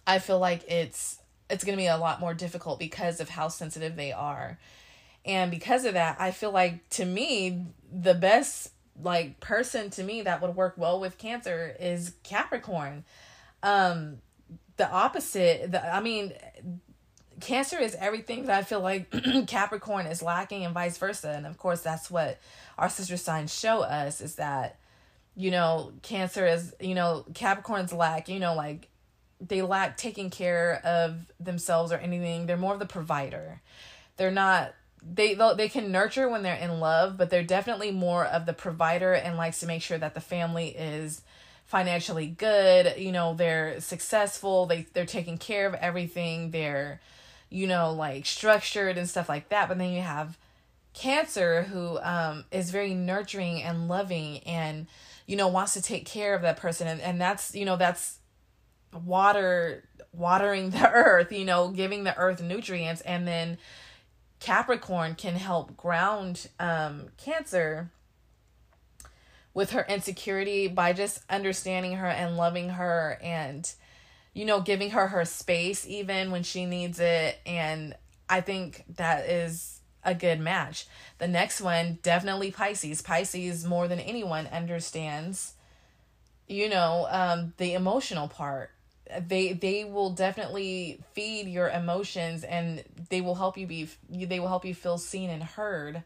i 0.07 0.19
feel 0.19 0.39
like 0.39 0.63
it's 0.69 1.19
it's 1.49 1.63
going 1.63 1.75
to 1.75 1.81
be 1.81 1.87
a 1.87 1.97
lot 1.97 2.19
more 2.19 2.33
difficult 2.33 2.79
because 2.79 3.19
of 3.19 3.29
how 3.29 3.47
sensitive 3.47 3.95
they 3.95 4.11
are 4.11 4.57
and 5.29 5.51
because 5.51 5.85
of 5.85 5.93
that 5.93 6.17
i 6.19 6.31
feel 6.31 6.51
like 6.51 6.87
to 6.89 7.05
me 7.05 7.65
the 7.91 8.13
best 8.13 8.71
like 9.01 9.39
person 9.39 9.89
to 9.91 10.03
me 10.03 10.21
that 10.23 10.41
would 10.41 10.55
work 10.55 10.73
well 10.77 10.99
with 10.99 11.17
cancer 11.17 11.75
is 11.79 12.13
capricorn. 12.23 13.03
Um 13.63 14.17
the 14.77 14.89
opposite 14.89 15.71
the, 15.71 15.93
i 15.93 15.99
mean 15.99 16.33
cancer 17.41 17.77
is 17.77 17.95
everything 17.99 18.45
that 18.45 18.57
i 18.57 18.63
feel 18.63 18.81
like 18.81 19.13
capricorn 19.47 20.05
is 20.05 20.21
lacking 20.21 20.65
and 20.65 20.73
vice 20.73 20.97
versa. 20.97 21.33
And 21.35 21.45
of 21.45 21.57
course 21.57 21.81
that's 21.81 22.09
what 22.09 22.39
our 22.77 22.89
sister 22.89 23.17
signs 23.17 23.57
show 23.57 23.81
us 23.81 24.21
is 24.21 24.35
that 24.35 24.79
you 25.35 25.51
know 25.51 25.93
cancer 26.01 26.45
is 26.45 26.75
you 26.79 26.95
know 26.95 27.25
capricorns 27.33 27.93
lack 27.93 28.27
you 28.27 28.39
know 28.39 28.55
like 28.55 28.89
they 29.41 29.61
lack 29.61 29.95
taking 29.95 30.29
care 30.29 30.81
of 30.83 31.31
themselves 31.39 31.93
or 31.93 31.97
anything. 31.97 32.45
They're 32.45 32.57
more 32.57 32.73
of 32.73 32.79
the 32.79 32.85
provider. 32.85 33.61
They're 34.17 34.31
not 34.31 34.73
they 35.01 35.35
they 35.55 35.69
can 35.69 35.91
nurture 35.91 36.27
when 36.27 36.43
they're 36.43 36.55
in 36.55 36.79
love 36.79 37.17
but 37.17 37.29
they're 37.29 37.43
definitely 37.43 37.91
more 37.91 38.25
of 38.25 38.45
the 38.45 38.53
provider 38.53 39.13
and 39.13 39.37
likes 39.37 39.59
to 39.59 39.65
make 39.65 39.81
sure 39.81 39.97
that 39.97 40.13
the 40.13 40.21
family 40.21 40.69
is 40.69 41.21
financially 41.65 42.27
good 42.27 42.95
you 42.97 43.11
know 43.11 43.33
they're 43.33 43.79
successful 43.79 44.65
they 44.65 44.85
they're 44.93 45.05
taking 45.05 45.37
care 45.37 45.67
of 45.67 45.73
everything 45.75 46.51
they're 46.51 46.99
you 47.49 47.67
know 47.67 47.91
like 47.91 48.25
structured 48.25 48.97
and 48.97 49.09
stuff 49.09 49.27
like 49.27 49.49
that. 49.49 49.67
But 49.67 49.77
then 49.77 49.91
you 49.91 50.01
have 50.01 50.37
cancer 50.93 51.63
who 51.63 51.99
um 51.99 52.45
is 52.51 52.71
very 52.71 52.93
nurturing 52.93 53.61
and 53.61 53.87
loving 53.87 54.39
and 54.39 54.87
you 55.25 55.35
know 55.35 55.47
wants 55.47 55.73
to 55.73 55.81
take 55.81 56.05
care 56.05 56.35
of 56.35 56.41
that 56.43 56.57
person. 56.57 56.87
And, 56.87 57.01
and 57.01 57.19
that's 57.19 57.55
you 57.55 57.65
know 57.65 57.75
that's 57.75 58.17
water 59.05 59.83
watering 60.13 60.69
the 60.71 60.89
earth 60.89 61.31
you 61.31 61.45
know 61.45 61.69
giving 61.69 62.03
the 62.03 62.17
earth 62.17 62.41
nutrients. 62.41 63.01
And 63.01 63.27
then 63.27 63.57
capricorn 64.39 65.15
can 65.15 65.35
help 65.35 65.75
ground 65.75 66.47
um 66.59 67.07
cancer 67.17 67.91
with 69.53 69.71
her 69.71 69.85
insecurity 69.89 70.67
by 70.67 70.93
just 70.93 71.21
understanding 71.29 71.93
her 71.93 72.07
and 72.07 72.37
loving 72.37 72.69
her 72.69 73.19
and 73.21 73.73
you 74.33 74.45
know 74.45 74.61
giving 74.61 74.91
her 74.91 75.07
her 75.07 75.25
space 75.25 75.85
even 75.87 76.31
when 76.31 76.43
she 76.43 76.65
needs 76.65 76.99
it. 76.99 77.39
And 77.45 77.95
i 78.29 78.41
think 78.41 78.85
that 78.95 79.29
is 79.29 79.81
a 80.01 80.15
good 80.15 80.39
match. 80.39 80.87
The 81.17 81.27
next 81.27 81.59
one 81.59 81.99
definitely 82.01 82.51
pisces. 82.51 83.01
Pisces 83.01 83.65
more 83.65 83.89
than 83.89 83.99
anyone 83.99 84.47
understands 84.47 85.53
you 86.47 86.67
know 86.67 87.07
um 87.11 87.53
the 87.57 87.73
emotional 87.73 88.27
part 88.27 88.71
they 89.27 89.53
they 89.53 89.83
will 89.83 90.11
definitely 90.11 90.99
feed 91.13 91.47
your 91.47 91.69
emotions 91.69 92.43
and 92.43 92.83
they 93.09 93.21
will 93.21 93.35
help 93.35 93.57
you 93.57 93.65
be 93.67 93.89
they 94.09 94.39
will 94.39 94.47
help 94.47 94.65
you 94.65 94.75
feel 94.75 94.97
seen 94.97 95.29
and 95.29 95.43
heard. 95.43 96.03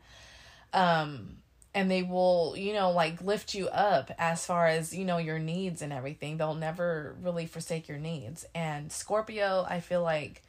Um 0.73 1.38
and 1.75 1.89
they 1.89 2.03
will 2.03 2.55
you 2.57 2.73
know 2.73 2.91
like 2.91 3.21
lift 3.21 3.53
you 3.53 3.67
up 3.69 4.11
as 4.17 4.45
far 4.45 4.67
as 4.67 4.93
you 4.95 5.05
know 5.05 5.17
your 5.17 5.39
needs 5.39 5.81
and 5.81 5.91
everything. 5.91 6.38
They'll 6.38 6.55
never 6.55 7.15
really 7.21 7.45
forsake 7.45 7.88
your 7.88 7.97
needs. 7.99 8.45
And 8.55 8.91
scorpio 8.91 9.65
i 9.69 9.80
feel 9.80 10.01
like 10.01 10.43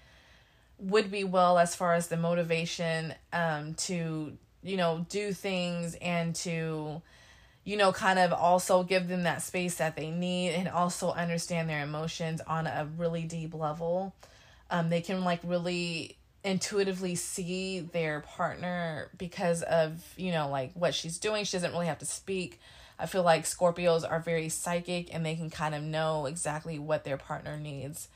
would 0.78 1.10
be 1.10 1.24
well 1.24 1.58
as 1.58 1.74
far 1.74 1.94
as 1.94 2.08
the 2.08 2.16
motivation 2.16 3.14
um 3.32 3.74
to 3.74 4.36
you 4.62 4.76
know 4.76 5.06
do 5.08 5.32
things 5.32 5.94
and 6.00 6.34
to 6.34 7.00
you 7.64 7.76
know 7.76 7.92
kind 7.92 8.18
of 8.18 8.32
also 8.32 8.82
give 8.82 9.08
them 9.08 9.22
that 9.24 9.42
space 9.42 9.76
that 9.76 9.96
they 9.96 10.10
need 10.10 10.50
and 10.50 10.68
also 10.68 11.10
understand 11.12 11.68
their 11.68 11.82
emotions 11.82 12.40
on 12.46 12.66
a 12.66 12.88
really 12.96 13.22
deep 13.22 13.54
level. 13.54 14.14
Um 14.70 14.90
they 14.90 15.00
can 15.00 15.24
like 15.24 15.40
really 15.42 16.16
intuitively 16.44 17.14
see 17.14 17.80
their 17.80 18.20
partner 18.20 19.08
because 19.16 19.62
of 19.62 20.14
you 20.16 20.30
know 20.30 20.48
like 20.48 20.72
what 20.74 20.94
she's 20.94 21.18
doing. 21.18 21.44
She 21.44 21.56
doesn't 21.56 21.72
really 21.72 21.86
have 21.86 21.98
to 21.98 22.06
speak. 22.06 22.60
I 22.98 23.06
feel 23.06 23.24
like 23.24 23.44
scorpios 23.44 24.08
are 24.08 24.20
very 24.20 24.48
psychic 24.48 25.12
and 25.12 25.26
they 25.26 25.34
can 25.34 25.50
kind 25.50 25.74
of 25.74 25.82
know 25.82 26.26
exactly 26.26 26.78
what 26.78 27.04
their 27.04 27.16
partner 27.16 27.56
needs 27.56 28.08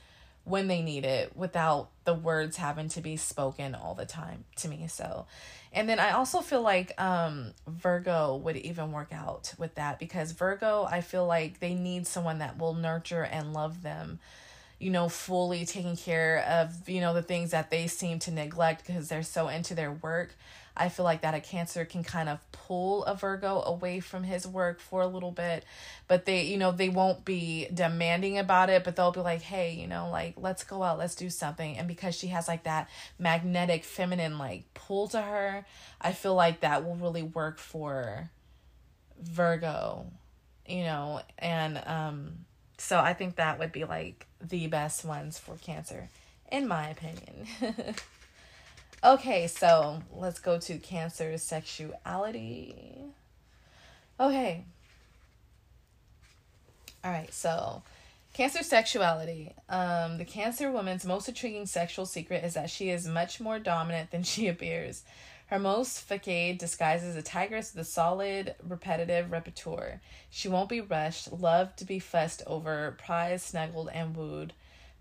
when 0.48 0.68
they 0.68 0.82
need 0.82 1.04
it 1.04 1.36
without 1.36 1.90
the 2.04 2.14
words 2.14 2.56
having 2.56 2.88
to 2.88 3.00
be 3.00 3.16
spoken 3.16 3.74
all 3.74 3.94
the 3.94 4.06
time 4.06 4.44
to 4.56 4.68
me 4.68 4.86
so 4.88 5.26
and 5.72 5.88
then 5.88 5.98
i 5.98 6.12
also 6.12 6.40
feel 6.40 6.62
like 6.62 6.98
um 7.00 7.52
virgo 7.66 8.36
would 8.36 8.56
even 8.56 8.92
work 8.92 9.12
out 9.12 9.54
with 9.58 9.74
that 9.74 9.98
because 9.98 10.32
virgo 10.32 10.86
i 10.90 11.00
feel 11.00 11.26
like 11.26 11.60
they 11.60 11.74
need 11.74 12.06
someone 12.06 12.38
that 12.38 12.58
will 12.58 12.74
nurture 12.74 13.22
and 13.22 13.52
love 13.52 13.82
them 13.82 14.18
you 14.78 14.90
know, 14.90 15.08
fully 15.08 15.66
taking 15.66 15.96
care 15.96 16.44
of, 16.48 16.88
you 16.88 17.00
know, 17.00 17.12
the 17.12 17.22
things 17.22 17.50
that 17.50 17.70
they 17.70 17.86
seem 17.86 18.18
to 18.20 18.30
neglect 18.30 18.86
because 18.86 19.08
they're 19.08 19.22
so 19.22 19.48
into 19.48 19.74
their 19.74 19.92
work. 19.92 20.36
I 20.78 20.88
feel 20.88 21.04
like 21.04 21.22
that 21.22 21.34
a 21.34 21.40
Cancer 21.40 21.84
can 21.84 22.04
kind 22.04 22.28
of 22.28 22.38
pull 22.52 23.04
a 23.04 23.14
Virgo 23.14 23.62
away 23.62 24.00
from 24.00 24.22
his 24.22 24.46
work 24.46 24.80
for 24.80 25.02
a 25.02 25.06
little 25.06 25.30
bit, 25.30 25.64
but 26.06 26.24
they, 26.24 26.42
you 26.42 26.56
know, 26.56 26.72
they 26.72 26.88
won't 26.88 27.24
be 27.24 27.66
demanding 27.72 28.38
about 28.38 28.70
it, 28.70 28.84
but 28.84 28.96
they'll 28.96 29.12
be 29.12 29.20
like, 29.20 29.42
hey, 29.42 29.72
you 29.74 29.86
know, 29.86 30.08
like, 30.10 30.34
let's 30.36 30.64
go 30.64 30.82
out, 30.82 30.98
let's 30.98 31.14
do 31.14 31.30
something. 31.30 31.76
And 31.76 31.88
because 31.88 32.14
she 32.14 32.28
has 32.28 32.48
like 32.48 32.64
that 32.64 32.88
magnetic 33.18 33.84
feminine 33.84 34.38
like 34.38 34.72
pull 34.74 35.08
to 35.08 35.20
her, 35.20 35.66
I 36.00 36.12
feel 36.12 36.34
like 36.34 36.60
that 36.60 36.84
will 36.84 36.96
really 36.96 37.22
work 37.22 37.58
for 37.58 38.30
Virgo, 39.20 40.06
you 40.66 40.84
know, 40.84 41.22
and 41.38 41.82
um, 41.86 42.32
so 42.78 42.98
I 42.98 43.14
think 43.14 43.36
that 43.36 43.58
would 43.58 43.72
be 43.72 43.84
like 43.84 44.26
the 44.40 44.66
best 44.68 45.04
ones 45.04 45.38
for 45.38 45.56
Cancer, 45.56 46.08
in 46.50 46.68
my 46.68 46.88
opinion. 46.88 47.46
okay, 49.02 49.46
so 49.46 50.02
let's 50.12 50.40
go 50.40 50.58
to 50.58 50.78
Cancer 50.78 51.36
sexuality. 51.38 53.04
Okay. 54.20 54.64
All 57.04 57.12
right, 57.12 57.32
so 57.32 57.82
Cancer 58.34 58.62
sexuality. 58.62 59.52
Um, 59.68 60.18
the 60.18 60.24
Cancer 60.24 60.70
woman's 60.70 61.04
most 61.04 61.28
intriguing 61.28 61.66
sexual 61.66 62.06
secret 62.06 62.44
is 62.44 62.54
that 62.54 62.70
she 62.70 62.90
is 62.90 63.06
much 63.06 63.40
more 63.40 63.58
dominant 63.58 64.10
than 64.10 64.22
she 64.22 64.48
appears. 64.48 65.02
Her 65.46 65.58
most 65.58 66.02
facade 66.02 66.58
disguises 66.58 67.16
a 67.16 67.22
tigress 67.22 67.72
with 67.74 67.86
a 67.86 67.90
solid, 67.90 68.54
repetitive 68.62 69.30
repertoire. 69.30 70.02
She 70.28 70.46
won't 70.46 70.68
be 70.68 70.82
rushed, 70.82 71.32
loved 71.32 71.78
to 71.78 71.86
be 71.86 71.98
fussed 71.98 72.42
over, 72.46 72.94
prized, 72.98 73.46
snuggled, 73.46 73.88
and 73.94 74.14
wooed. 74.14 74.52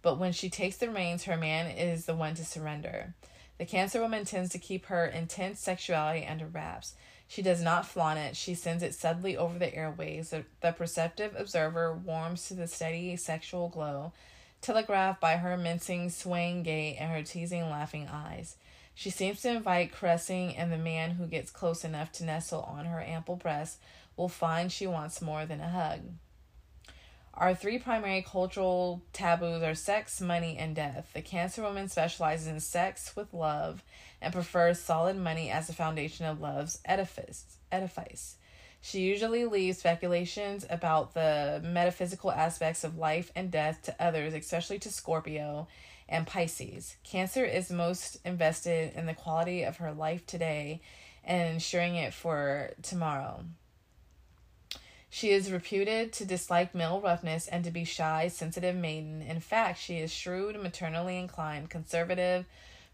But 0.02 0.18
when 0.18 0.32
she 0.32 0.50
takes 0.50 0.78
the 0.78 0.90
reins, 0.90 1.26
her 1.26 1.36
man 1.36 1.70
is 1.70 2.06
the 2.06 2.16
one 2.16 2.36
to 2.36 2.46
surrender. 2.46 3.14
The 3.58 3.66
Cancer 3.66 4.02
woman 4.02 4.26
tends 4.26 4.52
to 4.52 4.60
keep 4.60 4.86
her 4.86 5.06
intense 5.06 5.60
sexuality 5.60 6.26
under 6.26 6.46
wraps. 6.46 6.94
She 7.28 7.42
does 7.42 7.62
not 7.62 7.86
flaunt 7.86 8.20
it, 8.20 8.38
she 8.38 8.54
sends 8.54 8.84
it 8.84 8.94
subtly 8.94 9.36
over 9.36 9.60
the 9.60 9.74
airways. 9.74 10.30
The, 10.30 10.46
the 10.62 10.72
perceptive 10.72 11.36
observer 11.38 11.94
warms 11.94 12.48
to 12.48 12.54
the 12.54 12.68
steady 12.68 13.16
sexual 13.18 13.68
glow, 13.68 14.14
telegraphed 14.62 15.20
by 15.20 15.38
her 15.38 15.58
mincing, 15.58 16.10
swaying 16.10 16.64
gait 16.64 16.98
and 16.98 17.12
her 17.12 17.24
teasing, 17.24 17.70
laughing 17.70 18.08
eyes. 18.08 18.56
She 18.94 19.10
seems 19.10 19.42
to 19.42 19.50
invite 19.50 19.92
caressing, 19.92 20.56
and 20.56 20.72
the 20.72 20.78
man 20.78 21.12
who 21.12 21.28
gets 21.28 21.52
close 21.52 21.84
enough 21.84 22.12
to 22.14 22.24
nestle 22.24 22.62
on 22.62 22.86
her 22.86 23.02
ample 23.02 23.36
breast 23.36 23.80
will 24.16 24.30
find 24.30 24.72
she 24.72 24.88
wants 24.88 25.22
more 25.22 25.46
than 25.46 25.62
a 25.62 25.70
hug. 25.70 26.02
Our 27.40 27.54
three 27.54 27.78
primary 27.78 28.24
cultural 28.24 29.04
taboos 29.14 29.62
are 29.62 29.76
sex, 29.76 30.20
money, 30.20 30.58
and 30.58 30.76
death. 30.76 31.12
The 31.14 31.22
Cancer 31.22 31.62
woman 31.62 31.88
specializes 31.88 32.48
in 32.48 32.60
sex 32.60 33.16
with 33.16 33.32
love 33.32 33.84
and 34.20 34.34
prefers 34.34 34.80
solid 34.80 35.18
money 35.18 35.52
as 35.52 35.68
the 35.68 35.74
foundation 35.74 36.26
of 36.26 36.42
love's 36.42 36.80
edifice. 36.84 37.46
edifice. 37.72 38.38
She 38.82 39.02
usually 39.02 39.46
leaves 39.46 39.78
speculations 39.78 40.66
about 40.68 41.14
the 41.14 41.62
metaphysical 41.64 42.32
aspects 42.32 42.84
of 42.84 42.98
life 42.98 43.32
and 43.36 43.52
death 43.52 43.84
to 43.84 43.96
others, 44.04 44.34
especially 44.34 44.80
to 44.80 44.90
Scorpio, 44.90 45.68
and 46.10 46.26
Pisces. 46.26 46.96
Cancer 47.04 47.46
is 47.46 47.70
most 47.70 48.18
invested 48.26 48.94
in 48.96 49.06
the 49.06 49.14
quality 49.14 49.62
of 49.62 49.78
her 49.78 49.94
life 49.94 50.26
today 50.26 50.82
and 51.24 51.54
ensuring 51.54 51.98
it 51.98 52.16
for 52.16 52.72
tomorrow. 52.82 53.44
She 55.10 55.32
is 55.32 55.52
reputed 55.52 56.14
to 56.14 56.26
dislike 56.26 56.76
male 56.76 57.02
roughness 57.02 57.48
and 57.48 57.64
to 57.64 57.72
be 57.72 57.86
shy, 57.86 58.28
sensitive 58.28 58.76
maiden. 58.76 59.22
In 59.22 59.40
fact, 59.40 59.80
she 59.80 59.98
is 59.98 60.12
shrewd, 60.12 60.62
maternally 60.62 61.18
inclined, 61.18 61.70
conservative, 61.70 62.46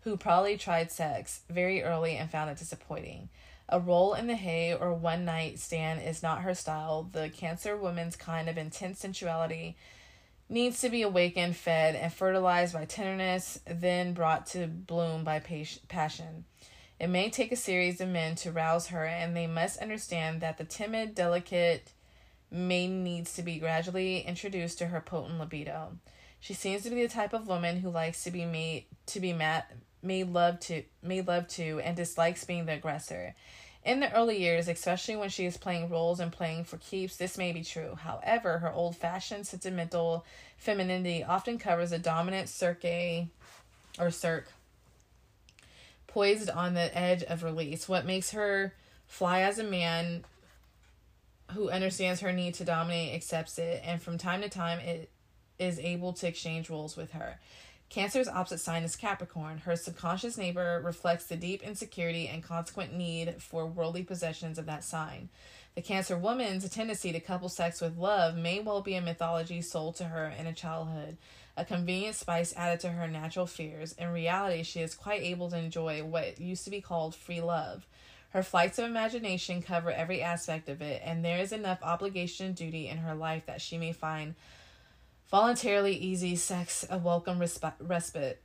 who 0.01 0.15
probably 0.15 0.57
tried 0.57 0.91
sex 0.91 1.41
very 1.49 1.83
early 1.83 2.15
and 2.15 2.29
found 2.29 2.49
it 2.49 2.57
disappointing. 2.57 3.29
A 3.67 3.79
roll 3.79 4.13
in 4.13 4.27
the 4.27 4.35
hay 4.35 4.73
or 4.73 4.93
one 4.93 5.25
night 5.25 5.59
stand 5.59 6.01
is 6.01 6.21
not 6.21 6.41
her 6.41 6.53
style. 6.53 7.09
The 7.11 7.29
Cancer 7.29 7.75
woman's 7.75 8.15
kind 8.15 8.47
of 8.47 8.57
intense 8.57 8.99
sensuality 8.99 9.75
needs 10.49 10.81
to 10.81 10.89
be 10.89 11.01
awakened, 11.01 11.55
fed, 11.55 11.95
and 11.95 12.13
fertilized 12.13 12.73
by 12.73 12.85
tenderness, 12.85 13.59
then 13.65 14.13
brought 14.13 14.45
to 14.47 14.67
bloom 14.67 15.23
by 15.23 15.39
passion. 15.87 16.45
It 16.99 17.07
may 17.07 17.29
take 17.29 17.51
a 17.51 17.57
series 17.57 17.99
of 17.99 18.09
men 18.09 18.35
to 18.35 18.51
rouse 18.51 18.87
her, 18.87 19.05
and 19.05 19.35
they 19.35 19.47
must 19.47 19.79
understand 19.79 20.41
that 20.41 20.57
the 20.57 20.63
timid, 20.63 21.15
delicate 21.15 21.91
maiden 22.53 23.03
needs 23.03 23.33
to 23.33 23.41
be 23.41 23.57
gradually 23.57 24.21
introduced 24.21 24.77
to 24.77 24.87
her 24.87 25.01
potent 25.01 25.39
libido. 25.39 25.97
She 26.39 26.53
seems 26.53 26.83
to 26.83 26.89
be 26.89 27.01
the 27.01 27.09
type 27.09 27.33
of 27.33 27.47
woman 27.47 27.77
who 27.77 27.89
likes 27.89 28.23
to 28.23 28.31
be 28.31 28.45
made 28.45 28.85
to 29.07 29.19
be 29.19 29.33
mad, 29.33 29.63
made 30.01 30.29
love 30.29 30.59
to, 30.61 30.83
made 31.01 31.27
love 31.27 31.47
to, 31.49 31.79
and 31.83 31.95
dislikes 31.95 32.43
being 32.43 32.65
the 32.65 32.73
aggressor. 32.73 33.35
In 33.83 33.99
the 33.99 34.13
early 34.13 34.39
years, 34.39 34.67
especially 34.67 35.15
when 35.15 35.29
she 35.29 35.45
is 35.45 35.57
playing 35.57 35.89
roles 35.89 36.19
and 36.19 36.31
playing 36.31 36.63
for 36.63 36.77
keeps, 36.77 37.17
this 37.17 37.37
may 37.37 37.51
be 37.51 37.63
true. 37.63 37.95
However, 37.95 38.59
her 38.59 38.71
old 38.71 38.95
fashioned 38.95 39.47
sentimental 39.47 40.25
femininity 40.57 41.23
often 41.23 41.57
covers 41.57 41.91
a 41.91 41.99
dominant 41.99 42.47
cirque 42.47 43.27
or 43.99 44.11
cirque 44.11 44.47
poised 46.07 46.49
on 46.49 46.75
the 46.75 46.95
edge 46.97 47.23
of 47.23 47.43
release. 47.43 47.89
What 47.89 48.05
makes 48.05 48.31
her 48.31 48.73
fly 49.07 49.41
as 49.41 49.59
a 49.59 49.63
man 49.63 50.23
who 51.53 51.69
understands 51.69 52.21
her 52.21 52.31
need 52.31 52.55
to 52.55 52.65
dominate 52.65 53.15
accepts 53.15 53.57
it, 53.57 53.81
and 53.85 54.01
from 54.01 54.17
time 54.17 54.41
to 54.41 54.49
time, 54.49 54.79
it 54.79 55.09
is 55.59 55.79
able 55.79 56.13
to 56.13 56.27
exchange 56.27 56.69
roles 56.69 56.97
with 56.97 57.11
her. 57.11 57.39
Cancer's 57.89 58.27
opposite 58.27 58.59
sign 58.59 58.83
is 58.83 58.95
Capricorn. 58.95 59.59
Her 59.59 59.75
subconscious 59.75 60.35
neighbor 60.35 60.81
reflects 60.83 61.25
the 61.25 61.35
deep 61.35 61.61
insecurity 61.61 62.27
and 62.27 62.41
consequent 62.41 62.93
need 62.93 63.35
for 63.39 63.67
worldly 63.67 64.03
possessions 64.03 64.57
of 64.57 64.65
that 64.65 64.83
sign. 64.83 65.29
The 65.75 65.81
Cancer 65.81 66.17
woman's 66.17 66.67
tendency 66.69 67.11
to 67.11 67.19
couple 67.19 67.49
sex 67.49 67.81
with 67.81 67.97
love 67.97 68.35
may 68.35 68.59
well 68.59 68.81
be 68.81 68.95
a 68.95 69.01
mythology 69.01 69.61
sold 69.61 69.95
to 69.97 70.05
her 70.05 70.33
in 70.37 70.47
a 70.47 70.53
childhood, 70.53 71.17
a 71.55 71.65
convenient 71.65 72.15
spice 72.15 72.53
added 72.57 72.79
to 72.79 72.89
her 72.89 73.07
natural 73.07 73.45
fears. 73.45 73.93
In 73.93 74.11
reality, 74.11 74.63
she 74.63 74.81
is 74.81 74.95
quite 74.95 75.21
able 75.21 75.51
to 75.51 75.57
enjoy 75.57 76.03
what 76.03 76.41
used 76.41 76.63
to 76.65 76.71
be 76.71 76.81
called 76.81 77.13
free 77.13 77.41
love. 77.41 77.85
Her 78.33 78.43
flights 78.43 78.79
of 78.79 78.85
imagination 78.85 79.61
cover 79.61 79.91
every 79.91 80.21
aspect 80.21 80.67
of 80.69 80.81
it, 80.81 81.01
and 81.05 81.23
there 81.23 81.39
is 81.39 81.51
enough 81.51 81.79
obligation 81.81 82.47
and 82.47 82.55
duty 82.55 82.87
in 82.87 82.97
her 82.97 83.15
life 83.15 83.45
that 83.45 83.61
she 83.61 83.77
may 83.77 83.93
find 83.93 84.35
Voluntarily 85.33 85.95
easy 85.95 86.35
sex 86.35 86.85
a 86.91 86.99
welcome 86.99 87.39
resp- 87.39 87.73
respite. 87.79 88.39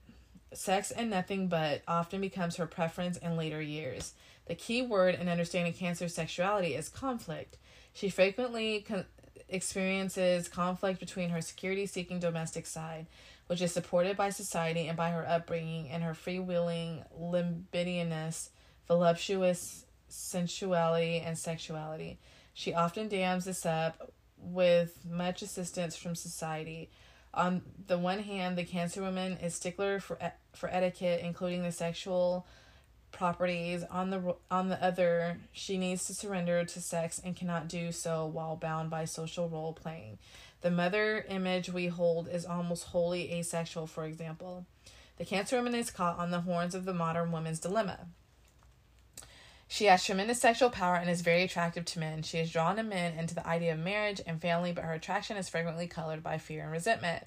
Sex 0.54 0.90
and 0.90 1.10
nothing 1.10 1.46
but 1.46 1.82
often 1.86 2.18
becomes 2.22 2.56
her 2.56 2.66
preference 2.66 3.18
in 3.18 3.36
later 3.36 3.60
years. 3.60 4.14
The 4.46 4.54
key 4.54 4.80
word 4.80 5.14
in 5.16 5.28
understanding 5.28 5.74
cancer 5.74 6.08
sexuality 6.08 6.74
is 6.74 6.88
conflict. 6.88 7.58
She 7.92 8.08
frequently 8.08 8.86
con- 8.88 9.04
experiences 9.50 10.48
conflict 10.48 10.98
between 10.98 11.28
her 11.28 11.42
security 11.42 11.84
seeking 11.84 12.20
domestic 12.20 12.64
side, 12.64 13.04
which 13.48 13.60
is 13.60 13.70
supported 13.70 14.16
by 14.16 14.30
society 14.30 14.88
and 14.88 14.96
by 14.96 15.10
her 15.10 15.28
upbringing, 15.28 15.90
and 15.90 16.02
her 16.02 16.14
freewheeling 16.14 17.04
libidinous, 17.20 18.48
voluptuous 18.88 19.84
sensuality, 20.08 21.20
and 21.20 21.38
sexuality. 21.38 22.18
She 22.54 22.74
often 22.74 23.08
dams 23.08 23.44
this 23.44 23.64
up 23.64 24.12
with 24.38 24.98
much 25.08 25.42
assistance 25.42 25.96
from 25.96 26.14
society. 26.14 26.90
On 27.34 27.62
the 27.86 27.98
one 27.98 28.20
hand, 28.20 28.56
the 28.56 28.64
cancer 28.64 29.02
woman 29.02 29.36
is 29.38 29.54
stickler 29.54 30.00
for 30.00 30.18
for 30.54 30.68
etiquette, 30.70 31.20
including 31.22 31.62
the 31.62 31.72
sexual 31.72 32.46
properties. 33.12 33.84
On 33.84 34.10
the 34.10 34.36
on 34.50 34.68
the 34.68 34.82
other, 34.82 35.38
she 35.52 35.76
needs 35.78 36.06
to 36.06 36.14
surrender 36.14 36.64
to 36.64 36.80
sex 36.80 37.20
and 37.22 37.36
cannot 37.36 37.68
do 37.68 37.92
so 37.92 38.26
while 38.26 38.56
bound 38.56 38.90
by 38.90 39.04
social 39.04 39.48
role 39.48 39.72
playing. 39.72 40.18
The 40.62 40.70
mother 40.70 41.24
image 41.28 41.70
we 41.70 41.86
hold 41.86 42.28
is 42.28 42.44
almost 42.44 42.84
wholly 42.84 43.32
asexual, 43.34 43.86
for 43.86 44.04
example. 44.04 44.66
The 45.18 45.24
cancer 45.24 45.56
woman 45.56 45.74
is 45.74 45.90
caught 45.90 46.18
on 46.18 46.30
the 46.30 46.40
horns 46.40 46.74
of 46.74 46.84
the 46.84 46.94
modern 46.94 47.30
woman's 47.30 47.60
dilemma. 47.60 48.06
She 49.70 49.84
has 49.84 50.02
tremendous 50.02 50.40
sexual 50.40 50.70
power 50.70 50.96
and 50.96 51.10
is 51.10 51.20
very 51.20 51.42
attractive 51.42 51.84
to 51.84 51.98
men. 51.98 52.22
She 52.22 52.38
is 52.38 52.50
drawn 52.50 52.76
men 52.88 53.14
and 53.18 53.28
to 53.28 53.34
the 53.34 53.46
idea 53.46 53.74
of 53.74 53.78
marriage 53.78 54.20
and 54.26 54.40
family, 54.40 54.72
but 54.72 54.84
her 54.84 54.94
attraction 54.94 55.36
is 55.36 55.50
frequently 55.50 55.86
colored 55.86 56.22
by 56.22 56.38
fear 56.38 56.62
and 56.62 56.72
resentment. 56.72 57.24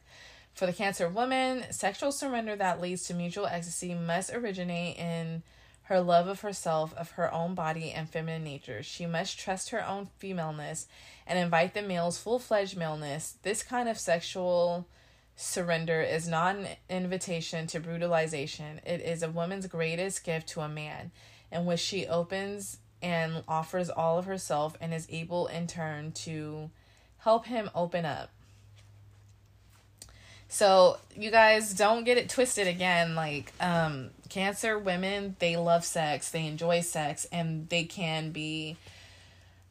For 0.56 0.66
the 0.66 0.74
Cancer 0.74 1.08
woman, 1.08 1.72
sexual 1.72 2.12
surrender 2.12 2.56
that 2.56 2.82
leads 2.82 3.04
to 3.04 3.14
mutual 3.14 3.46
ecstasy 3.46 3.94
must 3.94 4.34
originate 4.34 4.98
in 4.98 5.44
her 5.84 6.02
love 6.02 6.28
of 6.28 6.42
herself, 6.42 6.96
of 6.96 7.12
her 7.12 7.32
own 7.32 7.54
body, 7.54 7.92
and 7.92 8.10
feminine 8.10 8.44
nature. 8.44 8.82
She 8.82 9.06
must 9.06 9.38
trust 9.38 9.70
her 9.70 9.86
own 9.86 10.10
femaleness 10.18 10.88
and 11.28 11.38
invite 11.38 11.76
the 11.76 11.84
male's 11.84 12.18
full 12.18 12.40
fledged 12.40 12.76
maleness. 12.76 13.38
This 13.44 13.62
kind 13.62 13.88
of 13.88 14.00
sexual 14.00 14.88
surrender 15.36 16.02
is 16.02 16.28
not 16.28 16.56
an 16.56 16.68
invitation 16.90 17.68
to 17.68 17.80
brutalization, 17.80 18.82
it 18.86 19.02
is 19.02 19.22
a 19.22 19.30
woman's 19.30 19.68
greatest 19.68 20.24
gift 20.24 20.48
to 20.50 20.62
a 20.62 20.70
man 20.70 21.12
in 21.52 21.66
which 21.66 21.80
she 21.80 22.08
opens 22.08 22.78
and 23.02 23.44
offers 23.48 23.90
all 23.90 24.18
of 24.18 24.26
herself 24.26 24.78
and 24.80 24.94
is 24.94 25.08
able 25.10 25.48
in 25.48 25.68
turn 25.68 26.12
to 26.12 26.70
help 27.20 27.46
him 27.46 27.70
open 27.74 28.06
up. 28.06 28.30
So, 30.48 30.98
you 31.16 31.32
guys 31.32 31.74
don't 31.74 32.04
get 32.04 32.18
it 32.18 32.28
twisted 32.28 32.68
again. 32.68 33.16
Like, 33.16 33.54
um, 33.62 34.10
Cancer 34.28 34.78
women, 34.78 35.36
they 35.40 35.56
love 35.56 35.86
sex, 35.86 36.30
they 36.30 36.46
enjoy 36.46 36.82
sex, 36.82 37.26
and 37.32 37.70
they 37.70 37.86
can 37.86 38.32
be 38.32 38.78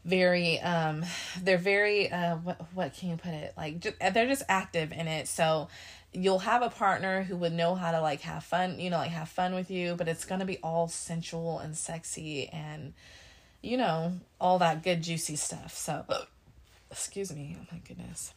very 0.04 0.58
um 0.60 1.04
they're 1.42 1.58
very 1.58 2.10
uh 2.10 2.36
what 2.36 2.58
what 2.74 2.94
can 2.94 3.10
you 3.10 3.16
put 3.16 3.32
it 3.32 3.52
like 3.56 3.80
just, 3.80 3.98
they're 3.98 4.26
just 4.26 4.42
active 4.48 4.92
in 4.92 5.06
it 5.06 5.28
so 5.28 5.68
you'll 6.12 6.40
have 6.40 6.62
a 6.62 6.70
partner 6.70 7.22
who 7.22 7.36
would 7.36 7.52
know 7.52 7.74
how 7.74 7.92
to 7.92 8.00
like 8.00 8.20
have 8.22 8.42
fun 8.42 8.80
you 8.80 8.90
know 8.90 8.96
like 8.96 9.10
have 9.10 9.28
fun 9.28 9.54
with 9.54 9.70
you 9.70 9.94
but 9.94 10.08
it's 10.08 10.24
gonna 10.24 10.44
be 10.44 10.58
all 10.58 10.88
sensual 10.88 11.58
and 11.60 11.76
sexy 11.76 12.48
and 12.48 12.92
you 13.62 13.76
know 13.76 14.12
all 14.40 14.58
that 14.58 14.82
good 14.82 15.02
juicy 15.02 15.36
stuff. 15.36 15.76
So 15.76 16.04
excuse 16.90 17.32
me 17.32 17.56
oh 17.60 17.66
my 17.72 17.78
goodness. 17.86 18.32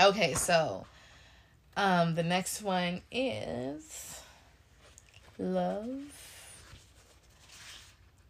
Okay 0.00 0.34
so 0.34 0.86
um 1.76 2.14
the 2.14 2.22
next 2.22 2.62
one 2.62 3.02
is 3.10 4.20
love 5.38 5.88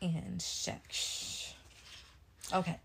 and 0.01 0.43
sex. 0.43 1.55
Okay 2.53 2.79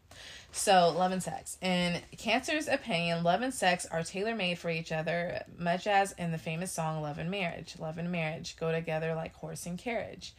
so, 0.58 0.90
love 0.90 1.12
and 1.12 1.24
sex. 1.24 1.58
In 1.62 2.02
Cancer's 2.18 2.68
opinion, 2.68 3.24
love 3.24 3.42
and 3.42 3.54
sex 3.54 3.86
are 3.86 4.04
tailor 4.04 4.36
made 4.36 4.58
for 4.60 4.70
each 4.70 4.92
other, 4.92 5.44
much 5.58 5.88
as 5.88 6.12
in 6.14 6.32
the 6.32 6.38
famous 6.38 6.72
song 6.72 7.02
Love 7.02 7.18
and 7.20 7.32
Marriage. 7.32 7.76
Love 7.80 7.98
and 7.98 8.12
marriage 8.12 8.58
go 8.58 8.72
together 8.72 9.16
like 9.16 9.36
horse 9.36 9.66
and 9.66 9.78
carriage. 9.78 10.34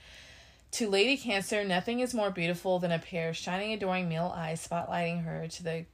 To 0.72 0.88
Lady 0.88 1.16
Cancer, 1.16 1.64
nothing 1.64 2.00
is 2.00 2.12
more 2.12 2.30
beautiful 2.30 2.78
than 2.78 2.92
a 2.92 2.98
pair 2.98 3.30
of 3.30 3.36
shining, 3.36 3.72
adoring 3.72 4.08
male 4.08 4.32
eyes 4.34 4.66
spotlighting 4.66 5.24
her 5.24 5.48
to 5.48 5.62
the 5.62 5.86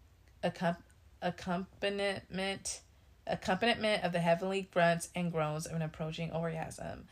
accompaniment 1.23 2.81
accompaniment 3.27 4.05
of 4.05 4.13
the 4.13 4.19
heavenly 4.19 4.69
grunts 4.73 5.09
and 5.15 5.33
groans 5.33 5.67
of 5.67 5.77
an 5.77 5.83
approaching 5.83 6.31
orgasm. 6.33 7.05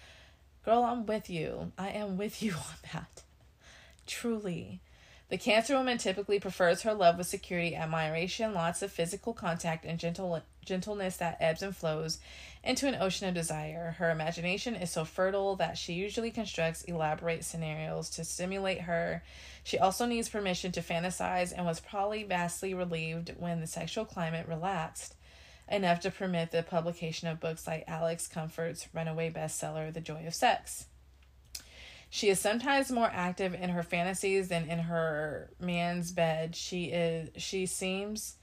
Girl, 0.64 0.82
I'm 0.82 1.06
with 1.06 1.30
you. 1.30 1.72
I 1.78 1.90
am 1.90 2.16
with 2.16 2.42
you 2.42 2.52
on 2.56 2.76
that. 2.92 3.22
Truly. 4.06 4.80
The 5.32 5.38
Cancer 5.38 5.78
woman 5.78 5.96
typically 5.96 6.38
prefers 6.38 6.82
her 6.82 6.92
love 6.92 7.16
with 7.16 7.26
security, 7.26 7.74
admiration, 7.74 8.52
lots 8.52 8.82
of 8.82 8.92
physical 8.92 9.32
contact, 9.32 9.86
and 9.86 9.98
gentle 9.98 10.42
gentleness 10.62 11.16
that 11.16 11.38
ebbs 11.40 11.62
and 11.62 11.74
flows 11.74 12.18
into 12.62 12.86
an 12.86 12.98
ocean 13.00 13.28
of 13.28 13.34
desire. 13.34 13.92
Her 13.92 14.10
imagination 14.10 14.74
is 14.74 14.90
so 14.90 15.06
fertile 15.06 15.56
that 15.56 15.78
she 15.78 15.94
usually 15.94 16.30
constructs 16.30 16.82
elaborate 16.82 17.46
scenarios 17.46 18.10
to 18.10 18.26
stimulate 18.26 18.82
her. 18.82 19.22
She 19.64 19.78
also 19.78 20.04
needs 20.04 20.28
permission 20.28 20.70
to 20.72 20.82
fantasize 20.82 21.50
and 21.56 21.64
was 21.64 21.80
probably 21.80 22.24
vastly 22.24 22.74
relieved 22.74 23.34
when 23.38 23.62
the 23.62 23.66
sexual 23.66 24.04
climate 24.04 24.46
relaxed 24.46 25.14
enough 25.66 26.00
to 26.00 26.10
permit 26.10 26.50
the 26.50 26.62
publication 26.62 27.26
of 27.28 27.40
books 27.40 27.66
like 27.66 27.84
Alex 27.88 28.28
Comfort's 28.28 28.86
runaway 28.92 29.30
bestseller, 29.30 29.94
The 29.94 30.02
Joy 30.02 30.26
of 30.26 30.34
Sex. 30.34 30.88
She 32.14 32.28
is 32.28 32.38
sometimes 32.38 32.92
more 32.92 33.10
active 33.10 33.54
in 33.54 33.70
her 33.70 33.82
fantasies 33.82 34.48
than 34.48 34.68
in 34.68 34.80
her 34.80 35.48
man's 35.58 36.12
bed. 36.12 36.54
She 36.54 36.90
is 36.90 37.30
she 37.38 37.64
seems 37.64 38.36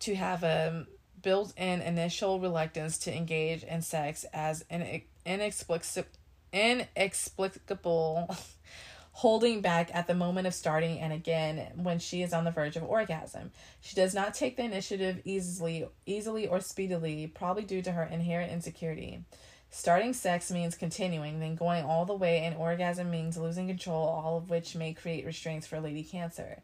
to 0.00 0.14
have 0.14 0.42
a 0.42 0.84
built-in 1.22 1.80
initial 1.80 2.38
reluctance 2.40 2.98
to 2.98 3.16
engage 3.16 3.62
in 3.64 3.80
sex 3.80 4.26
as 4.34 4.66
an 4.68 5.00
inexplicable 5.24 6.10
inexplicable 6.52 8.36
holding 9.12 9.62
back 9.62 9.90
at 9.94 10.06
the 10.06 10.14
moment 10.14 10.46
of 10.46 10.52
starting 10.52 10.98
and 11.00 11.14
again 11.14 11.72
when 11.76 11.98
she 11.98 12.20
is 12.20 12.34
on 12.34 12.44
the 12.44 12.50
verge 12.50 12.76
of 12.76 12.82
orgasm. 12.82 13.50
She 13.80 13.96
does 13.96 14.14
not 14.14 14.34
take 14.34 14.58
the 14.58 14.64
initiative 14.64 15.22
easily 15.24 15.88
easily 16.04 16.46
or 16.46 16.60
speedily, 16.60 17.28
probably 17.28 17.64
due 17.64 17.80
to 17.80 17.92
her 17.92 18.04
inherent 18.04 18.52
insecurity. 18.52 19.24
Starting 19.70 20.12
sex 20.12 20.50
means 20.50 20.74
continuing, 20.74 21.38
then 21.38 21.54
going 21.54 21.84
all 21.84 22.04
the 22.04 22.14
way, 22.14 22.40
and 22.40 22.56
orgasm 22.56 23.10
means 23.10 23.36
losing 23.36 23.68
control, 23.68 24.06
all 24.06 24.36
of 24.36 24.50
which 24.50 24.74
may 24.74 24.92
create 24.92 25.24
restraints 25.24 25.66
for 25.66 25.80
Lady 25.80 26.02
Cancer. 26.02 26.62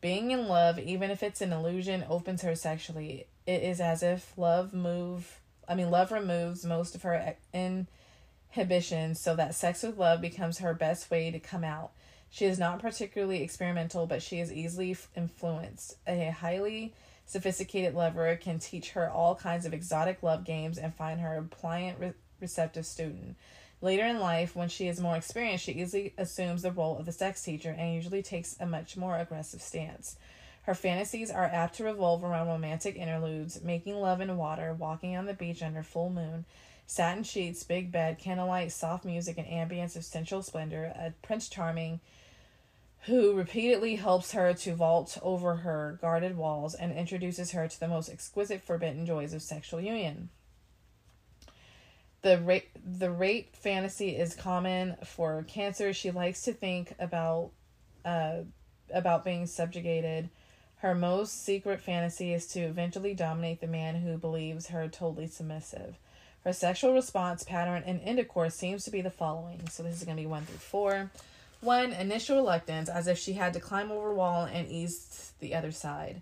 Being 0.00 0.32
in 0.32 0.48
love, 0.48 0.78
even 0.78 1.10
if 1.12 1.22
it's 1.22 1.40
an 1.40 1.52
illusion, 1.52 2.04
opens 2.08 2.42
her 2.42 2.56
sexually. 2.56 3.26
It 3.46 3.62
is 3.62 3.80
as 3.80 4.02
if 4.02 4.36
love 4.36 4.74
move 4.74 5.38
I 5.68 5.74
mean 5.74 5.90
love 5.90 6.12
removes 6.12 6.64
most 6.64 6.94
of 6.94 7.02
her 7.02 7.36
inhibitions 7.54 9.20
so 9.20 9.36
that 9.36 9.54
sex 9.54 9.82
with 9.82 9.96
love 9.96 10.20
becomes 10.20 10.58
her 10.58 10.74
best 10.74 11.10
way 11.10 11.30
to 11.30 11.38
come 11.38 11.64
out. 11.64 11.92
She 12.30 12.46
is 12.46 12.58
not 12.58 12.80
particularly 12.80 13.42
experimental, 13.42 14.06
but 14.06 14.22
she 14.22 14.40
is 14.40 14.52
easily 14.52 14.96
influenced. 15.16 15.96
A 16.06 16.30
highly 16.30 16.94
sophisticated 17.26 17.94
lover 17.94 18.36
can 18.36 18.58
teach 18.58 18.90
her 18.90 19.08
all 19.08 19.34
kinds 19.34 19.66
of 19.66 19.72
exotic 19.72 20.22
love 20.22 20.44
games 20.44 20.78
and 20.78 20.94
find 20.94 21.20
her 21.20 21.42
pliant 21.50 21.98
receptive 22.42 22.84
student. 22.84 23.36
Later 23.80 24.04
in 24.04 24.20
life, 24.20 24.54
when 24.54 24.68
she 24.68 24.86
is 24.86 25.00
more 25.00 25.16
experienced, 25.16 25.64
she 25.64 25.72
easily 25.72 26.12
assumes 26.18 26.62
the 26.62 26.70
role 26.70 26.98
of 26.98 27.06
the 27.06 27.12
sex 27.12 27.42
teacher 27.42 27.74
and 27.76 27.94
usually 27.94 28.22
takes 28.22 28.56
a 28.60 28.66
much 28.66 28.96
more 28.96 29.16
aggressive 29.16 29.62
stance. 29.62 30.16
Her 30.64 30.74
fantasies 30.74 31.30
are 31.30 31.44
apt 31.44 31.76
to 31.76 31.84
revolve 31.84 32.22
around 32.22 32.48
romantic 32.48 32.94
interludes, 32.96 33.62
making 33.62 33.96
love 33.96 34.20
in 34.20 34.36
water, 34.36 34.74
walking 34.74 35.16
on 35.16 35.26
the 35.26 35.34
beach 35.34 35.62
under 35.62 35.82
full 35.82 36.10
moon, 36.10 36.44
satin 36.86 37.24
sheets, 37.24 37.64
big 37.64 37.90
bed, 37.90 38.18
candlelight, 38.18 38.70
soft 38.70 39.04
music, 39.04 39.38
and 39.38 39.46
ambience 39.48 39.96
of 39.96 40.04
sensual 40.04 40.42
splendor, 40.42 40.84
a 40.84 41.12
Prince 41.22 41.48
Charming 41.48 42.00
who 43.06 43.34
repeatedly 43.34 43.96
helps 43.96 44.32
her 44.32 44.54
to 44.54 44.74
vault 44.76 45.18
over 45.22 45.56
her 45.56 45.98
guarded 46.00 46.36
walls 46.36 46.74
and 46.74 46.92
introduces 46.92 47.50
her 47.50 47.66
to 47.66 47.80
the 47.80 47.88
most 47.88 48.08
exquisite 48.08 48.62
forbidden 48.62 49.04
joys 49.04 49.32
of 49.32 49.42
sexual 49.42 49.80
union. 49.80 50.28
The 52.22 52.38
rape 52.38 52.70
the 52.84 53.10
rape 53.10 53.56
fantasy 53.56 54.16
is 54.16 54.34
common 54.34 54.96
for 55.04 55.44
cancer. 55.48 55.92
She 55.92 56.10
likes 56.10 56.42
to 56.42 56.52
think 56.52 56.94
about 56.98 57.50
uh, 58.04 58.42
about 58.92 59.24
being 59.24 59.46
subjugated. 59.46 60.30
Her 60.76 60.94
most 60.94 61.44
secret 61.44 61.80
fantasy 61.80 62.32
is 62.32 62.46
to 62.48 62.60
eventually 62.60 63.14
dominate 63.14 63.60
the 63.60 63.66
man 63.66 63.96
who 63.96 64.18
believes 64.18 64.68
her 64.68 64.88
totally 64.88 65.28
submissive. 65.28 65.96
Her 66.44 66.52
sexual 66.52 66.92
response 66.92 67.44
pattern 67.44 67.84
in 67.84 68.00
intercourse 68.00 68.56
seems 68.56 68.84
to 68.84 68.90
be 68.90 69.00
the 69.00 69.10
following. 69.10 69.68
So 69.68 69.84
this 69.84 69.98
is 69.98 70.04
going 70.04 70.16
to 70.16 70.22
be 70.22 70.26
1 70.26 70.44
through 70.46 70.56
4. 70.56 71.10
1. 71.60 71.92
Initial 71.92 72.36
reluctance, 72.36 72.88
as 72.88 73.06
if 73.06 73.16
she 73.16 73.34
had 73.34 73.52
to 73.52 73.60
climb 73.60 73.92
over 73.92 74.10
a 74.10 74.14
wall 74.14 74.44
and 74.44 74.68
ease 74.68 75.32
the 75.38 75.54
other 75.54 75.70
side. 75.70 76.20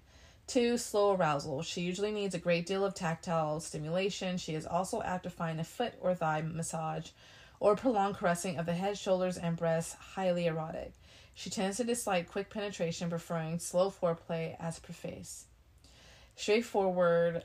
Two, 0.51 0.79
slow 0.79 1.15
arousal. 1.15 1.63
She 1.63 1.83
usually 1.83 2.11
needs 2.11 2.35
a 2.35 2.39
great 2.39 2.67
deal 2.67 2.85
of 2.85 2.93
tactile 2.93 3.61
stimulation. 3.61 4.37
She 4.37 4.57
is 4.57 4.67
also 4.67 5.01
apt 5.01 5.23
to 5.23 5.31
find 5.31 5.61
a 5.61 5.65
foot 5.65 5.95
or 6.01 6.13
thigh 6.13 6.43
massage 6.43 7.11
or 7.61 7.77
prolonged 7.77 8.17
caressing 8.17 8.59
of 8.59 8.67
the 8.67 8.73
head, 8.73 8.99
shoulders, 8.99 9.39
and 9.39 9.57
breasts 9.57 9.95
highly 9.95 10.47
erotic. 10.47 10.93
She 11.35 11.51
tends 11.51 11.77
to 11.77 11.85
dislike 11.85 12.29
quick 12.29 12.51
penetration, 12.51 13.11
preferring 13.11 13.61
slow 13.61 13.93
foreplay 13.93 14.57
as 14.59 14.81
preface. 14.81 15.45
Straightforward 16.35 17.45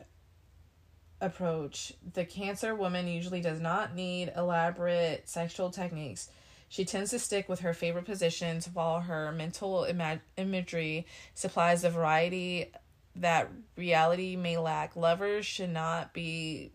approach. 1.21 1.93
The 2.13 2.25
cancer 2.25 2.73
woman 2.73 3.07
usually 3.07 3.39
does 3.39 3.61
not 3.61 3.93
need 3.93 4.33
elaborate 4.35 5.29
sexual 5.29 5.69
techniques. 5.69 6.29
She 6.69 6.85
tends 6.85 7.11
to 7.11 7.19
stick 7.19 7.47
with 7.47 7.59
her 7.59 7.75
favorite 7.75 8.05
positions 8.05 8.67
while 8.67 9.01
her 9.01 9.31
mental 9.31 9.85
imag- 9.87 10.21
imagery 10.37 11.05
supplies 11.35 11.83
a 11.83 11.91
variety 11.91 12.71
that 13.15 13.49
reality 13.77 14.35
may 14.35 14.57
lack. 14.57 14.95
Lovers 14.95 15.45
should 15.45 15.69
not 15.69 16.13
be 16.13 16.71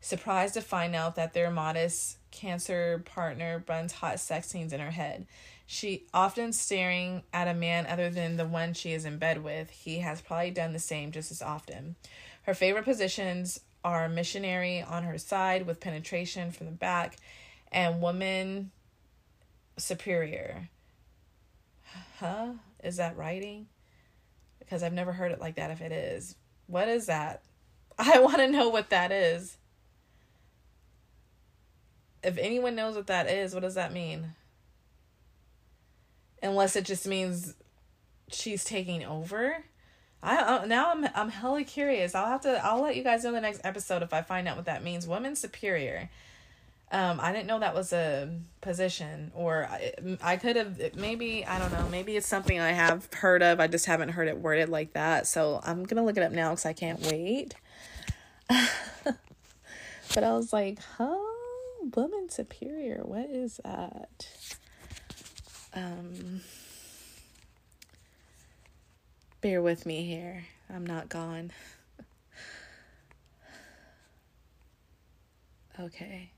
surprised 0.00 0.54
to 0.54 0.60
find 0.60 0.94
out 0.94 1.16
that 1.16 1.34
their 1.34 1.50
modest 1.50 2.18
cancer 2.30 3.02
partner 3.04 3.64
runs 3.68 3.92
hot 3.92 4.20
sex 4.20 4.48
scenes 4.48 4.72
in 4.72 4.80
her 4.80 4.90
head. 4.90 5.26
She 5.66 6.06
often 6.14 6.52
staring 6.52 7.24
at 7.32 7.48
a 7.48 7.54
man 7.54 7.86
other 7.86 8.08
than 8.08 8.36
the 8.36 8.46
one 8.46 8.72
she 8.72 8.92
is 8.92 9.04
in 9.04 9.18
bed 9.18 9.42
with. 9.42 9.70
He 9.70 9.98
has 9.98 10.20
probably 10.20 10.52
done 10.52 10.72
the 10.72 10.78
same 10.78 11.10
just 11.10 11.32
as 11.32 11.42
often. 11.42 11.96
Her 12.42 12.54
favorite 12.54 12.84
positions 12.84 13.60
are 13.84 14.08
missionary 14.08 14.82
on 14.82 15.02
her 15.02 15.18
side 15.18 15.66
with 15.66 15.80
penetration 15.80 16.52
from 16.52 16.66
the 16.66 16.72
back 16.72 17.16
and 17.72 18.00
woman 18.00 18.70
superior. 19.76 20.68
Huh? 22.18 22.52
Is 22.82 22.96
that 22.96 23.16
writing? 23.16 23.66
Because 24.66 24.82
I've 24.82 24.92
never 24.92 25.12
heard 25.12 25.32
it 25.32 25.40
like 25.40 25.54
that 25.54 25.70
if 25.70 25.80
it 25.80 25.92
is. 25.92 26.34
What 26.66 26.88
is 26.88 27.06
that? 27.06 27.42
I 27.98 28.18
want 28.18 28.38
to 28.38 28.48
know 28.48 28.68
what 28.68 28.90
that 28.90 29.12
is. 29.12 29.56
If 32.22 32.36
anyone 32.38 32.74
knows 32.74 32.96
what 32.96 33.06
that 33.06 33.30
is, 33.30 33.54
what 33.54 33.62
does 33.62 33.76
that 33.76 33.92
mean? 33.92 34.34
Unless 36.42 36.74
it 36.76 36.84
just 36.84 37.06
means 37.06 37.54
she's 38.30 38.64
taking 38.64 39.04
over. 39.04 39.64
I, 40.22 40.36
I 40.36 40.66
now 40.66 40.90
I'm 40.90 41.06
I'm 41.14 41.28
hella 41.30 41.62
curious. 41.62 42.14
I'll 42.14 42.26
have 42.26 42.40
to 42.42 42.64
I'll 42.64 42.82
let 42.82 42.96
you 42.96 43.04
guys 43.04 43.22
know 43.22 43.32
the 43.32 43.40
next 43.40 43.60
episode 43.64 44.02
if 44.02 44.12
I 44.12 44.22
find 44.22 44.48
out 44.48 44.56
what 44.56 44.66
that 44.66 44.82
means. 44.82 45.06
Woman 45.06 45.36
superior. 45.36 46.10
Um, 46.92 47.18
I 47.20 47.32
didn't 47.32 47.48
know 47.48 47.58
that 47.58 47.74
was 47.74 47.92
a 47.92 48.30
position, 48.60 49.32
or 49.34 49.66
I, 49.68 49.92
I 50.22 50.36
could 50.36 50.54
have 50.54 50.94
maybe 50.94 51.44
I 51.44 51.58
don't 51.58 51.72
know. 51.72 51.88
Maybe 51.90 52.16
it's 52.16 52.28
something 52.28 52.60
I 52.60 52.70
have 52.70 53.12
heard 53.12 53.42
of. 53.42 53.58
I 53.58 53.66
just 53.66 53.86
haven't 53.86 54.10
heard 54.10 54.28
it 54.28 54.38
worded 54.38 54.68
like 54.68 54.92
that. 54.92 55.26
So 55.26 55.60
I'm 55.64 55.84
gonna 55.84 56.04
look 56.04 56.16
it 56.16 56.22
up 56.22 56.32
now 56.32 56.50
because 56.50 56.66
I 56.66 56.72
can't 56.72 57.00
wait. 57.10 57.56
but 58.48 60.22
I 60.22 60.32
was 60.32 60.52
like, 60.52 60.78
huh, 60.96 61.16
woman 61.96 62.28
superior. 62.28 63.00
What 63.02 63.28
is 63.30 63.60
that? 63.64 64.28
Um, 65.74 66.42
bear 69.40 69.60
with 69.60 69.86
me 69.86 70.04
here. 70.04 70.44
I'm 70.72 70.86
not 70.86 71.08
gone. 71.08 71.50
okay. 75.80 76.30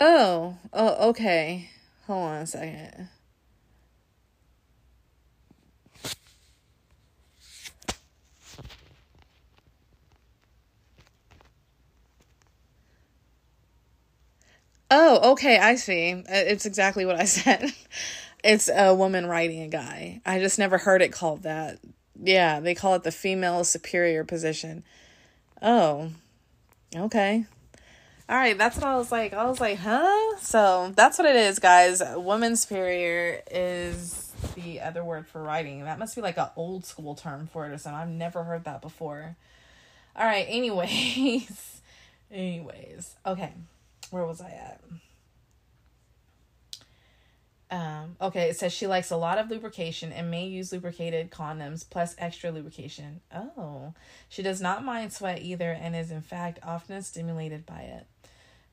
Oh, 0.00 0.56
oh, 0.72 1.08
okay. 1.10 1.70
Hold 2.06 2.22
on 2.30 2.36
a 2.42 2.46
second. 2.46 3.08
Oh, 14.90 15.32
okay, 15.32 15.58
I 15.58 15.74
see. 15.74 16.12
Uh, 16.12 16.22
it's 16.28 16.64
exactly 16.64 17.04
what 17.04 17.16
I 17.16 17.24
said. 17.26 17.72
It's 18.44 18.70
a 18.72 18.94
woman 18.94 19.26
writing 19.26 19.62
a 19.62 19.68
guy. 19.68 20.20
I 20.24 20.38
just 20.38 20.58
never 20.58 20.78
heard 20.78 21.02
it 21.02 21.12
called 21.12 21.42
that. 21.42 21.78
Yeah, 22.20 22.60
they 22.60 22.74
call 22.74 22.94
it 22.94 23.02
the 23.02 23.12
female 23.12 23.64
superior 23.64 24.24
position. 24.24 24.84
Oh, 25.60 26.10
okay. 26.94 27.46
All 28.28 28.36
right, 28.36 28.58
that's 28.58 28.76
what 28.76 28.84
I 28.84 28.96
was 28.96 29.10
like. 29.10 29.32
I 29.32 29.46
was 29.46 29.60
like, 29.60 29.78
huh? 29.78 30.36
So 30.40 30.92
that's 30.94 31.18
what 31.18 31.26
it 31.26 31.36
is, 31.36 31.58
guys. 31.58 32.02
Woman 32.14 32.56
superior 32.56 33.42
is 33.50 34.32
the 34.54 34.80
other 34.82 35.02
word 35.02 35.26
for 35.26 35.42
writing. 35.42 35.84
That 35.84 35.98
must 35.98 36.14
be 36.14 36.20
like 36.20 36.36
an 36.36 36.48
old 36.54 36.84
school 36.84 37.14
term 37.14 37.46
for 37.46 37.66
it 37.66 37.72
or 37.72 37.78
something. 37.78 37.98
I've 37.98 38.08
never 38.08 38.44
heard 38.44 38.64
that 38.64 38.82
before. 38.82 39.36
All 40.14 40.26
right, 40.26 40.46
anyways. 40.48 41.80
anyways. 42.30 43.14
Okay 43.24 43.52
where 44.10 44.24
was 44.24 44.40
I 44.40 44.50
at? 44.50 44.80
Um, 47.70 48.16
okay, 48.20 48.48
it 48.48 48.56
says 48.56 48.72
she 48.72 48.86
likes 48.86 49.10
a 49.10 49.16
lot 49.16 49.36
of 49.36 49.50
lubrication 49.50 50.10
and 50.10 50.30
may 50.30 50.46
use 50.46 50.72
lubricated 50.72 51.30
condoms 51.30 51.84
plus 51.88 52.14
extra 52.16 52.50
lubrication. 52.50 53.20
Oh, 53.34 53.92
she 54.28 54.42
does 54.42 54.62
not 54.62 54.84
mind 54.84 55.12
sweat 55.12 55.42
either 55.42 55.72
and 55.72 55.94
is 55.94 56.10
in 56.10 56.22
fact 56.22 56.58
often 56.62 57.02
stimulated 57.02 57.66
by 57.66 57.80
it. 57.80 58.06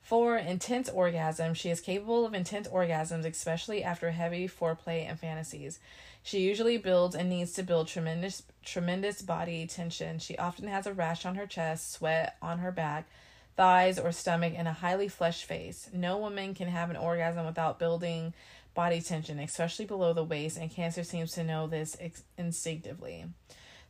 For 0.06 0.36
intense 0.36 0.88
orgasm, 0.88 1.54
she 1.54 1.68
is 1.68 1.80
capable 1.80 2.24
of 2.24 2.32
intense 2.32 2.68
orgasms, 2.68 3.26
especially 3.26 3.82
after 3.82 4.12
heavy 4.12 4.46
foreplay 4.46 5.04
and 5.04 5.18
fantasies. 5.18 5.80
She 6.22 6.42
usually 6.42 6.78
builds 6.78 7.16
and 7.16 7.28
needs 7.28 7.54
to 7.54 7.64
build 7.64 7.88
tremendous 7.88 8.44
tremendous 8.64 9.20
body 9.20 9.66
tension. 9.66 10.20
She 10.20 10.38
often 10.38 10.68
has 10.68 10.86
a 10.86 10.92
rash 10.92 11.26
on 11.26 11.34
her 11.34 11.44
chest, 11.44 11.90
sweat 11.90 12.36
on 12.40 12.58
her 12.58 12.70
back, 12.70 13.08
thighs, 13.56 13.98
or 13.98 14.12
stomach 14.12 14.52
and 14.56 14.68
a 14.68 14.74
highly 14.74 15.08
flushed 15.08 15.44
face. 15.44 15.90
No 15.92 16.18
woman 16.18 16.54
can 16.54 16.68
have 16.68 16.88
an 16.88 16.96
orgasm 16.96 17.44
without 17.44 17.80
building 17.80 18.32
body 18.74 19.00
tension, 19.00 19.40
especially 19.40 19.86
below 19.86 20.12
the 20.12 20.22
waist, 20.22 20.56
and 20.56 20.70
cancer 20.70 21.02
seems 21.02 21.32
to 21.32 21.42
know 21.42 21.66
this 21.66 21.96
ex- 21.98 22.22
instinctively. 22.38 23.24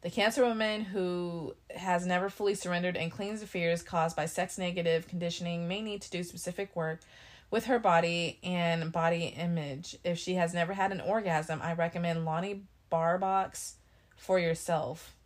The 0.06 0.12
cancer 0.12 0.44
woman 0.44 0.82
who 0.82 1.56
has 1.74 2.06
never 2.06 2.30
fully 2.30 2.54
surrendered 2.54 2.96
and 2.96 3.10
clings 3.10 3.40
to 3.40 3.46
fears 3.48 3.82
caused 3.82 4.14
by 4.14 4.26
sex 4.26 4.56
negative 4.56 5.08
conditioning 5.08 5.66
may 5.66 5.82
need 5.82 6.00
to 6.02 6.10
do 6.10 6.22
specific 6.22 6.76
work 6.76 7.00
with 7.50 7.64
her 7.64 7.80
body 7.80 8.38
and 8.44 8.92
body 8.92 9.34
image. 9.36 9.96
If 10.04 10.16
she 10.16 10.34
has 10.34 10.54
never 10.54 10.74
had 10.74 10.92
an 10.92 11.00
orgasm, 11.00 11.60
I 11.60 11.72
recommend 11.72 12.24
Lonnie 12.24 12.62
Barbach 12.88 13.72
for 14.16 14.38
yourself. 14.38 15.16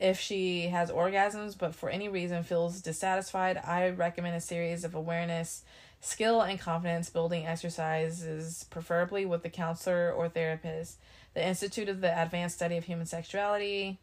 If 0.00 0.18
she 0.18 0.66
has 0.70 0.90
orgasms 0.90 1.56
but 1.56 1.72
for 1.72 1.88
any 1.88 2.08
reason 2.08 2.42
feels 2.42 2.82
dissatisfied, 2.82 3.58
I 3.58 3.90
recommend 3.90 4.34
a 4.34 4.40
series 4.40 4.82
of 4.82 4.96
awareness, 4.96 5.62
skill, 6.00 6.40
and 6.42 6.58
confidence 6.58 7.10
building 7.10 7.46
exercises, 7.46 8.66
preferably 8.70 9.24
with 9.24 9.44
the 9.44 9.50
counselor 9.50 10.10
or 10.10 10.28
therapist. 10.28 10.98
The 11.34 11.46
Institute 11.46 11.88
of 11.88 12.00
the 12.00 12.20
Advanced 12.20 12.56
Study 12.56 12.76
of 12.76 12.84
Human 12.84 13.06
Sexuality, 13.06 13.98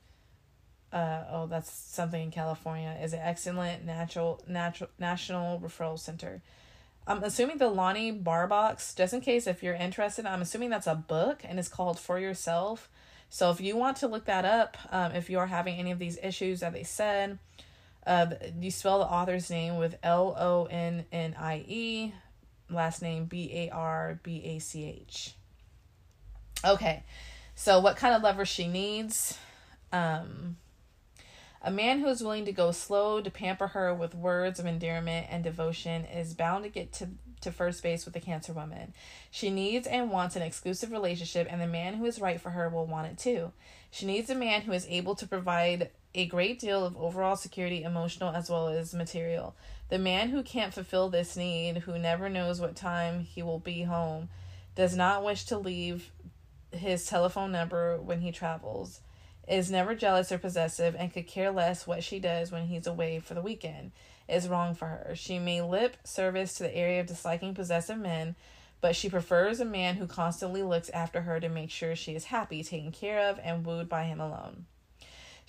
uh, 0.91 1.24
oh, 1.32 1.48
that's 1.48 1.72
something 1.72 2.22
in 2.22 2.32
California, 2.32 2.98
is 3.02 3.14
an 3.14 3.22
excellent 3.24 3.86
natural, 3.86 4.44
natural 4.48 4.90
national 4.99 5.60
referral 5.60 5.98
center. 5.98 6.41
I'm 7.08 7.24
assuming 7.24 7.58
the 7.58 7.70
Lonnie 7.70 8.12
Barbach, 8.12 8.95
just 8.95 9.14
in 9.14 9.22
case 9.22 9.48
if 9.48 9.64
you're 9.64 9.74
interested, 9.74 10.26
I'm 10.26 10.41
assuming 10.41 10.70
that's 10.70 10.88
a 10.88 10.95
book 10.95 11.41
and 11.44 11.58
it's 11.58 11.70
called 11.70 11.99
For 11.99 12.20
Yourself. 12.20 12.90
So 13.30 13.49
if 13.49 13.62
you 13.62 13.78
want 13.78 13.98
to 13.98 14.08
look 14.08 14.26
that 14.26 14.44
up, 14.44 14.78
um, 14.91 15.14
if 15.14 15.30
you 15.30 15.40
are 15.40 15.48
having 15.48 15.80
any 15.80 15.91
of 15.91 15.99
these 15.99 16.20
issues 16.22 16.60
that 16.60 16.74
they 16.74 16.84
said, 16.84 17.40
uh, 18.06 18.28
you 18.60 18.72
spell 18.72 18.99
the 18.99 19.06
author's 19.06 19.49
name 19.49 19.78
with 19.78 19.98
L 20.03 20.36
O 20.38 20.66
N 20.66 21.06
N 21.12 21.36
I 21.40 21.64
E, 21.66 22.14
last 22.70 23.02
name 23.02 23.26
B 23.26 23.49
A 23.53 23.70
R 23.70 24.20
B 24.22 24.41
A 24.44 24.60
C 24.60 24.84
H. 24.84 25.36
Okay, 26.63 27.03
so 27.55 27.79
what 27.79 27.97
kind 27.97 28.13
of 28.13 28.21
lover 28.21 28.45
she 28.45 28.67
needs? 28.67 29.38
Um, 29.91 30.57
a 31.63 31.71
man 31.71 31.99
who 31.99 32.07
is 32.07 32.21
willing 32.21 32.45
to 32.45 32.51
go 32.51 32.71
slow 32.71 33.21
to 33.21 33.29
pamper 33.29 33.67
her 33.67 33.93
with 33.93 34.15
words 34.15 34.59
of 34.59 34.65
endearment 34.65 35.27
and 35.29 35.43
devotion 35.43 36.05
is 36.05 36.33
bound 36.33 36.63
to 36.63 36.69
get 36.69 36.91
to 36.93 37.09
to 37.41 37.51
first 37.51 37.81
base 37.81 38.05
with 38.05 38.13
the 38.13 38.19
cancer 38.19 38.53
woman. 38.53 38.93
She 39.31 39.49
needs 39.49 39.88
and 39.88 40.11
wants 40.11 40.35
an 40.35 40.43
exclusive 40.43 40.91
relationship, 40.91 41.47
and 41.49 41.59
the 41.59 41.67
man 41.67 41.95
who 41.95 42.05
is 42.05 42.21
right 42.21 42.39
for 42.39 42.51
her 42.51 42.69
will 42.69 42.85
want 42.85 43.07
it 43.07 43.17
too. 43.17 43.51
She 43.89 44.05
needs 44.05 44.29
a 44.29 44.35
man 44.35 44.61
who 44.61 44.71
is 44.71 44.85
able 44.88 45.15
to 45.15 45.27
provide 45.27 45.89
a 46.13 46.27
great 46.27 46.59
deal 46.59 46.85
of 46.85 46.95
overall 46.97 47.35
security, 47.35 47.83
emotional 47.83 48.35
as 48.35 48.49
well 48.49 48.67
as 48.67 48.93
material. 48.93 49.55
The 49.89 49.97
man 49.97 50.29
who 50.29 50.43
can't 50.43 50.73
fulfill 50.73 51.09
this 51.09 51.35
need, 51.35 51.79
who 51.79 51.97
never 51.97 52.29
knows 52.29 52.61
what 52.61 52.75
time 52.75 53.21
he 53.21 53.41
will 53.41 53.59
be 53.59 53.83
home, 53.83 54.29
does 54.75 54.95
not 54.95 55.23
wish 55.23 55.45
to 55.45 55.57
leave 55.57 56.11
his 56.72 57.06
telephone 57.06 57.52
number 57.52 57.98
when 57.98 58.22
he 58.22 58.31
travels, 58.31 59.02
is 59.48 59.72
never 59.72 59.95
jealous 59.95 60.31
or 60.31 60.38
possessive, 60.38 60.95
and 60.98 61.14
could 61.14 61.27
care 61.27 61.52
less 61.52 61.85
what 61.85 62.03
she 62.03 62.19
does 62.19 62.52
when 62.52 62.68
he's 62.68 62.88
away 62.88 63.19
for 63.19 63.34
the 63.34 63.41
weekend 63.41 63.91
is 64.31 64.48
wrong 64.48 64.73
for 64.73 64.85
her. 64.85 65.14
She 65.15 65.39
may 65.39 65.61
lip 65.61 65.98
service 66.03 66.53
to 66.56 66.64
the 66.64 66.76
area 66.76 67.02
of 67.02 67.07
disliking 67.07 67.53
possessive 67.53 67.98
men, 67.98 68.35
but 68.80 68.95
she 68.95 69.10
prefers 69.10 69.60
a 69.60 69.65
man 69.65 69.95
who 69.95 70.07
constantly 70.07 70.64
looks 70.64 70.89
after 70.89 71.22
her 71.22 71.39
to 71.39 71.49
make 71.49 71.69
sure 71.69 71.95
she 71.95 72.15
is 72.15 72.26
happy, 72.26 72.64
taken 72.64 72.91
care 72.91 73.30
of, 73.30 73.39
and 73.43 73.65
wooed 73.65 73.89
by 73.89 74.03
him 74.06 74.19
alone. 74.19 74.65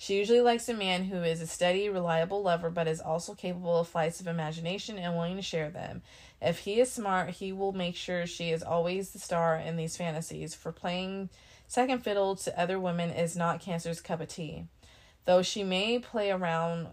She 0.03 0.17
usually 0.17 0.41
likes 0.41 0.67
a 0.67 0.73
man 0.73 1.05
who 1.05 1.23
is 1.23 1.39
a 1.39 1.47
steady, 1.47 1.87
reliable 1.87 2.41
lover, 2.41 2.69
but 2.69 2.89
is 2.89 2.99
also 2.99 3.35
capable 3.35 3.77
of 3.77 3.87
flights 3.87 4.19
of 4.19 4.27
imagination 4.27 4.97
and 4.97 5.15
willing 5.15 5.37
to 5.37 5.41
share 5.41 5.69
them. 5.69 6.01
If 6.41 6.59
he 6.59 6.81
is 6.81 6.91
smart, 6.91 7.29
he 7.29 7.53
will 7.53 7.71
make 7.71 7.95
sure 7.95 8.27
she 8.27 8.51
is 8.51 8.61
always 8.61 9.11
the 9.11 9.19
star 9.19 9.55
in 9.55 9.77
these 9.77 9.95
fantasies, 9.95 10.53
for 10.55 10.73
playing 10.73 11.29
second 11.69 12.03
fiddle 12.03 12.35
to 12.35 12.59
other 12.59 12.77
women 12.77 13.11
is 13.11 13.37
not 13.37 13.61
Cancer's 13.61 14.01
cup 14.01 14.19
of 14.19 14.27
tea. 14.27 14.65
Though 15.23 15.41
she 15.41 15.63
may 15.63 15.99
play 15.99 16.31
around 16.31 16.89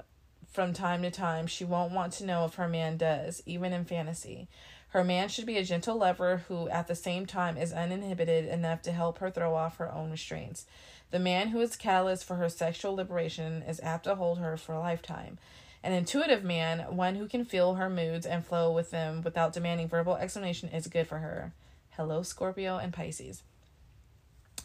from 0.53 0.73
time 0.73 1.03
to 1.03 1.11
time, 1.11 1.49
she 1.49 1.65
won't 1.65 1.93
want 1.93 2.13
to 2.13 2.25
know 2.25 2.45
if 2.45 2.55
her 2.55 2.69
man 2.69 2.97
does, 2.97 3.43
even 3.45 3.73
in 3.73 3.87
fantasy. 3.87 4.47
Her 4.91 5.03
man 5.03 5.29
should 5.29 5.47
be 5.47 5.59
a 5.59 5.65
gentle 5.65 5.97
lover 5.97 6.45
who, 6.47 6.69
at 6.69 6.87
the 6.87 6.95
same 6.95 7.27
time, 7.27 7.57
is 7.57 7.73
uninhibited 7.73 8.47
enough 8.47 8.83
to 8.83 8.93
help 8.93 9.19
her 9.19 9.31
throw 9.31 9.55
off 9.55 9.79
her 9.79 9.93
own 9.93 10.13
restraints. 10.13 10.67
The 11.11 11.19
man 11.19 11.49
who 11.49 11.61
is 11.61 11.77
catalyst 11.77 12.25
for 12.25 12.37
her 12.37 12.49
sexual 12.49 12.95
liberation 12.95 13.63
is 13.63 13.81
apt 13.83 14.05
to 14.05 14.15
hold 14.15 14.39
her 14.39 14.57
for 14.57 14.75
a 14.75 14.79
lifetime. 14.81 15.39
An 15.83 15.93
intuitive 15.93 16.45
man, 16.45 16.81
one 16.95 17.17
who 17.17 17.27
can 17.27 17.45
feel 17.45 17.75
her 17.75 17.91
moods 17.91 18.27
and 18.27 18.45
flow 18.45 18.71
with 18.71 18.91
them 18.91 19.23
without 19.23 19.53
demanding 19.53 19.89
verbal 19.89 20.17
explanation, 20.17 20.69
is 20.69 20.87
good 20.87 21.09
for 21.09 21.19
her. 21.19 21.53
Hello, 21.97 22.23
Scorpio 22.23 22.77
and 22.77 22.93
Pisces. 22.93 23.43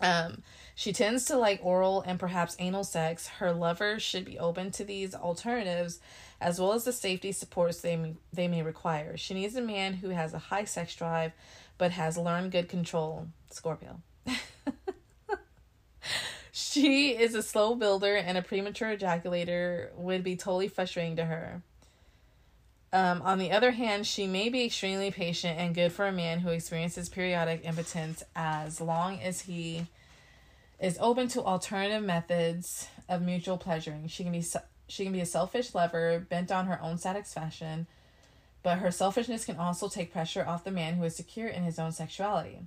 Um, 0.02 0.44
she 0.76 0.92
tends 0.92 1.26
to 1.26 1.38
like 1.38 1.62
oral 1.64 2.02
and 2.02 2.20
perhaps 2.20 2.58
anal 2.60 2.84
sex. 2.84 3.28
Her 3.28 3.54
lover 3.54 3.98
should 3.98 4.26
be 4.26 4.38
open 4.38 4.72
to 4.72 4.84
these 4.84 5.16
alternatives 5.16 6.00
as 6.42 6.60
well 6.60 6.74
as 6.74 6.84
the 6.84 6.92
safety 6.92 7.32
supports 7.32 7.80
they 7.80 8.14
they 8.34 8.50
may 8.50 8.62
require. 8.62 9.16
She 9.16 9.34
needs 9.34 9.56
a 9.56 9.62
man 9.62 9.94
who 9.94 10.10
has 10.10 10.34
a 10.34 10.40
high 10.40 10.66
sex 10.66 10.96
drive 10.96 11.32
but 11.78 11.92
has 11.92 12.18
learned 12.18 12.52
good 12.52 12.68
control. 12.68 13.28
Scorpio. 13.50 14.02
she 16.58 17.10
is 17.10 17.36
a 17.36 17.44
slow 17.44 17.76
builder 17.76 18.16
and 18.16 18.38
a 18.38 18.42
premature 18.42 18.96
ejaculator 18.96 19.94
would 19.96 20.24
be 20.24 20.38
totally 20.38 20.70
frustrating 20.70 21.18
to 21.18 21.26
her. 21.26 21.62
Um, 22.94 23.22
on 23.24 23.40
the 23.40 23.52
other 23.52 23.72
hand, 23.72 24.08
she 24.08 24.26
may 24.26 24.48
be 24.48 24.64
extremely 24.64 25.12
patient 25.12 25.60
and 25.60 25.76
good 25.76 25.92
for 25.92 26.08
a 26.08 26.14
man 26.14 26.40
who 26.40 26.52
experiences 26.52 27.10
periodic 27.10 27.66
impotence 27.66 28.24
as 28.38 28.80
long 28.80 29.20
as 29.20 29.42
he 29.42 29.88
is 30.80 30.98
open 31.02 31.28
to 31.28 31.44
alternative 31.44 32.02
methods 32.04 32.88
of 33.10 33.22
mutual 33.22 33.58
pleasuring. 33.58 34.08
She 34.08 34.24
can 34.24 34.32
be 34.32 34.46
she 34.88 35.04
can 35.04 35.12
be 35.12 35.20
a 35.20 35.26
selfish 35.26 35.76
lover 35.76 36.26
bent 36.30 36.54
on 36.54 36.68
her 36.68 36.82
own 36.82 36.98
satisfaction, 36.98 37.88
But 38.64 38.78
her 38.78 38.92
selfishness 38.92 39.44
can 39.44 39.58
also 39.58 39.90
take 39.90 40.14
pressure 40.14 40.46
off 40.48 40.64
the 40.64 40.72
man 40.72 40.94
who 40.94 41.04
is 41.04 41.18
secure 41.18 41.50
in 41.50 41.64
his 41.64 41.80
own 41.80 41.92
sexuality. 41.92 42.60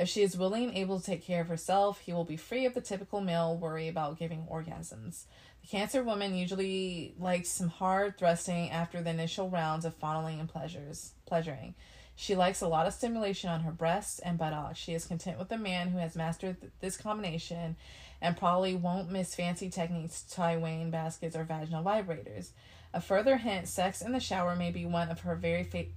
If 0.00 0.08
she 0.08 0.22
is 0.22 0.34
willing 0.34 0.64
and 0.64 0.74
able 0.74 0.98
to 0.98 1.04
take 1.04 1.22
care 1.22 1.42
of 1.42 1.48
herself, 1.48 2.00
he 2.00 2.14
will 2.14 2.24
be 2.24 2.38
free 2.38 2.64
of 2.64 2.72
the 2.72 2.80
typical 2.80 3.20
male 3.20 3.54
worry 3.54 3.86
about 3.86 4.18
giving 4.18 4.46
orgasms. 4.50 5.24
The 5.60 5.68
Cancer 5.68 6.02
woman 6.02 6.34
usually 6.34 7.12
likes 7.18 7.50
some 7.50 7.68
hard 7.68 8.16
thrusting 8.16 8.70
after 8.70 9.02
the 9.02 9.10
initial 9.10 9.50
rounds 9.50 9.84
of 9.84 9.94
fondling 9.94 10.40
and 10.40 10.48
pleasures, 10.48 11.12
pleasuring. 11.26 11.74
She 12.16 12.34
likes 12.34 12.62
a 12.62 12.66
lot 12.66 12.86
of 12.86 12.94
stimulation 12.94 13.50
on 13.50 13.60
her 13.60 13.72
breasts 13.72 14.20
and 14.20 14.38
buttocks. 14.38 14.78
She 14.78 14.94
is 14.94 15.04
content 15.04 15.38
with 15.38 15.52
a 15.52 15.58
man 15.58 15.88
who 15.88 15.98
has 15.98 16.16
mastered 16.16 16.58
th- 16.62 16.72
this 16.80 16.96
combination 16.96 17.76
and 18.22 18.38
probably 18.38 18.74
won't 18.74 19.10
miss 19.10 19.34
fancy 19.34 19.68
techniques 19.68 20.22
tie 20.22 20.56
Wayne 20.56 20.90
baskets 20.90 21.36
or 21.36 21.44
vaginal 21.44 21.84
vibrators. 21.84 22.52
A 22.94 23.02
further 23.02 23.36
hint: 23.36 23.68
sex 23.68 24.00
in 24.00 24.12
the 24.12 24.18
shower 24.20 24.56
may 24.56 24.70
be 24.70 24.86
one 24.86 25.10
of 25.10 25.20
her 25.20 25.36
very 25.36 25.64
fa- 25.64 25.92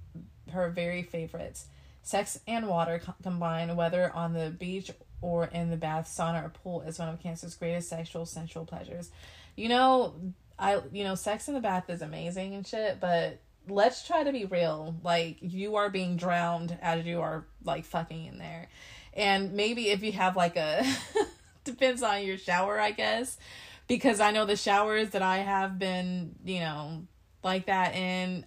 her 0.52 0.68
very 0.68 1.02
favorites. 1.02 1.68
Sex 2.04 2.38
and 2.46 2.68
water 2.68 3.00
co- 3.04 3.14
combined, 3.22 3.76
whether 3.76 4.14
on 4.14 4.32
the 4.32 4.50
beach 4.50 4.92
or 5.20 5.46
in 5.46 5.70
the 5.70 5.76
bath, 5.76 6.06
sauna, 6.06 6.44
or 6.44 6.50
pool, 6.50 6.82
is 6.82 6.98
one 6.98 7.08
of 7.08 7.20
Cancer's 7.20 7.56
greatest 7.56 7.88
sexual 7.88 8.26
sensual 8.26 8.64
pleasures. 8.64 9.10
You 9.56 9.68
know, 9.68 10.14
I 10.58 10.80
you 10.92 11.02
know, 11.02 11.16
sex 11.16 11.48
in 11.48 11.54
the 11.54 11.60
bath 11.60 11.90
is 11.90 12.02
amazing 12.02 12.54
and 12.54 12.66
shit, 12.66 13.00
but 13.00 13.40
let's 13.68 14.06
try 14.06 14.22
to 14.22 14.30
be 14.30 14.44
real. 14.44 14.94
Like 15.02 15.38
you 15.40 15.76
are 15.76 15.90
being 15.90 16.16
drowned 16.16 16.78
as 16.80 17.04
you 17.04 17.20
are 17.20 17.46
like 17.64 17.84
fucking 17.84 18.26
in 18.26 18.38
there. 18.38 18.68
And 19.14 19.54
maybe 19.54 19.88
if 19.88 20.02
you 20.02 20.12
have 20.12 20.36
like 20.36 20.56
a 20.56 20.84
depends 21.64 22.02
on 22.02 22.22
your 22.22 22.36
shower, 22.38 22.78
I 22.78 22.92
guess 22.92 23.38
because 23.86 24.20
I 24.20 24.30
know 24.30 24.46
the 24.46 24.56
showers 24.56 25.10
that 25.10 25.22
I 25.22 25.38
have 25.38 25.78
been, 25.78 26.36
you 26.44 26.60
know, 26.60 27.06
like 27.42 27.66
that 27.66 27.94
in, 27.94 28.46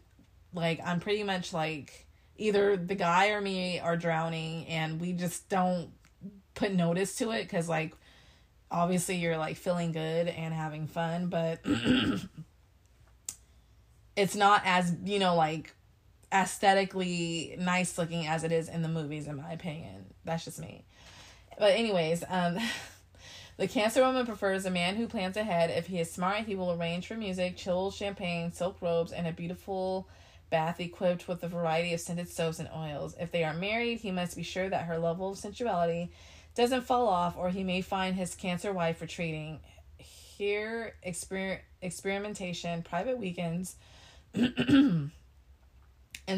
like, 0.53 0.79
I'm 0.84 0.99
pretty 0.99 1.23
much 1.23 1.53
like 1.53 2.06
either 2.38 2.77
the 2.77 2.95
guy 2.95 3.30
or 3.30 3.41
me 3.41 3.80
are 3.80 3.97
drowning 3.97 4.65
and 4.68 4.99
we 4.99 5.14
just 5.14 5.49
don't 5.49 5.89
put 6.55 6.73
notice 6.73 7.15
to 7.15 7.31
it 7.31 7.43
because, 7.43 7.69
like, 7.69 7.93
obviously 8.69 9.15
you're 9.15 9.38
like 9.38 9.57
feeling 9.57 9.91
good 9.91 10.27
and 10.27 10.53
having 10.53 10.88
fun, 10.88 11.27
but 11.27 11.59
it's 14.15 14.35
not 14.35 14.61
as, 14.65 14.95
you 15.03 15.19
know, 15.19 15.35
like 15.35 15.73
aesthetically 16.31 17.55
nice 17.59 17.97
looking 17.97 18.27
as 18.27 18.43
it 18.43 18.51
is 18.51 18.69
in 18.69 18.81
the 18.81 18.89
movies, 18.89 19.27
in 19.27 19.38
my 19.38 19.51
opinion. 19.51 20.05
That's 20.26 20.45
just 20.45 20.59
me. 20.59 20.85
But, 21.57 21.73
anyways, 21.73 22.23
um, 22.30 22.57
The 23.57 23.68
Cancer 23.68 24.03
woman 24.03 24.27
prefers 24.27 24.68
a 24.68 24.69
man 24.69 24.95
who 24.95 25.07
plans 25.07 25.35
ahead. 25.35 25.72
If 25.72 25.88
he 25.88 25.99
is 25.99 26.11
smart, 26.11 26.45
he 26.45 26.55
will 26.55 26.72
arrange 26.72 27.07
for 27.07 27.15
music, 27.15 27.57
chill 27.57 27.89
champagne, 27.89 28.51
silk 28.51 28.77
robes, 28.81 29.11
and 29.11 29.26
a 29.26 29.31
beautiful 29.31 30.07
bath 30.49 30.79
equipped 30.79 31.27
with 31.27 31.43
a 31.43 31.47
variety 31.47 31.93
of 31.93 31.99
scented 31.99 32.29
soaps 32.29 32.59
and 32.59 32.69
oils. 32.75 33.15
If 33.19 33.31
they 33.31 33.43
are 33.43 33.53
married, 33.53 33.99
he 33.99 34.11
must 34.11 34.35
be 34.35 34.43
sure 34.43 34.69
that 34.69 34.85
her 34.85 34.97
level 34.97 35.31
of 35.31 35.37
sensuality 35.37 36.11
doesn't 36.55 36.85
fall 36.85 37.07
off, 37.07 37.37
or 37.37 37.49
he 37.49 37.63
may 37.63 37.81
find 37.81 38.15
his 38.15 38.35
Cancer 38.35 38.73
wife 38.73 39.01
retreating. 39.01 39.59
Here, 39.97 40.93
exper- 41.05 41.59
experimentation, 41.81 42.83
private 42.83 43.17
weekends, 43.17 43.75
and 44.33 45.11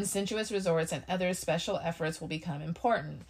sensuous 0.04 0.52
resorts 0.52 0.92
and 0.92 1.04
other 1.08 1.32
special 1.34 1.78
efforts 1.78 2.20
will 2.20 2.28
become 2.28 2.62
important. 2.62 3.22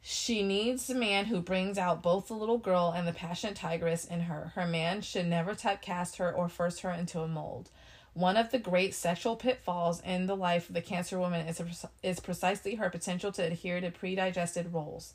She 0.00 0.42
needs 0.42 0.88
a 0.88 0.94
man 0.94 1.26
who 1.26 1.40
brings 1.40 1.76
out 1.76 2.02
both 2.02 2.28
the 2.28 2.34
little 2.34 2.58
girl 2.58 2.94
and 2.96 3.06
the 3.06 3.12
passionate 3.12 3.56
tigress 3.56 4.04
in 4.04 4.20
her. 4.20 4.52
Her 4.54 4.66
man 4.66 5.00
should 5.02 5.26
never 5.26 5.54
typecast 5.54 6.16
her 6.16 6.32
or 6.32 6.48
force 6.48 6.78
her 6.80 6.90
into 6.90 7.20
a 7.20 7.28
mold. 7.28 7.70
One 8.14 8.36
of 8.36 8.50
the 8.50 8.58
great 8.58 8.94
sexual 8.94 9.36
pitfalls 9.36 10.00
in 10.00 10.26
the 10.26 10.36
life 10.36 10.68
of 10.68 10.74
the 10.74 10.80
Cancer 10.80 11.18
woman 11.18 11.46
is, 11.46 11.60
is 12.02 12.20
precisely 12.20 12.76
her 12.76 12.90
potential 12.90 13.30
to 13.32 13.42
adhere 13.42 13.80
to 13.80 13.90
predigested 13.90 14.72
roles. 14.72 15.14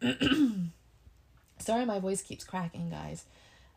Sorry, 1.58 1.84
my 1.84 2.00
voice 2.00 2.22
keeps 2.22 2.44
cracking, 2.44 2.90
guys. 2.90 3.24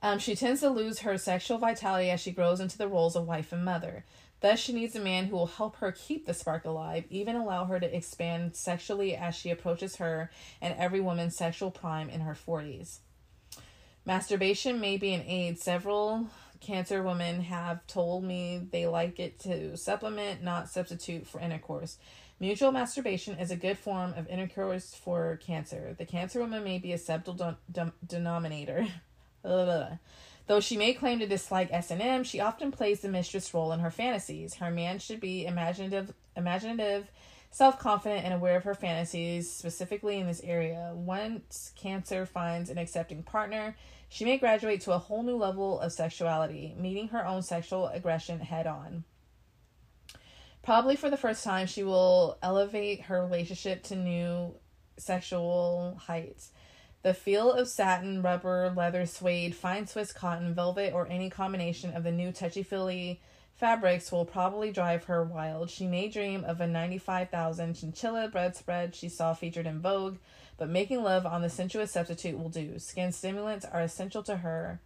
Um, 0.01 0.19
she 0.19 0.35
tends 0.35 0.61
to 0.61 0.69
lose 0.69 0.99
her 0.99 1.17
sexual 1.17 1.57
vitality 1.57 2.09
as 2.09 2.19
she 2.19 2.31
grows 2.31 2.59
into 2.59 2.77
the 2.77 2.87
roles 2.87 3.15
of 3.15 3.27
wife 3.27 3.51
and 3.51 3.65
mother. 3.65 4.05
Thus, 4.39 4.59
she 4.59 4.73
needs 4.73 4.95
a 4.95 4.99
man 4.99 5.25
who 5.25 5.35
will 5.35 5.47
help 5.47 5.77
her 5.77 5.91
keep 5.91 6.25
the 6.25 6.33
spark 6.33 6.65
alive, 6.65 7.05
even 7.09 7.35
allow 7.35 7.65
her 7.65 7.79
to 7.79 7.95
expand 7.95 8.55
sexually 8.55 9.15
as 9.15 9.35
she 9.35 9.49
approaches 9.49 9.95
her 9.95 10.29
and 10.61 10.75
every 10.77 10.99
woman's 10.99 11.35
sexual 11.35 11.71
prime 11.71 12.09
in 12.09 12.21
her 12.21 12.35
40s. 12.35 12.99
Masturbation 14.05 14.79
may 14.79 14.95
be 14.95 15.13
an 15.13 15.23
aid. 15.27 15.59
Several 15.59 16.27
cancer 16.59 17.03
women 17.03 17.41
have 17.41 17.85
told 17.87 18.23
me 18.23 18.67
they 18.71 18.87
like 18.87 19.19
it 19.19 19.39
to 19.41 19.77
supplement, 19.77 20.43
not 20.43 20.69
substitute 20.69 21.27
for 21.27 21.39
intercourse. 21.39 21.97
Mutual 22.39 22.71
masturbation 22.71 23.37
is 23.39 23.49
a 23.49 23.55
good 23.55 23.77
form 23.77 24.13
of 24.15 24.27
intercourse 24.27 24.93
for 24.93 25.37
cancer. 25.37 25.95
The 25.97 26.05
cancer 26.05 26.39
woman 26.39 26.63
may 26.63 26.77
be 26.77 26.93
a 26.93 26.97
subtle 26.97 27.57
denominator. 28.05 28.87
Though 29.43 30.59
she 30.61 30.77
may 30.77 30.93
claim 30.93 31.19
to 31.19 31.27
dislike 31.27 31.69
S&M, 31.71 32.23
she 32.23 32.39
often 32.39 32.71
plays 32.71 33.01
the 33.01 33.09
mistress 33.09 33.53
role 33.53 33.71
in 33.71 33.79
her 33.79 33.91
fantasies. 33.91 34.55
Her 34.55 34.71
man 34.71 34.99
should 34.99 35.19
be 35.19 35.45
imaginative, 35.45 36.13
imaginative, 36.35 37.11
self-confident 37.51 38.23
and 38.23 38.33
aware 38.33 38.55
of 38.55 38.63
her 38.63 38.75
fantasies, 38.75 39.51
specifically 39.51 40.19
in 40.19 40.27
this 40.27 40.41
area. 40.43 40.91
Once 40.93 41.71
Cancer 41.75 42.25
finds 42.25 42.69
an 42.69 42.77
accepting 42.77 43.23
partner, 43.23 43.75
she 44.09 44.25
may 44.25 44.37
graduate 44.37 44.81
to 44.81 44.93
a 44.93 44.97
whole 44.97 45.23
new 45.23 45.35
level 45.35 45.79
of 45.79 45.91
sexuality, 45.91 46.75
meeting 46.77 47.09
her 47.09 47.25
own 47.25 47.41
sexual 47.41 47.87
aggression 47.87 48.39
head 48.39 48.67
on. 48.67 49.03
Probably 50.63 50.95
for 50.95 51.09
the 51.09 51.17
first 51.17 51.43
time, 51.43 51.67
she 51.67 51.83
will 51.83 52.37
elevate 52.41 53.03
her 53.03 53.23
relationship 53.23 53.83
to 53.83 53.95
new 53.95 54.55
sexual 54.97 55.99
heights. 56.07 56.51
The 57.03 57.13
feel 57.13 57.53
of 57.53 57.69
satin, 57.69 58.21
rubber, 58.21 58.73
leather, 58.75 59.05
suede, 59.05 59.55
fine 59.55 59.87
Swiss 59.87 60.11
cotton, 60.11 60.53
velvet, 60.53 60.93
or 60.93 61.07
any 61.07 61.29
combination 61.29 61.93
of 61.95 62.03
the 62.03 62.11
new 62.11 62.31
touchy 62.31 62.63
feely 62.63 63.21
fabrics 63.55 64.11
will 64.11 64.25
probably 64.25 64.71
drive 64.71 65.05
her 65.05 65.23
wild. 65.23 65.69
She 65.69 65.87
may 65.87 66.09
dream 66.09 66.43
of 66.43 66.59
a 66.59 66.67
95,000 66.67 67.75
chinchilla 67.75 68.27
bedspread 68.27 68.93
she 68.93 69.09
saw 69.09 69.33
featured 69.33 69.67
in 69.67 69.79
Vogue, 69.79 70.17
but 70.57 70.69
making 70.69 71.03
love 71.03 71.25
on 71.25 71.41
the 71.41 71.49
sensuous 71.49 71.91
substitute 71.91 72.37
will 72.37 72.49
do. 72.49 72.79
Skin 72.79 73.11
stimulants 73.11 73.65
are 73.65 73.81
essential 73.81 74.23
to 74.23 74.37
her 74.37 74.79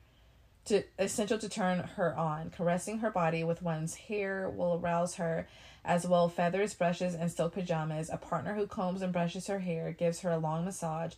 to 0.65 0.84
essential 0.99 1.39
to 1.39 1.49
turn 1.49 1.80
her 1.80 2.15
on. 2.15 2.52
Caressing 2.52 2.99
her 2.99 3.10
body 3.10 3.43
with 3.43 3.61
one's 3.61 3.95
hair 3.95 4.49
will 4.49 4.80
arouse 4.81 5.15
her, 5.15 5.48
as 5.84 6.06
well 6.06 6.30
feathers, 6.30 6.73
brushes, 6.73 7.15
and 7.15 7.31
silk 7.31 7.53
pajamas. 7.53 8.10
A 8.11 8.18
partner 8.18 8.53
who 8.53 8.68
combs 8.68 9.02
and 9.02 9.11
brushes 9.11 9.48
her 9.48 9.60
hair, 9.60 9.91
gives 9.91 10.19
her 10.19 10.31
a 10.31 10.38
long 10.38 10.65
massage, 10.65 11.14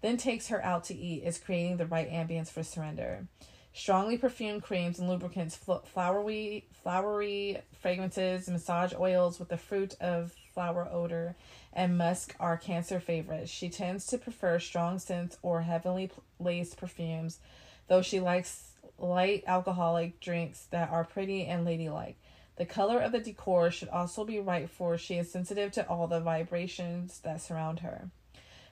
then 0.00 0.16
takes 0.16 0.48
her 0.48 0.64
out 0.64 0.84
to 0.84 0.94
eat, 0.94 1.24
is 1.24 1.38
creating 1.38 1.76
the 1.76 1.86
right 1.86 2.10
ambience 2.10 2.48
for 2.48 2.62
surrender. 2.62 3.26
Strongly 3.74 4.16
perfumed 4.16 4.62
creams 4.62 4.98
and 4.98 5.06
lubricants, 5.06 5.58
flowery, 5.84 6.66
flowery 6.82 7.58
fragrances, 7.78 8.48
massage 8.48 8.94
oils 8.94 9.38
with 9.38 9.50
the 9.50 9.58
fruit 9.58 9.94
of 10.00 10.34
flower 10.54 10.88
odor, 10.90 11.36
and 11.76 11.98
musk 11.98 12.34
are 12.40 12.56
Cancer 12.56 12.98
favorites. 12.98 13.50
She 13.50 13.68
tends 13.68 14.06
to 14.06 14.18
prefer 14.18 14.58
strong 14.58 14.98
scents 14.98 15.36
or 15.42 15.60
heavily 15.60 16.10
laced 16.40 16.78
perfumes, 16.78 17.38
though 17.86 18.02
she 18.02 18.18
likes 18.18 18.72
light 18.98 19.44
alcoholic 19.46 20.18
drinks 20.18 20.64
that 20.70 20.90
are 20.90 21.04
pretty 21.04 21.44
and 21.44 21.66
ladylike. 21.66 22.16
The 22.56 22.64
color 22.64 22.98
of 22.98 23.12
the 23.12 23.20
decor 23.20 23.70
should 23.70 23.90
also 23.90 24.24
be 24.24 24.40
right 24.40 24.70
for 24.70 24.96
she 24.96 25.16
is 25.16 25.30
sensitive 25.30 25.70
to 25.72 25.86
all 25.86 26.06
the 26.06 26.18
vibrations 26.20 27.20
that 27.20 27.42
surround 27.42 27.80
her. 27.80 28.08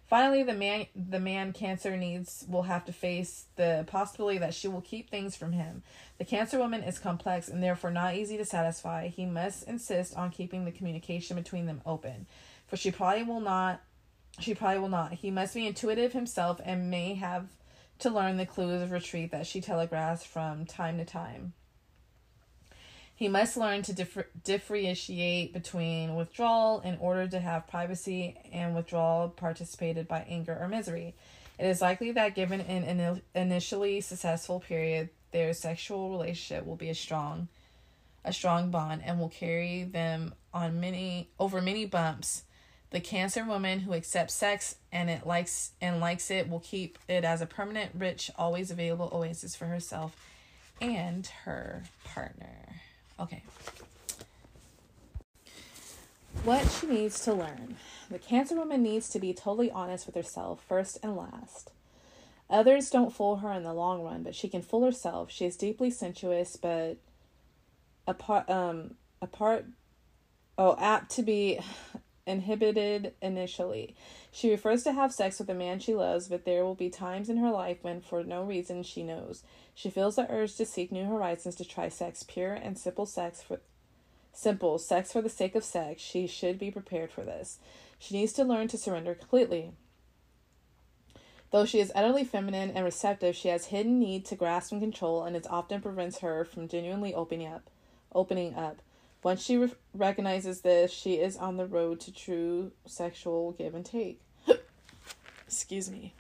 Finally, 0.07 0.43
the 0.43 0.55
man 0.55 0.87
the 0.95 1.21
man 1.21 1.53
cancer 1.53 1.97
needs 1.97 2.45
will 2.49 2.63
have 2.63 2.85
to 2.85 2.93
face 2.93 3.47
the 3.57 3.85
possibility 3.87 4.39
that 4.39 4.55
she 4.55 4.69
will 4.69 4.83
keep 4.83 5.11
things 5.11 5.35
from 5.35 5.53
him. 5.53 5.83
The 6.19 6.25
cancer 6.25 6.59
woman 6.59 6.83
is 6.83 6.99
complex 6.99 7.49
and 7.49 7.63
therefore 7.63 7.91
not 7.91 8.15
easy 8.15 8.37
to 8.37 8.45
satisfy. 8.45 9.09
He 9.09 9.25
must 9.25 9.67
insist 9.67 10.15
on 10.15 10.31
keeping 10.31 10.65
the 10.65 10.73
communication 10.73 11.37
between 11.37 11.67
them 11.67 11.81
open. 11.87 12.27
For 12.67 12.77
she 12.77 12.91
probably 12.91 13.23
will 13.23 13.41
not 13.41 13.81
she 14.41 14.55
probably 14.55 14.81
will 14.81 14.89
not. 14.89 15.13
He 15.13 15.31
must 15.31 15.55
be 15.55 15.67
intuitive 15.67 16.13
himself 16.13 16.61
and 16.65 16.91
may 16.91 17.15
have 17.15 17.47
to 18.01 18.11
learn 18.11 18.37
the 18.37 18.47
clues 18.47 18.83
of 18.83 18.91
retreat 18.91 19.31
that 19.31 19.47
she 19.47 19.61
telegraphs 19.61 20.25
from 20.25 20.67
time 20.67 20.99
to 20.99 21.05
time. 21.05 21.53
He 23.15 23.29
must 23.29 23.57
learn 23.57 23.83
to 23.83 23.93
differ- 23.93 24.29
differentiate 24.43 25.53
between 25.53 26.17
withdrawal 26.17 26.81
in 26.81 26.97
order 26.99 27.29
to 27.29 27.39
have 27.39 27.69
privacy 27.69 28.37
and 28.53 28.75
withdrawal 28.75 29.29
participated 29.29 30.09
by 30.09 30.27
anger 30.29 30.59
or 30.61 30.67
misery. 30.67 31.15
It 31.57 31.67
is 31.67 31.81
likely 31.81 32.11
that 32.11 32.35
given 32.35 32.61
an 32.61 33.23
initially 33.37 34.01
successful 34.01 34.59
period, 34.59 35.11
their 35.31 35.53
sexual 35.53 36.11
relationship 36.11 36.67
will 36.67 36.77
be 36.77 36.91
a 36.91 36.95
strong 36.95 37.49
a 38.27 38.33
strong 38.33 38.71
bond 38.71 39.03
and 39.05 39.21
will 39.21 39.29
carry 39.29 39.85
them 39.85 40.35
on 40.53 40.81
many 40.81 41.29
over 41.39 41.61
many 41.61 41.85
bumps. 41.85 42.43
The 42.95 43.01
cancer 43.01 43.45
woman 43.45 43.81
who 43.81 43.93
accepts 43.93 44.35
sex 44.35 44.77
and 44.93 45.11
it 45.11 45.27
likes 45.27 45.73
and 45.81 45.99
likes 45.99 46.31
it 46.31 46.49
will 46.49 46.61
keep 46.61 46.97
it 47.09 47.25
as 47.25 47.43
a 47.43 47.47
permanent, 47.47 47.91
rich, 47.93 48.31
always 48.39 48.71
available 48.71 49.11
oasis 49.13 49.57
for 49.57 49.67
herself 49.67 50.17
and 50.81 51.27
her 51.45 51.83
partner. 52.05 52.77
Okay. 53.19 53.43
What 56.45 56.71
she 56.71 56.87
needs 56.87 57.19
to 57.25 57.35
learn. 57.35 57.79
The 58.13 58.21
Cancer 58.21 58.55
woman 58.55 58.85
needs 58.85 59.09
to 59.09 59.19
be 59.19 59.35
totally 59.35 59.73
honest 59.73 60.07
with 60.07 60.15
herself, 60.15 60.63
first 60.69 60.99
and 61.03 61.17
last. 61.17 61.73
Others 62.49 62.91
don't 62.91 63.13
fool 63.13 63.39
her 63.39 63.51
in 63.51 63.65
the 63.65 63.75
long 63.75 64.05
run, 64.05 64.23
but 64.23 64.37
she 64.37 64.49
can 64.49 64.63
fool 64.63 64.85
herself. 64.85 65.33
She 65.33 65.47
is 65.47 65.57
deeply 65.57 65.91
sensuous, 65.91 66.55
but 66.55 66.99
apart 68.07 68.49
um 68.49 68.95
apart 69.21 69.65
oh 70.57 70.77
apt 70.79 71.11
to 71.17 71.25
be 71.25 71.59
inhibited 72.27 73.13
initially. 73.21 73.95
She 74.31 74.51
refers 74.51 74.83
to 74.85 74.93
have 74.93 75.13
sex 75.13 75.39
with 75.39 75.51
a 75.51 75.55
man 75.55 75.79
she 75.79 75.95
loves, 75.95 76.29
but 76.29 76.45
there 76.45 76.65
will 76.65 76.75
be 76.75 76.91
times 76.91 77.29
in 77.29 77.37
her 77.37 77.51
life 77.51 77.79
when 77.83 78.01
for 78.01 78.25
no 78.25 78.43
reason 78.43 78.83
she 78.83 79.03
knows. 79.03 79.43
She 79.75 79.91
feels 79.91 80.17
the 80.17 80.31
urge 80.31 80.57
to 80.57 80.67
seek 80.67 80.91
new 80.91 81.05
horizons 81.05 81.55
to 81.57 81.65
try 81.65 81.89
sex, 81.89 82.23
pure 82.23 82.55
and 82.55 82.79
simple 82.79 83.07
sex 83.07 83.43
for 83.43 83.61
simple 84.33 84.79
sex 84.79 85.13
for 85.13 85.23
the 85.23 85.29
sake 85.29 85.55
of 85.55 85.65
sex. 85.65 86.03
She 86.03 86.27
should 86.27 86.59
be 86.59 86.71
prepared 86.71 87.13
for 87.13 87.23
this. 87.23 87.59
She 87.99 88.17
needs 88.17 88.33
to 88.35 88.45
learn 88.45 88.69
to 88.69 88.79
surrender 88.79 89.15
completely. 89.15 89.73
Though 91.53 91.65
she 91.65 91.79
is 91.79 91.93
utterly 91.95 92.25
feminine 92.25 92.73
and 92.73 92.85
receptive, 92.85 93.37
she 93.37 93.49
has 93.49 93.67
hidden 93.67 94.01
need 94.01 94.25
to 94.27 94.35
grasp 94.35 94.73
and 94.73 94.81
control, 94.81 95.23
and 95.23 95.37
it 95.37 95.47
often 95.49 95.81
prevents 95.81 96.19
her 96.19 96.45
from 96.45 96.67
genuinely 96.67 97.15
opening 97.15 97.47
up. 97.47 97.71
Opening 98.13 98.55
up. 98.55 98.83
Once 99.25 99.43
she 99.43 99.57
re- 99.57 99.73
recognizes 99.95 100.61
this, 100.61 100.93
she 100.93 101.15
is 101.15 101.37
on 101.39 101.57
the 101.57 101.67
road 101.67 101.99
to 101.99 102.13
true 102.13 102.71
sexual 102.87 103.53
give 103.53 103.75
and 103.75 103.87
take. 103.87 104.21
Excuse 105.47 105.91
me. 105.91 106.15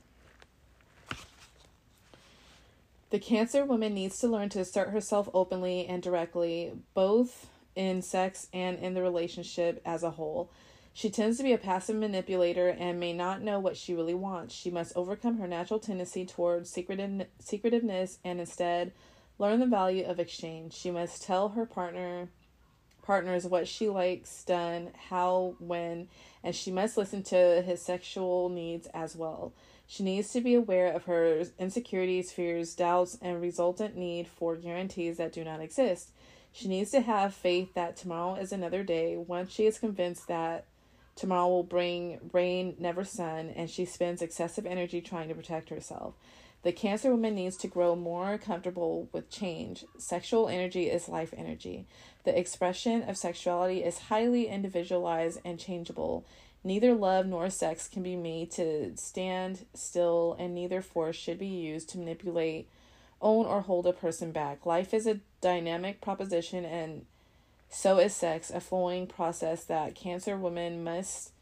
The 3.10 3.18
Cancer 3.18 3.64
woman 3.64 3.94
needs 3.94 4.18
to 4.20 4.26
learn 4.26 4.48
to 4.48 4.60
assert 4.60 4.88
herself 4.88 5.28
openly 5.34 5.86
and 5.86 6.02
directly, 6.02 6.72
both 6.94 7.48
in 7.76 8.00
sex 8.00 8.48
and 8.54 8.78
in 8.78 8.94
the 8.94 9.02
relationship 9.02 9.82
as 9.84 10.02
a 10.02 10.12
whole. 10.12 10.50
She 10.94 11.10
tends 11.10 11.36
to 11.36 11.42
be 11.42 11.52
a 11.52 11.58
passive 11.58 11.96
manipulator 11.96 12.68
and 12.68 12.98
may 12.98 13.12
not 13.12 13.42
know 13.42 13.60
what 13.60 13.76
she 13.76 13.94
really 13.94 14.14
wants. 14.14 14.54
She 14.54 14.70
must 14.70 14.96
overcome 14.96 15.38
her 15.38 15.46
natural 15.46 15.78
tendency 15.78 16.24
towards 16.24 16.70
secretive, 16.70 17.26
secretiveness 17.38 18.18
and 18.24 18.40
instead 18.40 18.92
learn 19.38 19.60
the 19.60 19.66
value 19.66 20.06
of 20.06 20.18
exchange. 20.18 20.72
She 20.72 20.90
must 20.90 21.22
tell 21.22 21.50
her 21.50 21.66
partner 21.66 22.30
partners 23.04 23.46
what 23.46 23.68
she 23.68 23.88
likes 23.88 24.44
done, 24.44 24.90
how, 25.08 25.54
when, 25.58 26.08
and 26.42 26.54
she 26.54 26.70
must 26.70 26.96
listen 26.96 27.22
to 27.24 27.62
his 27.62 27.80
sexual 27.82 28.48
needs 28.48 28.86
as 28.94 29.14
well. 29.14 29.52
She 29.86 30.02
needs 30.02 30.30
to 30.32 30.40
be 30.40 30.54
aware 30.54 30.92
of 30.92 31.04
her 31.04 31.44
insecurities, 31.58 32.32
fears, 32.32 32.74
doubts, 32.74 33.18
and 33.20 33.40
resultant 33.40 33.96
need 33.96 34.26
for 34.26 34.56
guarantees 34.56 35.18
that 35.18 35.32
do 35.32 35.44
not 35.44 35.60
exist. 35.60 36.10
She 36.52 36.68
needs 36.68 36.90
to 36.92 37.00
have 37.00 37.34
faith 37.34 37.74
that 37.74 37.96
tomorrow 37.96 38.36
is 38.36 38.52
another 38.52 38.82
day. 38.82 39.16
Once 39.16 39.52
she 39.52 39.66
is 39.66 39.78
convinced 39.78 40.28
that 40.28 40.64
Tomorrow 41.16 41.48
will 41.48 41.62
bring 41.62 42.18
rain, 42.32 42.74
never 42.78 43.04
sun, 43.04 43.52
and 43.54 43.70
she 43.70 43.84
spends 43.84 44.20
excessive 44.20 44.66
energy 44.66 45.00
trying 45.00 45.28
to 45.28 45.34
protect 45.34 45.68
herself. 45.68 46.14
The 46.62 46.72
Cancer 46.72 47.10
woman 47.10 47.34
needs 47.34 47.56
to 47.58 47.68
grow 47.68 47.94
more 47.94 48.36
comfortable 48.38 49.08
with 49.12 49.30
change. 49.30 49.84
Sexual 49.98 50.48
energy 50.48 50.90
is 50.90 51.08
life 51.08 51.32
energy. 51.36 51.86
The 52.24 52.38
expression 52.38 53.02
of 53.02 53.18
sexuality 53.18 53.84
is 53.84 53.98
highly 53.98 54.48
individualized 54.48 55.40
and 55.44 55.58
changeable. 55.58 56.24
Neither 56.62 56.94
love 56.94 57.26
nor 57.26 57.50
sex 57.50 57.88
can 57.88 58.02
be 58.02 58.16
made 58.16 58.50
to 58.52 58.96
stand 58.96 59.66
still, 59.74 60.34
and 60.38 60.54
neither 60.54 60.80
force 60.80 61.16
should 61.16 61.38
be 61.38 61.46
used 61.46 61.90
to 61.90 61.98
manipulate, 61.98 62.68
own, 63.20 63.44
or 63.44 63.60
hold 63.60 63.86
a 63.86 63.92
person 63.92 64.32
back. 64.32 64.64
Life 64.64 64.94
is 64.94 65.06
a 65.06 65.20
dynamic 65.42 66.00
proposition, 66.00 66.64
and 66.64 67.04
so 67.68 67.98
is 67.98 68.14
sex, 68.14 68.50
a 68.50 68.60
flowing 68.60 69.06
process 69.06 69.64
that 69.64 69.94
Cancer 69.94 70.38
women 70.38 70.82
must 70.82 71.32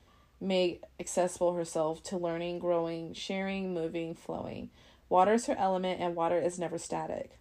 make 0.40 0.82
accessible 0.98 1.54
herself 1.54 2.02
to 2.02 2.16
learning, 2.18 2.58
growing, 2.58 3.14
sharing, 3.14 3.72
moving, 3.72 4.14
flowing. 4.14 4.70
Water 5.08 5.34
is 5.34 5.46
her 5.46 5.56
element, 5.56 6.00
and 6.00 6.16
water 6.16 6.40
is 6.40 6.58
never 6.58 6.78
static. 6.78 7.38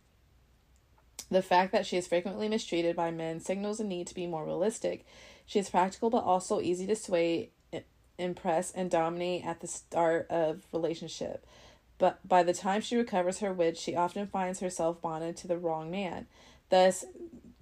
The 1.32 1.41
fact 1.41 1.72
that 1.72 1.86
she 1.86 1.95
is 1.95 2.08
frequently 2.08 2.49
mistreated 2.49 2.98
by 2.98 3.10
men 3.10 3.40
signals 3.40 3.80
a 3.80 3.86
need 3.86 4.06
to 4.08 4.14
be 4.14 4.28
more 4.28 4.45
realistic. 4.45 5.06
She 5.45 5.60
is 5.60 5.70
practical 5.70 6.10
but 6.10 6.26
also 6.26 6.60
easy 6.60 6.86
to 6.88 6.95
sway, 6.95 7.52
impress, 8.20 8.72
and 8.72 8.91
dominate 8.91 9.45
at 9.45 9.62
the 9.62 9.68
start 9.68 10.28
of 10.30 10.68
relationship. 10.74 11.45
But 11.98 12.20
by 12.28 12.44
the 12.44 12.53
time 12.53 12.82
she 12.82 12.98
recovers 12.98 13.40
her 13.40 13.53
wits, 13.53 13.80
she 13.80 13.95
often 13.95 14.28
finds 14.28 14.60
herself 14.60 15.02
bonded 15.02 15.38
to 15.38 15.48
the 15.48 15.58
wrong 15.58 15.90
man. 15.90 16.28
Thus, 16.70 17.06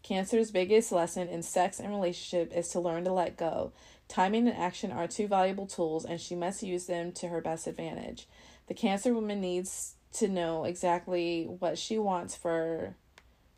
Cancer's 0.01 0.49
biggest 0.49 0.91
lesson 0.91 1.27
in 1.27 1.43
sex 1.43 1.79
and 1.79 1.89
relationship 1.89 2.51
is 2.53 2.69
to 2.69 2.79
learn 2.79 3.03
to 3.03 3.13
let 3.13 3.37
go. 3.37 3.71
Timing 4.07 4.47
and 4.47 4.57
action 4.57 4.91
are 4.91 5.07
two 5.07 5.27
valuable 5.27 5.67
tools, 5.67 6.05
and 6.05 6.19
she 6.19 6.35
must 6.35 6.63
use 6.63 6.87
them 6.87 7.11
to 7.11 7.27
her 7.27 7.41
best 7.41 7.67
advantage. 7.67 8.27
The 8.67 8.73
Cancer 8.73 9.13
woman 9.13 9.41
needs 9.41 9.95
to 10.13 10.27
know 10.27 10.63
exactly 10.63 11.45
what 11.45 11.77
she 11.77 11.99
wants 11.99 12.35
for 12.35 12.95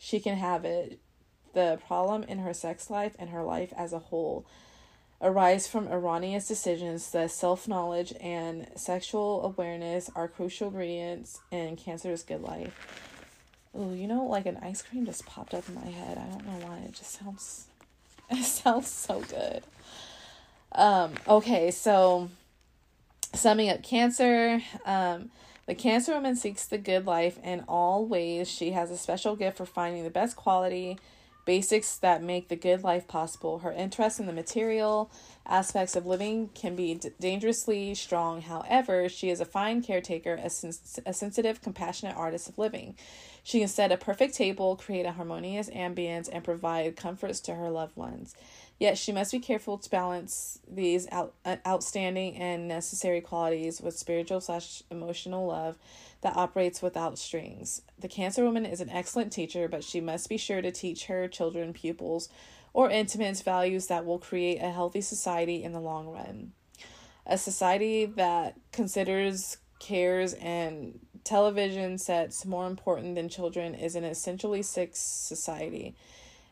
she 0.03 0.19
can 0.19 0.36
have 0.36 0.65
it. 0.65 0.99
The 1.53 1.80
problem 1.86 2.23
in 2.23 2.40
her 2.40 2.56
sex 2.56 2.90
life 2.90 3.15
and 3.19 3.30
her 3.30 3.44
life 3.44 3.72
as 3.78 3.94
a 3.94 3.99
whole 3.99 4.45
arise 5.22 5.68
from 5.68 5.88
erroneous 5.88 6.48
decisions. 6.48 7.11
The 7.11 7.28
self 7.28 7.68
knowledge 7.68 8.11
and 8.19 8.68
sexual 8.76 9.45
awareness 9.45 10.10
are 10.15 10.28
crucial 10.28 10.69
ingredients 10.69 11.40
in 11.52 11.76
Cancer's 11.76 12.23
good 12.23 12.41
life. 12.41 12.73
Oh, 13.76 13.94
you 13.94 14.07
know, 14.07 14.26
like 14.26 14.48
an 14.48 14.57
ice 14.57 14.82
cream 14.82 15.06
just 15.06 15.26
popped 15.28 15.53
up 15.53 15.69
in 15.69 15.76
my 15.76 15.91
head. 15.91 16.18
I 16.18 16.26
don't 16.32 16.48
know 16.48 16.68
why. 16.68 16.80
It 16.80 16.94
just 16.94 17.19
sounds 17.19 17.68
it 18.32 18.44
sounds 18.44 18.88
so 18.88 19.19
good. 19.19 19.64
Um, 20.72 21.14
okay, 21.28 21.69
so 21.69 22.30
summing 23.34 23.69
up 23.69 23.84
cancer, 23.84 24.64
um, 24.86 25.30
the 25.72 25.76
cancer 25.76 26.14
woman 26.14 26.35
seeks 26.35 26.65
the 26.65 26.77
good 26.77 27.06
life 27.06 27.39
in 27.41 27.64
all 27.65 28.06
ways. 28.06 28.49
She 28.49 28.72
has 28.72 28.91
a 28.91 28.98
special 28.98 29.38
gift 29.38 29.56
for 29.56 29.65
finding 29.65 30.03
the 30.03 30.10
best 30.10 30.35
quality 30.35 30.99
basics 31.45 31.95
that 31.95 32.22
make 32.22 32.49
the 32.49 32.57
good 32.57 32.84
life 32.84 33.07
possible. 33.07 33.60
Her 33.60 33.72
interest 33.72 34.19
in 34.19 34.26
the 34.26 34.34
material 34.34 35.10
aspects 35.45 35.95
of 35.95 36.06
living 36.06 36.49
can 36.53 36.76
be 36.76 36.95
d- 36.95 37.11
dangerously 37.22 37.95
strong. 37.95 38.41
However, 38.41 39.07
she 39.07 39.30
is 39.30 39.39
a 39.39 39.45
fine 39.45 39.81
caretaker, 39.81 40.34
a, 40.34 40.48
a 41.06 41.14
sensitive, 41.14 41.61
compassionate 41.61 42.18
artist 42.18 42.49
of 42.49 42.57
living. 42.57 42.95
She 43.41 43.60
can 43.60 43.69
set 43.69 43.93
a 43.93 43.98
perfect 43.98 44.34
table, 44.34 44.76
create 44.76 45.06
a 45.06 45.14
harmonious 45.14 45.69
ambience, 45.69 46.27
and 46.30 46.43
provide 46.43 46.98
comforts 46.98 47.39
to 47.41 47.56
her 47.56 47.69
loved 47.69 47.95
ones. 47.95 48.35
Yet 48.82 48.98
she 48.98 49.12
must 49.12 49.32
be 49.32 49.38
careful 49.38 49.78
to 49.78 49.90
balance 49.91 50.58
these 50.68 51.08
out, 51.12 51.36
uh, 51.45 51.58
outstanding 51.68 52.36
and 52.36 52.68
necessary 52.68 53.22
qualities 53.22 53.80
with 53.80 53.95
spiritual 53.95 54.41
slash 54.41 54.82
emotional 54.90 55.45
love 55.45 55.78
that 56.22 56.36
operates 56.36 56.82
without 56.82 57.20
strings. 57.20 57.84
The 57.99 58.08
Cancer 58.08 58.44
woman 58.44 58.66
is 58.66 58.82
an 58.82 58.90
excellent 58.90 59.32
teacher, 59.32 59.68
but 59.68 59.84
she 59.84 60.02
must 60.02 60.30
be 60.30 60.38
sure 60.38 60.64
to 60.64 60.72
teach 60.72 61.06
her 61.06 61.28
children, 61.28 61.74
pupils, 61.74 62.28
or 62.74 62.90
intimates 62.90 63.44
values 63.44 63.86
that 63.86 64.03
will 64.03 64.18
create 64.18 64.58
a 64.58 64.72
healthy 64.72 65.02
society 65.02 65.64
in 65.64 65.74
the 65.74 65.80
long 65.80 66.08
run. 66.08 66.53
A 67.28 67.38
society 67.38 68.08
that 68.08 68.56
considers, 68.72 69.58
cares, 69.78 70.34
and 70.34 70.98
television 71.24 71.99
sets 71.99 72.48
more 72.48 72.66
important 72.66 73.14
than 73.14 73.30
children 73.30 73.76
is 73.76 73.95
an 73.95 74.06
essentially 74.06 74.64
sick 74.64 74.94
society. 74.95 75.95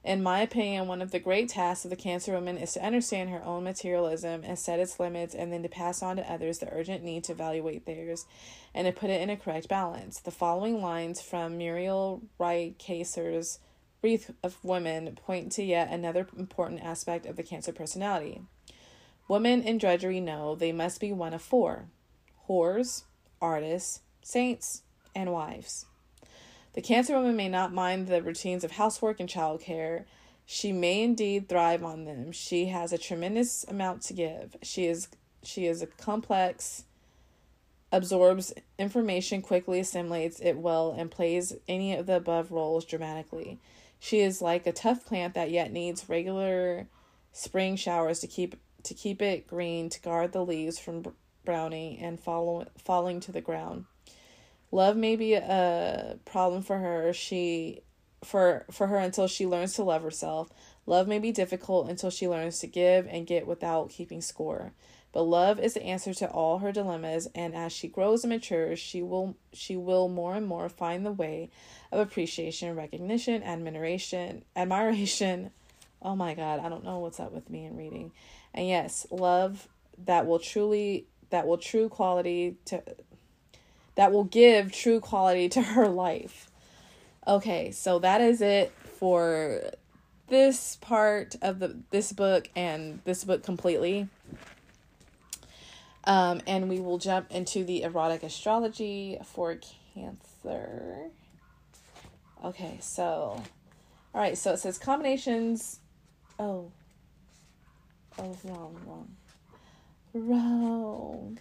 In 0.03 0.23
my 0.23 0.39
opinion, 0.39 0.87
one 0.87 1.01
of 1.01 1.11
the 1.11 1.19
great 1.19 1.49
tasks 1.49 1.83
of 1.83 1.89
the 1.89 1.97
cancer 1.97 2.31
woman 2.31 2.57
is 2.57 2.73
to 2.73 2.85
understand 2.85 3.29
her 3.29 3.43
own 3.43 3.65
materialism 3.65 4.43
and 4.45 4.57
set 4.57 4.79
its 4.79 4.99
limits, 4.99 5.35
and 5.35 5.51
then 5.51 5.61
to 5.63 5.69
pass 5.69 6.01
on 6.01 6.15
to 6.15 6.31
others 6.31 6.59
the 6.59 6.71
urgent 6.73 7.03
need 7.03 7.25
to 7.25 7.33
evaluate 7.33 7.85
theirs 7.85 8.25
and 8.73 8.87
to 8.87 8.93
put 8.93 9.09
it 9.09 9.21
in 9.21 9.29
a 9.29 9.35
correct 9.35 9.67
balance. 9.67 10.19
The 10.19 10.31
following 10.31 10.81
lines 10.81 11.21
from 11.21 11.57
Muriel 11.57 12.21
Rukeyser's 12.39 13.59
Wreath 14.01 14.31
of 14.41 14.63
Women 14.63 15.15
point 15.15 15.51
to 15.53 15.63
yet 15.63 15.91
another 15.91 16.27
important 16.37 16.81
aspect 16.81 17.25
of 17.25 17.35
the 17.35 17.43
cancer 17.43 17.73
personality. 17.73 18.41
Women 19.27 19.61
in 19.61 19.77
drudgery 19.77 20.21
know 20.21 20.55
they 20.55 20.71
must 20.71 21.01
be 21.01 21.11
one 21.11 21.33
of 21.33 21.41
four 21.41 21.89
whores, 22.47 23.03
artists, 23.41 24.01
saints, 24.21 24.83
and 25.13 25.33
wives. 25.33 25.85
The 26.79 26.87
Cancer 26.87 27.17
woman 27.17 27.35
may 27.35 27.49
not 27.49 27.73
mind 27.73 28.07
the 28.07 28.21
routines 28.21 28.63
of 28.63 28.71
housework 28.71 29.19
and 29.19 29.27
childcare. 29.27 30.05
She 30.45 30.71
may 30.71 31.03
indeed 31.03 31.49
thrive 31.49 31.83
on 31.83 32.05
them. 32.05 32.31
She 32.31 32.67
has 32.67 32.93
a 32.93 32.97
tremendous 32.97 33.65
amount 33.65 34.01
to 34.03 34.13
give. 34.13 34.55
She 34.63 34.85
is 34.85 35.09
she 35.43 35.65
is 35.65 35.81
a 35.81 35.87
complex, 35.87 36.85
absorbs 37.91 38.53
information 38.77 39.41
quickly, 39.41 39.81
assimilates 39.81 40.39
it 40.39 40.57
well, 40.57 40.95
and 40.97 41.11
plays 41.11 41.53
any 41.67 41.97
of 41.97 42.05
the 42.05 42.15
above 42.15 42.49
roles 42.49 42.85
dramatically. 42.85 43.59
She 43.99 44.21
is 44.21 44.41
like 44.41 44.65
a 44.65 44.71
tough 44.71 45.05
plant 45.05 45.33
that 45.33 45.51
yet 45.51 45.73
needs 45.73 46.07
regular 46.07 46.87
spring 47.33 47.75
showers 47.75 48.21
to 48.21 48.27
keep 48.27 48.55
to 48.83 48.93
keep 48.93 49.21
it 49.21 49.47
green, 49.47 49.89
to 49.89 49.99
guard 49.99 50.31
the 50.31 50.45
leaves 50.45 50.79
from 50.79 51.13
browning 51.43 51.99
and 51.99 52.21
follow, 52.21 52.67
falling 52.77 53.19
to 53.19 53.33
the 53.33 53.41
ground 53.41 53.83
love 54.71 54.95
may 54.95 55.15
be 55.15 55.33
a 55.33 56.17
problem 56.25 56.61
for 56.61 56.77
her 56.77 57.13
she 57.13 57.81
for 58.23 58.65
for 58.71 58.87
her 58.87 58.97
until 58.97 59.27
she 59.27 59.47
learns 59.47 59.73
to 59.73 59.83
love 59.83 60.03
herself 60.03 60.49
Love 60.89 61.07
may 61.07 61.19
be 61.19 61.31
difficult 61.31 61.87
until 61.87 62.09
she 62.09 62.27
learns 62.27 62.57
to 62.57 62.65
give 62.65 63.05
and 63.05 63.27
get 63.27 63.45
without 63.45 63.91
keeping 63.91 64.21
score. 64.21 64.73
But 65.11 65.21
love 65.21 65.59
is 65.59 65.75
the 65.75 65.83
answer 65.83 66.15
to 66.15 66.27
all 66.31 66.57
her 66.57 66.71
dilemmas, 66.71 67.27
and 67.35 67.53
as 67.53 67.71
she 67.71 67.87
grows 67.87 68.23
and 68.23 68.33
matures, 68.33 68.79
she 68.79 69.03
will 69.03 69.37
she 69.53 69.77
will 69.77 70.09
more 70.09 70.33
and 70.33 70.47
more 70.47 70.67
find 70.67 71.05
the 71.05 71.11
way 71.11 71.51
of 71.91 71.99
appreciation, 71.99 72.75
recognition, 72.75 73.43
admiration, 73.43 74.43
admiration. 74.55 75.51
Oh 76.01 76.15
my 76.15 76.33
god, 76.33 76.59
I 76.59 76.69
don't 76.69 76.83
know 76.83 76.97
what's 76.97 77.19
up 77.19 77.33
with 77.33 77.51
me 77.51 77.65
in 77.65 77.77
reading. 77.77 78.11
And 78.55 78.67
yes, 78.67 79.05
love 79.11 79.67
that 80.05 80.25
will 80.25 80.39
truly 80.39 81.05
that 81.29 81.45
will 81.45 81.59
true 81.59 81.87
quality 81.87 82.57
to 82.65 82.81
that 83.99 84.13
will 84.13 84.23
give 84.23 84.71
true 84.71 85.01
quality 85.01 85.49
to 85.49 85.61
her 85.61 85.85
life. 85.89 86.49
Okay, 87.27 87.69
so 87.71 87.99
that 87.99 88.21
is 88.21 88.41
it 88.41 88.71
for 88.97 89.59
this 90.29 90.77
part 90.77 91.35
of 91.41 91.59
the 91.59 91.75
this 91.89 92.13
book 92.13 92.49
and 92.55 93.01
this 93.03 93.25
book 93.25 93.43
completely. 93.43 94.07
Um, 96.05 96.39
and 96.47 96.69
we 96.69 96.79
will 96.79 96.97
jump 96.97 97.29
into 97.29 97.65
the 97.65 97.83
erotic 97.83 98.23
astrology 98.23 99.17
for 99.21 99.59
Cancer. 99.93 101.09
Okay, 102.41 102.77
so 102.79 103.03
all 103.03 103.43
right, 104.13 104.37
so 104.37 104.53
it 104.53 104.59
says 104.59 104.77
combinations. 104.77 105.81
Oh, 106.39 106.71
oh, 108.17 108.37
wrong, 108.45 108.79
wrong, 108.85 109.17
wrong. 110.13 111.39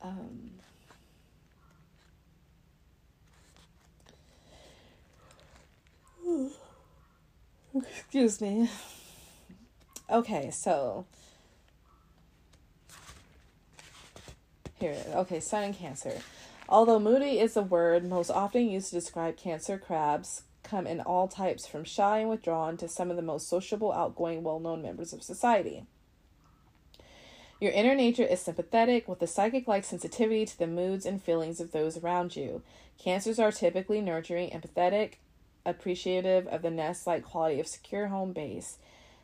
Um. 0.00 0.61
Excuse 7.74 8.40
me. 8.40 8.68
Okay, 10.10 10.50
so 10.50 11.06
here. 14.82 14.96
Okay, 15.14 15.40
Sun 15.40 15.62
and 15.64 15.74
Cancer. 15.74 16.20
Although 16.68 16.98
moody 16.98 17.38
is 17.38 17.56
a 17.56 17.62
word 17.62 18.04
most 18.04 18.30
often 18.30 18.68
used 18.68 18.90
to 18.90 18.96
describe 18.96 19.36
Cancer 19.36 19.78
crabs, 19.78 20.42
come 20.62 20.86
in 20.86 21.00
all 21.00 21.28
types 21.28 21.66
from 21.66 21.84
shy 21.84 22.18
and 22.18 22.28
withdrawn 22.28 22.76
to 22.78 22.88
some 22.88 23.10
of 23.10 23.16
the 23.16 23.22
most 23.22 23.48
sociable, 23.48 23.92
outgoing, 23.92 24.42
well 24.42 24.58
known 24.58 24.82
members 24.82 25.12
of 25.12 25.22
society. 25.22 25.84
Your 27.60 27.70
inner 27.70 27.94
nature 27.94 28.24
is 28.24 28.40
sympathetic 28.40 29.06
with 29.06 29.22
a 29.22 29.26
psychic 29.28 29.68
like 29.68 29.84
sensitivity 29.84 30.44
to 30.46 30.58
the 30.58 30.66
moods 30.66 31.06
and 31.06 31.22
feelings 31.22 31.60
of 31.60 31.70
those 31.70 31.96
around 31.96 32.34
you. 32.34 32.62
Cancers 32.98 33.38
are 33.38 33.52
typically 33.52 34.00
nurturing, 34.00 34.50
empathetic, 34.50 35.14
appreciative 35.64 36.46
of 36.46 36.62
the 36.62 36.70
nest 36.70 37.06
like 37.06 37.24
quality 37.24 37.60
of 37.60 37.66
secure 37.66 38.08
home 38.08 38.32
base. 38.32 38.78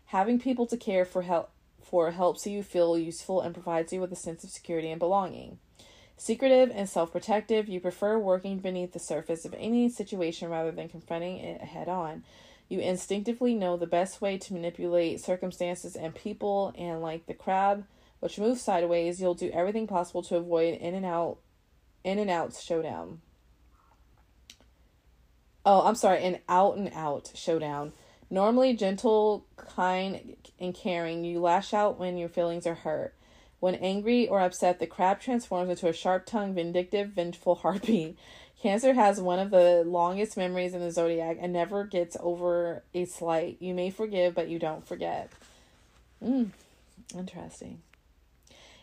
Having 0.06 0.40
people 0.40 0.66
to 0.66 0.77
care 0.77 1.05
for 1.05 1.23
help 1.23 1.51
for 1.82 2.10
helps 2.10 2.47
you 2.47 2.62
feel 2.62 2.98
useful 2.98 3.40
and 3.40 3.55
provides 3.55 3.93
you 3.93 4.01
with 4.01 4.12
a 4.12 4.16
sense 4.16 4.44
of 4.44 4.51
security 4.51 4.90
and 4.90 4.98
belonging. 4.98 5.59
Secretive 6.16 6.70
and 6.74 6.89
self 6.89 7.12
protective, 7.12 7.69
you 7.69 7.81
prefer 7.81 8.19
working 8.19 8.59
beneath 8.59 8.93
the 8.93 8.98
surface 8.98 9.44
of 9.44 9.55
any 9.56 9.89
situation 9.89 10.51
rather 10.51 10.73
than 10.73 10.89
confronting 10.89 11.39
it 11.39 11.60
head 11.60 11.89
on. 11.89 12.24
You 12.69 12.81
instinctively 12.81 13.55
know 13.55 13.77
the 13.77 13.86
best 13.86 14.20
way 14.20 14.36
to 14.36 14.52
manipulate 14.52 15.20
circumstances 15.20 15.97
and 15.97 16.15
people, 16.15 16.74
and 16.77 17.01
like 17.01 17.27
the 17.27 17.35
crab, 17.35 17.85
which 18.20 18.39
moves 18.39 18.60
sideways, 18.60 19.20
you'll 19.20 19.35
do 19.35 19.51
everything 19.51 19.86
possible 19.86 20.23
to 20.24 20.36
avoid 20.36 20.74
in 20.74 20.94
and 20.94 21.06
out 21.06 21.39
in 22.05 22.19
and 22.19 22.31
outs 22.31 22.62
showdown. 22.62 23.20
Oh, 25.64 25.82
I'm 25.82 25.94
sorry, 25.94 26.24
an 26.24 26.39
out 26.48 26.76
and 26.76 26.90
out 26.94 27.32
showdown. 27.35 27.93
Normally 28.30 28.74
gentle, 28.74 29.47
kind, 29.56 30.36
and 30.60 30.74
caring, 30.74 31.24
you 31.24 31.40
lash 31.40 31.72
out 31.72 31.98
when 31.98 32.16
your 32.16 32.28
feelings 32.28 32.66
are 32.66 32.74
hurt. 32.74 33.14
When 33.60 33.74
angry 33.74 34.28
or 34.28 34.40
upset, 34.40 34.78
the 34.78 34.86
crab 34.86 35.20
transforms 35.20 35.70
into 35.70 35.89
a 35.89 35.93
sharp 35.93 36.26
tongued, 36.26 36.55
vindictive, 36.55 37.10
vengeful 37.10 37.55
harpy. 37.62 38.16
Cancer 38.60 38.94
has 38.94 39.20
one 39.20 39.39
of 39.39 39.51
the 39.51 39.85
longest 39.86 40.36
memories 40.36 40.74
in 40.74 40.80
the 40.80 40.90
zodiac 40.90 41.39
and 41.40 41.52
never 41.52 41.85
gets 41.85 42.16
over 42.20 42.82
a 42.93 43.05
slight. 43.05 43.56
You 43.60 43.72
may 43.72 43.90
forgive, 43.90 44.35
but 44.35 44.48
you 44.48 44.59
don't 44.59 44.86
forget. 44.86 45.30
Hmm, 46.22 46.47
interesting. 47.16 47.82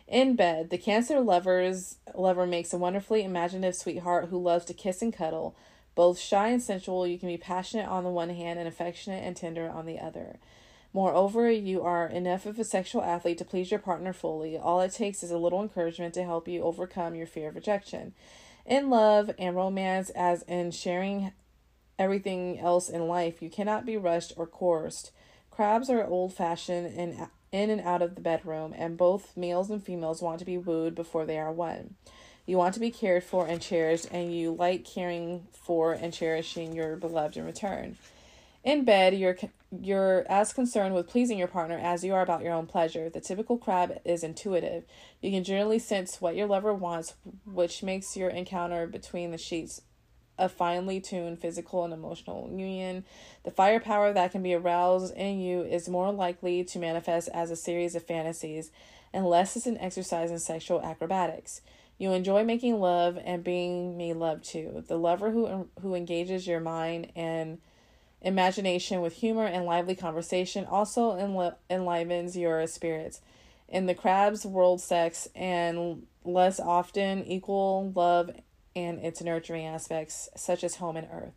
In 0.08 0.36
bed, 0.36 0.70
the 0.70 0.78
Cancer 0.78 1.20
lover's 1.20 1.98
lover 2.14 2.46
makes 2.46 2.74
a 2.74 2.78
wonderfully 2.78 3.24
imaginative 3.24 3.76
sweetheart 3.76 4.30
who 4.30 4.42
loves 4.42 4.66
to 4.66 4.74
kiss 4.74 5.02
and 5.02 5.12
cuddle. 5.12 5.56
Both 5.96 6.20
shy 6.20 6.50
and 6.50 6.62
sensual, 6.62 7.08
you 7.08 7.18
can 7.18 7.30
be 7.30 7.38
passionate 7.38 7.88
on 7.88 8.04
the 8.04 8.10
one 8.10 8.30
hand 8.30 8.60
and 8.60 8.68
affectionate 8.68 9.24
and 9.24 9.36
tender 9.36 9.70
on 9.70 9.86
the 9.86 10.00
other. 10.00 10.38
Moreover, 10.94 11.50
you 11.52 11.82
are 11.82 12.08
enough 12.08 12.46
of 12.46 12.60
a 12.60 12.64
sexual 12.64 13.02
athlete 13.02 13.38
to 13.40 13.46
please 13.46 13.72
your 13.72 13.80
partner 13.80 14.14
fully. 14.14 14.58
All 14.58 14.80
it 14.82 14.94
takes 14.94 15.24
is 15.24 15.32
a 15.32 15.38
little 15.38 15.62
encouragement 15.62 16.14
to 16.14 16.24
help 16.24 16.48
you 16.48 16.62
overcome 16.62 17.16
your 17.16 17.28
fear 17.28 17.50
of 17.50 17.56
rejection. 17.56 18.14
In 18.66 18.90
love 18.90 19.32
and 19.38 19.56
romance, 19.56 20.10
as 20.12 20.44
in 20.44 20.72
sharing 20.72 21.34
everything 22.00 22.60
else 22.60 22.90
in 22.90 23.08
life, 23.08 23.42
you 23.42 23.50
cannot 23.50 23.86
be 23.86 23.98
rushed 23.98 24.34
or 24.38 24.48
coerced. 24.48 25.12
Crabs 25.52 25.90
are 25.90 26.06
old 26.06 26.34
fashioned 26.34 26.88
and 26.98 27.28
in 27.52 27.70
and 27.70 27.82
out 27.82 28.02
of 28.02 28.16
the 28.16 28.22
bedroom, 28.22 28.74
and 28.78 28.98
both 28.98 29.36
males 29.38 29.70
and 29.70 29.84
females 29.84 30.22
want 30.22 30.40
to 30.40 30.46
be 30.46 30.58
wooed 30.58 30.96
before 30.96 31.26
they 31.26 31.38
are 31.38 31.52
won. 31.52 31.96
You 32.46 32.58
want 32.58 32.74
to 32.76 32.80
be 32.80 32.92
cared 32.92 33.24
for 33.24 33.48
and 33.48 33.62
cherished, 33.62 34.08
and 34.12 34.36
you 34.36 34.52
like 34.52 34.86
caring 34.86 35.48
for 35.52 35.94
and 35.94 36.14
cherishing 36.14 36.74
your 36.74 36.96
beloved 36.96 37.38
in 37.38 37.46
return. 37.46 37.98
In 38.64 38.84
bed, 38.84 39.16
you're 39.16 39.38
you're 39.82 40.26
as 40.30 40.54
concerned 40.54 40.96
with 40.96 41.10
pleasing 41.10 41.38
your 41.38 41.48
partner 41.48 41.78
as 41.78 42.04
you 42.04 42.14
are 42.14 42.22
about 42.22 42.44
your 42.44 42.54
own 42.54 42.66
pleasure. 42.66 43.10
The 43.10 43.20
typical 43.20 43.58
crab 43.58 44.00
is 44.06 44.24
intuitive. 44.24 44.86
You 45.22 45.32
can 45.32 45.44
generally 45.44 45.80
sense 45.80 46.22
what 46.22 46.36
your 46.36 46.48
lover 46.48 46.74
wants, 46.74 47.16
which 47.46 47.84
makes 47.84 48.16
your 48.16 48.30
encounter 48.30 48.88
between 48.88 49.32
the 49.32 49.38
sheets 49.38 49.82
a 50.38 50.50
finely 50.50 51.00
tuned 51.00 51.40
physical 51.40 51.84
and 51.84 51.94
emotional 51.94 52.50
union. 52.52 53.06
The 53.44 53.52
firepower 53.52 54.14
that 54.14 54.32
can 54.32 54.44
be 54.44 54.54
aroused 54.54 55.16
in 55.16 55.40
you 55.40 55.62
is 55.62 55.88
more 55.88 56.12
likely 56.12 56.64
to 56.66 56.80
manifest 56.80 57.30
as 57.34 57.52
a 57.52 57.56
series 57.56 57.96
of 57.96 58.04
fantasies 58.04 58.72
and 59.14 59.26
less 59.26 59.56
as 59.56 59.66
an 59.66 59.78
exercise 59.78 60.32
in 60.32 60.40
sexual 60.40 60.82
acrobatics. 60.82 61.62
You 61.98 62.12
enjoy 62.12 62.44
making 62.44 62.80
love 62.80 63.18
and 63.24 63.44
being 63.44 63.98
made 63.98 64.18
love 64.18 64.42
to. 64.44 64.84
The 64.88 64.98
lover 64.98 65.32
who 65.32 65.70
who 65.82 65.96
engages 65.96 66.46
your 66.46 66.60
mind 66.60 67.12
and 67.16 67.60
imagination 68.22 69.02
with 69.02 69.14
humor 69.14 69.46
and 69.46 69.66
lively 69.66 69.96
conversation 69.96 70.66
also 70.66 71.12
enli- 71.12 71.56
enlivens 71.70 72.36
your 72.36 72.66
spirits. 72.68 73.22
In 73.70 73.86
the 73.86 73.94
crab's 73.94 74.46
world, 74.46 74.82
sex 74.82 75.28
and 75.36 76.06
less 76.24 76.60
often 76.60 77.24
equal 77.26 77.92
love 77.96 78.32
and 78.76 79.00
its 79.00 79.22
nurturing 79.22 79.66
aspects, 79.66 80.28
such 80.36 80.64
as 80.64 80.76
home 80.76 80.98
and 80.98 81.08
earth. 81.12 81.34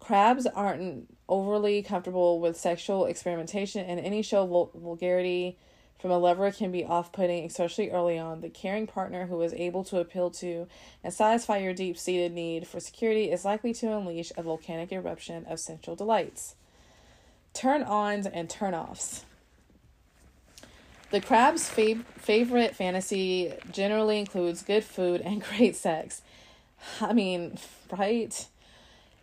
Crabs 0.00 0.46
aren't 0.46 1.14
overly 1.28 1.82
comfortable 1.82 2.40
with 2.40 2.56
sexual 2.56 3.04
experimentation, 3.04 3.84
and 3.84 4.00
any 4.00 4.22
show 4.22 4.42
of 4.42 4.72
vulgarity 4.74 5.58
from 6.02 6.10
a 6.10 6.18
lover 6.18 6.50
can 6.50 6.72
be 6.72 6.84
off 6.84 7.12
putting, 7.12 7.44
especially 7.44 7.88
early 7.88 8.18
on. 8.18 8.40
The 8.40 8.50
caring 8.50 8.88
partner 8.88 9.26
who 9.26 9.40
is 9.40 9.54
able 9.54 9.84
to 9.84 10.00
appeal 10.00 10.30
to 10.32 10.66
and 11.04 11.14
satisfy 11.14 11.58
your 11.58 11.74
deep 11.74 11.96
seated 11.96 12.32
need 12.32 12.66
for 12.66 12.80
security 12.80 13.30
is 13.30 13.44
likely 13.44 13.72
to 13.74 13.96
unleash 13.96 14.32
a 14.36 14.42
volcanic 14.42 14.90
eruption 14.90 15.46
of 15.46 15.60
sensual 15.60 15.94
delights. 15.94 16.56
Turn 17.54 17.84
ons 17.84 18.26
and 18.26 18.50
turn 18.50 18.74
offs. 18.74 19.24
The 21.12 21.20
crab's 21.20 21.70
fav- 21.70 22.04
favorite 22.16 22.74
fantasy 22.74 23.52
generally 23.70 24.18
includes 24.18 24.62
good 24.64 24.82
food 24.82 25.20
and 25.20 25.40
great 25.56 25.76
sex. 25.76 26.22
I 27.00 27.12
mean, 27.12 27.58
right? 27.96 28.48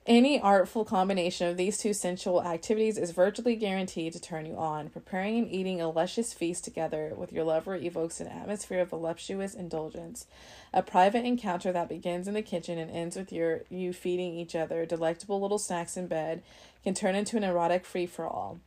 Any 0.10 0.42
artful 0.42 0.86
combination 0.86 1.48
of 1.50 1.56
these 1.56 1.78
two 1.78 1.94
sensual 1.94 2.42
activities 2.44 2.98
is 2.98 3.12
virtually 3.12 3.56
guaranteed 3.56 4.14
to 4.14 4.20
turn 4.20 4.48
you 4.48 4.56
on. 4.56 4.90
Preparing 4.90 5.38
and 5.38 5.52
eating 5.52 5.80
a 5.80 5.88
luscious 5.88 6.34
feast 6.34 6.64
together 6.64 7.14
with 7.16 7.32
your 7.32 7.44
lover 7.44 7.76
evokes 7.76 8.20
an 8.20 8.26
atmosphere 8.26 8.80
of 8.80 8.90
voluptuous 8.90 9.54
indulgence. 9.54 10.26
A 10.74 10.82
private 10.82 11.26
encounter 11.26 11.72
that 11.72 11.90
begins 11.90 12.28
in 12.28 12.34
the 12.34 12.42
kitchen 12.42 12.80
and 12.80 12.90
ends 12.90 13.16
with 13.16 13.32
your 13.32 13.62
you 13.70 13.94
feeding 13.94 14.34
each 14.34 14.56
other 14.56 14.84
delectable 14.84 15.40
little 15.40 15.60
snacks 15.60 15.96
in 15.96 16.08
bed 16.08 16.42
can 16.84 16.96
turn 16.96 17.14
into 17.14 17.38
an 17.38 17.44
erotic 17.44 17.86
free 17.86 18.08
for 18.08 18.26
all. 18.26 18.60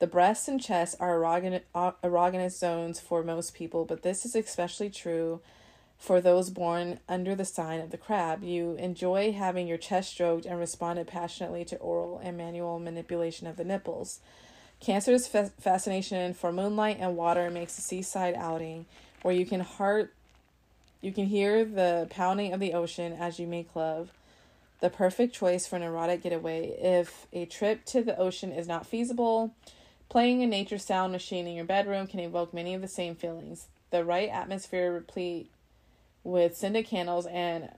The 0.00 0.06
breasts 0.06 0.48
and 0.48 0.60
chest 0.60 0.96
are 1.00 1.24
uh, 1.24 1.92
erogenous 2.04 2.58
zones 2.58 3.00
for 3.00 3.22
most 3.22 3.54
people, 3.54 3.86
but 3.86 4.02
this 4.02 4.26
is 4.26 4.34
especially 4.34 4.90
true 4.90 5.40
for 6.00 6.20
those 6.20 6.48
born 6.50 6.98
under 7.08 7.34
the 7.34 7.44
sign 7.44 7.78
of 7.78 7.90
the 7.90 7.98
crab. 7.98 8.42
You 8.42 8.72
enjoy 8.76 9.32
having 9.32 9.68
your 9.68 9.76
chest 9.76 10.10
stroked 10.10 10.46
and 10.46 10.58
responded 10.58 11.06
passionately 11.06 11.64
to 11.66 11.76
oral 11.76 12.18
and 12.24 12.36
manual 12.38 12.80
manipulation 12.80 13.46
of 13.46 13.56
the 13.56 13.64
nipples. 13.64 14.20
Cancer's 14.80 15.26
fa- 15.28 15.52
fascination 15.60 16.32
for 16.32 16.52
moonlight 16.52 16.96
and 16.98 17.16
water 17.16 17.50
makes 17.50 17.76
a 17.76 17.82
seaside 17.82 18.34
outing 18.34 18.86
where 19.22 19.34
you 19.34 19.44
can 19.44 19.60
heart 19.60 20.14
you 21.02 21.12
can 21.12 21.26
hear 21.26 21.64
the 21.64 22.06
pounding 22.10 22.52
of 22.52 22.60
the 22.60 22.72
ocean 22.74 23.12
as 23.12 23.38
you 23.38 23.46
make 23.46 23.76
love. 23.76 24.10
the 24.80 24.90
perfect 24.90 25.34
choice 25.34 25.66
for 25.66 25.76
an 25.76 25.82
erotic 25.82 26.22
getaway. 26.22 26.68
If 26.80 27.26
a 27.32 27.44
trip 27.44 27.84
to 27.86 28.02
the 28.02 28.18
ocean 28.18 28.52
is 28.52 28.66
not 28.66 28.86
feasible, 28.86 29.54
playing 30.08 30.42
a 30.42 30.46
nature 30.46 30.78
sound 30.78 31.12
machine 31.12 31.46
in 31.46 31.54
your 31.54 31.64
bedroom 31.64 32.06
can 32.06 32.20
evoke 32.20 32.52
many 32.54 32.74
of 32.74 32.80
the 32.80 32.88
same 32.88 33.14
feelings. 33.14 33.68
The 33.90 34.04
right 34.04 34.28
atmosphere, 34.28 34.92
replete 34.92 35.50
with 36.24 36.56
scented 36.56 36.86
candles 36.86 37.26
and 37.26 37.70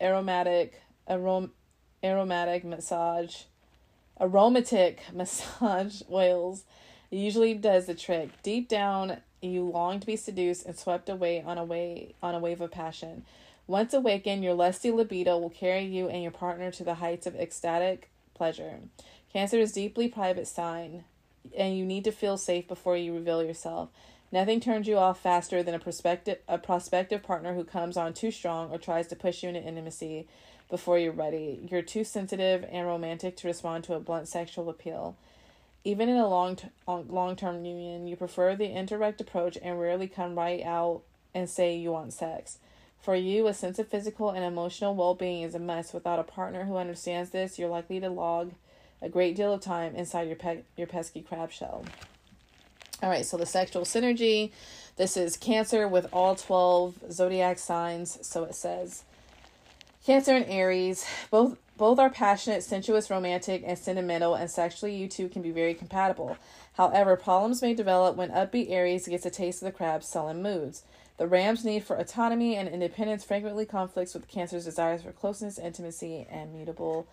aromatic 0.00 0.82
arom- 1.08 1.50
aromatic 2.02 2.64
massage 2.64 3.42
aromatic 4.20 5.02
massage 5.12 6.02
oils 6.10 6.64
usually 7.10 7.54
does 7.54 7.86
the 7.86 7.94
trick. 7.94 8.30
Deep 8.42 8.68
down, 8.68 9.18
you 9.40 9.62
long 9.62 10.00
to 10.00 10.06
be 10.06 10.16
seduced 10.16 10.66
and 10.66 10.76
swept 10.76 11.08
away 11.08 11.42
on 11.42 11.58
a 11.58 11.64
way 11.64 12.14
on 12.22 12.34
a 12.34 12.38
wave 12.38 12.60
of 12.60 12.70
passion. 12.70 13.24
Once 13.66 13.94
awakened, 13.94 14.44
your 14.44 14.54
lusty 14.54 14.90
libido 14.90 15.38
will 15.38 15.50
carry 15.50 15.84
you 15.84 16.08
and 16.08 16.22
your 16.22 16.32
partner 16.32 16.70
to 16.70 16.84
the 16.84 16.94
heights 16.94 17.26
of 17.26 17.34
ecstatic 17.36 18.10
pleasure. 18.34 18.78
Cancer 19.32 19.58
is 19.58 19.72
deeply 19.72 20.08
private 20.08 20.46
sign, 20.46 21.04
and 21.56 21.76
you 21.76 21.84
need 21.84 22.04
to 22.04 22.12
feel 22.12 22.36
safe 22.36 22.68
before 22.68 22.96
you 22.96 23.14
reveal 23.14 23.42
yourself. 23.42 23.88
Nothing 24.34 24.58
turns 24.58 24.88
you 24.88 24.98
off 24.98 25.20
faster 25.20 25.62
than 25.62 25.76
a 25.76 25.78
prospective 25.78 26.38
a 26.48 26.58
prospective 26.58 27.22
partner 27.22 27.54
who 27.54 27.62
comes 27.62 27.96
on 27.96 28.12
too 28.14 28.32
strong 28.32 28.68
or 28.72 28.78
tries 28.78 29.06
to 29.06 29.14
push 29.14 29.44
you 29.44 29.48
into 29.48 29.62
intimacy 29.62 30.26
before 30.68 30.98
you're 30.98 31.12
ready. 31.12 31.64
You're 31.70 31.82
too 31.82 32.02
sensitive 32.02 32.66
and 32.68 32.84
romantic 32.84 33.36
to 33.36 33.46
respond 33.46 33.84
to 33.84 33.94
a 33.94 34.00
blunt 34.00 34.26
sexual 34.26 34.68
appeal. 34.68 35.14
Even 35.84 36.08
in 36.08 36.16
a 36.16 36.26
long 36.26 36.56
t- 36.56 36.66
long-term 36.88 37.64
union, 37.64 38.08
you 38.08 38.16
prefer 38.16 38.56
the 38.56 38.72
indirect 38.72 39.20
approach 39.20 39.56
and 39.62 39.78
rarely 39.78 40.08
come 40.08 40.36
right 40.36 40.64
out 40.64 41.02
and 41.32 41.48
say 41.48 41.76
you 41.76 41.92
want 41.92 42.12
sex. 42.12 42.58
For 43.00 43.14
you, 43.14 43.46
a 43.46 43.54
sense 43.54 43.78
of 43.78 43.86
physical 43.86 44.30
and 44.30 44.44
emotional 44.44 44.96
well 44.96 45.14
being 45.14 45.42
is 45.42 45.54
a 45.54 45.60
must. 45.60 45.94
Without 45.94 46.18
a 46.18 46.24
partner 46.24 46.64
who 46.64 46.76
understands 46.76 47.30
this, 47.30 47.56
you're 47.56 47.68
likely 47.68 48.00
to 48.00 48.08
log 48.08 48.50
a 49.00 49.08
great 49.08 49.36
deal 49.36 49.52
of 49.54 49.60
time 49.60 49.94
inside 49.94 50.26
your 50.26 50.34
pe- 50.34 50.64
your 50.76 50.88
pesky 50.88 51.22
crab 51.22 51.52
shell. 51.52 51.84
All 53.04 53.10
right, 53.10 53.26
so 53.26 53.36
the 53.36 53.44
sexual 53.44 53.82
synergy. 53.82 54.50
This 54.96 55.18
is 55.18 55.36
Cancer 55.36 55.86
with 55.86 56.06
all 56.10 56.34
12 56.34 57.12
zodiac 57.12 57.58
signs. 57.58 58.18
So 58.26 58.44
it 58.44 58.54
says 58.54 59.04
Cancer 60.06 60.32
and 60.32 60.46
Aries, 60.46 61.04
both 61.30 61.58
both 61.76 61.98
are 61.98 62.08
passionate, 62.08 62.62
sensuous, 62.62 63.10
romantic, 63.10 63.62
and 63.66 63.78
sentimental, 63.78 64.34
and 64.34 64.50
sexually 64.50 64.96
you 64.96 65.06
two 65.06 65.28
can 65.28 65.42
be 65.42 65.50
very 65.50 65.74
compatible. 65.74 66.38
However, 66.78 67.14
problems 67.14 67.60
may 67.60 67.74
develop 67.74 68.16
when 68.16 68.30
upbeat 68.30 68.70
Aries 68.70 69.06
gets 69.06 69.26
a 69.26 69.30
taste 69.30 69.60
of 69.60 69.66
the 69.66 69.72
crab's 69.72 70.08
sullen 70.08 70.40
moods. 70.40 70.82
The 71.18 71.26
ram's 71.26 71.62
need 71.62 71.84
for 71.84 71.96
autonomy 71.96 72.56
and 72.56 72.70
independence 72.70 73.22
frequently 73.22 73.66
conflicts 73.66 74.14
with 74.14 74.28
Cancer's 74.28 74.64
desires 74.64 75.02
for 75.02 75.12
closeness, 75.12 75.58
intimacy, 75.58 76.26
and 76.30 76.54
mutable 76.54 77.06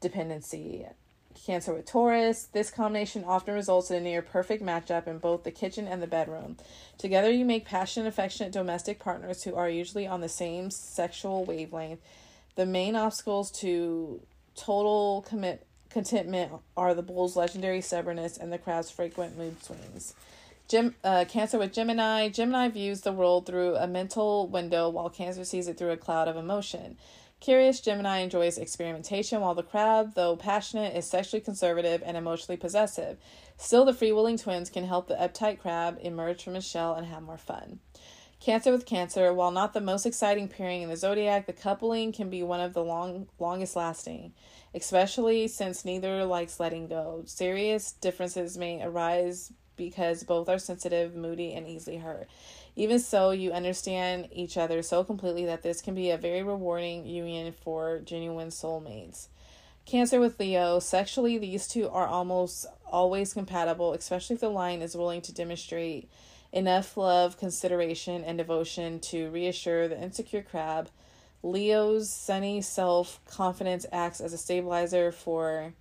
dependency. 0.00 0.86
Cancer 1.34 1.74
with 1.74 1.86
Taurus. 1.86 2.44
This 2.52 2.70
combination 2.70 3.24
often 3.24 3.54
results 3.54 3.90
in 3.90 3.96
a 3.96 4.00
near 4.00 4.22
perfect 4.22 4.62
matchup 4.62 5.06
in 5.06 5.18
both 5.18 5.44
the 5.44 5.50
kitchen 5.50 5.86
and 5.86 6.02
the 6.02 6.06
bedroom. 6.06 6.56
Together, 6.98 7.30
you 7.30 7.44
make 7.44 7.64
passionate, 7.64 8.08
affectionate 8.08 8.52
domestic 8.52 8.98
partners 8.98 9.42
who 9.42 9.54
are 9.54 9.68
usually 9.68 10.06
on 10.06 10.20
the 10.20 10.28
same 10.28 10.70
sexual 10.70 11.44
wavelength. 11.44 12.00
The 12.56 12.66
main 12.66 12.96
obstacles 12.96 13.50
to 13.60 14.20
total 14.54 15.24
commit 15.26 15.66
contentment 15.88 16.52
are 16.76 16.94
the 16.94 17.02
bull's 17.02 17.36
legendary 17.36 17.80
stubbornness 17.80 18.36
and 18.36 18.52
the 18.52 18.58
crab's 18.58 18.90
frequent 18.90 19.36
mood 19.36 19.62
swings. 19.62 20.14
Gem, 20.68 20.94
uh, 21.02 21.24
Cancer 21.28 21.58
with 21.58 21.72
Gemini. 21.72 22.28
Gemini 22.28 22.68
views 22.68 23.00
the 23.00 23.12
world 23.12 23.44
through 23.44 23.74
a 23.74 23.88
mental 23.88 24.46
window, 24.46 24.88
while 24.88 25.10
Cancer 25.10 25.44
sees 25.44 25.66
it 25.66 25.76
through 25.76 25.90
a 25.90 25.96
cloud 25.96 26.28
of 26.28 26.36
emotion. 26.36 26.96
Curious, 27.40 27.80
Gemini 27.80 28.18
enjoys 28.18 28.58
experimentation, 28.58 29.40
while 29.40 29.54
the 29.54 29.62
crab, 29.62 30.12
though 30.14 30.36
passionate, 30.36 30.94
is 30.94 31.06
sexually 31.06 31.40
conservative 31.40 32.02
and 32.04 32.16
emotionally 32.16 32.58
possessive. 32.58 33.16
Still, 33.56 33.86
the 33.86 33.94
free-willing 33.94 34.36
twins 34.36 34.68
can 34.68 34.84
help 34.84 35.08
the 35.08 35.14
uptight 35.14 35.58
crab 35.58 35.98
emerge 36.02 36.44
from 36.44 36.54
his 36.54 36.66
shell 36.66 36.94
and 36.94 37.06
have 37.06 37.22
more 37.22 37.38
fun. 37.38 37.80
Cancer 38.40 38.72
with 38.72 38.84
Cancer, 38.84 39.32
while 39.32 39.50
not 39.50 39.72
the 39.72 39.80
most 39.80 40.04
exciting 40.04 40.48
pairing 40.48 40.82
in 40.82 40.90
the 40.90 40.96
zodiac, 40.96 41.46
the 41.46 41.52
coupling 41.52 42.12
can 42.12 42.28
be 42.28 42.42
one 42.42 42.60
of 42.60 42.74
the 42.74 42.84
long 42.84 43.26
longest 43.38 43.74
lasting, 43.74 44.32
especially 44.74 45.48
since 45.48 45.84
neither 45.84 46.24
likes 46.24 46.60
letting 46.60 46.88
go. 46.88 47.22
Serious 47.26 47.92
differences 47.92 48.56
may 48.56 48.82
arise 48.82 49.52
because 49.76 50.24
both 50.24 50.48
are 50.48 50.58
sensitive, 50.58 51.14
moody, 51.14 51.54
and 51.54 51.66
easily 51.66 51.96
hurt. 51.96 52.28
Even 52.80 52.98
so, 52.98 53.30
you 53.30 53.52
understand 53.52 54.30
each 54.32 54.56
other 54.56 54.80
so 54.80 55.04
completely 55.04 55.44
that 55.44 55.62
this 55.62 55.82
can 55.82 55.94
be 55.94 56.08
a 56.08 56.16
very 56.16 56.42
rewarding 56.42 57.04
union 57.04 57.52
for 57.52 57.98
genuine 57.98 58.48
soulmates. 58.48 59.26
Cancer 59.84 60.18
with 60.18 60.40
Leo, 60.40 60.78
sexually, 60.78 61.36
these 61.36 61.68
two 61.68 61.90
are 61.90 62.06
almost 62.06 62.64
always 62.86 63.34
compatible, 63.34 63.92
especially 63.92 64.32
if 64.32 64.40
the 64.40 64.48
lion 64.48 64.80
is 64.80 64.96
willing 64.96 65.20
to 65.20 65.34
demonstrate 65.34 66.08
enough 66.52 66.96
love, 66.96 67.36
consideration, 67.36 68.24
and 68.24 68.38
devotion 68.38 68.98
to 69.00 69.28
reassure 69.28 69.86
the 69.86 70.02
insecure 70.02 70.42
crab. 70.42 70.88
Leo's 71.42 72.08
sunny 72.08 72.62
self 72.62 73.20
confidence 73.26 73.84
acts 73.92 74.22
as 74.22 74.32
a 74.32 74.38
stabilizer 74.38 75.12
for 75.12 75.74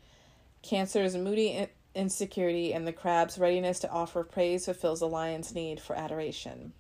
Cancer's 0.64 1.16
moody 1.16 1.70
insecurity, 1.96 2.74
and 2.74 2.86
the 2.86 2.92
crab's 2.92 3.40
readiness 3.40 3.80
to 3.80 3.90
offer 3.90 4.22
praise 4.26 4.66
fulfills 4.66 5.00
the 5.00 5.08
lion's 5.08 5.56
need 5.56 5.80
for 5.80 5.96
adoration. 5.96 6.74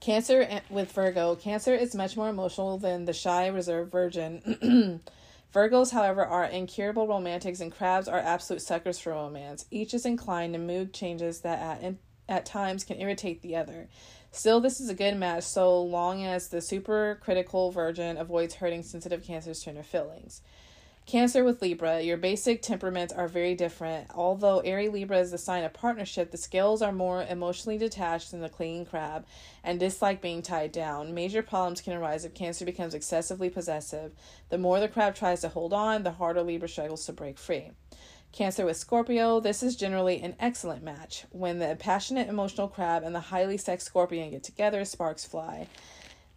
Cancer 0.00 0.62
with 0.70 0.92
Virgo. 0.92 1.34
Cancer 1.34 1.74
is 1.74 1.94
much 1.94 2.16
more 2.16 2.28
emotional 2.28 2.78
than 2.78 3.04
the 3.04 3.12
shy, 3.12 3.46
reserved 3.48 3.90
virgin. 3.90 5.00
Virgos, 5.54 5.92
however, 5.92 6.24
are 6.24 6.44
incurable 6.44 7.08
romantics, 7.08 7.60
and 7.60 7.72
crabs 7.72 8.06
are 8.06 8.18
absolute 8.18 8.60
suckers 8.62 8.98
for 8.98 9.10
romance. 9.10 9.64
Each 9.70 9.94
is 9.94 10.04
inclined 10.04 10.52
to 10.52 10.58
mood 10.58 10.92
changes 10.92 11.40
that 11.40 11.82
at, 11.82 11.94
at 12.28 12.46
times 12.46 12.84
can 12.84 13.00
irritate 13.00 13.42
the 13.42 13.56
other. 13.56 13.88
Still, 14.30 14.60
this 14.60 14.78
is 14.78 14.90
a 14.90 14.94
good 14.94 15.16
match 15.16 15.44
so 15.44 15.82
long 15.82 16.24
as 16.24 16.48
the 16.48 16.60
super 16.60 17.18
critical 17.22 17.72
virgin 17.72 18.18
avoids 18.18 18.56
hurting 18.56 18.82
sensitive 18.82 19.24
Cancer's 19.24 19.62
tender 19.62 19.82
feelings. 19.82 20.42
Cancer 21.08 21.42
with 21.42 21.62
Libra, 21.62 22.02
your 22.02 22.18
basic 22.18 22.60
temperaments 22.60 23.14
are 23.14 23.28
very 23.28 23.54
different. 23.54 24.08
Although 24.14 24.58
Airy 24.58 24.90
Libra 24.90 25.18
is 25.20 25.30
the 25.30 25.38
sign 25.38 25.64
of 25.64 25.72
partnership, 25.72 26.30
the 26.30 26.36
scales 26.36 26.82
are 26.82 26.92
more 26.92 27.22
emotionally 27.22 27.78
detached 27.78 28.30
than 28.30 28.42
the 28.42 28.50
clinging 28.50 28.84
crab 28.84 29.24
and 29.64 29.80
dislike 29.80 30.20
being 30.20 30.42
tied 30.42 30.70
down. 30.70 31.14
Major 31.14 31.42
problems 31.42 31.80
can 31.80 31.94
arise 31.94 32.26
if 32.26 32.34
Cancer 32.34 32.66
becomes 32.66 32.92
excessively 32.92 33.48
possessive. 33.48 34.12
The 34.50 34.58
more 34.58 34.80
the 34.80 34.86
crab 34.88 35.14
tries 35.14 35.40
to 35.40 35.48
hold 35.48 35.72
on, 35.72 36.02
the 36.02 36.12
harder 36.12 36.42
Libra 36.42 36.68
struggles 36.68 37.06
to 37.06 37.14
break 37.14 37.38
free. 37.38 37.70
Cancer 38.32 38.66
with 38.66 38.76
Scorpio, 38.76 39.40
this 39.40 39.62
is 39.62 39.76
generally 39.76 40.20
an 40.20 40.36
excellent 40.38 40.82
match. 40.82 41.24
When 41.30 41.58
the 41.58 41.74
passionate 41.80 42.28
emotional 42.28 42.68
crab 42.68 43.02
and 43.02 43.14
the 43.14 43.20
highly 43.20 43.56
sexed 43.56 43.86
scorpion 43.86 44.32
get 44.32 44.44
together, 44.44 44.84
sparks 44.84 45.24
fly. 45.24 45.68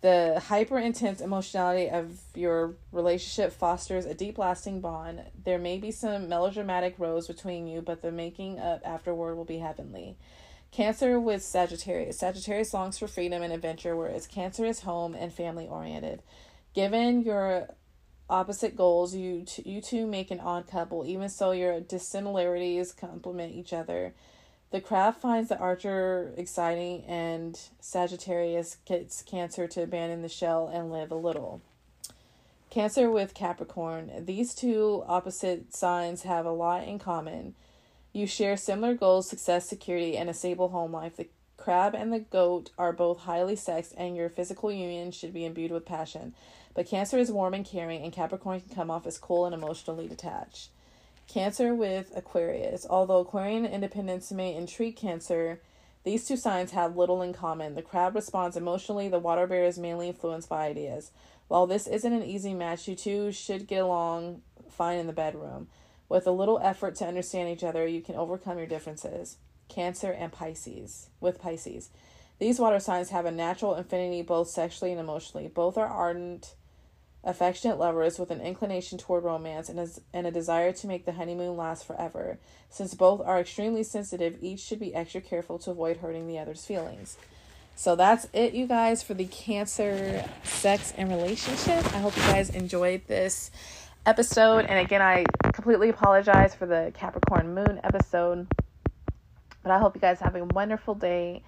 The 0.01 0.41
hyper 0.47 0.79
intense 0.79 1.21
emotionality 1.21 1.87
of 1.89 2.19
your 2.33 2.73
relationship 2.91 3.53
fosters 3.53 4.05
a 4.05 4.15
deep 4.15 4.39
lasting 4.39 4.81
bond. 4.81 5.21
There 5.43 5.59
may 5.59 5.77
be 5.77 5.91
some 5.91 6.27
melodramatic 6.27 6.95
rows 6.97 7.27
between 7.27 7.67
you, 7.67 7.81
but 7.81 8.01
the 8.01 8.11
making 8.11 8.59
up 8.59 8.81
afterward 8.83 9.35
will 9.35 9.45
be 9.45 9.59
heavenly. 9.59 10.17
Cancer 10.71 11.19
with 11.19 11.43
Sagittarius. 11.43 12.17
Sagittarius 12.17 12.73
longs 12.73 12.97
for 12.97 13.07
freedom 13.07 13.43
and 13.43 13.53
adventure, 13.53 13.95
whereas 13.95 14.25
Cancer 14.25 14.65
is 14.65 14.79
home 14.79 15.13
and 15.13 15.31
family 15.31 15.67
oriented. 15.67 16.23
Given 16.73 17.21
your 17.21 17.67
opposite 18.29 18.75
goals, 18.75 19.13
you 19.13 19.43
t- 19.45 19.69
you 19.69 19.81
two 19.81 20.07
make 20.07 20.31
an 20.31 20.39
odd 20.39 20.65
couple. 20.65 21.05
Even 21.05 21.29
so, 21.29 21.51
your 21.51 21.79
dissimilarities 21.81 22.93
complement 22.93 23.53
each 23.53 23.73
other. 23.73 24.15
The 24.71 24.79
crab 24.79 25.17
finds 25.17 25.49
the 25.49 25.57
archer 25.57 26.33
exciting, 26.37 27.03
and 27.03 27.59
Sagittarius 27.81 28.77
gets 28.85 29.21
Cancer 29.21 29.67
to 29.67 29.83
abandon 29.83 30.21
the 30.21 30.29
shell 30.29 30.69
and 30.73 30.89
live 30.89 31.11
a 31.11 31.15
little. 31.15 31.61
Cancer 32.69 33.11
with 33.11 33.33
Capricorn. 33.33 34.09
These 34.25 34.55
two 34.55 35.03
opposite 35.05 35.75
signs 35.75 36.23
have 36.23 36.45
a 36.45 36.51
lot 36.51 36.87
in 36.87 36.99
common. 36.99 37.53
You 38.13 38.25
share 38.25 38.55
similar 38.55 38.93
goals, 38.95 39.29
success, 39.29 39.67
security, 39.67 40.15
and 40.15 40.29
a 40.29 40.33
stable 40.33 40.69
home 40.69 40.93
life. 40.93 41.17
The 41.17 41.27
crab 41.57 41.93
and 41.93 42.13
the 42.13 42.19
goat 42.19 42.69
are 42.77 42.93
both 42.93 43.19
highly 43.19 43.57
sexed, 43.57 43.93
and 43.97 44.15
your 44.15 44.29
physical 44.29 44.71
union 44.71 45.11
should 45.11 45.33
be 45.33 45.43
imbued 45.43 45.71
with 45.71 45.85
passion. 45.85 46.33
But 46.73 46.87
Cancer 46.87 47.17
is 47.17 47.29
warm 47.29 47.53
and 47.53 47.65
caring, 47.65 48.03
and 48.03 48.13
Capricorn 48.13 48.61
can 48.61 48.73
come 48.73 48.89
off 48.89 49.05
as 49.05 49.17
cool 49.17 49.45
and 49.45 49.53
emotionally 49.53 50.07
detached. 50.07 50.69
Cancer 51.27 51.73
with 51.73 52.11
Aquarius. 52.15 52.85
Although 52.89 53.19
Aquarian 53.19 53.65
independence 53.65 54.31
may 54.31 54.55
intrigue 54.55 54.95
Cancer, 54.95 55.61
these 56.03 56.27
two 56.27 56.37
signs 56.37 56.71
have 56.71 56.97
little 56.97 57.21
in 57.21 57.33
common. 57.33 57.75
The 57.75 57.81
crab 57.81 58.15
responds 58.15 58.57
emotionally, 58.57 59.07
the 59.07 59.19
water 59.19 59.47
bear 59.47 59.65
is 59.65 59.77
mainly 59.77 60.07
influenced 60.07 60.49
by 60.49 60.65
ideas. 60.65 61.11
While 61.47 61.67
this 61.67 61.87
isn't 61.87 62.13
an 62.13 62.23
easy 62.23 62.53
match, 62.53 62.87
you 62.87 62.95
two 62.95 63.31
should 63.31 63.67
get 63.67 63.83
along 63.83 64.41
fine 64.69 64.97
in 64.97 65.07
the 65.07 65.13
bedroom. 65.13 65.67
With 66.09 66.25
a 66.27 66.31
little 66.31 66.59
effort 66.63 66.95
to 66.95 67.07
understand 67.07 67.49
each 67.49 67.63
other, 67.63 67.85
you 67.87 68.01
can 68.01 68.15
overcome 68.15 68.57
your 68.57 68.67
differences. 68.67 69.37
Cancer 69.69 70.11
and 70.11 70.31
Pisces. 70.31 71.09
With 71.19 71.39
Pisces. 71.39 71.89
These 72.39 72.59
water 72.59 72.79
signs 72.79 73.11
have 73.11 73.25
a 73.25 73.31
natural 73.31 73.75
affinity 73.75 74.21
both 74.21 74.49
sexually 74.49 74.91
and 74.91 74.99
emotionally. 74.99 75.47
Both 75.47 75.77
are 75.77 75.87
ardent 75.87 76.55
affectionate 77.23 77.77
lovers 77.77 78.17
with 78.17 78.31
an 78.31 78.41
inclination 78.41 78.97
toward 78.97 79.23
romance 79.23 79.69
and, 79.69 79.99
and 80.13 80.27
a 80.27 80.31
desire 80.31 80.71
to 80.71 80.87
make 80.87 81.05
the 81.05 81.13
honeymoon 81.13 81.55
last 81.55 81.85
forever. 81.85 82.39
Since 82.69 82.93
both 82.93 83.21
are 83.21 83.39
extremely 83.39 83.83
sensitive, 83.83 84.37
each 84.41 84.59
should 84.59 84.79
be 84.79 84.95
extra 84.95 85.21
careful 85.21 85.59
to 85.59 85.71
avoid 85.71 85.97
hurting 85.97 86.27
the 86.27 86.39
other's 86.39 86.65
feelings. 86.65 87.17
So 87.75 87.95
that's 87.95 88.27
it, 88.33 88.53
you 88.53 88.67
guys, 88.67 89.03
for 89.03 89.13
the 89.13 89.25
Cancer 89.25 90.25
sex 90.43 90.93
and 90.97 91.09
relationship. 91.09 91.85
I 91.93 91.99
hope 91.99 92.15
you 92.15 92.23
guys 92.23 92.49
enjoyed 92.49 93.01
this 93.07 93.51
episode. 94.05 94.65
And 94.65 94.79
again, 94.79 95.01
I 95.01 95.25
completely 95.51 95.89
apologize 95.89 96.53
for 96.55 96.65
the 96.65 96.91
Capricorn 96.93 97.53
moon 97.53 97.79
episode. 97.83 98.47
But 99.63 99.71
I 99.71 99.79
hope 99.79 99.95
you 99.95 100.01
guys 100.01 100.19
have 100.19 100.35
a 100.35 100.43
wonderful 100.45 100.95
day 100.95 101.43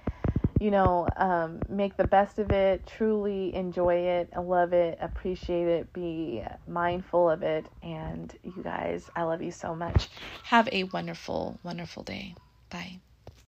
you 0.64 0.72
know, 0.72 1.11
um, 1.18 1.64
make 1.68 1.98
the 1.98 2.06
best 2.06 2.40
of 2.40 2.52
it, 2.53 2.88
truly 2.88 3.53
enjoy 3.53 3.95
it, 3.95 4.30
love 4.38 4.72
it, 4.72 4.98
appreciate 5.02 5.68
it, 5.68 5.91
be 5.91 6.41
mindful 6.65 7.30
of 7.30 7.44
it. 7.44 7.69
And 7.84 8.34
you 8.44 8.64
guys, 8.64 9.10
I 9.14 9.23
love 9.23 9.41
you 9.41 9.52
so 9.52 9.76
much. 9.76 10.07
Have 10.45 10.69
a 10.72 10.85
wonderful, 10.85 11.60
wonderful 11.64 12.03
day. 12.03 12.35
Bye. 12.69 13.02